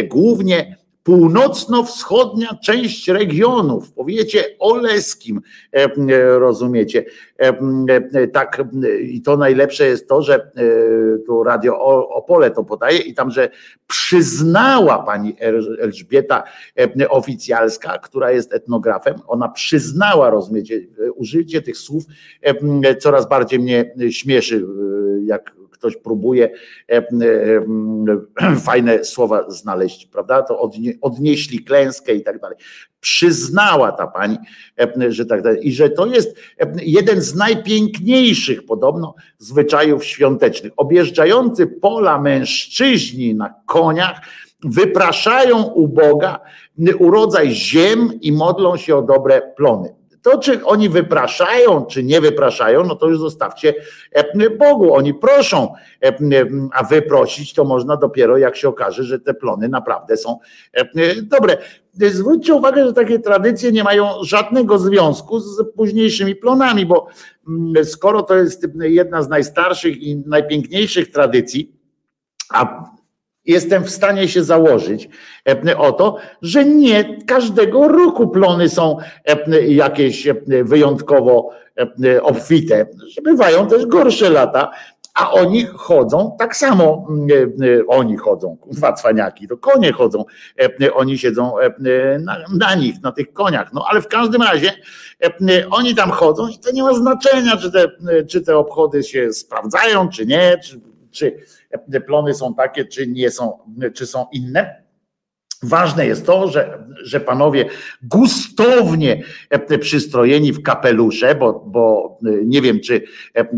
głównie 0.09 0.82
północno-wschodnia 1.03 2.59
część 2.63 3.09
regionu 3.09 3.81
w 3.81 3.93
powiecie 3.93 4.45
oleskim, 4.59 5.41
e, 5.73 5.89
rozumiecie? 6.39 7.05
E, 7.41 7.59
e, 8.15 8.29
tak, 8.29 8.65
i 9.03 9.23
to 9.23 9.37
najlepsze 9.37 9.87
jest 9.87 10.09
to, 10.09 10.23
że 10.23 10.51
tu 11.27 11.43
Radio 11.45 11.81
Opole 12.09 12.51
to 12.51 12.65
podaje 12.65 12.99
i 12.99 13.15
tam, 13.15 13.31
że 13.31 13.51
przyznała 13.87 14.99
pani 14.99 15.37
Elżbieta 15.81 16.43
Oficjalska, 17.09 17.99
która 17.99 18.31
jest 18.31 18.53
etnografem, 18.53 19.15
ona 19.27 19.49
przyznała, 19.49 20.31
rozumiecie, 20.31 20.81
użycie 21.15 21.63
tych 21.63 21.77
słów 21.77 22.05
coraz 22.99 23.29
bardziej 23.29 23.59
mnie 23.59 23.95
śmieszy, 24.11 24.67
jak 25.25 25.62
ktoś 25.83 25.97
próbuje 25.97 26.51
e, 26.89 26.97
e, 26.97 28.57
fajne 28.67 29.05
słowa 29.05 29.51
znaleźć, 29.51 30.07
prawda? 30.07 30.43
To 30.43 30.71
odnieśli 31.01 31.65
klęskę 31.65 32.15
i 32.15 32.23
tak 32.23 32.41
dalej. 32.41 32.57
Przyznała 33.01 33.93
ta 33.93 34.07
pani, 34.07 34.39
e, 34.81 35.13
że 35.13 35.27
tak 35.27 35.43
dalej. 35.43 35.69
I 35.69 35.73
że 35.73 35.91
to 35.91 36.07
jest 36.07 36.37
jeden 36.83 37.21
z 37.21 37.35
najpiękniejszych 37.35 38.67
podobno 38.67 39.15
zwyczajów 39.39 40.05
świątecznych. 40.05 40.73
Objeżdżający 40.77 41.67
pola 41.67 42.21
mężczyźni 42.21 43.35
na 43.35 43.55
koniach 43.67 44.21
wypraszają 44.65 45.63
u 45.63 45.89
Boga 45.89 46.41
urodzaj 46.99 47.51
ziem 47.51 48.21
i 48.21 48.33
modlą 48.33 48.77
się 48.77 48.97
o 48.97 49.03
dobre 49.03 49.43
plony. 49.57 50.02
To, 50.23 50.39
czy 50.39 50.65
oni 50.65 50.89
wypraszają, 50.89 51.87
czy 51.87 52.03
nie 52.05 52.21
wypraszają, 52.21 52.85
no 52.85 52.95
to 52.95 53.09
już 53.09 53.19
zostawcie 53.19 53.75
e, 54.13 54.51
Bogu. 54.51 54.95
Oni 54.95 55.15
proszą, 55.15 55.75
e, 56.05 56.13
a 56.73 56.85
wyprosić 56.85 57.55
to 57.55 57.65
można 57.65 57.97
dopiero, 57.97 58.39
jak 58.39 58.57
się 58.57 58.69
okaże, 58.69 59.05
że 59.05 59.21
te 59.21 59.35
plony 59.35 59.69
naprawdę 59.69 60.17
są 60.17 60.39
e, 60.73 60.85
dobre. 61.23 61.59
Zwróćcie 61.93 62.55
uwagę, 62.55 62.87
że 62.87 62.93
takie 62.93 63.19
tradycje 63.19 63.73
nie 63.73 63.85
mają 63.85 64.09
żadnego 64.23 64.79
związku 64.79 65.41
z 65.41 65.65
późniejszymi 65.77 66.37
plonami, 66.37 66.87
bo 66.87 67.07
skoro 67.85 68.23
to 68.23 68.35
jest 68.35 68.67
jedna 68.81 69.23
z 69.23 69.29
najstarszych 69.29 70.03
i 70.03 70.17
najpiękniejszych 70.17 71.11
tradycji, 71.11 71.73
a 72.51 72.85
Jestem 73.45 73.85
w 73.85 73.91
stanie 73.91 74.29
się 74.29 74.45
założyć 74.45 75.09
e, 75.69 75.79
o 75.79 75.93
to, 75.93 76.17
że 76.43 76.65
nie 76.65 77.17
każdego 77.27 77.89
roku 77.89 78.29
plony 78.29 78.69
są 78.69 78.97
e, 79.25 79.63
jakieś 79.67 80.27
e, 80.27 80.35
wyjątkowo 80.65 81.51
obfite. 82.23 82.87
Bywają 83.25 83.67
też 83.67 83.87
gorsze 83.87 84.31
lata, 84.31 84.71
a 85.15 85.31
oni 85.31 85.67
chodzą 85.75 86.37
tak 86.39 86.57
samo. 86.57 87.09
Oni 87.89 88.17
chodzą, 88.17 88.57
dwa 88.67 88.93
cwaniaki, 88.93 89.49
to 89.49 89.57
konie 89.57 89.93
chodzą, 89.93 90.25
oni 90.95 91.19
siedzą 91.19 91.53
na, 92.21 92.39
na, 92.59 92.75
nich, 92.75 93.03
na 93.03 93.13
tych 93.13 93.33
koniach. 93.33 93.73
No 93.73 93.85
ale 93.89 94.03
w 94.03 94.09
każdym 94.09 94.43
razie 94.43 94.73
oni 95.71 95.95
tam 95.95 96.11
chodzą 96.11 96.49
i 96.49 96.59
to 96.59 96.73
nie 96.73 96.83
ma 96.83 96.95
znaczenia, 96.95 97.57
czy 97.57 97.73
te, 97.73 97.89
czy 98.25 98.41
te 98.41 98.59
obchody 98.59 99.03
się 99.03 99.33
sprawdzają, 99.33 100.09
czy 100.09 100.27
nie, 100.27 100.59
czy, 100.65 100.81
czy 101.13 101.37
plony 102.07 102.35
są 102.35 102.55
takie, 102.55 102.85
czy 102.85 103.07
nie 103.07 103.31
są, 103.31 103.59
czy 103.95 104.07
są 104.07 104.27
inne. 104.33 104.83
Ważne 105.63 106.07
jest 106.07 106.27
to, 106.27 106.49
że, 106.49 106.85
że 107.03 107.21
panowie 107.21 107.65
gustownie 108.03 109.23
e, 109.51 109.79
przystrojeni 109.79 110.53
w 110.53 110.63
kapelusze, 110.63 111.35
bo, 111.35 111.53
bo 111.67 112.19
e, 112.27 112.31
nie 112.45 112.63
wiem, 112.63 112.81
czy 112.81 113.03
e, 113.35 113.49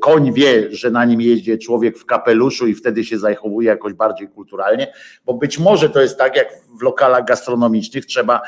koń 0.00 0.32
wie, 0.32 0.68
że 0.70 0.90
na 0.90 1.04
nim 1.04 1.20
jeździ 1.20 1.58
człowiek 1.58 1.98
w 1.98 2.06
kapeluszu 2.06 2.66
i 2.66 2.74
wtedy 2.74 3.04
się 3.04 3.18
zachowuje 3.18 3.68
jakoś 3.68 3.92
bardziej 3.92 4.28
kulturalnie, 4.28 4.92
bo 5.24 5.34
być 5.34 5.58
może 5.58 5.90
to 5.90 6.00
jest 6.00 6.18
tak, 6.18 6.36
jak 6.36 6.48
w 6.78 6.82
lokalach 6.82 7.24
gastronomicznych 7.24 8.06
trzeba 8.06 8.40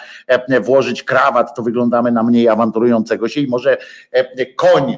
włożyć 0.60 1.02
krawat, 1.02 1.56
to 1.56 1.62
wyglądamy 1.62 2.12
na 2.12 2.22
mniej 2.22 2.48
awanturującego 2.48 3.28
się 3.28 3.40
i 3.40 3.46
może 3.46 3.76
koń 4.56 4.96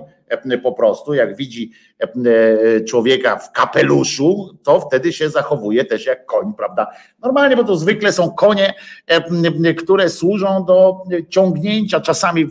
po 0.62 0.72
prostu, 0.72 1.14
jak 1.14 1.36
widzi 1.36 1.72
e, 2.00 2.80
człowieka 2.80 3.36
w 3.36 3.52
kapeluszu, 3.52 4.58
to 4.62 4.80
wtedy 4.80 5.12
się 5.12 5.30
zachowuje 5.30 5.84
też 5.84 6.06
jak 6.06 6.26
koń, 6.26 6.54
prawda? 6.56 6.86
Normalnie, 7.22 7.56
bo 7.56 7.64
to 7.64 7.76
zwykle 7.76 8.12
są 8.12 8.30
konie, 8.30 8.74
e, 9.06 9.74
które 9.74 10.08
służą 10.08 10.64
do 10.64 11.02
ciągnięcia. 11.28 12.00
Czasami 12.00 12.48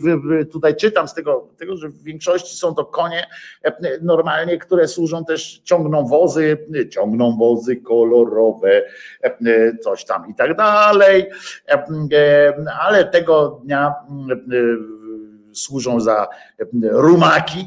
tutaj 0.52 0.76
czytam 0.76 1.08
z 1.08 1.14
tego, 1.14 1.48
tego 1.58 1.76
że 1.76 1.88
w 1.88 2.02
większości 2.02 2.56
są 2.56 2.74
to 2.74 2.84
konie 2.84 3.26
normalnie, 4.02 4.58
które 4.58 4.88
służą 4.88 5.24
też, 5.24 5.60
ciągną 5.64 6.06
wozy, 6.06 6.66
ciągną 6.90 7.36
wozy 7.36 7.76
kolorowe, 7.76 8.82
coś 9.82 10.04
tam 10.04 10.28
i 10.30 10.34
tak 10.34 10.56
dalej. 10.56 11.26
Ale 12.80 13.04
tego 13.04 13.60
dnia 13.64 13.94
służą 15.54 16.00
za 16.00 16.28
rumaki 16.82 17.66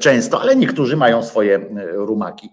często, 0.00 0.40
ale 0.40 0.56
niektórzy 0.56 0.96
mają 0.96 1.22
swoje 1.22 1.66
rumaki 1.92 2.48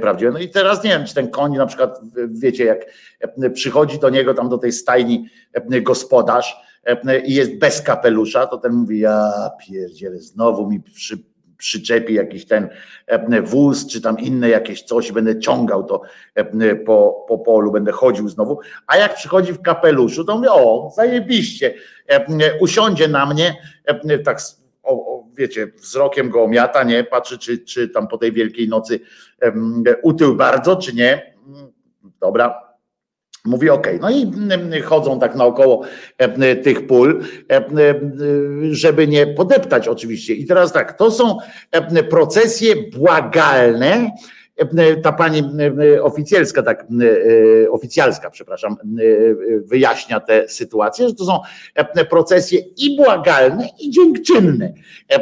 prawdziwe. 0.00 0.32
No 0.32 0.38
i 0.38 0.48
teraz 0.48 0.84
nie 0.84 0.90
wiem, 0.90 1.04
czy 1.04 1.14
ten 1.14 1.30
koń 1.30 1.56
na 1.56 1.66
przykład, 1.66 2.00
wiecie, 2.28 2.64
jak 2.64 2.86
przychodzi 3.54 3.98
do 3.98 4.10
niego 4.10 4.34
tam 4.34 4.48
do 4.48 4.58
tej 4.58 4.72
stajni 4.72 5.28
gospodarz 5.82 6.56
i 7.24 7.34
jest 7.34 7.58
bez 7.58 7.82
kapelusza, 7.82 8.46
to 8.46 8.58
ten 8.58 8.72
mówi, 8.72 8.98
ja 8.98 9.50
pierdzielę, 9.66 10.18
znowu 10.18 10.70
mi 10.70 10.80
przy, 10.80 11.18
przyczepi 11.64 12.14
jakiś 12.14 12.46
ten 12.46 12.68
wóz, 13.42 13.86
czy 13.86 14.00
tam 14.00 14.18
inne 14.18 14.48
jakieś 14.48 14.82
coś, 14.82 15.12
będę 15.12 15.38
ciągał 15.38 15.84
to 15.84 16.02
po, 16.86 17.24
po 17.28 17.38
polu, 17.38 17.72
będę 17.72 17.92
chodził 17.92 18.28
znowu, 18.28 18.58
a 18.86 18.96
jak 18.96 19.14
przychodzi 19.14 19.52
w 19.52 19.62
kapeluszu, 19.62 20.24
to 20.24 20.36
mówię, 20.36 20.52
o, 20.52 20.92
zajebiście, 20.96 21.74
usiądzie 22.60 23.08
na 23.08 23.26
mnie, 23.26 23.56
tak 24.24 24.40
o, 24.82 24.92
o, 24.92 25.24
wiecie, 25.34 25.66
wzrokiem 25.76 26.30
go 26.30 26.42
omiata, 26.42 26.82
nie, 26.82 27.04
patrzy, 27.04 27.38
czy, 27.38 27.58
czy 27.58 27.88
tam 27.88 28.08
po 28.08 28.18
tej 28.18 28.32
wielkiej 28.32 28.68
nocy 28.68 29.00
utył 30.02 30.36
bardzo, 30.36 30.76
czy 30.76 30.94
nie, 30.94 31.34
dobra, 32.20 32.63
Mówi 33.44 33.70
OK. 33.70 33.86
No 34.00 34.10
i 34.10 34.32
chodzą 34.84 35.20
tak 35.20 35.34
naokoło 35.34 35.82
tych 36.62 36.86
pól, 36.86 37.22
żeby 38.70 39.08
nie 39.08 39.26
podeptać 39.26 39.88
oczywiście. 39.88 40.34
I 40.34 40.46
teraz 40.46 40.72
tak, 40.72 40.98
to 40.98 41.10
są 41.10 41.38
procesje 42.10 42.74
błagalne, 42.96 44.10
ta 45.02 45.12
pani 45.12 45.42
oficjalska, 46.02 46.62
tak 46.62 46.86
oficjalska, 47.70 48.30
przepraszam, 48.30 48.76
wyjaśnia 49.64 50.20
tę 50.20 50.48
sytuację, 50.48 51.08
że 51.08 51.14
to 51.14 51.24
są 51.24 51.40
procesje 52.10 52.60
i 52.76 52.96
błagalne, 52.96 53.68
i 53.80 53.90
dziękczynne 53.90 54.72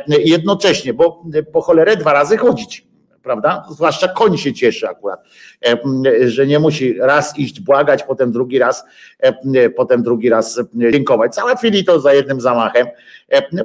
jednocześnie, 0.08 0.94
bo 0.94 1.24
po 1.52 1.60
cholerę 1.60 1.96
dwa 1.96 2.12
razy 2.12 2.36
chodzić 2.36 2.91
prawda? 3.22 3.64
Zwłaszcza 3.70 4.08
koń 4.08 4.38
się 4.38 4.52
cieszy 4.52 4.88
akurat, 4.88 5.24
że 6.24 6.46
nie 6.46 6.58
musi 6.58 6.98
raz 6.98 7.38
iść 7.38 7.60
błagać, 7.60 8.02
potem 8.02 8.32
drugi 8.32 8.58
raz, 8.58 8.84
potem 9.76 10.02
drugi 10.02 10.28
raz 10.28 10.60
dziękować. 10.74 11.34
Załatwili 11.34 11.84
to 11.84 12.00
za 12.00 12.14
jednym 12.14 12.40
zamachem, 12.40 12.86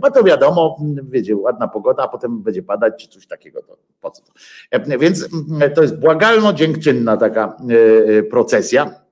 bo 0.02 0.12
to 0.12 0.24
wiadomo, 0.24 0.78
wiecie, 1.10 1.36
ładna 1.36 1.68
pogoda, 1.68 2.04
a 2.04 2.08
potem 2.08 2.42
będzie 2.42 2.64
padać 2.64 3.04
czy 3.04 3.08
coś 3.08 3.28
takiego, 3.28 3.62
to 3.62 3.78
po 4.02 4.12
co 4.12 4.22
to? 4.24 4.98
Więc 5.00 5.30
to 5.76 5.82
jest 5.82 6.00
błagalno-dziękczynna 6.00 7.18
taka 7.18 7.58
procesja 8.30 9.07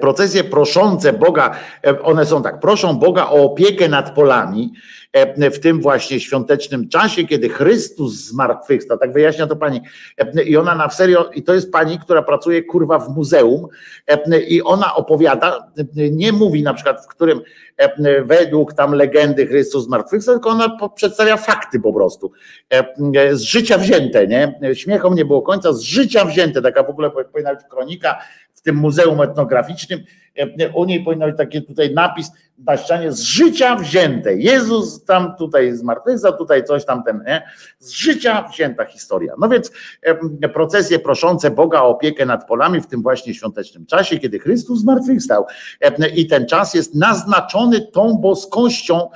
procesje 0.00 0.44
proszące 0.44 1.12
Boga, 1.12 1.50
one 2.02 2.26
są 2.26 2.42
tak, 2.42 2.60
proszą 2.60 2.94
Boga 2.94 3.26
o 3.26 3.44
opiekę 3.44 3.88
nad 3.88 4.14
polami, 4.14 4.72
E, 5.12 5.50
w 5.50 5.60
tym 5.60 5.80
właśnie 5.80 6.20
świątecznym 6.20 6.88
czasie, 6.88 7.24
kiedy 7.24 7.48
Chrystus 7.48 8.14
zmartwychwstał, 8.14 8.98
tak 8.98 9.12
wyjaśnia 9.12 9.46
to 9.46 9.56
pani. 9.56 9.80
E, 10.18 10.42
I 10.42 10.56
ona 10.56 10.74
na 10.74 10.90
serio, 10.90 11.30
i 11.34 11.42
to 11.42 11.54
jest 11.54 11.72
pani, 11.72 11.98
która 11.98 12.22
pracuje 12.22 12.62
kurwa 12.62 12.98
w 12.98 13.08
muzeum 13.08 13.68
e, 14.06 14.40
i 14.40 14.62
ona 14.62 14.94
opowiada, 14.94 15.72
nie 15.94 16.32
mówi 16.32 16.62
na 16.62 16.74
przykład, 16.74 17.04
w 17.04 17.08
którym 17.08 17.40
według 18.24 18.74
tam 18.74 18.94
legendy 18.94 19.46
Chrystus 19.46 19.84
zmartwychwstał, 19.84 20.34
tylko 20.34 20.50
ona 20.50 20.78
przedstawia 20.94 21.36
fakty 21.36 21.80
po 21.80 21.92
prostu. 21.92 22.32
Z 23.32 23.40
życia 23.40 23.78
wzięte, 23.78 24.26
nie? 24.26 24.60
Śmiechom 24.74 25.14
nie 25.14 25.24
było 25.24 25.42
końca, 25.42 25.72
z 25.72 25.80
życia 25.80 26.24
wzięte, 26.24 26.62
taka 26.62 26.82
w 26.82 26.90
ogóle 26.90 27.10
powinna 27.10 27.54
być 27.54 27.64
kronika 27.70 28.18
w 28.62 28.64
tym 28.64 28.76
muzeum 28.76 29.20
etnograficznym, 29.20 30.00
u 30.74 30.84
niej 30.84 31.04
powinno 31.04 31.26
być 31.26 31.36
taki 31.36 31.62
tutaj 31.62 31.94
napis 31.94 32.30
na 32.58 32.76
ścianie 32.76 33.12
z 33.12 33.20
życia 33.20 33.76
wzięte. 33.76 34.34
Jezus 34.34 35.04
tam 35.04 35.34
tutaj 35.38 35.72
zmartwychwstał, 35.72 36.36
tutaj 36.36 36.64
coś 36.64 36.84
tam 36.84 37.02
ten, 37.02 37.24
nie? 37.26 37.42
Z 37.78 37.90
życia 37.90 38.48
wzięta 38.52 38.84
historia. 38.84 39.34
No 39.38 39.48
więc 39.48 39.72
procesje 40.54 40.98
proszące 40.98 41.50
Boga 41.50 41.80
o 41.80 41.88
opiekę 41.88 42.26
nad 42.26 42.46
polami 42.46 42.80
w 42.80 42.86
tym 42.86 43.02
właśnie 43.02 43.34
świątecznym 43.34 43.86
czasie, 43.86 44.18
kiedy 44.18 44.38
Chrystus 44.38 44.80
zmartwychwstał. 44.80 45.46
I 46.14 46.26
ten 46.26 46.46
czas 46.46 46.74
jest 46.74 46.94
naznaczony 46.94 47.80
tą 47.80 48.16
boskością 48.16 49.08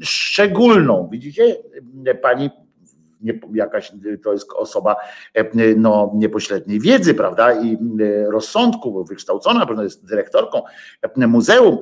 szczególną. 0.00 1.08
Widzicie, 1.12 1.56
pani 2.22 2.50
nie, 3.20 3.40
jakaś 3.54 3.92
to 4.24 4.32
jest 4.32 4.52
osoba 4.52 4.96
e, 5.34 5.74
no, 5.76 6.12
niepośredniej 6.14 6.80
wiedzy, 6.80 7.14
prawda, 7.14 7.62
i 7.62 7.74
e, 7.74 8.30
rozsądku, 8.30 9.04
wykształcona, 9.04 9.66
pewno 9.66 9.82
jest 9.82 10.06
dyrektorką 10.06 10.62
e, 11.02 11.26
muzeum 11.26 11.78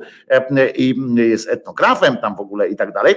i 0.75 0.95
jest 1.15 1.49
etnografem 1.49 2.17
tam 2.17 2.35
w 2.35 2.39
ogóle 2.39 2.69
i 2.69 2.75
tak 2.75 2.93
dalej. 2.93 3.15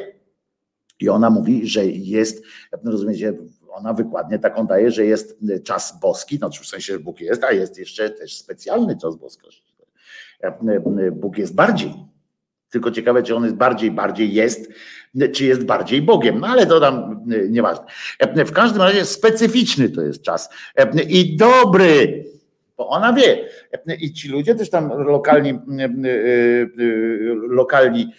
I 1.01 1.09
ona 1.09 1.31
mówi, 1.31 1.67
że 1.67 1.87
jest, 1.87 2.45
rozumiecie, 2.85 3.33
ona 3.69 3.93
wykładnie 3.93 4.39
taką 4.39 4.67
daje, 4.67 4.91
że 4.91 5.05
jest 5.05 5.39
czas 5.65 6.01
boski, 6.01 6.37
znaczy 6.37 6.63
w 6.63 6.67
sensie, 6.67 6.93
że 6.93 6.99
Bóg 6.99 7.21
jest, 7.21 7.45
a 7.45 7.53
jest 7.53 7.79
jeszcze 7.79 8.11
też 8.11 8.37
specjalny 8.37 8.97
czas 8.97 9.17
boskości. 9.17 9.75
Bóg 11.13 11.39
jest 11.39 11.55
bardziej. 11.55 11.95
Tylko 12.71 12.91
ciekawe, 12.91 13.23
czy 13.23 13.37
on 13.37 13.45
jest 13.45 13.57
bardziej, 13.57 13.91
bardziej 13.91 14.33
jest, 14.35 14.73
czy 15.33 15.45
jest 15.45 15.65
bardziej 15.65 16.03
Bogiem. 16.03 16.41
No 16.41 16.47
ale 16.47 16.67
to 16.67 16.81
tam 16.81 17.25
nieważne. 17.49 17.85
W 18.37 18.53
każdym 18.53 18.83
razie 18.83 19.05
specyficzny 19.05 19.89
to 19.89 20.03
jest 20.03 20.23
czas 20.23 20.49
i 21.09 21.37
dobry, 21.37 22.25
bo 22.77 22.89
ona 22.89 23.13
wie. 23.13 23.49
I 24.01 24.13
ci 24.13 24.29
ludzie 24.29 24.55
też 24.55 24.71
tam 24.71 24.89
lokalni, 25.03 25.59
lokalni 27.49 28.13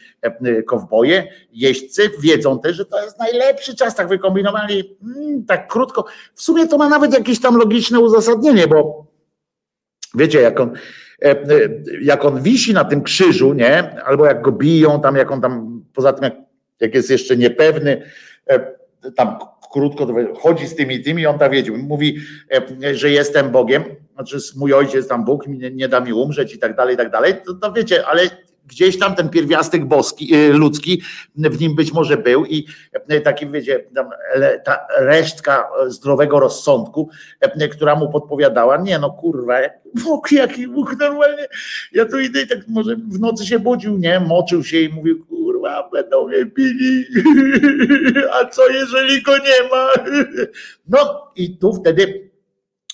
kowboje, 0.68 1.28
jeźdźcy 1.52 2.10
wiedzą 2.22 2.60
też, 2.60 2.78
że 2.78 2.86
to 2.86 3.04
jest 3.04 3.20
najlepszy 3.20 3.76
czas, 3.76 3.96
tak 3.96 4.08
wykombinowali, 4.08 4.98
mm, 5.04 5.46
tak 5.46 5.68
krótko. 5.68 6.06
W 6.34 6.42
sumie 6.42 6.68
to 6.68 6.78
ma 6.78 6.90
nawet 6.90 7.14
jakieś 7.14 7.42
tam 7.42 7.58
logiczne 7.58 8.00
uzasadnienie, 8.00 8.68
bo 8.68 9.06
wiecie, 10.16 10.42
jak 10.42 10.60
on 10.60 10.74
jak 12.02 12.26
on 12.26 12.42
wisi 12.42 12.74
na 12.74 12.86
tym 12.86 13.02
krzyżu, 13.02 13.54
nie? 13.54 14.04
Albo 14.06 14.26
jak 14.26 14.42
go 14.42 14.52
biją, 14.52 15.02
tam 15.02 15.16
jak 15.16 15.32
on 15.32 15.42
tam, 15.42 15.84
poza 15.94 16.14
tym 16.14 16.24
jak 16.24 16.34
jak 16.80 16.96
jest 16.96 17.10
jeszcze 17.10 17.38
niepewny, 17.38 18.02
e, 18.50 18.74
tam 19.16 19.38
krótko 19.72 20.08
chodzi 20.40 20.68
z 20.68 20.76
tymi 20.76 21.04
tymi, 21.04 21.26
on 21.26 21.40
tak 21.40 21.52
wiedzie, 21.52 21.72
mówi, 21.72 22.18
e, 22.84 22.96
że 22.96 23.10
jestem 23.10 23.52
Bogiem, 23.52 23.84
znaczy 24.14 24.38
mój 24.58 24.74
ojciec 24.74 25.08
tam 25.08 25.26
Bóg, 25.26 25.48
nie, 25.48 25.72
nie 25.72 25.88
da 25.88 26.00
mi 26.00 26.14
umrzeć 26.14 26.56
i 26.56 26.60
tak 26.60 26.76
dalej, 26.76 26.96
i 26.96 26.98
tak 26.98 27.12
dalej, 27.12 27.34
to, 27.46 27.54
to 27.54 27.72
wiecie, 27.72 28.08
ale 28.08 28.22
gdzieś 28.70 29.00
tam 29.00 29.16
ten 29.16 29.30
pierwiastek 29.30 29.86
boski, 29.86 30.36
y, 30.36 30.54
ludzki 30.54 31.02
w 31.36 31.62
nim 31.62 31.76
być 31.76 31.94
może 31.94 32.18
był 32.18 32.46
i 32.46 32.68
y, 33.12 33.22
taki, 33.22 33.48
wiecie, 33.48 33.86
ta 34.64 34.88
resztka 34.98 35.70
zdrowego 35.88 36.40
rozsądku, 36.40 37.10
y, 37.62 37.70
która 37.70 37.96
mu 37.96 38.10
podpowiadała, 38.10 38.78
nie 38.78 39.00
no 39.00 39.12
kurwa, 39.12 39.60
Bóg, 40.04 40.32
jaki 40.32 40.68
Bóg 40.68 41.00
normalnie, 41.00 41.48
ja 41.92 42.06
tu 42.06 42.20
idę 42.20 42.42
i 42.42 42.48
tak 42.48 42.68
może 42.68 42.96
w 42.96 43.20
nocy 43.20 43.46
się 43.46 43.60
budził, 43.60 43.98
nie, 43.98 44.20
moczył 44.20 44.64
się 44.64 44.80
i 44.80 44.90
mówił, 44.90 45.26
kurwa, 45.26 45.90
będą 45.94 46.28
mnie 46.28 46.46
pili, 46.46 47.06
a 48.42 48.46
co 48.46 48.70
jeżeli 48.70 49.22
go 49.22 49.38
nie 49.38 49.70
ma? 49.72 49.90
No 50.88 51.32
i 51.36 51.58
tu 51.58 51.74
wtedy 51.74 52.29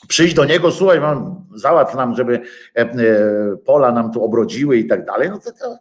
przyjść 0.07 0.35
do 0.35 0.45
niego, 0.45 0.71
słuchaj, 0.71 0.99
mam, 0.99 1.45
załatw 1.55 1.95
nam, 1.95 2.15
żeby 2.15 2.41
e, 2.75 2.81
e, 2.81 2.95
pola 3.65 3.91
nam 3.91 4.11
tu 4.11 4.23
obrodziły 4.23 4.77
i 4.77 4.87
tak 4.87 5.05
dalej, 5.05 5.29
no 5.29 5.39
to, 5.39 5.51
to 5.51 5.77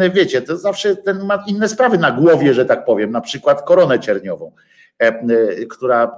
e, 0.00 0.10
wiecie, 0.10 0.42
to 0.42 0.56
zawsze 0.56 0.96
ten 0.96 1.24
ma 1.24 1.44
inne 1.46 1.68
sprawy 1.68 1.98
na 1.98 2.10
głowie, 2.10 2.54
że 2.54 2.64
tak 2.64 2.84
powiem, 2.84 3.10
na 3.10 3.20
przykład 3.20 3.62
koronę 3.62 4.00
cierniową, 4.00 4.52
która 5.68 6.16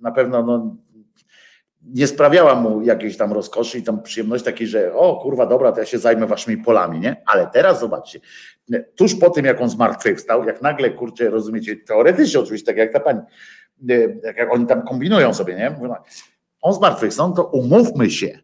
na 0.00 0.12
pewno 0.12 0.42
no, 0.42 0.76
nie 1.82 2.06
sprawiała 2.06 2.54
mu 2.54 2.82
jakiejś 2.82 3.16
tam 3.16 3.32
rozkoszy 3.32 3.78
i 3.78 3.82
tam 3.82 4.02
przyjemności 4.02 4.44
takiej, 4.44 4.66
że 4.66 4.94
o 4.94 5.20
kurwa, 5.22 5.46
dobra, 5.46 5.72
to 5.72 5.80
ja 5.80 5.86
się 5.86 5.98
zajmę 5.98 6.26
waszymi 6.26 6.56
polami, 6.56 7.00
nie? 7.00 7.22
Ale 7.26 7.46
teraz 7.52 7.80
zobaczcie, 7.80 8.20
tuż 8.96 9.14
po 9.14 9.30
tym, 9.30 9.44
jak 9.44 9.60
on 9.60 9.70
zmartwychwstał, 9.70 10.44
jak 10.44 10.62
nagle, 10.62 10.90
kurczę, 10.90 11.30
rozumiecie, 11.30 11.76
teoretycznie 11.76 12.40
oczywiście, 12.40 12.66
tak 12.66 12.76
jak 12.76 12.92
ta 12.92 13.00
pani, 13.00 13.20
jak 14.36 14.52
oni 14.52 14.66
tam 14.66 14.82
kombinują 14.82 15.34
sobie, 15.34 15.54
nie? 15.54 15.76
On 16.60 16.74
zmartwychwstał, 16.74 17.32
to 17.32 17.44
umówmy 17.44 18.10
się, 18.10 18.38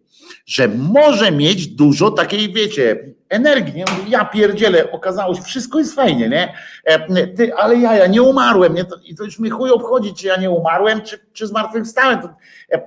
że 0.47 0.69
może 0.69 1.33
mieć 1.33 1.67
dużo 1.67 2.11
takiej, 2.11 2.53
wiecie, 2.53 2.97
energii. 3.29 3.75
Nie? 3.75 3.85
Ja 4.09 4.25
pierdzielę, 4.25 4.93
okazało 4.93 5.35
się, 5.35 5.43
wszystko 5.43 5.79
jest 5.79 5.95
fajnie, 5.95 6.29
nie? 6.29 6.55
E, 6.85 7.27
ty, 7.27 7.55
ale 7.55 7.77
ja, 7.77 7.97
ja 7.97 8.07
nie 8.07 8.23
umarłem, 8.23 8.75
nie? 8.75 8.85
To, 8.85 8.97
I 9.05 9.15
to 9.15 9.25
już 9.25 9.39
mi 9.39 9.51
chuj 9.51 9.71
obchodzi, 9.71 10.15
czy 10.15 10.27
ja 10.27 10.37
nie 10.37 10.51
umarłem, 10.51 11.03
czy, 11.03 11.19
czy 11.33 11.47
zmartwychwstałem. 11.47 12.21
To, 12.23 12.29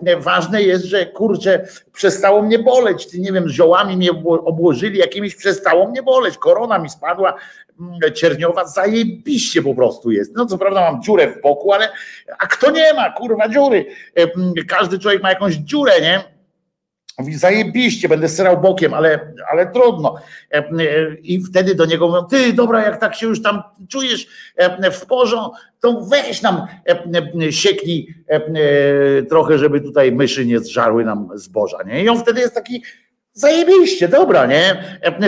e, 0.06 0.18
ważne 0.18 0.64
jest, 0.64 0.86
że 0.86 1.06
kurczę, 1.06 1.68
przestało 1.94 2.42
mnie 2.42 2.60
boleć, 2.60 3.08
ty 3.08 3.20
nie 3.20 3.32
wiem, 3.32 3.50
ziołami 3.50 3.98
mnie 3.98 4.12
obłożyli, 4.46 5.00
jakimiś 5.00 5.36
przestało 5.36 5.88
mnie 5.88 6.04
boleć, 6.04 6.38
korona 6.38 6.80
mi 6.80 6.90
spadła, 6.90 7.34
mm, 7.80 8.14
cierniowa, 8.14 8.66
zajebiście 8.66 9.62
po 9.62 9.76
prostu 9.76 10.12
jest. 10.12 10.36
No 10.36 10.46
co 10.46 10.58
prawda 10.58 10.92
mam 10.92 11.04
dziurę 11.04 11.28
w 11.28 11.42
boku, 11.42 11.74
ale 11.74 11.90
a 12.40 12.48
kto 12.48 12.72
nie 12.72 12.94
ma, 12.94 13.12
kurwa, 13.12 13.50
dziury? 13.50 13.86
E, 14.16 14.28
każdy 14.68 15.00
człowiek 15.00 15.24
ma 15.24 15.30
jakąś 15.30 15.56
dziurę, 15.56 16.02
nie? 16.02 16.39
Mówi, 17.20 17.36
zajebiście, 17.36 18.10
będę 18.10 18.30
srał 18.30 18.62
bokiem, 18.62 18.94
ale, 18.94 19.34
ale 19.52 19.68
trudno. 19.68 20.16
E, 20.52 20.58
e, 20.58 20.66
I 21.24 21.44
wtedy 21.44 21.76
do 21.76 21.86
niego 21.86 22.08
mówią, 22.08 22.24
ty 22.24 22.54
dobra, 22.54 22.82
jak 22.82 23.00
tak 23.00 23.16
się 23.16 23.28
już 23.28 23.42
tam 23.42 23.64
czujesz 23.90 24.28
e, 24.56 24.92
w 24.92 25.06
porządku, 25.06 25.58
to 25.80 26.02
weź 26.02 26.42
nam 26.42 26.68
sieknij 27.50 28.16
trochę, 29.30 29.58
żeby 29.58 29.82
tutaj 29.82 30.12
myszy 30.12 30.46
nie 30.46 30.60
zżarły 30.60 31.06
nam 31.06 31.30
zboża. 31.34 31.78
Nie? 31.86 32.04
I 32.04 32.10
on 32.10 32.20
wtedy 32.20 32.42
jest 32.42 32.56
taki 32.56 32.84
Zajebiście, 33.34 34.08
dobra, 34.08 34.46
nie? 34.46 34.84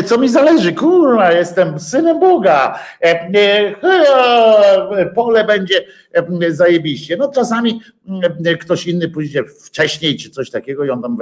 Co 0.06 0.18
mi 0.18 0.30
zależy? 0.30 0.74
Kurwa, 0.74 1.32
jestem 1.32 1.80
synem 1.80 2.20
Boga. 2.20 2.80
Pole 5.16 5.44
będzie 5.44 5.86
zajebiście. 6.50 7.18
No 7.18 7.32
czasami 7.32 7.82
ktoś 8.60 8.88
inny 8.88 9.10
pójdzie 9.10 9.44
wcześniej 9.44 10.18
czy 10.18 10.30
coś 10.30 10.50
takiego 10.50 10.86
i 10.86 10.90
on 10.90 11.02
tam 11.02 11.18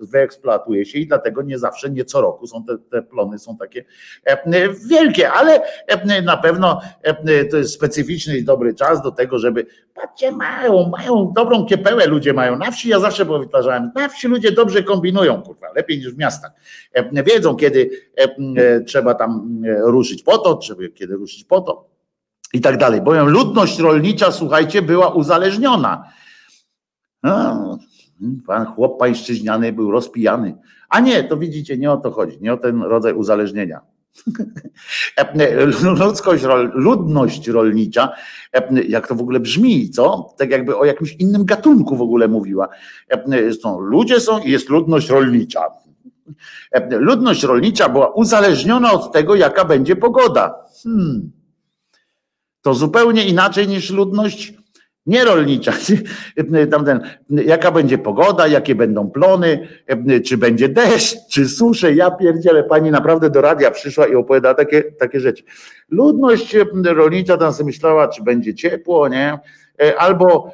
wyeksploatuje 0.00 0.84
się 0.84 0.98
i 0.98 1.06
dlatego 1.06 1.42
nie 1.42 1.58
zawsze, 1.58 1.90
nie 1.90 2.04
co 2.04 2.20
roku 2.20 2.46
są 2.46 2.64
te, 2.64 2.78
te 2.90 3.02
plony 3.02 3.38
są 3.38 3.56
takie 3.56 3.84
wielkie, 4.88 5.30
ale 5.30 5.60
na 6.22 6.36
pewno 6.36 6.80
to 7.50 7.56
jest 7.56 7.74
specyficzny 7.74 8.38
i 8.38 8.44
dobry 8.44 8.74
czas 8.74 9.02
do 9.02 9.10
tego, 9.10 9.38
żeby 9.38 9.66
patrzcie, 9.94 10.32
mają, 10.32 10.88
mają 10.88 11.32
dobrą 11.36 11.66
kiepełę 11.66 12.06
ludzie 12.06 12.32
mają. 12.32 12.58
Na 12.58 12.70
wsi 12.70 12.88
ja 12.88 13.00
zawsze 13.00 13.26
powtarzałem, 13.26 13.90
na 13.94 14.08
wsi 14.08 14.28
ludzie 14.28 14.52
dobrze 14.52 14.82
kombinują, 14.82 15.42
kurwa, 15.42 15.66
lepiej 15.76 15.98
niż 15.98 16.14
w 16.14 16.18
miastach. 16.18 16.50
Wiedzą, 17.12 17.56
kiedy 17.56 17.90
trzeba 18.86 19.14
tam 19.14 19.62
ruszyć 19.80 20.22
po 20.22 20.38
to, 20.38 20.60
kiedy 20.94 21.14
ruszyć 21.14 21.44
po 21.44 21.60
to 21.60 21.95
i 22.56 22.60
tak 22.60 22.76
dalej. 22.76 23.00
Bowiem 23.00 23.28
ludność 23.28 23.78
rolnicza, 23.78 24.32
słuchajcie, 24.32 24.82
była 24.82 25.08
uzależniona. 25.08 26.04
No, 27.22 27.78
pan 28.46 28.66
chłop 28.66 28.98
pańszczyźniany 28.98 29.72
był 29.72 29.90
rozpijany. 29.90 30.56
A 30.88 31.00
nie, 31.00 31.24
to 31.24 31.36
widzicie, 31.36 31.78
nie 31.78 31.92
o 31.92 31.96
to 31.96 32.10
chodzi, 32.10 32.38
nie 32.40 32.52
o 32.52 32.56
ten 32.56 32.82
rodzaj 32.82 33.14
uzależnienia. 33.14 33.80
Ludzkość, 36.00 36.44
ludność 36.74 37.48
rolnicza, 37.48 38.12
jak 38.88 39.08
to 39.08 39.14
w 39.14 39.20
ogóle 39.20 39.40
brzmi, 39.40 39.90
co? 39.90 40.34
Tak 40.38 40.50
jakby 40.50 40.76
o 40.76 40.84
jakimś 40.84 41.12
innym 41.12 41.44
gatunku 41.44 41.96
w 41.96 42.02
ogóle 42.02 42.28
mówiła. 42.28 42.68
Są, 43.62 43.80
ludzie 43.80 44.20
są 44.20 44.38
i 44.38 44.50
jest 44.50 44.68
ludność 44.68 45.08
rolnicza. 45.08 45.60
Ludność 46.90 47.42
rolnicza 47.42 47.88
była 47.88 48.08
uzależniona 48.08 48.92
od 48.92 49.12
tego, 49.12 49.34
jaka 49.34 49.64
będzie 49.64 49.96
pogoda. 49.96 50.54
Hmm. 50.82 51.35
To 52.66 52.74
zupełnie 52.74 53.24
inaczej 53.24 53.68
niż 53.68 53.90
ludność 53.90 54.54
nierolnicza. 55.06 55.72
Tamten, 56.70 57.00
jaka 57.30 57.70
będzie 57.70 57.98
pogoda, 57.98 58.46
jakie 58.46 58.74
będą 58.74 59.10
plony, 59.10 59.68
czy 60.24 60.36
będzie 60.36 60.68
deszcz, 60.68 61.16
czy 61.30 61.48
susze. 61.48 61.94
Ja 61.94 62.10
pierdzielę, 62.10 62.64
pani 62.64 62.90
naprawdę 62.90 63.30
do 63.30 63.40
radia 63.40 63.70
przyszła 63.70 64.06
i 64.06 64.14
opowiada 64.14 64.54
takie, 64.54 64.82
takie 64.82 65.20
rzeczy. 65.20 65.44
Ludność 65.88 66.56
rolnicza 66.84 67.36
tam 67.36 67.52
sobie 67.52 67.66
myślała, 67.66 68.08
czy 68.08 68.22
będzie 68.22 68.54
ciepło, 68.54 69.08
nie? 69.08 69.38
Albo 69.98 70.50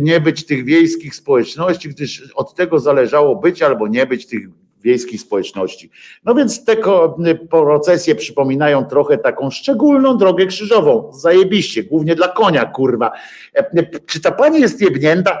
nie 0.00 0.20
być 0.20 0.46
tych 0.46 0.64
wiejskich 0.64 1.14
społeczności, 1.14 1.88
gdyż 1.88 2.32
od 2.34 2.54
tego 2.54 2.78
zależało 2.78 3.36
być 3.36 3.62
albo 3.62 3.88
nie 3.88 4.06
być 4.06 4.26
tych 4.26 4.48
wiejskich 4.82 5.20
społeczności. 5.20 5.90
No 6.24 6.34
więc 6.34 6.64
te 6.64 6.76
procesje 7.50 8.14
przypominają 8.14 8.84
trochę 8.84 9.18
taką 9.18 9.50
szczególną 9.50 10.16
drogę 10.16 10.46
krzyżową. 10.46 11.12
Zajebiście, 11.12 11.82
głównie 11.82 12.14
dla 12.14 12.28
konia, 12.28 12.64
kurwa. 12.64 13.12
Czy 14.06 14.20
ta 14.20 14.32
pani 14.32 14.60
jest 14.60 14.80
jebnięta? 14.80 15.40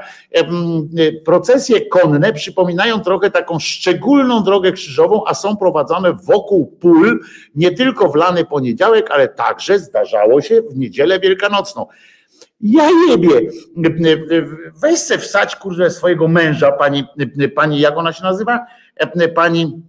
Procesje 1.24 1.86
konne 1.86 2.32
przypominają 2.32 3.00
trochę 3.00 3.30
taką 3.30 3.58
szczególną 3.58 4.42
drogę 4.42 4.72
krzyżową, 4.72 5.24
a 5.26 5.34
są 5.34 5.56
prowadzone 5.56 6.12
wokół 6.12 6.66
pól, 6.66 7.20
nie 7.54 7.70
tylko 7.70 8.08
w 8.08 8.14
lany 8.14 8.44
poniedziałek, 8.44 9.10
ale 9.10 9.28
także 9.28 9.78
zdarzało 9.78 10.40
się 10.40 10.62
w 10.62 10.78
niedzielę 10.78 11.20
wielkanocną. 11.20 11.86
Ja 12.62 12.88
jebie. 13.08 13.40
Weź 14.82 14.98
se 14.98 15.18
wsać, 15.18 15.56
kurze, 15.56 15.90
swojego 15.90 16.28
męża, 16.28 16.72
pani, 16.72 17.04
pani, 17.54 17.80
jak 17.80 17.96
ona 17.96 18.12
się 18.12 18.22
nazywa? 18.22 18.66
pani, 19.34 19.82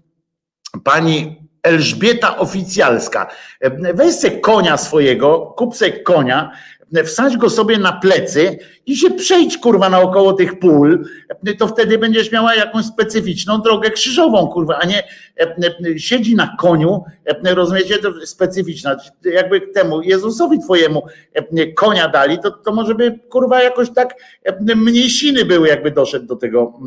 pani 0.83 1.43
Elżbieta 1.63 2.37
Oficjalska. 2.37 3.27
Weź 3.93 4.15
se 4.15 4.31
konia 4.31 4.77
swojego, 4.77 5.39
kup 5.57 5.75
se 5.75 5.91
konia, 5.91 6.51
wsadź 7.05 7.37
go 7.37 7.49
sobie 7.49 7.77
na 7.77 7.93
plecy 7.93 8.57
i 8.85 8.95
się 8.95 9.11
przejdź 9.11 9.57
kurwa 9.57 9.89
naokoło 9.89 10.33
tych 10.33 10.59
pól, 10.59 11.05
to 11.57 11.67
wtedy 11.67 11.97
będziesz 11.97 12.31
miała 12.31 12.55
jakąś 12.55 12.85
specyficzną 12.85 13.61
drogę 13.61 13.89
krzyżową, 13.89 14.47
kurwa, 14.47 14.79
a 14.81 14.85
nie 14.85 15.03
siedzi 15.97 16.35
na 16.35 16.55
koniu, 16.59 17.03
rozumiecie, 17.43 17.97
to 17.97 18.25
specyficzna, 18.25 18.97
jakby 19.23 19.61
temu 19.61 20.01
Jezusowi 20.01 20.59
twojemu 20.59 21.03
konia 21.75 22.07
dali, 22.07 22.39
to, 22.39 22.51
to 22.51 22.71
może 22.73 22.95
by 22.95 23.19
kurwa 23.29 23.63
jakoś 23.63 23.89
tak 23.89 24.15
mniejsiny 24.75 25.45
były, 25.45 25.67
jakby 25.67 25.91
doszedł 25.91 26.25
do 26.25 26.35
tego, 26.35 26.79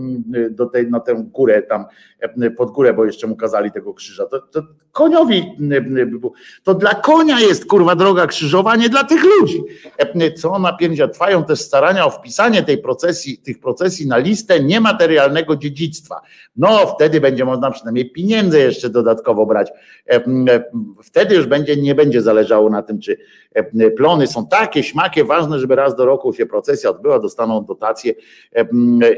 do 0.50 0.66
tej, 0.66 0.90
na 0.90 1.00
tę 1.00 1.24
górę 1.32 1.62
tam, 1.62 1.84
pod 2.56 2.70
górę, 2.70 2.94
bo 2.94 3.04
jeszcze 3.04 3.26
mu 3.26 3.36
kazali 3.36 3.72
tego 3.72 3.94
krzyża, 3.94 4.26
to, 4.26 4.40
to 4.40 4.62
koniowi, 4.92 5.52
to 6.62 6.74
dla 6.74 6.94
konia 6.94 7.40
jest 7.40 7.66
kurwa 7.66 7.96
droga 7.96 8.26
krzyżowa, 8.26 8.76
nie 8.76 8.88
dla 8.88 9.04
tych 9.04 9.24
ludzi. 9.24 9.62
Co 10.36 10.58
napierdzia, 10.58 11.08
trwają 11.08 11.44
też 11.44 11.60
starania 11.60 11.85
starania 11.86 12.06
o 12.06 12.10
wpisanie 12.10 12.62
tej 12.62 12.78
procesji, 12.78 13.38
tych 13.38 13.60
procesji 13.60 14.06
na 14.06 14.18
listę 14.18 14.60
niematerialnego 14.60 15.56
dziedzictwa. 15.56 16.20
No 16.56 16.86
wtedy 16.86 17.20
będzie 17.20 17.44
można 17.44 17.70
przynajmniej 17.70 18.10
pieniądze 18.10 18.58
jeszcze 18.58 18.90
dodatkowo 18.90 19.46
brać. 19.46 19.70
E, 20.10 20.14
e, 20.14 20.64
wtedy 21.02 21.34
już 21.34 21.46
będzie, 21.46 21.76
nie 21.76 21.94
będzie 21.94 22.22
zależało 22.22 22.70
na 22.70 22.82
tym, 22.82 23.00
czy 23.00 23.16
e, 23.54 23.90
plony 23.90 24.26
są 24.26 24.46
takie, 24.46 24.82
śmakie, 24.82 25.24
ważne, 25.24 25.58
żeby 25.58 25.74
raz 25.76 25.96
do 25.96 26.04
roku 26.04 26.32
się 26.32 26.46
procesja 26.46 26.90
odbyła, 26.90 27.18
dostaną 27.18 27.64
dotacje 27.64 28.14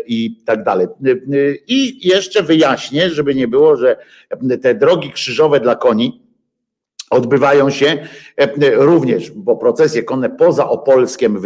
i 0.07 0.43
tak 0.45 0.65
dalej. 0.65 0.87
I 1.67 2.09
jeszcze 2.09 2.43
wyjaśnię, 2.43 3.11
żeby 3.11 3.35
nie 3.35 3.49
było, 3.49 3.77
że 3.77 3.97
te 4.63 4.75
drogi 4.75 5.11
krzyżowe 5.11 5.61
dla 5.61 5.77
koni, 5.77 6.28
Odbywają 7.11 7.71
się 7.71 7.99
e, 8.37 8.71
również, 8.75 9.31
bo 9.31 9.57
procesje 9.57 10.03
konne 10.03 10.31
poza 10.31 10.69
opolskim 10.69 11.37
e, 11.37 11.41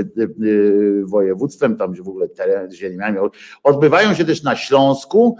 województwem, 1.05 1.77
tam 1.77 1.95
w 1.95 2.09
ogóle 2.09 2.29
teren 2.29 2.73
ziemiami, 2.73 3.19
odbywają 3.63 4.15
się 4.15 4.25
też 4.25 4.43
na 4.43 4.57
Śląsku, 4.57 5.37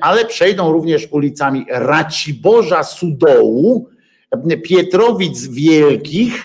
ale 0.00 0.24
przejdą 0.24 0.72
również 0.72 1.08
ulicami 1.10 1.66
Raciborza 1.68 2.82
Sudołu, 2.82 3.88
Pietrowic 4.64 5.46
Wielkich, 5.46 6.44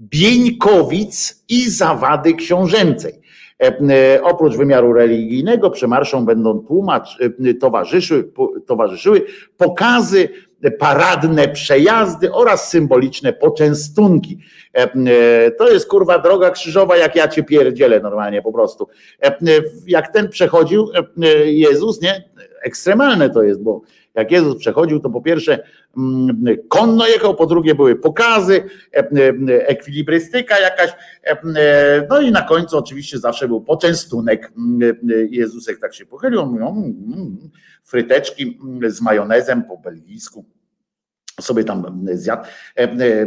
Bieńkowic 0.00 1.44
i 1.48 1.70
Zawady 1.70 2.34
Książęcej. 2.34 3.12
E, 3.62 4.22
oprócz 4.22 4.56
wymiaru 4.56 4.92
religijnego 4.92 5.70
przemarszą 5.70 6.24
będą 6.24 6.58
tłumacz, 6.58 7.18
towarzyszyły, 7.60 8.30
towarzyszyły 8.66 9.24
pokazy 9.56 10.28
paradne 10.78 11.48
przejazdy 11.48 12.32
oraz 12.32 12.70
symboliczne 12.70 13.32
poczęstunki. 13.32 14.38
E, 14.74 14.82
e, 14.82 15.50
to 15.50 15.70
jest 15.70 15.88
kurwa 15.88 16.18
droga 16.18 16.50
krzyżowa, 16.50 16.96
jak 16.96 17.16
ja 17.16 17.28
cię 17.28 17.42
pierdzielę 17.42 18.00
normalnie 18.00 18.42
po 18.42 18.52
prostu. 18.52 18.88
E, 19.24 19.36
jak 19.86 20.12
ten 20.12 20.28
przechodził 20.28 20.88
Jezus, 21.44 22.02
nie? 22.02 22.28
ekstremalne 22.62 23.30
to 23.30 23.42
jest, 23.42 23.62
bo 23.62 23.80
jak 24.18 24.30
Jezus 24.30 24.56
przechodził, 24.56 25.00
to 25.00 25.10
po 25.10 25.20
pierwsze 25.20 25.62
mm, 25.96 26.44
konno 26.68 27.06
jechał, 27.06 27.34
po 27.34 27.46
drugie 27.46 27.74
były 27.74 27.96
pokazy, 27.96 28.64
e, 28.94 28.98
e, 28.98 29.68
ekwilibrystyka 29.68 30.58
jakaś, 30.58 30.90
e, 31.24 32.06
no 32.10 32.20
i 32.20 32.30
na 32.30 32.42
końcu 32.42 32.78
oczywiście 32.78 33.18
zawsze 33.18 33.48
był 33.48 33.60
poczęstunek. 33.60 34.52
Mm, 34.56 34.98
Jezusek 35.30 35.78
tak 35.80 35.94
się 35.94 36.06
pochylił, 36.06 36.46
mówił, 36.46 36.66
mm, 36.66 37.50
fryteczki 37.84 38.58
z 38.88 39.00
majonezem 39.00 39.64
po 39.64 39.76
belgijsku 39.76 40.44
sobie 41.40 41.64
tam 41.64 42.06
zjadł. 42.12 42.42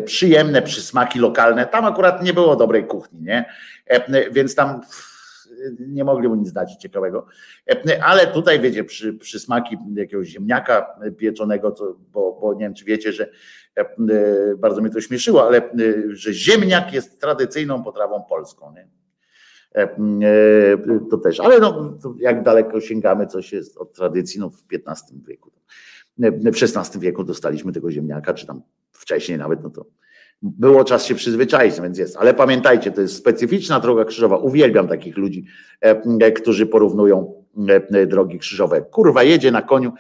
Przyjemne 0.06 0.62
przysmaki 0.62 1.20
lokalne. 1.20 1.66
Tam 1.66 1.86
akurat 1.86 2.24
nie 2.24 2.34
było 2.34 2.56
dobrej 2.56 2.88
kuchni, 2.88 3.22
nie? 3.22 3.46
Więc 4.32 4.56
tam 4.56 4.82
nie 5.80 6.04
mogli 6.04 6.28
mu 6.28 6.36
nic 6.36 6.52
dać 6.52 6.76
ciekawego. 6.76 7.26
Ale 8.04 8.28
tutaj 8.28 8.60
wiecie, 8.60 8.84
przy, 8.84 9.14
przysmaki 9.14 9.78
jakiegoś 9.96 10.28
ziemniaka 10.28 11.00
pieczonego, 11.18 11.76
bo, 12.12 12.38
bo 12.42 12.54
nie 12.54 12.60
wiem, 12.60 12.74
czy 12.74 12.86
wiecie, 12.86 13.12
że 13.14 13.30
bardzo 14.58 14.82
mnie 14.82 14.90
to 14.90 15.02
śmieszyło, 15.02 15.48
ale 15.48 15.70
że 16.10 16.34
ziemniak 16.34 16.94
jest 16.94 17.22
tradycyjną 17.22 17.84
potrawą 17.84 18.24
polską. 18.30 18.74
Nie? 18.74 18.88
To 21.10 21.18
też, 21.18 21.40
ale 21.40 21.60
no, 21.60 21.98
jak 22.20 22.44
daleko 22.44 22.82
sięgamy, 22.82 23.28
coś 23.28 23.54
jest 23.54 23.78
od 23.78 23.94
tradycji, 23.94 24.40
no 24.40 24.50
w 24.50 24.64
XV 24.74 25.26
wieku. 25.28 25.52
W 26.18 26.48
XVI 26.48 27.00
wieku 27.00 27.24
dostaliśmy 27.24 27.72
tego 27.72 27.92
ziemniaka, 27.92 28.34
czy 28.34 28.48
tam 28.48 28.62
wcześniej 28.92 29.38
nawet, 29.38 29.64
no 29.64 29.70
to 29.70 29.86
było 30.42 30.84
czas 30.84 31.06
się 31.06 31.16
przyzwyczaić, 31.16 31.82
więc 31.82 31.98
jest. 31.98 32.18
Ale 32.18 32.34
pamiętajcie, 32.34 32.92
to 32.92 33.02
jest 33.02 33.16
specyficzna 33.16 33.80
droga 33.80 34.06
krzyżowa. 34.06 34.38
Uwielbiam 34.38 34.88
takich 34.88 35.18
ludzi, 35.18 35.46
e, 35.84 36.02
e, 36.22 36.32
którzy 36.32 36.66
porównują 36.66 37.34
e, 37.92 38.06
drogi 38.06 38.40
krzyżowe. 38.40 38.82
Kurwa, 38.82 39.24
jedzie 39.24 39.52
na 39.52 39.62
koniu 39.62 39.94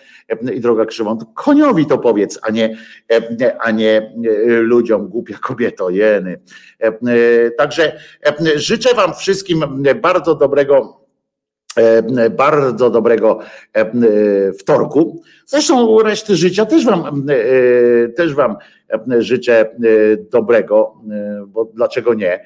i 0.54 0.60
droga 0.60 0.86
krzywą. 0.86 1.18
To 1.18 1.26
koniowi 1.26 1.86
to 1.86 1.98
powiedz, 1.98 2.40
a 2.42 2.52
nie, 2.52 2.78
a 3.60 3.72
nie 3.72 4.14
ludziom, 4.46 5.08
głupia 5.08 5.38
kobieto, 5.38 5.90
jeny. 5.90 6.40
Także 7.58 8.00
życzę 8.56 8.94
Wam 8.96 9.14
wszystkim 9.14 9.84
bardzo 10.02 10.36
dobrego 10.36 11.02
bardzo 12.38 12.90
dobrego 12.90 13.40
wtorku. 14.60 15.22
Zresztą 15.46 16.02
reszty 16.02 16.36
życia 16.36 16.66
też 16.66 16.86
wam, 16.86 17.26
też 18.16 18.34
wam 18.34 18.56
życzę 19.20 19.76
dobrego, 20.32 21.02
bo 21.48 21.66
dlaczego 21.66 22.14
nie? 22.14 22.44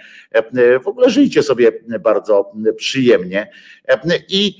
W 0.83 0.87
ogóle 0.87 1.09
żyjcie 1.09 1.43
sobie 1.43 1.71
bardzo 1.99 2.51
przyjemnie. 2.77 3.49
I, 4.29 4.57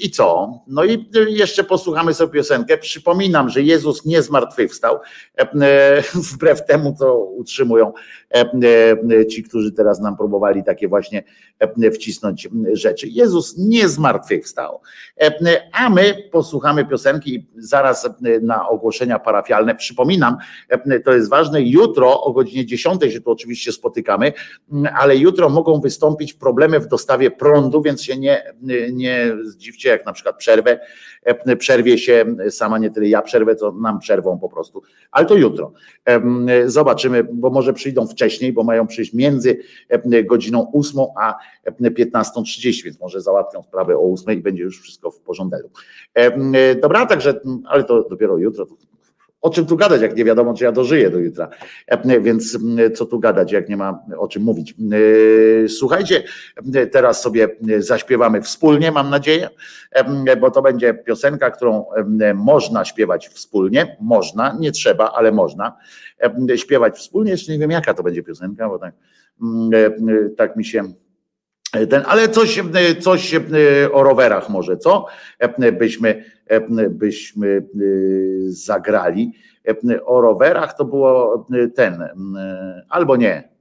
I 0.00 0.10
co? 0.10 0.58
No 0.66 0.84
i 0.84 1.06
jeszcze 1.28 1.64
posłuchamy 1.64 2.14
sobie 2.14 2.32
piosenkę. 2.32 2.78
Przypominam, 2.78 3.48
że 3.48 3.62
Jezus 3.62 4.04
nie 4.04 4.22
zmartwychwstał, 4.22 4.98
wbrew 6.32 6.66
temu, 6.66 6.94
co 6.98 7.18
utrzymują 7.18 7.92
ci, 9.28 9.42
którzy 9.42 9.72
teraz 9.72 10.00
nam 10.00 10.16
próbowali 10.16 10.64
takie 10.64 10.88
właśnie 10.88 11.22
wcisnąć 11.94 12.48
rzeczy. 12.72 13.08
Jezus 13.08 13.58
nie 13.58 13.88
zmartwychwstał. 13.88 14.80
A 15.72 15.90
my 15.90 16.28
posłuchamy 16.32 16.86
piosenki 16.86 17.34
i 17.34 17.46
zaraz 17.56 18.10
na 18.42 18.68
ogłoszenia 18.68 19.18
parafialne. 19.18 19.74
Przypominam, 19.74 20.36
to 21.04 21.12
jest 21.12 21.30
ważne, 21.30 21.62
jutro 21.62 22.22
o 22.22 22.32
godzinie 22.32 22.66
10 22.66 23.02
się 23.12 23.20
tu 23.20 23.30
oczywiście 23.30 23.72
spotykamy, 23.72 24.32
ale 24.98 25.16
jutro 25.16 25.48
mogą 25.48 25.80
wystąpić 25.80 26.34
problemy 26.34 26.80
w 26.80 26.86
dostawie 26.86 27.30
prądu, 27.30 27.82
więc 27.82 28.02
się 28.02 28.16
nie, 28.16 28.42
nie 28.92 29.21
zdziwcie, 29.42 29.88
jak 29.88 30.06
na 30.06 30.12
przykład 30.12 30.36
przerwę, 30.36 30.80
przerwie 31.58 31.98
się 31.98 32.24
sama 32.50 32.78
nie 32.78 32.90
tyle 32.90 33.08
ja 33.08 33.22
przerwę, 33.22 33.56
co 33.56 33.72
nam 33.72 33.98
przerwą 33.98 34.38
po 34.38 34.48
prostu, 34.48 34.82
ale 35.10 35.26
to 35.26 35.34
jutro. 35.34 35.72
Zobaczymy, 36.66 37.24
bo 37.32 37.50
może 37.50 37.72
przyjdą 37.72 38.06
wcześniej, 38.06 38.52
bo 38.52 38.64
mają 38.64 38.86
przyjść 38.86 39.14
między 39.14 39.58
godziną 40.24 40.72
8 40.74 41.00
a 41.20 41.34
15.30, 41.80 42.84
więc 42.84 43.00
może 43.00 43.20
załatwią 43.20 43.62
sprawę 43.62 43.96
o 43.96 44.12
8 44.12 44.38
i 44.38 44.42
będzie 44.42 44.62
już 44.62 44.80
wszystko 44.80 45.10
w 45.10 45.20
porządku. 45.20 45.70
Dobra, 46.82 47.06
także, 47.06 47.40
ale 47.66 47.84
to 47.84 48.08
dopiero 48.08 48.38
jutro, 48.38 48.66
o 49.42 49.50
czym 49.50 49.66
tu 49.66 49.76
gadać, 49.76 50.02
jak 50.02 50.16
nie 50.16 50.24
wiadomo, 50.24 50.54
czy 50.54 50.64
ja 50.64 50.72
dożyję 50.72 51.10
do 51.10 51.18
jutra. 51.18 51.48
E, 51.86 52.20
więc 52.20 52.58
co 52.94 53.06
tu 53.06 53.18
gadać, 53.18 53.52
jak 53.52 53.68
nie 53.68 53.76
ma 53.76 54.04
o 54.18 54.28
czym 54.28 54.42
mówić. 54.42 54.74
E, 55.64 55.68
słuchajcie, 55.68 56.22
teraz 56.92 57.22
sobie 57.22 57.48
zaśpiewamy 57.78 58.42
wspólnie, 58.42 58.92
mam 58.92 59.10
nadzieję, 59.10 59.48
e, 59.90 60.36
bo 60.36 60.50
to 60.50 60.62
będzie 60.62 60.94
piosenka, 60.94 61.50
którą 61.50 61.84
można 62.34 62.84
śpiewać 62.84 63.28
wspólnie. 63.28 63.96
Można, 64.00 64.56
nie 64.60 64.72
trzeba, 64.72 65.12
ale 65.12 65.32
można 65.32 65.76
śpiewać 66.56 66.96
wspólnie. 66.96 67.30
Jeszcze 67.30 67.52
nie 67.52 67.58
wiem, 67.58 67.70
jaka 67.70 67.94
to 67.94 68.02
będzie 68.02 68.22
piosenka, 68.22 68.68
bo 68.68 68.78
tak, 68.78 68.94
tak 70.36 70.56
mi 70.56 70.64
się 70.64 70.92
ten, 71.72 72.02
ale 72.06 72.28
coś, 72.28 72.62
coś 73.00 73.34
o 73.92 74.02
rowerach 74.02 74.48
może, 74.48 74.76
co? 74.76 75.06
Byśmy, 75.72 76.24
byśmy 76.90 77.66
zagrali. 78.48 79.32
O 80.04 80.20
rowerach 80.20 80.76
to 80.76 80.84
było 80.84 81.46
ten, 81.74 82.08
albo 82.88 83.16
nie, 83.16 83.51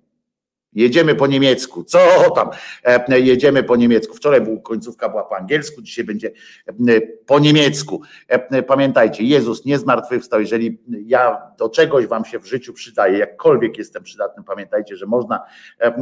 Jedziemy 0.74 1.16
po 1.16 1.28
niemiecku. 1.28 1.84
Co 1.84 2.00
tam? 2.36 2.50
E, 2.84 3.20
jedziemy 3.20 3.64
po 3.64 3.76
niemiecku. 3.76 4.16
Wczoraj 4.16 4.42
był, 4.42 4.62
końcówka 4.62 5.10
była 5.10 5.24
po 5.24 5.38
angielsku, 5.38 5.82
dzisiaj 5.82 6.06
będzie 6.06 6.32
e, 6.68 7.02
po 7.26 7.40
niemiecku. 7.40 8.02
E, 8.28 8.64
pamiętajcie, 8.64 9.24
Jezus 9.24 9.66
nie 9.66 9.80
zmartwychwstał. 9.80 10.40
Jeżeli 10.40 10.78
ja 11.06 11.38
do 11.58 11.70
czegoś 11.70 12.06
wam 12.06 12.26
się 12.26 12.40
w 12.40 12.46
życiu 12.46 12.74
przydaję, 12.74 13.18
jakkolwiek 13.18 13.78
jestem 13.78 14.04
przydatny, 14.04 14.44
pamiętajcie, 14.44 14.96
że 14.98 15.06
można 15.06 15.44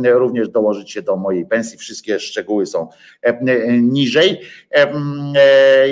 również 0.04 0.50
dołożyć 0.50 0.92
się 0.92 1.02
do 1.02 1.16
mojej 1.16 1.46
pensji. 1.46 1.78
Wszystkie 1.78 2.20
szczegóły 2.20 2.66
są 2.66 2.88
niżej. 3.82 4.42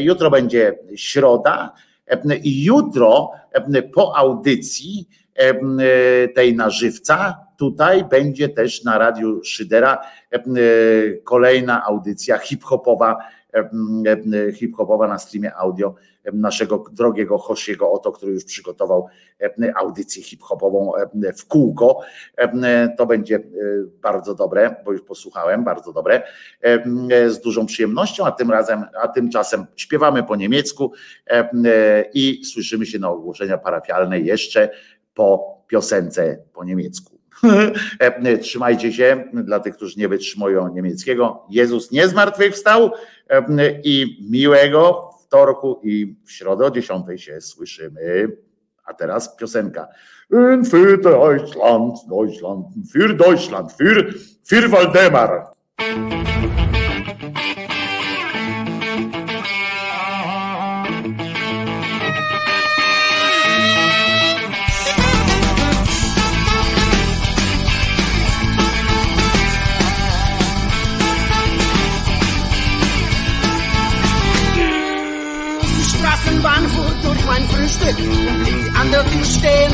Jutro 0.01 0.29
będzie 0.29 0.79
środa 0.95 1.73
i 2.43 2.63
jutro 2.63 3.31
po 3.93 4.17
audycji 4.17 5.09
tej 6.35 6.55
na 6.55 6.69
żywca 6.69 7.46
tutaj 7.57 8.05
będzie 8.05 8.49
też 8.49 8.83
na 8.83 8.97
Radiu 8.97 9.43
Szydera 9.43 9.97
e, 10.31 10.39
kolejna 11.23 11.85
audycja 11.85 12.37
hip-hopowa, 12.37 13.17
e, 13.53 13.69
e, 14.47 14.51
hip-hopowa 14.51 15.07
na 15.07 15.19
streamie 15.19 15.55
audio 15.55 15.95
naszego 16.33 16.83
drogiego 16.91 17.37
Hosiego 17.37 17.91
Oto, 17.91 18.11
który 18.11 18.31
już 18.31 18.45
przygotował 18.45 19.07
audycję 19.75 20.23
hip-hopową 20.23 20.91
w 21.37 21.47
kółko. 21.47 21.99
To 22.97 23.05
będzie 23.05 23.39
bardzo 24.01 24.35
dobre, 24.35 24.75
bo 24.85 24.91
już 24.91 25.01
posłuchałem, 25.01 25.63
bardzo 25.63 25.93
dobre, 25.93 26.23
z 27.27 27.39
dużą 27.39 27.65
przyjemnością, 27.65 28.25
a 28.25 28.31
tym 28.31 28.51
razem, 28.51 28.83
a 29.03 29.07
tymczasem 29.07 29.65
śpiewamy 29.75 30.23
po 30.23 30.35
niemiecku 30.35 30.91
i 32.13 32.45
słyszymy 32.45 32.85
się 32.85 32.99
na 32.99 33.09
ogłoszenia 33.09 33.57
parafialne 33.57 34.19
jeszcze 34.19 34.69
po 35.13 35.57
piosence 35.67 36.37
po 36.53 36.63
niemiecku. 36.63 37.16
E, 37.99 38.37
trzymajcie 38.37 38.93
się, 38.93 39.23
dla 39.33 39.59
tych, 39.59 39.75
którzy 39.75 39.99
nie 39.99 40.07
wytrzymują 40.07 40.73
niemieckiego. 40.73 41.45
Jezus 41.49 41.91
nie 41.91 42.07
zmartwychwstał 42.07 42.91
e, 43.29 43.45
i 43.83 44.27
miłego 44.29 45.09
wtorku 45.25 45.79
i 45.83 46.15
w 46.25 46.31
środę 46.31 46.65
o 46.65 46.71
10 46.71 47.05
się 47.15 47.41
słyszymy. 47.41 48.27
A 48.85 48.93
teraz 48.93 49.35
piosenka. 49.37 49.87
Für 50.63 50.97
Deutschland, 50.97 51.97
Deutschland, 52.09 52.65
für 52.91 53.13
Deutschland, 53.13 53.71
für, 53.71 54.13
für 54.43 54.69
Waldemar. 54.69 55.53
Stehen. 79.27 79.73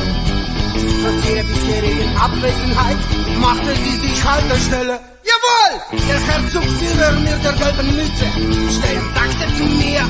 Trotz 1.02 1.24
bisherigen 1.50 2.18
Abwesenheit 2.18 2.98
machte 3.40 3.72
sie 3.84 3.96
sich 4.04 4.24
Haltestelle. 4.24 5.00
Jawohl! 5.30 5.74
Der 6.08 6.20
Herzog 6.28 6.64
Führer 6.64 7.12
mit 7.20 7.40
der 7.44 7.54
gelben 7.54 7.96
Mütze 7.96 8.26
und 8.38 8.72
sagte 9.16 9.46
zu 9.58 9.64
mir, 9.64 10.02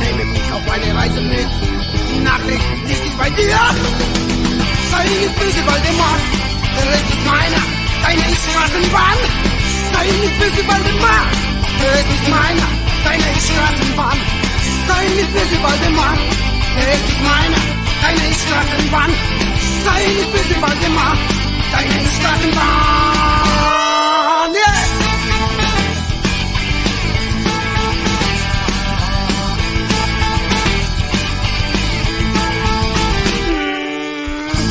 nehme 0.00 0.24
mich 0.32 0.52
auf 0.52 0.70
eine 0.70 0.94
Reise 0.96 1.20
mit. 1.20 1.50
Die 2.10 2.20
Nachricht 2.20 2.68
ist 2.90 3.02
nicht 3.04 3.18
bei 3.18 3.30
dir. 3.30 3.58
Sei 4.90 5.04
nicht 5.04 5.38
böse, 5.38 5.62
Waldemar, 5.66 6.18
der 6.76 6.92
Rest 6.92 7.08
ist 7.14 7.24
meiner. 7.26 7.62
Deine 8.02 8.32
ist 8.32 8.44
Straßenbahn. 8.50 9.18
Sei 9.92 10.04
nicht 10.22 10.38
böse, 10.38 10.62
Waldemar, 10.68 11.24
der 11.80 11.90
Rest 11.92 12.10
ist 12.16 12.28
meiner. 12.28 12.68
Deine 13.04 13.28
ist 13.36 13.48
Straßenbahn. 13.50 14.18
sei 14.88 15.04
nicht 15.14 15.32
böse, 15.32 15.62
Waldemar, 15.62 16.16
es 16.78 17.00
ist 17.10 17.20
meiner, 17.22 17.77
deine 18.02 18.34
Straßenbahn. 18.34 19.10
Sei 19.84 20.00
nicht 20.06 20.32
böse, 20.32 20.56
Waldemar, 20.62 21.16
deine 21.72 22.00
Straßenbahn. 22.16 22.68
Yeah! 24.54 25.08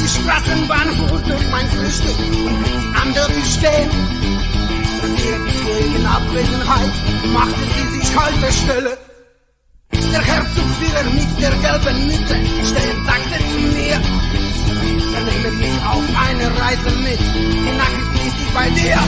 Die 0.03 0.09
Straßenbahn 0.09 0.89
fuhr 0.95 1.19
durch 1.27 1.47
mein 1.51 1.67
Frühstück 1.69 2.19
und 2.19 2.63
blieb 2.63 3.01
an 3.01 3.13
der 3.13 3.27
Tür 3.27 3.45
stehen. 3.45 4.17
Bisherigen 5.67 6.05
Abwesenheit 6.05 6.91
machte 7.33 7.61
sie 7.75 7.99
sich 7.99 8.15
Haltestelle. 8.15 8.97
Der 8.97 9.06
Herzogführer 10.13 11.03
mit 11.13 11.31
der 11.41 11.51
gelben 11.63 12.07
Mütze 12.07 12.35
steht, 12.69 12.97
sagte 13.05 13.37
zu 13.51 13.59
mir, 13.75 13.99
er 15.15 15.21
nehme 15.27 15.51
mich 15.57 15.77
auf 15.83 16.05
eine 16.27 16.47
Reise 16.59 16.91
mit. 17.03 17.19
Die 17.19 17.75
Nacht 17.77 18.07
ist 18.25 18.37
ich 18.41 18.51
bei 18.53 18.69
dir. 18.69 18.99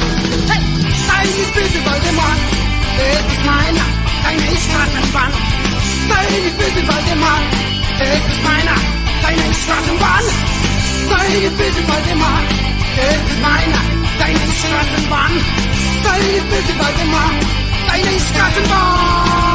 Hey, 0.49 0.63
sei 1.07 1.23
nicht 1.23 1.53
böse, 1.53 1.79
Waldemar, 1.85 2.35
es 2.99 3.33
ist 3.33 3.45
meiner, 3.45 3.87
deine 4.23 4.55
Straßenbahn. 4.65 5.31
Sei 6.09 6.23
nicht 6.35 6.57
böse, 6.57 6.81
Waldemar, 6.87 7.39
es 7.99 8.23
ist 8.31 8.43
meiner, 8.43 8.77
deine 9.23 9.53
Straßenbahn. 9.61 10.25
Sei 11.09 11.27
nicht 11.39 11.57
böse, 11.57 11.81
Waldemar, 11.87 12.39
es 12.97 13.31
ist 13.31 13.41
meiner, 13.41 13.81
deine 14.19 14.47
Straßenbahn. 14.59 15.33
Sei 16.03 16.17
nicht 16.33 16.49
böse, 16.49 16.73
Waldemar, 16.79 17.31
deine 17.87 18.19
Straßenbahn. 18.19 19.48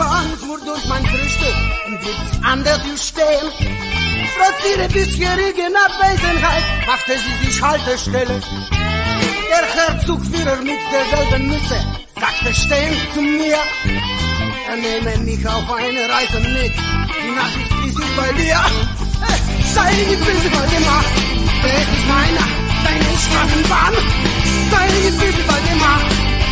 Straßenbahn 0.00 0.38
fuhr 0.38 0.58
durch 0.64 0.84
mein 0.86 1.04
Frühstück 1.04 1.56
und 1.86 2.00
blieb 2.00 2.46
an 2.46 2.64
der 2.64 2.82
Tür 2.82 2.96
stehen. 2.96 3.48
Trotz 4.34 4.58
ihrer 4.72 4.88
bisherigen 4.88 5.76
Abwesenheit 5.76 6.64
machte 6.86 7.12
sie 7.18 7.46
sich 7.46 7.62
Haltestelle. 7.62 8.40
Der 9.50 9.64
Herzogführer 9.76 10.56
mit 10.56 10.80
der 10.92 11.04
gelben 11.12 11.48
Mütze 11.48 11.78
sagte 12.18 12.54
stehend 12.54 12.96
zu 13.12 13.20
mir, 13.20 13.58
er 14.68 14.76
nehme 14.76 15.18
mich 15.18 15.46
auf 15.46 15.70
eine 15.70 16.08
Reise 16.08 16.40
mit. 16.48 16.72
Die 16.72 17.32
Nachricht 17.36 17.72
ist 17.86 18.00
ich 18.00 18.16
bei 18.16 18.32
dir. 18.32 18.60
Sei 19.74 19.90
nicht 19.92 20.24
böse, 20.24 20.50
Waldemar, 20.56 21.04
es 21.64 21.88
ist 21.96 22.08
meiner, 22.08 22.46
deine 22.84 23.18
Straßenbahn. 23.24 23.94
Sei 24.70 24.86
nicht 24.86 25.18
böse, 25.20 25.48
Waldemar, 25.48 26.00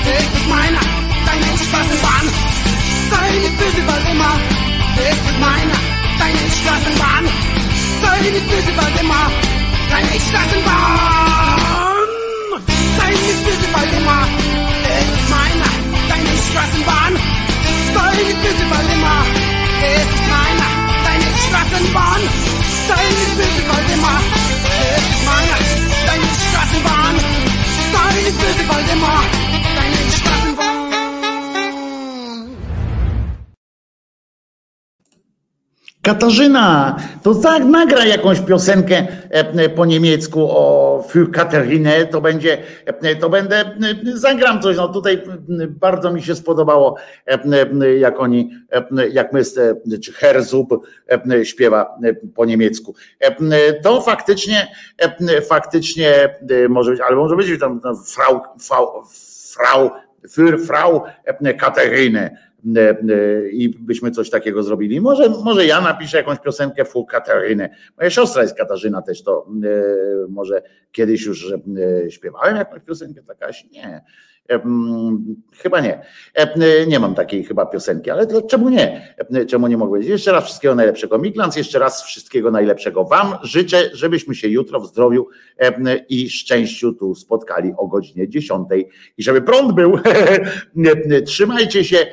es 0.04 0.38
ist 0.38 0.48
meiner, 0.48 0.80
deine 1.26 1.58
Straßenbahn. 1.58 2.47
Sei 3.10 3.38
nicht 3.38 3.56
böse, 3.58 3.82
Waldemar, 3.86 4.36
es 4.96 5.18
ist 5.30 5.38
meiner, 5.40 5.78
deine 6.18 6.44
Straßenbahn. 6.58 7.24
Sei 8.02 8.20
nicht 8.30 8.48
böse, 8.50 8.72
Waldemar, 8.76 9.30
deine 9.90 10.14
Straßenbahn. 10.26 11.58
Sei 12.98 13.10
nicht 13.10 13.42
böse, 13.44 13.68
Waldemar, 13.74 14.24
es 14.96 15.08
ist 15.16 15.28
meiner, 15.30 15.70
deine 16.10 16.34
Straßenbahn. 16.48 17.12
Sei 17.94 18.10
nicht 18.22 18.40
böse, 18.42 18.64
Waldemar, 18.72 19.22
es 19.82 20.08
ist 20.16 20.26
meiner, 20.34 20.68
deine 21.06 21.28
Straßenbahn. 21.44 22.20
Sei 22.88 23.04
nicht 23.18 23.34
böse, 23.38 23.62
Waldemar, 23.70 24.20
es 24.68 25.04
ist 25.12 25.24
meiner, 25.30 25.58
deine 26.08 26.28
Straßenbahn. 26.44 27.14
Sei 27.94 28.10
nicht 28.22 28.38
böse, 28.40 28.64
Waldemar, 28.68 29.22
Katarzyna, 36.08 36.96
to 37.22 37.34
za, 37.34 37.58
nagraj 37.58 38.08
jakąś 38.08 38.40
piosenkę 38.40 38.96
e, 38.96 39.08
e, 39.30 39.68
po 39.68 39.86
niemiecku 39.86 40.50
o 40.50 41.04
für 41.08 41.26
to 42.10 42.20
będzie, 42.20 42.58
e, 42.86 43.16
to 43.16 43.30
będę, 43.30 43.76
zagram 44.14 44.62
coś, 44.62 44.76
no 44.76 44.88
tutaj 44.88 45.22
bardzo 45.68 46.12
mi 46.12 46.22
się 46.22 46.34
spodobało, 46.34 46.96
jak 47.98 48.20
oni, 48.20 48.50
jak 49.12 49.32
my, 49.32 49.42
czy 50.02 50.12
Herzub 50.12 50.86
śpiewa 51.42 51.98
po 52.34 52.44
niemiecku. 52.44 52.94
To 53.82 54.00
faktycznie, 54.00 54.68
faktycznie 55.48 56.38
może 56.68 56.90
być, 56.90 57.00
ale 57.00 57.16
może 57.16 57.36
być 57.36 57.60
tam 57.60 57.80
Frau, 58.06 58.40
Frau, 58.58 59.02
Frau, 59.54 59.90
für 60.28 60.58
Frau 60.58 61.02
Katerinę 61.58 62.47
i 63.52 63.68
byśmy 63.68 64.10
coś 64.10 64.30
takiego 64.30 64.62
zrobili. 64.62 65.00
Może, 65.00 65.28
może 65.28 65.66
ja 65.66 65.80
napiszę 65.80 66.16
jakąś 66.16 66.38
piosenkę 66.38 66.84
Fu 66.84 67.04
Katarynę. 67.04 67.70
Moja 67.96 68.10
siostra 68.10 68.42
jest 68.42 68.56
Katarzyna 68.56 69.02
też, 69.02 69.22
to 69.22 69.46
e, 69.64 70.28
może 70.28 70.62
kiedyś 70.92 71.26
już 71.26 71.52
e, 71.52 72.10
śpiewałem 72.10 72.56
jakąś 72.56 72.82
piosenkę 72.82 73.22
Kasi? 73.38 73.68
Nie. 73.72 74.02
E, 74.50 74.54
mm, 74.54 75.36
Chyba 75.62 75.80
nie. 75.80 76.00
E, 76.34 76.86
Nie 76.86 77.00
mam 77.00 77.14
takiej 77.14 77.44
chyba 77.44 77.66
piosenki, 77.66 78.10
ale 78.10 78.26
to 78.26 78.42
czemu 78.42 78.68
nie? 78.68 79.14
E, 79.34 79.46
Czemu 79.46 79.66
nie 79.66 79.76
mogę 79.76 79.90
powiedzieć? 79.90 80.10
Jeszcze 80.10 80.32
raz 80.32 80.44
wszystkiego 80.46 80.74
najlepszego. 80.74 81.18
Miglans, 81.18 81.56
jeszcze 81.56 81.78
raz 81.78 82.02
wszystkiego 82.02 82.50
najlepszego 82.50 83.04
Wam. 83.04 83.34
Życzę, 83.42 83.90
żebyśmy 83.92 84.34
się 84.34 84.48
jutro 84.48 84.80
w 84.80 84.86
zdrowiu 84.86 85.26
i 86.08 86.30
szczęściu 86.30 86.92
tu 86.92 87.14
spotkali 87.14 87.72
o 87.76 87.86
godzinie 87.86 88.28
10 88.28 88.68
i 89.18 89.22
żeby 89.22 89.42
prąd 89.42 89.72
był. 89.72 89.98
Trzymajcie 91.26 91.84
się. 91.84 92.06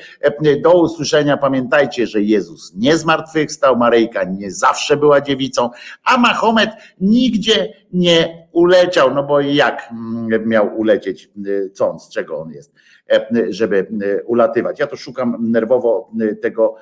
Do 0.64 0.82
usłyszenia. 0.82 1.38
Pamiętajcie, 1.38 2.08
że 2.08 2.22
Jezus 2.22 2.74
nie 2.76 2.98
zmartwychwstał, 2.98 3.78
Maryjka 3.78 4.24
nie 4.24 4.52
zawsze 4.52 4.98
była 4.98 5.22
dziewicą, 5.22 5.70
a 6.04 6.18
Mahomet 6.18 6.70
nigdzie 7.02 7.74
nie 7.96 8.48
uleciał, 8.52 9.14
no 9.14 9.24
bo 9.24 9.42
jak 9.42 9.90
miał 10.46 10.78
ulecieć, 10.78 11.32
co 11.74 11.90
on, 11.90 12.00
z 12.00 12.10
czego 12.10 12.38
on 12.38 12.52
jest, 12.52 12.74
żeby 13.50 13.88
ulatywać. 14.26 14.80
Ja 14.80 14.88
to 14.88 14.96
szukam 14.96 15.38
nerwowo 15.40 16.12
tego, 16.42 16.76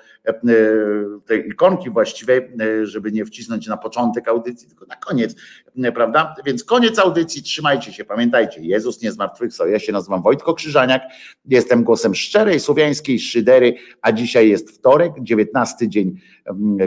tej 1.26 1.48
ikonki 1.48 1.90
właściwej, 1.90 2.42
żeby 2.84 3.12
nie 3.12 3.26
wcisnąć 3.26 3.68
na 3.68 3.78
początek 3.78 4.28
audycji, 4.28 4.68
tylko 4.68 4.86
na 4.86 4.96
koniec, 4.96 5.36
prawda? 5.96 6.36
Więc 6.46 6.64
koniec 6.64 7.00
audycji, 7.00 7.44
trzymajcie 7.44 7.94
się, 7.94 8.06
pamiętajcie, 8.06 8.62
Jezus 8.62 9.02
nie 9.02 9.12
zmartwychwstał. 9.12 9.68
Ja 9.68 9.80
się 9.80 9.92
nazywam 9.92 10.22
Wojtko 10.22 10.54
Krzyżaniak, 10.54 11.02
jestem 11.46 11.84
głosem 11.84 12.16
szczerej 12.16 12.60
słowiańskiej 12.60 13.20
szydery, 13.20 13.74
a 14.02 14.12
dzisiaj 14.12 14.50
jest 14.50 14.72
wtorek, 14.72 15.14
19 15.20 15.90
dzień 15.90 16.20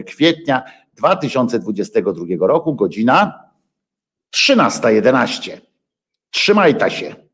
kwietnia 0.06 0.62
2022 0.96 2.24
roku, 2.40 2.74
godzina 2.74 3.45
13.11. 4.34 5.60
Trzymaj 6.30 6.74
ta 6.74 6.90
się. 6.90 7.25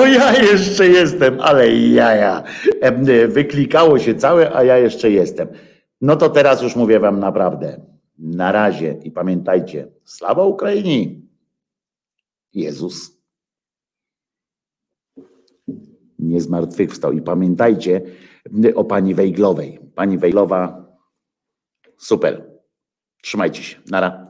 To 0.00 0.06
ja 0.06 0.32
jeszcze 0.32 0.88
jestem, 0.88 1.40
ale 1.40 1.76
jaja. 1.76 2.42
Em, 2.80 3.04
Wyklikało 3.28 3.98
się 3.98 4.14
całe, 4.14 4.56
a 4.56 4.64
ja 4.64 4.78
jeszcze 4.78 5.10
jestem. 5.10 5.48
No 6.00 6.16
to 6.16 6.28
teraz 6.30 6.62
już 6.62 6.76
mówię 6.76 7.00
wam 7.00 7.20
naprawdę. 7.20 7.86
Na 8.18 8.52
razie 8.52 8.98
i 9.04 9.10
pamiętajcie, 9.10 9.88
sława 10.04 10.44
Ukrainie. 10.44 11.20
Jezus 12.52 13.20
nie 16.18 16.40
zmartwychwstał. 16.40 17.12
I 17.12 17.22
pamiętajcie 17.22 18.00
o 18.74 18.84
pani 18.84 19.14
Wejglowej. 19.14 19.80
Pani 19.94 20.18
Wejglowa, 20.18 20.86
super. 21.98 22.50
Trzymajcie 23.22 23.62
się. 23.62 23.76
Nara. 23.90 24.29